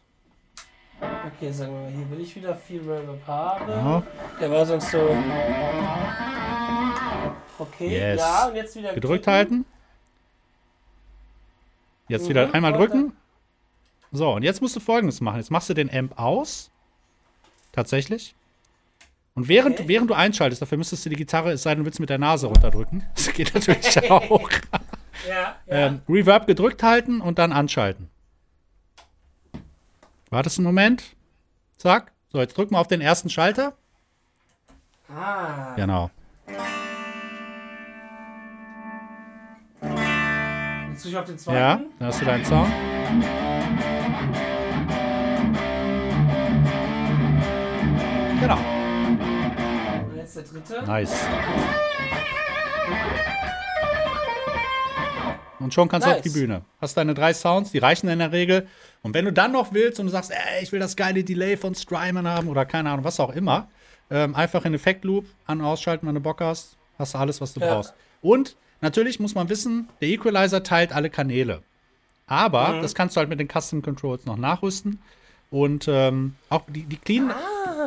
Okay, 1.00 1.50
sagen 1.52 1.72
wir 1.72 1.80
mal, 1.82 1.90
hier 1.90 2.10
will 2.10 2.20
ich 2.20 2.34
wieder 2.36 2.54
viel 2.54 2.80
Rev 2.80 3.08
haben. 3.26 3.68
Ja. 3.68 4.02
Der 4.40 4.50
war 4.50 4.66
sonst 4.66 4.90
so. 4.90 4.98
Okay, 7.58 7.88
Yes. 7.88 8.18
ja, 8.20 8.46
und 8.48 8.56
jetzt 8.56 8.76
wieder 8.76 8.92
Gedrückt 8.94 9.24
klicken. 9.24 9.32
halten. 9.32 9.64
Jetzt 12.08 12.24
Mhm, 12.24 12.28
wieder 12.30 12.54
einmal 12.54 12.72
drücken. 12.72 13.12
So, 14.12 14.32
und 14.32 14.42
jetzt 14.42 14.60
musst 14.62 14.74
du 14.76 14.80
folgendes 14.80 15.20
machen. 15.20 15.36
Jetzt 15.38 15.50
machst 15.50 15.68
du 15.68 15.74
den 15.74 15.92
Amp 15.92 16.18
aus. 16.18 16.70
Tatsächlich. 17.72 18.34
Und 19.34 19.46
während, 19.48 19.78
Okay. 19.78 19.88
während 19.88 20.10
du 20.10 20.14
einschaltest, 20.14 20.60
dafür 20.62 20.78
müsstest 20.78 21.04
du 21.06 21.10
die 21.10 21.16
Gitarre, 21.16 21.52
es 21.52 21.62
sei 21.62 21.70
denn, 21.70 21.80
du 21.80 21.84
willst 21.86 22.00
mit 22.00 22.10
der 22.10 22.18
Nase 22.18 22.46
runterdrücken. 22.48 23.04
Das 23.14 23.32
geht 23.32 23.54
natürlich 23.54 24.10
auch. 24.10 24.50
Ja, 25.28 25.56
ja. 25.66 25.86
Ähm, 25.86 26.02
Reverb 26.08 26.46
gedrückt 26.46 26.82
halten 26.82 27.20
und 27.20 27.38
dann 27.38 27.52
anschalten. 27.52 28.08
Wartest 30.30 30.58
einen 30.58 30.66
Moment. 30.66 31.02
Zack. 31.76 32.12
So, 32.32 32.38
jetzt 32.40 32.56
drück 32.56 32.70
mal 32.70 32.80
auf 32.80 32.88
den 32.88 33.00
ersten 33.00 33.30
Schalter. 33.30 33.74
ah. 35.08 35.74
Genau. 35.76 36.10
Jetzt 40.90 41.04
drück 41.04 41.12
ich 41.12 41.16
auf 41.16 41.24
den 41.26 41.38
zweiten. 41.38 41.56
Ja, 41.58 41.80
dann 41.98 42.08
hast 42.08 42.20
du 42.20 42.24
deinen 42.24 42.44
Sound. 42.44 42.72
Genau. 48.40 48.77
Jetzt 50.34 50.36
der 50.36 50.60
dritte. 50.60 50.82
Nice. 50.86 51.24
Und 55.58 55.72
schon 55.72 55.88
kannst 55.88 56.06
du 56.06 56.10
Nice. 56.10 56.18
auf 56.18 56.22
die 56.22 56.28
Bühne. 56.38 56.62
Hast 56.82 56.96
deine 56.98 57.14
drei 57.14 57.32
Sounds, 57.32 57.72
die 57.72 57.78
reichen 57.78 58.08
in 58.08 58.18
der 58.18 58.30
Regel. 58.30 58.68
Und 59.02 59.14
wenn 59.14 59.24
du 59.24 59.32
dann 59.32 59.52
noch 59.52 59.72
willst 59.72 59.98
und 60.00 60.06
du 60.06 60.12
sagst, 60.12 60.30
ey, 60.30 60.62
ich 60.62 60.70
will 60.70 60.80
das 60.80 60.96
geile 60.96 61.24
Delay 61.24 61.56
von 61.56 61.74
Strymon 61.74 62.28
haben 62.28 62.48
oder 62.48 62.66
keine 62.66 62.90
Ahnung, 62.90 63.04
was 63.06 63.18
auch 63.20 63.30
immer, 63.34 63.68
ähm, 64.10 64.34
einfach 64.34 64.66
in 64.66 64.74
Effektloop 64.74 65.24
an- 65.46 65.60
und 65.60 65.66
ausschalten, 65.66 66.06
wenn 66.06 66.14
du 66.14 66.20
Bock 66.20 66.42
hast. 66.42 66.76
Hast 66.98 67.14
du 67.14 67.18
alles, 67.18 67.40
was 67.40 67.54
du 67.54 67.60
Ja. 67.60 67.74
brauchst. 67.74 67.94
Und 68.20 68.56
natürlich 68.82 69.18
muss 69.20 69.34
man 69.34 69.48
wissen, 69.48 69.88
der 70.02 70.08
Equalizer 70.08 70.62
teilt 70.62 70.92
alle 70.92 71.08
Kanäle. 71.08 71.62
Aber 72.26 72.68
Mhm. 72.74 72.82
das 72.82 72.94
kannst 72.94 73.16
du 73.16 73.20
halt 73.20 73.30
mit 73.30 73.40
den 73.40 73.48
Custom 73.48 73.80
Controls 73.80 74.26
noch 74.26 74.36
nachrüsten. 74.36 75.00
Und 75.50 75.86
ähm, 75.88 76.34
auch 76.50 76.62
die, 76.68 76.82
die 76.82 76.98
Clean. 76.98 77.32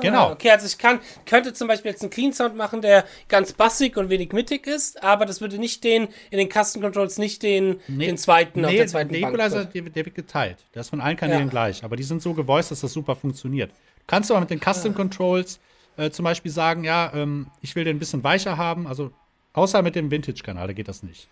genau. 0.01 0.29
Ah, 0.29 0.31
Okay, 0.31 0.49
also 0.49 0.65
ich 0.65 0.77
kann, 0.79 0.99
könnte 1.27 1.53
zum 1.53 1.67
Beispiel 1.67 1.91
jetzt 1.91 2.01
einen 2.01 2.09
Clean 2.09 2.33
Sound 2.33 2.55
machen, 2.55 2.81
der 2.81 3.05
ganz 3.27 3.53
bassig 3.53 3.97
und 3.97 4.09
wenig 4.09 4.31
mittig 4.33 4.65
ist, 4.65 5.03
aber 5.03 5.27
das 5.27 5.41
würde 5.41 5.59
nicht 5.59 5.83
den, 5.83 6.07
in 6.31 6.39
den 6.39 6.49
Custom 6.49 6.81
Controls 6.81 7.19
nicht 7.19 7.43
den, 7.43 7.79
den 7.87 8.17
zweiten 8.17 8.65
auf 8.65 8.71
Nee, 8.71 8.77
der 8.77 8.87
zweiten 8.87 9.13
der 9.13 9.21
Bank. 9.21 9.35
Equalizer, 9.35 9.65
der, 9.65 9.81
der 9.83 10.05
wird 10.05 10.15
geteilt. 10.15 10.57
Der 10.73 10.81
ist 10.81 10.89
von 10.89 11.01
allen 11.01 11.17
Kanälen 11.17 11.43
Ja. 11.43 11.49
gleich. 11.49 11.83
Aber 11.83 11.95
die 11.95 12.03
sind 12.03 12.21
so 12.23 12.33
gevoiced, 12.33 12.71
dass 12.71 12.81
das 12.81 12.93
super 12.93 13.15
funktioniert. 13.15 13.69
Du 13.71 14.03
kannst 14.07 14.31
aber 14.31 14.39
mit 14.39 14.49
den 14.49 14.59
Custom 14.59 14.95
Controls 14.95 15.59
äh, 15.97 16.09
zum 16.09 16.23
Beispiel 16.23 16.51
sagen, 16.51 16.83
ja, 16.83 17.11
ähm, 17.13 17.47
ich 17.61 17.75
will 17.75 17.83
den 17.83 17.97
ein 17.97 17.99
bisschen 17.99 18.23
weicher 18.23 18.57
haben. 18.57 18.87
Also 18.87 19.11
außer 19.53 19.83
mit 19.83 19.93
dem 19.95 20.09
Vintage-Kanal, 20.09 20.65
da 20.65 20.73
geht 20.73 20.87
das 20.87 21.03
nicht. 21.03 21.27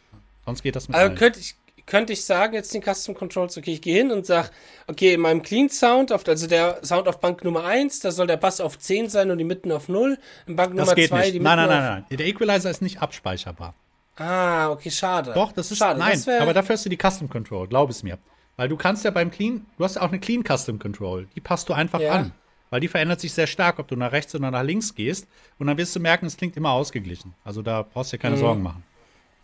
Sonst 0.46 0.62
geht 0.62 0.76
das 0.76 0.88
mit 0.88 0.96
Also 0.96 1.08
allen. 1.10 1.18
könnte 1.18 1.40
ich, 1.40 1.56
könnte 1.90 2.14
ich 2.14 2.24
sagen, 2.24 2.54
jetzt 2.54 2.74
den 2.74 2.82
Custom 2.82 3.16
Controls, 3.16 3.58
okay, 3.58 3.74
ich 3.74 3.82
gehe 3.82 3.98
hin 3.98 4.12
und 4.12 4.26
sage, 4.26 4.50
okay, 4.88 5.16
in 5.16 5.20
meinem 5.22 5.42
Clean 5.42 5.70
Sound, 5.70 6.14
auf, 6.14 6.26
also 6.28 6.48
der 6.48 6.80
Sound 6.86 7.08
auf 7.10 7.20
Bank 7.20 7.44
Nummer 7.44 7.66
1, 7.66 8.00
da 8.00 8.12
soll 8.12 8.28
der 8.28 8.38
Bass 8.38 8.62
auf 8.62 8.80
10 8.80 9.10
sein 9.10 9.32
und 9.32 9.38
die 9.40 9.44
Mitten 9.44 9.72
auf 9.72 9.90
0. 9.90 10.18
In 10.48 10.56
Bank 10.56 10.70
Das 10.78 10.86
Nummer 10.86 10.96
geht 10.96 11.10
2, 11.10 11.18
nicht. 11.22 11.34
die 11.34 11.40
Nein, 11.40 11.58
Mitten 11.58 11.70
nein, 11.70 11.78
auf, 11.80 11.84
nein, 11.90 12.06
nein. 12.10 12.18
Der 12.18 12.28
Equalizer 12.28 12.70
ist 12.70 12.82
nicht 12.82 13.02
abspeicherbar. 13.02 13.74
Ah, 14.18 14.70
okay, 14.72 14.92
schade. 14.92 15.32
Doch, 15.34 15.52
das 15.52 15.72
ist. 15.72 15.78
schade. 15.80 16.00
nein, 16.00 16.22
aber 16.40 16.54
dafür 16.54 16.74
hast 16.76 16.86
du 16.86 16.90
die 16.90 16.98
Custom 16.98 17.30
Control, 17.30 17.68
glaub 17.68 17.90
es 17.90 18.04
mir. 18.04 18.18
Weil 18.58 18.68
du 18.70 18.76
kannst 18.78 19.06
ja 19.06 19.12
beim 19.12 19.32
Clean, 19.32 19.66
du 19.78 19.84
hast 19.84 19.96
ja 19.96 20.02
auch 20.02 20.10
eine 20.10 20.20
Clean 20.20 20.44
Custom 20.44 20.80
Control. 20.80 21.28
Die 21.36 21.42
passt 21.42 21.70
du 21.70 21.74
einfach 21.74 22.00
Ja. 22.02 22.12
an. 22.14 22.32
Weil 22.70 22.82
die 22.82 22.88
verändert 22.88 23.20
sich 23.20 23.34
sehr 23.34 23.48
stark, 23.48 23.80
ob 23.80 23.88
du 23.88 23.96
nach 23.96 24.12
rechts 24.12 24.36
oder 24.36 24.52
nach 24.52 24.62
links 24.62 24.94
gehst. 24.94 25.28
Und 25.58 25.66
dann 25.68 25.78
wirst 25.78 25.96
du 25.96 26.00
merken, 26.00 26.28
es 26.28 26.38
klingt 26.38 26.56
immer 26.56 26.72
ausgeglichen. 26.72 27.34
Also 27.44 27.62
da 27.64 27.82
brauchst 27.82 28.12
du 28.14 28.18
dir 28.18 28.22
keine 28.22 28.36
Mhm. 28.36 28.40
Sorgen 28.42 28.62
machen. 28.62 28.84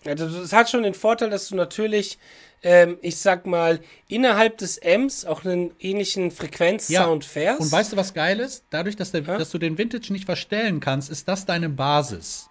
Also 0.07 0.27
das 0.41 0.53
hat 0.53 0.69
schon 0.69 0.83
den 0.83 0.93
Vorteil, 0.93 1.29
dass 1.29 1.47
du 1.49 1.55
natürlich, 1.55 2.17
ähm, 2.63 2.97
ich 3.01 3.17
sag 3.17 3.45
mal, 3.45 3.79
innerhalb 4.07 4.57
des 4.59 4.79
Amps 4.83 5.25
auch 5.25 5.45
einen 5.45 5.71
ähnlichen 5.79 6.31
Frequenzsound 6.31 7.25
fährst. 7.25 7.61
Und 7.61 7.71
weißt 7.71 7.93
du, 7.93 7.97
was 7.97 8.13
geil 8.13 8.39
ist? 8.39 8.63
Dadurch, 8.69 8.95
dass, 8.95 9.11
der, 9.11 9.21
Ja? 9.23 9.37
dass 9.37 9.49
du 9.51 9.57
den 9.57 9.77
Vintage 9.77 10.11
nicht 10.13 10.25
verstellen 10.25 10.79
kannst, 10.79 11.09
ist 11.09 11.27
das 11.27 11.45
deine 11.45 11.69
Basis. 11.69 12.49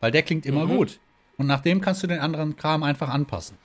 Weil 0.00 0.10
der 0.10 0.22
klingt 0.22 0.44
Mhm. 0.44 0.52
immer 0.52 0.66
gut. 0.66 0.98
Und 1.38 1.46
nach 1.46 1.60
dem 1.60 1.80
kannst 1.80 2.02
du 2.02 2.06
den 2.06 2.20
anderen 2.20 2.56
Kram 2.56 2.82
einfach 2.82 3.08
anpassen. 3.08 3.56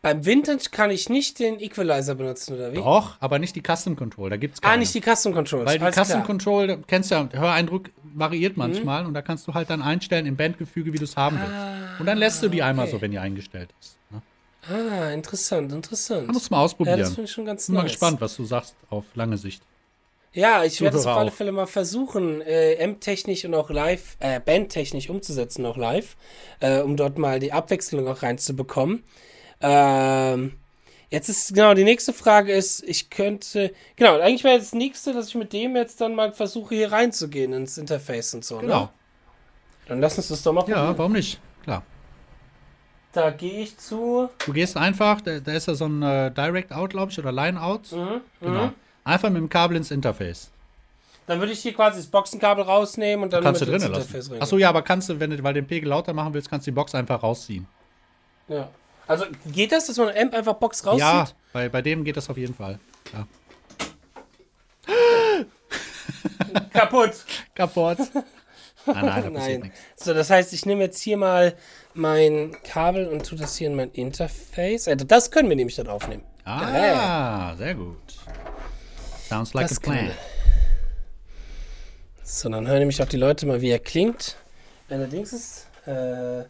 Beim 0.00 0.24
Vintage 0.24 0.66
kann 0.70 0.90
ich 0.90 1.08
nicht 1.08 1.40
den 1.40 1.58
Equalizer 1.58 2.14
benutzen, 2.14 2.54
oder 2.54 2.72
wie? 2.72 2.76
Doch, 2.76 3.16
aber 3.18 3.38
nicht 3.40 3.56
die 3.56 3.62
Custom 3.62 3.96
Control. 3.96 4.30
Da 4.30 4.36
gibt's 4.36 4.60
keine. 4.60 4.74
Ah, 4.74 4.76
nicht 4.76 4.94
die 4.94 5.00
Custom 5.00 5.32
Controls. 5.34 5.66
Weil 5.66 5.78
die 5.78 5.84
Custom 5.86 6.04
klar. 6.04 6.18
Mhm. 6.20 6.24
Control, 6.24 6.66
du 6.68 6.78
kennst 6.86 7.10
ja, 7.10 7.28
Höreindruck 7.32 7.90
variiert 8.14 8.56
manchmal 8.56 9.06
und 9.06 9.14
da 9.14 9.22
kannst 9.22 9.46
du 9.48 9.54
halt 9.54 9.70
dann 9.70 9.82
einstellen 9.82 10.26
im 10.26 10.36
Bandgefüge, 10.36 10.92
wie 10.92 10.98
du 10.98 11.04
es 11.04 11.16
haben 11.16 11.38
willst. 11.38 12.00
Und 12.00 12.06
dann 12.06 12.18
lässt 12.18 12.42
du 12.42 12.48
die 12.48 12.62
einmal 12.62 12.84
Ah, 12.84 12.88
okay. 12.88 12.96
so, 12.96 13.02
wenn 13.02 13.10
die 13.10 13.18
eingestellt 13.18 13.70
ist. 13.80 13.96
Ne? 14.10 14.22
Ah, 14.70 15.10
interessant, 15.10 15.72
interessant. 15.72 16.28
Da 16.28 16.32
musst 16.32 16.48
du 16.48 16.54
mal 16.54 16.60
ja, 16.60 16.64
ausprobieren. 16.64 16.98
das 17.00 17.08
finde 17.10 17.24
ich 17.24 17.32
schon 17.32 17.44
ganz 17.44 17.66
Bin 17.66 17.74
mal 17.74 17.82
nice. 17.82 17.92
gespannt, 17.92 18.20
was 18.20 18.36
du 18.36 18.44
sagst 18.44 18.76
auf 18.90 19.04
lange 19.14 19.36
Sicht. 19.36 19.62
Ja, 20.32 20.62
ich 20.62 20.80
werde 20.80 20.98
es 20.98 21.06
auf 21.06 21.16
alle. 21.16 21.30
Fälle 21.32 21.50
mal 21.52 21.66
versuchen, 21.66 22.40
äh, 22.42 22.74
M-technisch 22.74 23.44
und 23.44 23.54
auch 23.54 23.70
live, 23.70 24.16
äh, 24.20 24.38
Band-technisch 24.38 25.08
umzusetzen, 25.08 25.64
auch 25.66 25.76
live, 25.76 26.16
äh, 26.60 26.80
um 26.80 26.96
dort 26.96 27.18
mal 27.18 27.40
die 27.40 27.52
Abwechslung 27.52 28.06
auch 28.06 28.22
reinzubekommen. 28.22 29.02
Ähm, 29.60 30.52
jetzt 31.10 31.28
ist, 31.28 31.54
genau, 31.54 31.74
die 31.74 31.84
nächste 31.84 32.12
Frage 32.12 32.52
ist, 32.52 32.82
ich 32.84 33.10
könnte, 33.10 33.72
genau, 33.96 34.18
eigentlich 34.20 34.44
wäre 34.44 34.54
jetzt 34.54 34.72
das 34.72 34.78
nächste, 34.78 35.12
dass 35.12 35.28
ich 35.28 35.34
mit 35.34 35.52
dem 35.52 35.76
jetzt 35.76 36.00
dann 36.00 36.14
mal 36.14 36.32
versuche, 36.32 36.74
hier 36.74 36.92
reinzugehen 36.92 37.52
ins 37.52 37.78
Interface 37.78 38.34
und 38.34 38.44
so, 38.44 38.58
Genau. 38.58 38.80
ne? 38.82 38.88
Dann 39.86 40.00
lass 40.00 40.18
uns 40.18 40.28
das 40.28 40.42
doch 40.42 40.52
mal 40.52 40.60
Ja, 40.68 40.76
probieren. 40.76 40.98
warum 40.98 41.12
nicht? 41.12 41.40
Klar. 41.64 41.82
Da 43.12 43.30
gehe 43.30 43.62
ich 43.62 43.78
zu, 43.78 44.28
Du 44.44 44.52
gehst 44.52 44.76
einfach, 44.76 45.20
da, 45.22 45.40
da 45.40 45.52
ist 45.52 45.66
ja 45.66 45.74
so 45.74 45.86
ein 45.86 46.02
äh, 46.02 46.30
Direct 46.30 46.72
Out, 46.72 46.90
glaube 46.90 47.10
ich, 47.10 47.18
oder 47.18 47.32
Line 47.32 47.60
Out. 47.60 47.90
mhm, 47.92 48.20
Genau. 48.40 48.66
mhm. 48.66 48.72
Einfach 49.04 49.30
mit 49.30 49.38
dem 49.38 49.48
Kabel 49.48 49.78
ins 49.78 49.90
Interface. 49.90 50.50
dann 51.26 51.40
würde 51.40 51.52
ich 51.52 51.60
hier 51.60 51.72
quasi 51.72 51.96
das 51.98 52.06
Boxenkabel 52.06 52.62
rausnehmen 52.64 53.24
und 53.24 53.32
dann 53.32 53.42
Kannst 53.42 53.62
du 53.62 53.66
drinnen 53.66 53.90
lassen. 53.90 54.40
Achso, 54.40 54.58
ja, 54.58 54.68
aber 54.68 54.82
kannst 54.82 55.08
du, 55.08 55.18
wenn 55.18 55.30
du 55.30 55.42
weil 55.42 55.54
den 55.54 55.66
Pegel 55.66 55.88
lauter 55.88 56.12
machen 56.12 56.34
willst, 56.34 56.50
kannst 56.50 56.66
du 56.66 56.70
die 56.70 56.74
Box 56.74 56.94
einfach 56.94 57.22
rausziehen. 57.22 57.66
Ja. 58.48 58.68
Also 59.08 59.24
geht 59.46 59.72
das, 59.72 59.86
dass 59.86 59.96
man 59.96 60.14
Amp 60.16 60.34
einfach 60.34 60.54
Box 60.54 60.86
rauszieht? 60.86 61.00
Ja, 61.00 61.28
bei, 61.52 61.68
bei 61.68 61.82
dem 61.82 62.04
geht 62.04 62.16
das 62.16 62.28
auf 62.28 62.36
jeden 62.36 62.54
Fall. 62.54 62.78
Ja. 63.12 63.26
Kaputt. 66.72 67.24
Kaputt. 67.54 67.98
Nein, 68.86 69.06
nein, 69.06 69.22
da 69.22 69.30
Nein. 69.30 69.72
So, 69.96 70.12
das 70.14 70.28
heißt, 70.30 70.52
ich 70.52 70.66
nehme 70.66 70.82
jetzt 70.84 71.00
hier 71.00 71.16
mal 71.16 71.54
mein 71.94 72.56
Kabel 72.64 73.08
und 73.08 73.26
tue 73.26 73.38
das 73.38 73.56
hier 73.56 73.68
in 73.68 73.74
mein 73.74 73.90
Interface. 73.92 74.88
Also 74.88 75.04
das 75.06 75.30
können 75.30 75.48
wir 75.48 75.56
nämlich 75.56 75.76
dann 75.76 75.88
aufnehmen. 75.88 76.22
Ah, 76.44 77.54
sehr 77.56 77.74
gut. 77.74 77.96
Sounds 79.28 79.54
like 79.54 79.68
Das 79.68 79.78
a 79.78 79.80
plan. 79.80 80.10
So, 82.22 82.48
dann 82.50 82.66
hören 82.66 82.80
nämlich 82.80 83.02
auch 83.02 83.08
die 83.08 83.16
Leute 83.16 83.46
mal, 83.46 83.60
wie 83.62 83.70
er 83.70 83.78
klingt. 83.78 84.36
Wenn 84.88 85.00
er 85.00 85.06
Dings 85.06 85.32
ist. 85.32 85.66
Äh, 85.86 86.44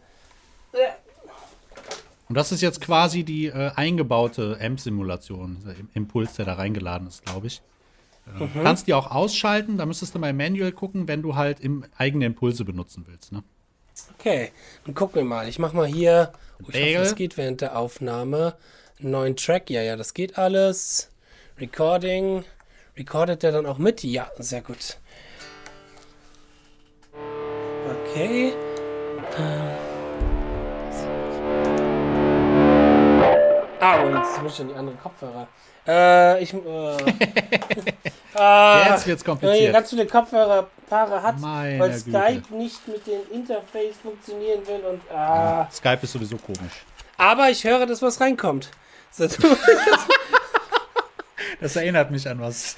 Und 2.29 2.35
das 2.37 2.53
ist 2.53 2.61
jetzt 2.61 2.81
quasi 2.81 3.25
die 3.25 3.47
äh, 3.47 3.71
eingebaute 3.75 4.59
AMP-Simulation, 4.61 5.57
Im- 5.79 5.89
Impuls, 5.95 6.35
der 6.35 6.45
da 6.45 6.55
reingeladen 6.55 7.09
ist, 7.09 7.25
glaube 7.25 7.47
ich. 7.47 7.63
Äh, 8.27 8.43
Mhm. 8.45 8.63
Kannst 8.63 8.87
die 8.87 8.95
auch 8.95 9.11
ausschalten, 9.11 9.79
da 9.79 9.87
müsstest 9.87 10.15
du 10.15 10.19
mal 10.19 10.31
im 10.31 10.37
Manual 10.37 10.73
gucken, 10.73 11.09
wenn 11.09 11.23
du 11.23 11.35
halt 11.37 11.61
im 11.61 11.85
eigene 11.97 12.27
Impulse 12.27 12.65
benutzen 12.65 13.05
willst. 13.09 13.33
Ne? 13.33 13.43
okay, 14.19 14.53
dann 14.85 14.95
gucken 14.95 15.17
wir 15.17 15.25
mal. 15.25 15.49
Ich 15.49 15.59
mach 15.59 15.73
mal 15.73 15.87
hier. 15.87 16.33
Oh, 16.63 16.67
ich 16.71 16.81
hoffe, 16.81 16.99
das 16.99 17.15
geht 17.17 17.37
während 17.37 17.61
der 17.63 17.77
Aufnahme. 17.79 18.55
Einen 19.01 19.11
neuen 19.11 19.37
Track. 19.37 19.71
Ja, 19.71 19.81
ja, 19.83 19.97
das 19.97 20.13
geht 20.15 20.37
alles. 20.39 21.11
Recording. 21.59 22.45
Recordet 22.97 23.43
der 23.43 23.53
dann 23.53 23.65
auch 23.67 23.79
mit? 23.79 24.05
Ja, 24.05 24.31
sehr 24.39 24.61
gut. 24.61 24.99
Okay. 28.13 28.53
Ah, 33.81 34.03
oh, 34.03 34.09
jetzt 34.17 34.43
muss 34.43 34.55
ich 34.55 34.61
in 34.61 34.69
die 34.69 34.75
anderen 34.75 35.01
Kopfhörer. 35.01 35.47
Äh, 35.87 36.43
ich. 36.43 36.53
Äh, 36.53 36.59
ah, 38.35 38.89
Jetzt 38.91 39.07
wird's 39.07 39.25
Wenn 39.27 39.39
kompliziert. 39.39 39.73
ganz 39.73 39.91
viele 39.91 40.07
Kopfhörerpaare 40.07 41.23
hat, 41.23 41.39
Meine 41.41 41.79
weil 41.79 41.91
Güte. 41.91 42.11
Skype 42.11 42.55
nicht 42.55 42.87
mit 42.89 43.07
dem 43.07 43.21
Interface 43.33 43.97
funktionieren 44.03 44.67
will 44.67 44.81
und. 44.91 45.01
Ah. 45.17 45.67
Skype 45.73 46.01
ist 46.03 46.13
sowieso 46.13 46.37
komisch. 46.37 46.85
Aber 47.17 47.49
ich 47.51 47.65
höre, 47.65 47.87
dass 47.87 48.03
was 48.03 48.21
reinkommt. 48.21 48.71
Das 51.61 51.75
erinnert 51.75 52.11
mich 52.11 52.29
an 52.29 52.41
was. 52.41 52.77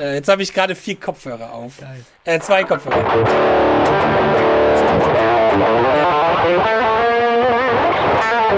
äh, 0.00 0.14
jetzt 0.14 0.28
habe 0.28 0.42
ich 0.42 0.52
gerade 0.52 0.74
vier 0.74 0.98
Kopfhörer 0.98 1.52
auf. 1.52 1.74
Äh, 2.24 2.40
zwei 2.40 2.64
Kopfhörer. 2.64 3.04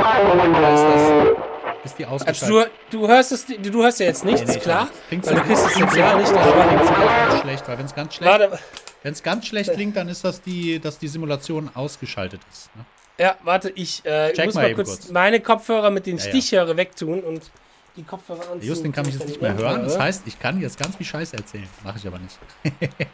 Oder 0.00 0.74
ist 0.74 0.84
das. 0.84 1.46
Ist 1.84 1.98
die 1.98 2.04
Also 2.04 2.46
du, 2.46 2.66
du 2.90 3.08
hörst 3.08 3.32
es, 3.32 3.46
du 3.46 3.82
hörst 3.82 4.00
ja 4.00 4.06
jetzt 4.06 4.24
nichts, 4.24 4.52
nee, 4.52 4.58
klar. 4.58 4.88
Klingt 5.08 5.26
Weil 5.26 5.36
du 5.36 5.40
kriegst 5.42 5.66
es 5.66 5.78
jetzt 5.78 5.96
ja 5.96 6.16
nicht, 6.16 6.32
aber 6.32 7.40
schlecht, 7.40 7.68
weil 7.68 7.78
wenn 7.78 7.86
es 7.86 7.94
ganz 7.94 8.14
schlecht, 8.14 8.32
Warte, 8.32 8.58
wenn 9.02 9.12
es 9.12 9.22
ganz 9.22 9.46
schlecht 9.46 9.72
klingt, 9.72 9.96
dann 9.96 10.08
ist 10.08 10.24
das 10.24 10.42
die, 10.42 10.80
dass 10.80 10.98
die 10.98 11.06
Simulation 11.06 11.70
ausgeschaltet 11.74 12.40
ist. 12.52 12.74
Ne? 12.74 12.84
ja, 13.18 13.36
warte, 13.44 13.70
ich, 13.70 14.04
äh, 14.04 14.32
muss 14.44 14.54
mal 14.54 14.62
mal 14.64 14.74
kurz, 14.74 14.88
kurz. 14.88 15.10
meine 15.10 15.40
Kopfhörer 15.40 15.90
mit 15.90 16.06
den 16.06 16.18
Ja, 16.18 16.24
ja. 16.24 16.28
Stichhörer 16.28 16.76
wegtun 16.76 17.20
und 17.20 17.50
die 17.96 18.02
Kopfhörer 18.02 18.50
anziehen. 18.50 18.68
Justin 18.68 18.92
kann 18.92 19.06
mich 19.06 19.14
jetzt 19.14 19.22
ich 19.24 19.28
nicht 19.30 19.42
mehr 19.42 19.54
hören. 19.54 19.84
Das 19.84 19.98
heißt, 19.98 20.22
ich 20.26 20.38
kann 20.38 20.60
jetzt 20.60 20.78
ganz 20.78 20.96
viel 20.96 21.06
Scheiße 21.06 21.36
erzählen. 21.36 21.68
Mache 21.84 21.98
ich 21.98 22.06
aber 22.06 22.18
nicht. 22.18 22.38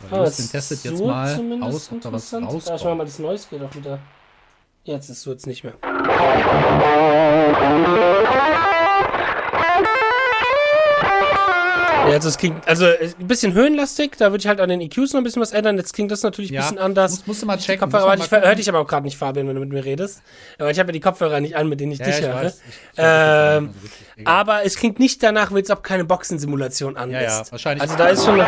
Ah, 0.00 0.14
Aber 0.14 0.26
Justin 0.26 0.48
testet 0.48 0.84
jetzt 0.84 0.98
so 0.98 1.06
mal 1.08 1.34
zumindest 1.34 1.74
aus, 1.74 1.90
ob 1.92 2.00
da 2.02 2.12
was 2.12 2.32
interessant. 2.32 2.44
Da 2.44 2.48
schauen 2.48 2.62
wir 2.62 2.72
rauskommt. 2.72 2.98
mal, 2.98 3.04
das 3.04 3.18
Neues 3.18 3.50
geht 3.50 3.62
auch 3.62 3.74
wieder. 3.74 3.98
Jetzt 4.88 5.10
ist 5.10 5.20
so 5.20 5.30
jetzt 5.32 5.46
nicht 5.46 5.64
mehr. 5.64 5.74
Ja, 12.06 12.14
jetzt 12.14 12.24
das 12.24 12.38
klingt, 12.38 12.66
also 12.66 12.86
äh, 12.86 13.10
ein 13.20 13.26
bisschen 13.28 13.52
höhenlastig, 13.52 14.16
da 14.16 14.30
würde 14.30 14.38
ich 14.40 14.46
halt 14.46 14.60
an 14.60 14.70
den 14.70 14.80
EQs 14.80 15.12
noch 15.12 15.20
ein 15.20 15.24
bisschen 15.24 15.42
was 15.42 15.52
ändern. 15.52 15.76
Jetzt 15.76 15.92
klingt 15.92 16.10
das 16.10 16.22
natürlich 16.22 16.50
ein 16.50 16.54
Ja, 16.54 16.62
bisschen 16.62 16.78
anders. 16.78 17.10
musst- 17.12 17.26
musst 17.26 17.42
du 17.42 17.46
mal 17.46 17.58
checken, 17.58 17.80
Kopfhörer, 17.90 18.16
musst 18.16 18.30
mal 18.32 18.38
ich 18.40 18.46
höre 18.46 18.54
dich 18.54 18.68
aber 18.70 18.78
auch 18.80 18.86
gerade 18.86 19.04
nicht, 19.04 19.18
Fabian, 19.18 19.46
wenn 19.46 19.54
du 19.56 19.60
mit 19.60 19.68
mir 19.70 19.84
redest. 19.84 20.22
Aber 20.58 20.70
ich 20.70 20.78
habe 20.78 20.88
ja 20.88 20.92
die 20.92 21.00
Kopfhörer 21.00 21.40
nicht 21.40 21.54
an, 21.56 21.68
mit 21.68 21.80
denen 21.80 21.92
ich 21.92 21.98
Ja, 21.98 22.06
dich 22.06 22.20
ich 22.20 22.24
höre. 22.26 22.34
weiß. 22.34 22.54
Ich- 22.66 22.74
ich 22.74 22.74
Ähm, 22.96 23.74
ist. 23.84 23.92
Egal. 24.20 24.34
aber 24.34 24.64
es 24.64 24.76
klingt 24.76 24.98
nicht 24.98 25.22
danach, 25.22 25.52
als 25.52 25.70
ob 25.70 25.82
keine 25.82 26.04
Boxensimulation 26.06 26.96
an 26.96 27.10
Ja, 27.10 27.20
ja, 27.20 27.40
ist. 27.42 27.52
wahrscheinlich. 27.52 27.82
Also 27.82 27.96
da 27.96 28.06
ist 28.06 28.24
schon. 28.24 28.40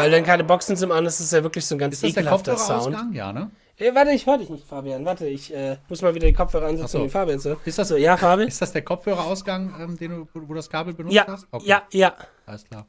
Weil 0.00 0.12
wenn 0.12 0.24
keine 0.24 0.44
Boxensim 0.44 0.90
an 0.92 1.06
ist, 1.06 1.20
ist 1.20 1.32
ja 1.32 1.42
wirklich 1.42 1.64
so 1.66 1.74
ein 1.74 1.78
ganz 1.78 1.94
ist 1.96 2.02
das 2.04 2.12
der 2.14 2.22
ekelhafter 2.22 2.56
Sound. 2.56 2.68
Kopfhörerausgang? 2.96 3.12
Ja, 3.12 3.32
ne? 3.32 3.50
Äh, 3.78 3.94
warte, 3.94 4.10
ich 4.10 4.26
höre 4.26 4.38
dich 4.38 4.50
nicht, 4.50 4.66
Fabian. 4.66 5.04
Warte, 5.04 5.26
ich 5.26 5.54
äh, 5.54 5.76
muss 5.88 6.02
mal 6.02 6.14
wieder 6.14 6.26
die 6.26 6.32
Kopfhörer 6.34 6.66
ansetzen 6.66 6.88
so. 6.92 6.98
den 6.98 7.10
Fabian 7.10 7.40
zu. 7.40 7.56
Ist 7.64 7.78
das- 7.78 7.88
so? 7.88 7.96
Ja, 7.96 8.16
Fabian? 8.16 8.48
Ist 8.48 8.60
das 8.60 8.72
der 8.72 8.82
Kopfhörerausgang, 8.82 9.74
ähm, 9.80 9.96
den 9.98 10.10
du, 10.10 10.28
wo 10.34 10.40
du 10.40 10.54
das 10.54 10.68
Kabel 10.68 10.92
benutzt 10.94 11.14
Ja, 11.14 11.26
hast? 11.26 11.46
Okay, 11.50 11.66
ja, 11.66 11.82
ja. 11.92 12.14
Alles 12.46 12.64
klar. 12.64 12.86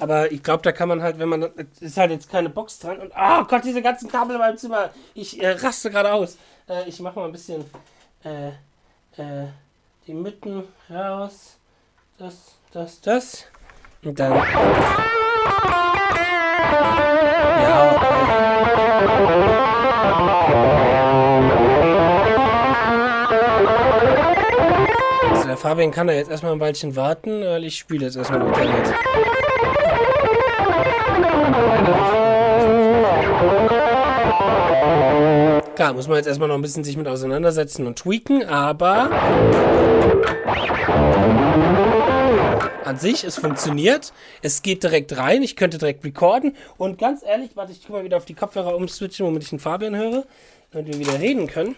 Aber 0.00 0.30
ich 0.30 0.42
glaube, 0.42 0.62
da 0.62 0.70
kann 0.70 0.88
man 0.88 1.02
halt, 1.02 1.18
wenn 1.18 1.28
man. 1.28 1.42
Es 1.42 1.82
ist 1.82 1.96
halt 1.96 2.12
jetzt 2.12 2.30
keine 2.30 2.48
Box 2.50 2.78
dran 2.78 2.98
und. 3.00 3.12
Oh 3.18 3.44
Gott, 3.44 3.64
diese 3.64 3.82
ganzen 3.82 4.08
Kabel 4.08 4.34
in 4.36 4.40
meinem 4.40 4.56
Zimmer. 4.56 4.90
Ich 5.14 5.42
äh, 5.42 5.50
raste 5.50 5.90
gerade 5.90 6.12
aus. 6.12 6.38
Äh, 6.68 6.88
ich 6.88 7.00
mache 7.00 7.18
mal 7.18 7.26
ein 7.26 7.32
bisschen. 7.32 7.64
Äh, 8.22 8.48
äh, 9.20 9.48
die 10.06 10.14
Mitten 10.14 10.62
raus. 10.88 11.56
Das, 12.18 12.52
das, 12.72 13.00
das. 13.00 13.44
Und 14.04 14.20
dann. 14.20 14.40
Also 25.30 25.46
der 25.46 25.56
Fabian 25.56 25.90
kann 25.90 26.06
da 26.06 26.12
jetzt 26.12 26.30
erstmal 26.30 26.52
ein 26.52 26.60
Weilchen 26.60 26.96
warten, 26.96 27.42
weil 27.42 27.64
ich 27.64 27.78
spiele 27.78 28.06
jetzt 28.06 28.16
erstmal 28.16 28.40
noch 28.40 29.37
Klar, 35.78 35.94
muss 35.94 36.08
man 36.08 36.16
jetzt 36.16 36.26
erstmal 36.26 36.48
noch 36.48 36.56
ein 36.56 36.60
bisschen 36.60 36.82
sich 36.82 36.96
mit 36.96 37.06
auseinandersetzen 37.06 37.86
und 37.86 37.96
tweaken, 38.00 38.42
aber 38.44 39.12
an 42.84 42.98
sich, 42.98 43.22
es 43.22 43.38
funktioniert. 43.38 44.12
Es 44.42 44.62
geht 44.62 44.82
direkt 44.82 45.16
rein, 45.16 45.44
ich 45.44 45.54
könnte 45.54 45.78
direkt 45.78 46.04
recorden 46.04 46.56
und 46.78 46.98
ganz 46.98 47.22
ehrlich, 47.22 47.50
warte, 47.54 47.70
ich 47.70 47.78
tu 47.78 47.92
mal 47.92 48.02
wieder 48.02 48.16
auf 48.16 48.24
die 48.24 48.34
Kopfhörer 48.34 48.74
umswitchen, 48.74 49.24
womit 49.24 49.44
ich 49.44 49.50
den 49.50 49.60
Fabian 49.60 49.94
höre, 49.94 50.24
damit 50.72 50.88
wir 50.88 50.98
wieder 50.98 51.20
reden 51.20 51.46
können. 51.46 51.76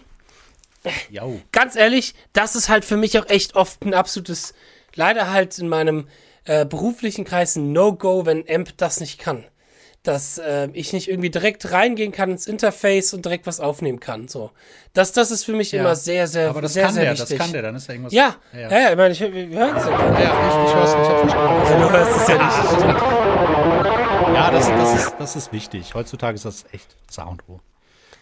Jau. 1.11 1.39
Ganz 1.51 1.75
ehrlich, 1.75 2.15
das 2.33 2.55
ist 2.55 2.69
halt 2.69 2.85
für 2.85 2.97
mich 2.97 3.19
auch 3.19 3.29
echt 3.29 3.55
oft 3.55 3.83
ein 3.85 3.93
absolutes, 3.93 4.55
leider 4.95 5.29
halt 5.29 5.59
in 5.59 5.69
meinem 5.69 6.07
äh, 6.45 6.65
beruflichen 6.65 7.23
Kreis 7.23 7.55
ein 7.55 7.71
No-Go, 7.71 8.25
wenn 8.25 8.49
Amp 8.49 8.75
das 8.77 8.99
nicht 8.99 9.19
kann. 9.19 9.45
Dass 10.03 10.39
äh, 10.39 10.67
ich 10.73 10.93
nicht 10.93 11.07
irgendwie 11.09 11.29
direkt 11.29 11.71
reingehen 11.71 12.11
kann 12.11 12.31
ins 12.31 12.47
Interface 12.47 13.13
und 13.13 13.23
direkt 13.23 13.45
was 13.45 13.59
aufnehmen 13.59 13.99
kann. 13.99 14.27
So. 14.27 14.49
Das, 14.93 15.11
das 15.11 15.29
ist 15.29 15.43
für 15.43 15.53
mich 15.53 15.71
Ja. 15.71 15.81
immer 15.81 15.95
sehr, 15.95 16.25
sehr, 16.27 16.49
Aber 16.49 16.61
das 16.61 16.73
sehr, 16.73 16.85
kann 16.85 16.93
sehr 16.95 17.03
der, 17.03 17.13
wichtig. 17.13 17.37
das 17.37 17.37
kann 17.37 17.51
der, 17.53 17.61
dann 17.61 17.75
ist 17.75 17.87
da 17.87 17.93
irgendwas. 17.93 18.13
Ja, 18.13 18.35
ja. 18.51 18.59
ja, 18.61 18.79
ja. 18.79 18.89
ich 18.91 18.97
meine, 18.97 19.11
ich, 19.13 19.19
wir 19.19 19.29
hören 19.29 19.77
es 19.77 19.85
ja 19.85 19.89
gerade. 19.97 20.13
Ja, 20.13 20.21
ja, 20.23 20.63
ich, 20.63 20.69
ich 20.69 20.75
hör's, 20.75 20.91
ich 20.91 20.97
hab's 20.97 21.19
verstanden. 21.21 21.81
Du 21.81 21.91
hörst 21.91 22.21
es 22.21 22.27
ja 22.27 22.37
nicht. 22.81 23.11
Ja, 24.33 24.49
das, 24.49 24.69
das, 24.69 24.95
ist, 24.95 25.15
das 25.19 25.35
ist 25.35 25.51
wichtig. 25.51 25.93
Heutzutage 25.93 26.35
ist 26.35 26.45
das 26.45 26.65
echt 26.71 26.95
Sound 27.11 27.43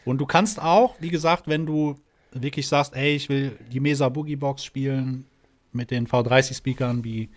Und 0.06 0.18
du 0.18 0.26
kannst 0.26 0.62
auch, 0.62 0.96
wie 1.00 1.10
gesagt, 1.10 1.48
wenn 1.48 1.66
du 1.66 1.96
wirklich 2.32 2.68
sagst, 2.68 2.96
ey, 2.96 3.16
ich 3.16 3.30
will 3.30 3.58
die 3.72 3.80
Mesa 3.80 4.10
Boogie 4.10 4.36
Box 4.36 4.66
spielen 4.66 5.26
mit 5.72 5.92
den 5.92 6.08
V30-Speakern, 6.08 7.04
wie 7.04 7.30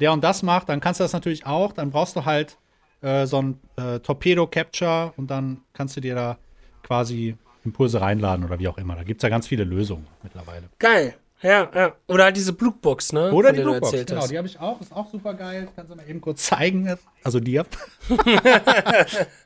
der 0.00 0.12
und 0.12 0.22
das 0.24 0.42
macht, 0.42 0.68
dann 0.68 0.80
kannst 0.80 1.00
du 1.00 1.04
das 1.04 1.12
natürlich 1.12 1.46
auch. 1.46 1.72
Dann 1.72 1.90
brauchst 1.90 2.16
du 2.16 2.24
halt 2.24 2.58
äh, 3.00 3.26
so 3.26 3.42
ein 3.42 3.60
äh, 3.76 3.98
Torpedo-Capture 4.00 5.12
und 5.16 5.30
dann 5.30 5.62
kannst 5.72 5.96
du 5.96 6.00
dir 6.00 6.14
da 6.14 6.38
quasi 6.82 7.36
Impulse 7.64 8.00
reinladen 8.00 8.44
oder 8.44 8.58
wie 8.58 8.68
auch 8.68 8.78
immer. 8.78 8.96
Da 8.96 9.02
gibt 9.02 9.20
es 9.20 9.22
ja 9.22 9.28
ganz 9.28 9.46
viele 9.46 9.64
Lösungen 9.64 10.06
mittlerweile. 10.22 10.68
Geil. 10.78 11.14
Ja, 11.40 11.70
ja. 11.72 11.92
Oder 12.08 12.24
halt 12.24 12.36
diese 12.36 12.52
Blutbox, 12.52 13.12
ne? 13.12 13.30
Oder 13.30 13.52
die 13.52 13.60
erzählt 13.60 14.08
genau, 14.08 14.22
hast. 14.22 14.30
die 14.30 14.38
habe 14.38 14.48
ich 14.48 14.58
auch, 14.58 14.80
ist 14.80 14.92
auch 14.92 15.08
super 15.08 15.34
geil. 15.34 15.68
Kannst 15.76 15.92
du 15.92 15.94
mal 15.96 16.08
eben 16.08 16.20
kurz 16.20 16.44
zeigen. 16.44 16.92
Also 17.22 17.38
dir. 17.38 17.64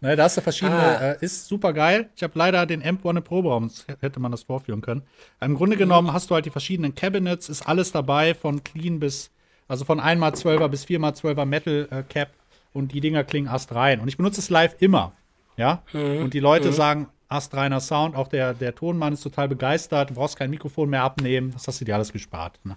ne, 0.00 0.16
da 0.16 0.24
hast 0.24 0.38
du 0.38 0.40
verschiedene, 0.40 0.78
Ah. 0.78 1.10
äh, 1.12 1.16
ist 1.20 1.46
super 1.48 1.74
geil. 1.74 2.08
Ich 2.16 2.22
habe 2.22 2.32
leider 2.38 2.64
den 2.64 2.82
Amp 2.82 3.04
One 3.04 3.20
Proberaum, 3.20 3.70
hätte 4.00 4.20
man 4.20 4.30
das 4.32 4.44
vorführen 4.44 4.80
können. 4.80 5.02
Im 5.42 5.54
Grunde 5.54 5.76
genommen 5.76 6.14
hast 6.14 6.30
du 6.30 6.34
halt 6.34 6.46
die 6.46 6.50
verschiedenen 6.50 6.94
Cabinets, 6.94 7.50
ist 7.50 7.68
alles 7.68 7.92
dabei, 7.92 8.34
von 8.34 8.64
clean 8.64 8.98
bis, 8.98 9.30
also 9.68 9.84
von 9.84 10.00
1x12er 10.00 10.68
bis 10.68 10.86
4x12er 10.86 11.44
Metal 11.44 11.88
äh, 11.90 12.02
Cap 12.08 12.30
und 12.72 12.92
die 12.92 13.00
Dinger 13.00 13.24
klingen 13.24 13.48
astrein. 13.48 14.00
Und 14.00 14.08
ich 14.08 14.16
benutze 14.16 14.40
es 14.40 14.50
live 14.50 14.76
immer. 14.80 15.12
Ja. 15.56 15.82
Und 15.92 16.32
die 16.34 16.40
Leute 16.40 16.72
sagen, 16.72 17.08
astreiner 17.28 17.80
Sound, 17.80 18.14
auch 18.16 18.28
der, 18.28 18.54
der 18.54 18.74
Tonmann 18.74 19.12
ist 19.12 19.22
total 19.22 19.48
begeistert, 19.48 20.10
du 20.10 20.14
brauchst 20.14 20.36
kein 20.36 20.50
Mikrofon 20.50 20.90
mehr 20.90 21.02
abnehmen, 21.02 21.50
das 21.52 21.66
hast 21.66 21.80
du 21.80 21.84
dir 21.84 21.94
alles 21.94 22.12
gespart. 22.12 22.58
Ne? 22.64 22.76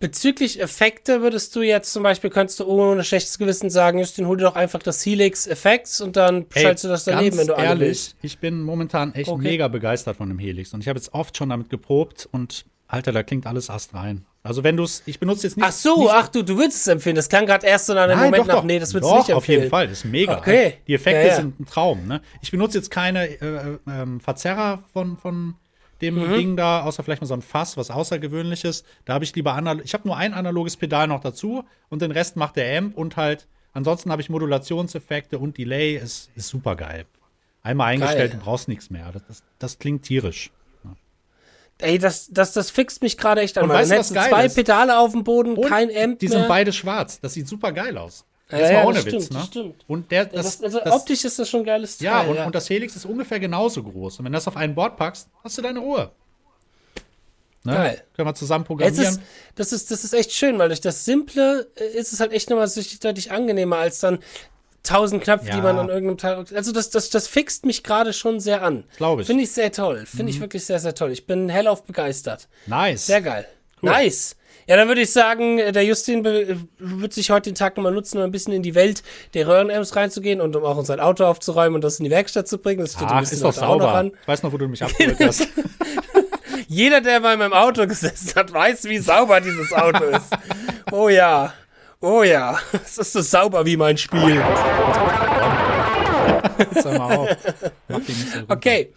Bezüglich 0.00 0.60
Effekte 0.60 1.22
würdest 1.22 1.54
du 1.54 1.62
jetzt 1.62 1.92
zum 1.92 2.02
Beispiel, 2.02 2.28
könntest 2.28 2.58
du 2.58 2.64
ohne 2.64 3.04
schlechtes 3.04 3.38
Gewissen 3.38 3.70
sagen, 3.70 4.00
Justin, 4.00 4.26
hol 4.26 4.36
dir 4.36 4.44
doch 4.44 4.56
einfach 4.56 4.82
das 4.82 5.04
Helix 5.06 5.46
Effects 5.46 6.00
und 6.00 6.16
dann 6.16 6.46
Ey, 6.54 6.62
schaltest 6.62 6.84
du 6.84 6.88
das 6.88 7.04
daneben, 7.04 7.38
wenn 7.38 7.46
du 7.46 7.52
ehrlich, 7.52 8.16
ich 8.20 8.38
bin 8.38 8.62
momentan 8.62 9.14
echt 9.14 9.28
Okay. 9.30 9.42
mega 9.42 9.68
begeistert 9.68 10.16
von 10.16 10.28
dem 10.28 10.40
Helix 10.40 10.74
und 10.74 10.80
ich 10.80 10.88
habe 10.88 10.98
jetzt 10.98 11.14
oft 11.14 11.36
schon 11.36 11.50
damit 11.50 11.70
geprobt 11.70 12.28
und 12.32 12.64
Alter, 12.92 13.10
da 13.12 13.22
klingt 13.22 13.46
alles 13.46 13.70
astrein. 13.70 14.26
Also 14.42 14.64
wenn 14.64 14.76
du 14.76 14.82
es, 14.82 15.02
ich 15.06 15.18
benutze 15.18 15.46
jetzt 15.46 15.56
nicht. 15.56 15.64
Ach 15.66 15.72
so, 15.72 16.02
nicht, 16.02 16.10
ach 16.12 16.28
du, 16.28 16.42
du 16.42 16.58
willst 16.58 16.76
es 16.76 16.86
empfehlen. 16.88 17.16
Das 17.16 17.28
klang 17.30 17.46
gerade 17.46 17.66
erst 17.66 17.86
so 17.86 17.94
nach 17.94 18.02
einem 18.02 18.16
Nein, 18.18 18.24
Moment 18.26 18.42
doch, 18.42 18.46
nach, 18.48 18.54
doch. 18.56 18.64
nee, 18.64 18.78
das 18.78 18.92
würdest 18.92 19.10
du 19.10 19.16
nicht 19.16 19.28
empfehlen. 19.30 19.36
auf 19.38 19.48
jeden 19.48 19.70
Fall, 19.70 19.88
das 19.88 19.98
ist 19.98 20.04
mega. 20.04 20.36
Okay. 20.38 20.74
Die 20.86 20.94
Effekte 20.94 21.22
Ja, 21.22 21.26
ja. 21.28 21.36
sind 21.36 21.58
ein 21.58 21.64
Traum. 21.64 22.06
Ne? 22.06 22.20
Ich 22.42 22.50
benutze 22.50 22.76
jetzt 22.76 22.90
keine 22.90 23.28
äh, 23.28 23.78
ähm, 23.88 24.20
Verzerrer 24.20 24.82
von, 24.92 25.16
von 25.16 25.54
dem 26.02 26.16
Mhm. 26.16 26.34
Ding 26.34 26.56
da, 26.56 26.82
außer 26.82 27.02
vielleicht 27.02 27.22
mal 27.22 27.28
so 27.28 27.34
ein 27.34 27.40
Fass, 27.42 27.76
was 27.78 27.90
Außergewöhnliches. 27.90 28.84
Da 29.06 29.14
habe 29.14 29.24
ich 29.24 29.34
lieber 29.34 29.54
analog. 29.54 29.84
Ich 29.86 29.94
habe 29.94 30.06
nur 30.06 30.16
ein 30.18 30.34
analoges 30.34 30.76
Pedal 30.76 31.06
noch 31.06 31.20
dazu 31.20 31.64
und 31.88 32.02
den 32.02 32.10
Rest 32.10 32.36
macht 32.36 32.56
der 32.56 32.76
Amp 32.78 32.96
und 32.96 33.16
halt. 33.16 33.46
Ansonsten 33.72 34.10
habe 34.12 34.20
ich 34.20 34.28
Modulationseffekte 34.28 35.38
und 35.38 35.56
Delay. 35.56 35.96
Ist, 35.96 36.30
ist 36.34 36.48
super 36.48 36.76
geil. 36.76 37.06
Einmal 37.62 37.94
eingestellt, 37.94 38.32
Geil. 38.32 38.38
du 38.40 38.44
brauchst 38.44 38.68
nichts 38.68 38.90
mehr. 38.90 39.10
Das, 39.12 39.22
das, 39.28 39.42
das 39.58 39.78
klingt 39.78 40.02
tierisch. 40.02 40.50
Ey, 41.78 41.98
das, 41.98 42.28
das, 42.30 42.52
das 42.52 42.70
fixt 42.70 43.02
mich 43.02 43.18
gerade 43.18 43.40
echt 43.40 43.58
an. 43.58 43.64
Und 43.64 43.70
weißt 43.70 43.90
du, 43.90 43.98
was 43.98 44.14
geil 44.14 44.28
zwei 44.28 44.46
ist? 44.46 44.54
Pedale 44.54 44.98
auf 44.98 45.12
dem 45.12 45.24
Boden, 45.24 45.56
Und 45.56 45.68
kein 45.68 45.90
Amp 45.94 46.18
die 46.20 46.28
mehr. 46.28 46.38
sind 46.38 46.48
beide 46.48 46.72
schwarz. 46.72 47.20
Das 47.20 47.34
sieht 47.34 47.48
super 47.48 47.72
geil 47.72 47.96
aus. 47.98 48.24
Ja, 48.50 48.58
Jetzt 48.58 48.70
ja, 48.70 48.74
mal 48.74 48.80
das 48.80 48.86
ohne 48.88 49.00
stimmt, 49.00 49.22
Witz, 49.22 49.30
ne? 49.30 49.38
das 49.38 49.46
stimmt. 49.46 49.84
Und 49.88 50.10
der, 50.10 50.24
das, 50.26 50.44
das, 50.44 50.62
also 50.62 50.80
das, 50.84 50.92
optisch 50.92 51.24
ist 51.24 51.38
das 51.38 51.48
schon 51.48 51.60
ein 51.60 51.66
geiles 51.66 51.98
Teil. 51.98 52.06
Ja, 52.06 52.20
und, 52.20 52.38
und 52.38 52.54
das 52.54 52.68
Helix 52.68 52.94
ist 52.94 53.06
ungefähr 53.06 53.40
genauso 53.40 53.82
groß. 53.82 54.18
Und 54.18 54.26
wenn 54.26 54.32
du 54.32 54.36
das 54.36 54.46
auf 54.46 54.56
ein 54.56 54.74
Board 54.74 54.96
packst, 54.96 55.28
hast 55.42 55.58
du 55.58 55.62
deine 55.62 55.80
Ruhe. 55.80 56.12
Ne? 57.64 57.74
Geil. 57.74 58.02
Können 58.14 58.28
wir 58.28 58.34
zusammen 58.34 58.64
programmieren. 58.64 59.04
ist, 59.04 59.20
das, 59.54 59.72
ist, 59.72 59.90
das 59.90 60.04
ist 60.04 60.12
echt 60.12 60.32
schön, 60.32 60.58
weil 60.58 60.68
durch 60.68 60.80
das 60.80 61.04
Simple 61.04 61.70
äh, 61.76 61.84
ist 61.84 62.12
es 62.12 62.20
halt 62.20 62.32
echt 62.32 62.50
nochmal 62.50 62.68
deutlich 63.00 63.30
angenehmer 63.30 63.76
als 63.76 64.00
dann 64.00 64.18
tausend 64.82 65.22
Knöpfe, 65.22 65.46
die 65.46 65.56
Ja. 65.58 65.62
man 65.62 65.78
an 65.78 65.88
irgendeinem 65.88 66.18
Teil. 66.18 66.44
Also 66.56 66.72
das, 66.72 66.90
das, 66.90 67.10
das 67.10 67.26
fixt 67.28 67.64
mich 67.66 67.82
gerade 67.84 68.12
schon 68.12 68.40
sehr 68.40 68.62
an. 68.62 68.84
Glaube 68.96 69.22
ich. 69.22 69.26
Finde 69.26 69.44
ich 69.44 69.52
sehr 69.52 69.70
toll. 69.72 70.04
Finde 70.06 70.30
ich 70.30 70.40
wirklich 70.40 70.64
sehr, 70.64 70.78
sehr 70.80 70.94
toll. 70.94 71.12
Ich 71.12 71.26
bin 71.26 71.48
hellauf 71.48 71.84
begeistert. 71.84 72.48
nice. 72.66 73.06
Sehr 73.06 73.20
geil. 73.22 73.46
Nice. 73.80 74.36
Ja, 74.68 74.76
dann 74.76 74.86
würde 74.86 75.00
ich 75.00 75.10
sagen, 75.12 75.58
äh, 75.58 75.72
der 75.72 75.84
Justin 75.84 76.22
be- 76.22 76.56
wird 76.78 77.12
sich 77.12 77.30
heute 77.30 77.50
den 77.50 77.56
Tag 77.56 77.76
nochmal 77.76 77.90
nutzen, 77.92 78.18
um 78.18 78.22
ein 78.22 78.30
bisschen 78.30 78.52
in 78.52 78.62
die 78.62 78.76
Welt 78.76 79.02
der 79.34 79.48
Röhrenamps 79.48 79.96
reinzugehen 79.96 80.40
und 80.40 80.54
um 80.54 80.64
auch 80.64 80.84
sein 80.84 81.00
Auto 81.00 81.24
aufzuräumen 81.24 81.74
und 81.74 81.82
das 81.82 81.98
in 81.98 82.04
die 82.04 82.10
Werkstatt 82.12 82.46
zu 82.46 82.58
bringen. 82.58 82.80
Das 82.82 82.92
steht 82.92 83.02
ein 83.08 83.08
Ach, 83.14 83.20
bisschen 83.20 83.38
ist 83.38 83.42
doch 83.42 83.56
heute 83.56 83.66
auch 83.66 83.76
noch 83.78 83.84
sauber. 83.86 83.94
an. 83.98 84.12
Ich 84.22 84.28
weiß 84.28 84.42
noch, 84.44 84.52
wo 84.52 84.58
du 84.58 84.68
mich 84.68 84.82
abgeholt 84.84 85.16
hast. 85.20 85.48
Jeder, 86.68 87.00
der 87.00 87.20
bei 87.20 87.36
meinem 87.36 87.52
Auto 87.52 87.86
gesessen 87.86 88.34
hat, 88.36 88.52
weiß, 88.52 88.84
wie 88.84 88.98
sauber 88.98 89.40
dieses 89.40 89.72
Auto 89.72 90.04
ist. 90.04 90.26
Oh 90.92 91.08
ja. 91.08 91.52
Oh 92.02 92.22
ja. 92.22 92.58
Es 92.72 92.98
ist 92.98 93.12
so 93.12 93.22
sauber 93.22 93.64
wie 93.64 93.76
mein 93.76 93.96
Spiel. 93.96 94.42
Sag 96.74 96.98
mal 96.98 97.16
auf. 97.16 97.28
Okay. 98.48 98.92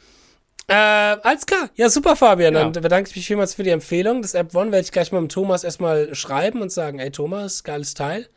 Äh, 0.67 0.73
alles 0.73 1.45
klar. 1.45 1.69
Ja, 1.75 1.89
super, 1.89 2.15
Fabian. 2.15 2.55
Ja. 2.55 2.67
Dann 2.67 2.81
bedanke 2.81 3.09
ich 3.09 3.15
mich 3.15 3.27
vielmals 3.27 3.53
für 3.53 3.63
die 3.63 3.69
Empfehlung. 3.69 4.23
Das 4.23 4.33
App 4.33 4.55
One 4.55 4.71
werde 4.71 4.83
ich 4.83 4.91
gleich 4.91 5.11
mal 5.11 5.21
mit 5.21 5.31
Thomas 5.31 5.63
erstmal 5.63 6.15
schreiben 6.15 6.61
und 6.61 6.71
sagen, 6.71 6.97
ey 6.97 7.11
Thomas, 7.11 7.63
geiles 7.63 7.93
Teil. 7.93 8.27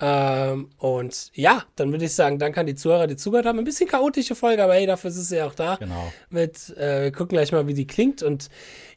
Ähm, 0.00 0.70
und 0.78 1.30
ja, 1.34 1.62
dann 1.76 1.92
würde 1.92 2.06
ich 2.06 2.14
sagen, 2.14 2.40
danke 2.40 2.58
an 2.58 2.66
die 2.66 2.74
Zuhörer, 2.74 3.06
die 3.06 3.14
zugehört 3.14 3.46
haben. 3.46 3.60
Ein 3.60 3.64
bisschen 3.64 3.88
chaotische 3.88 4.34
Folge, 4.34 4.64
aber 4.64 4.74
hey, 4.74 4.86
dafür 4.86 5.10
ist 5.10 5.16
es 5.16 5.30
ja 5.30 5.46
auch 5.46 5.54
da. 5.54 5.76
Genau. 5.76 6.12
Mit, 6.28 6.76
äh, 6.76 7.04
wir 7.04 7.12
gucken 7.12 7.36
gleich 7.36 7.52
mal, 7.52 7.68
wie 7.68 7.74
die 7.74 7.86
klingt. 7.86 8.24
Und 8.24 8.48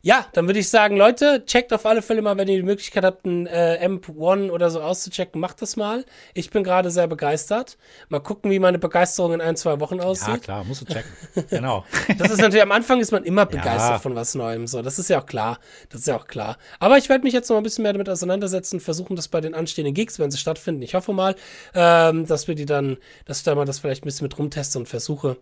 ja, 0.06 0.28
dann 0.34 0.46
würde 0.46 0.60
ich 0.60 0.70
sagen, 0.70 0.98
Leute, 0.98 1.44
checkt 1.48 1.74
auf 1.74 1.84
alle 1.88 2.04
Fälle 2.04 2.22
mal, 2.22 2.38
wenn 2.38 2.48
ihr 2.48 2.58
die 2.58 2.62
Möglichkeit 2.64 3.04
habt, 3.04 3.26
ein 3.26 3.48
äh, 3.48 3.84
M1 3.84 4.52
oder 4.52 4.70
so 4.70 4.80
auszuchecken, 4.80 5.42
macht 5.42 5.64
das 5.64 5.78
mal. 5.78 6.06
Ich 6.36 6.52
bin 6.52 6.64
gerade 6.64 6.92
sehr 6.92 7.08
begeistert. 7.08 7.80
Mal 8.10 8.20
gucken, 8.20 8.52
wie 8.52 8.60
meine 8.60 8.78
Begeisterung 8.78 9.34
in 9.34 9.42
ein, 9.42 9.56
zwei 9.56 9.80
Wochen 9.80 9.98
Ja, 9.98 10.04
aussieht. 10.04 10.44
klar, 10.44 10.64
musst 10.64 10.82
du 10.82 10.86
checken. 10.86 11.10
genau. 11.50 11.86
Das 12.20 12.30
ist 12.30 12.38
natürlich, 12.40 12.62
am 12.62 12.72
Anfang 12.72 13.00
ist 13.00 13.12
man 13.12 13.24
immer 13.24 13.48
begeistert 13.48 13.94
Ja. 13.94 14.00
von 14.00 14.14
was 14.14 14.36
Neuem. 14.36 14.68
So, 14.68 14.84
das 14.84 15.00
ist 15.00 15.10
ja 15.10 15.20
auch 15.20 15.26
klar. 15.26 15.58
Das 15.90 16.02
ist 16.02 16.08
ja 16.08 16.16
auch 16.18 16.28
klar. 16.28 16.60
Aber 16.78 17.00
ich 17.00 17.10
werde 17.10 17.24
mich 17.24 17.34
jetzt 17.34 17.50
noch 17.50 17.56
mal 17.56 17.62
ein 17.62 17.64
bisschen 17.64 17.82
mehr 17.82 17.94
damit 17.94 18.08
auseinandersetzen, 18.08 18.80
versuchen 18.80 19.16
das 19.16 19.28
bei 19.28 19.42
den 19.42 19.56
anstehenden 19.56 19.96
Gigs, 19.96 20.20
wenn 20.20 20.30
sie 20.30 20.38
stattfinden. 20.38 20.84
Ich 20.84 20.94
hoffe 20.94 21.14
mal, 21.14 21.36
ähm, 21.74 22.28
dass 22.28 22.48
wir 22.48 22.54
die 22.54 22.68
dann, 22.68 22.98
dass 23.26 23.40
ich 23.40 23.44
da 23.44 23.56
mal 23.56 23.66
das 23.66 23.80
vielleicht 23.80 24.04
ein 24.04 24.06
bisschen 24.06 24.26
mit 24.26 24.38
rumteste 24.38 24.78
und 24.78 24.88
versuche. 24.88 25.38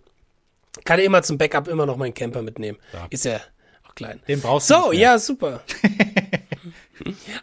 Kann 0.86 1.00
ja 1.00 1.06
immer 1.06 1.22
zum 1.22 1.38
Backup 1.38 1.68
immer 1.68 1.86
noch 1.86 1.98
meinen 1.98 2.14
Camper 2.14 2.42
mitnehmen. 2.44 2.78
Ja. 2.94 3.08
Ist 3.10 3.26
ja 3.26 3.42
klein. 3.96 4.20
Den 4.28 4.42
brauchst 4.42 4.70
du 4.70 4.74
So, 4.76 4.92
ja, 4.92 5.18
super. 5.18 5.62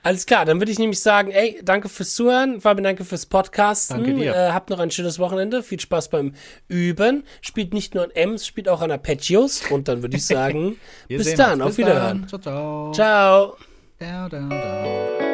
Alles 0.02 0.24
klar, 0.26 0.44
dann 0.44 0.58
würde 0.60 0.72
ich 0.72 0.78
nämlich 0.78 1.00
sagen, 1.00 1.30
ey, 1.30 1.60
danke 1.62 1.88
fürs 1.88 2.14
Zuhören, 2.14 2.60
Fabian, 2.60 2.84
danke 2.84 3.04
fürs 3.04 3.26
Podcasten. 3.26 3.96
Danke 3.98 4.14
dir. 4.14 4.34
Äh, 4.34 4.52
habt 4.52 4.70
noch 4.70 4.78
ein 4.78 4.90
schönes 4.90 5.18
Wochenende, 5.18 5.62
viel 5.62 5.80
Spaß 5.80 6.08
beim 6.08 6.34
Üben. 6.68 7.24
Spielt 7.42 7.74
nicht 7.74 7.94
nur 7.94 8.04
an 8.04 8.10
Ems, 8.12 8.46
spielt 8.46 8.68
auch 8.68 8.80
an 8.80 8.90
Arpeggios. 8.90 9.62
Und 9.70 9.88
dann 9.88 10.02
würde 10.02 10.16
ich 10.16 10.24
sagen, 10.26 10.76
bis 11.08 11.34
dann, 11.34 11.54
uns. 11.54 11.62
auf 11.62 11.68
Bis 11.68 11.78
Wiederhören. 11.78 12.20
Dann. 12.20 12.28
Ciao, 12.28 12.40
ciao. 12.40 12.92
Ciao. 12.92 13.56
Ciao, 13.98 14.28
ciao, 14.28 14.48
ciao. 14.48 15.29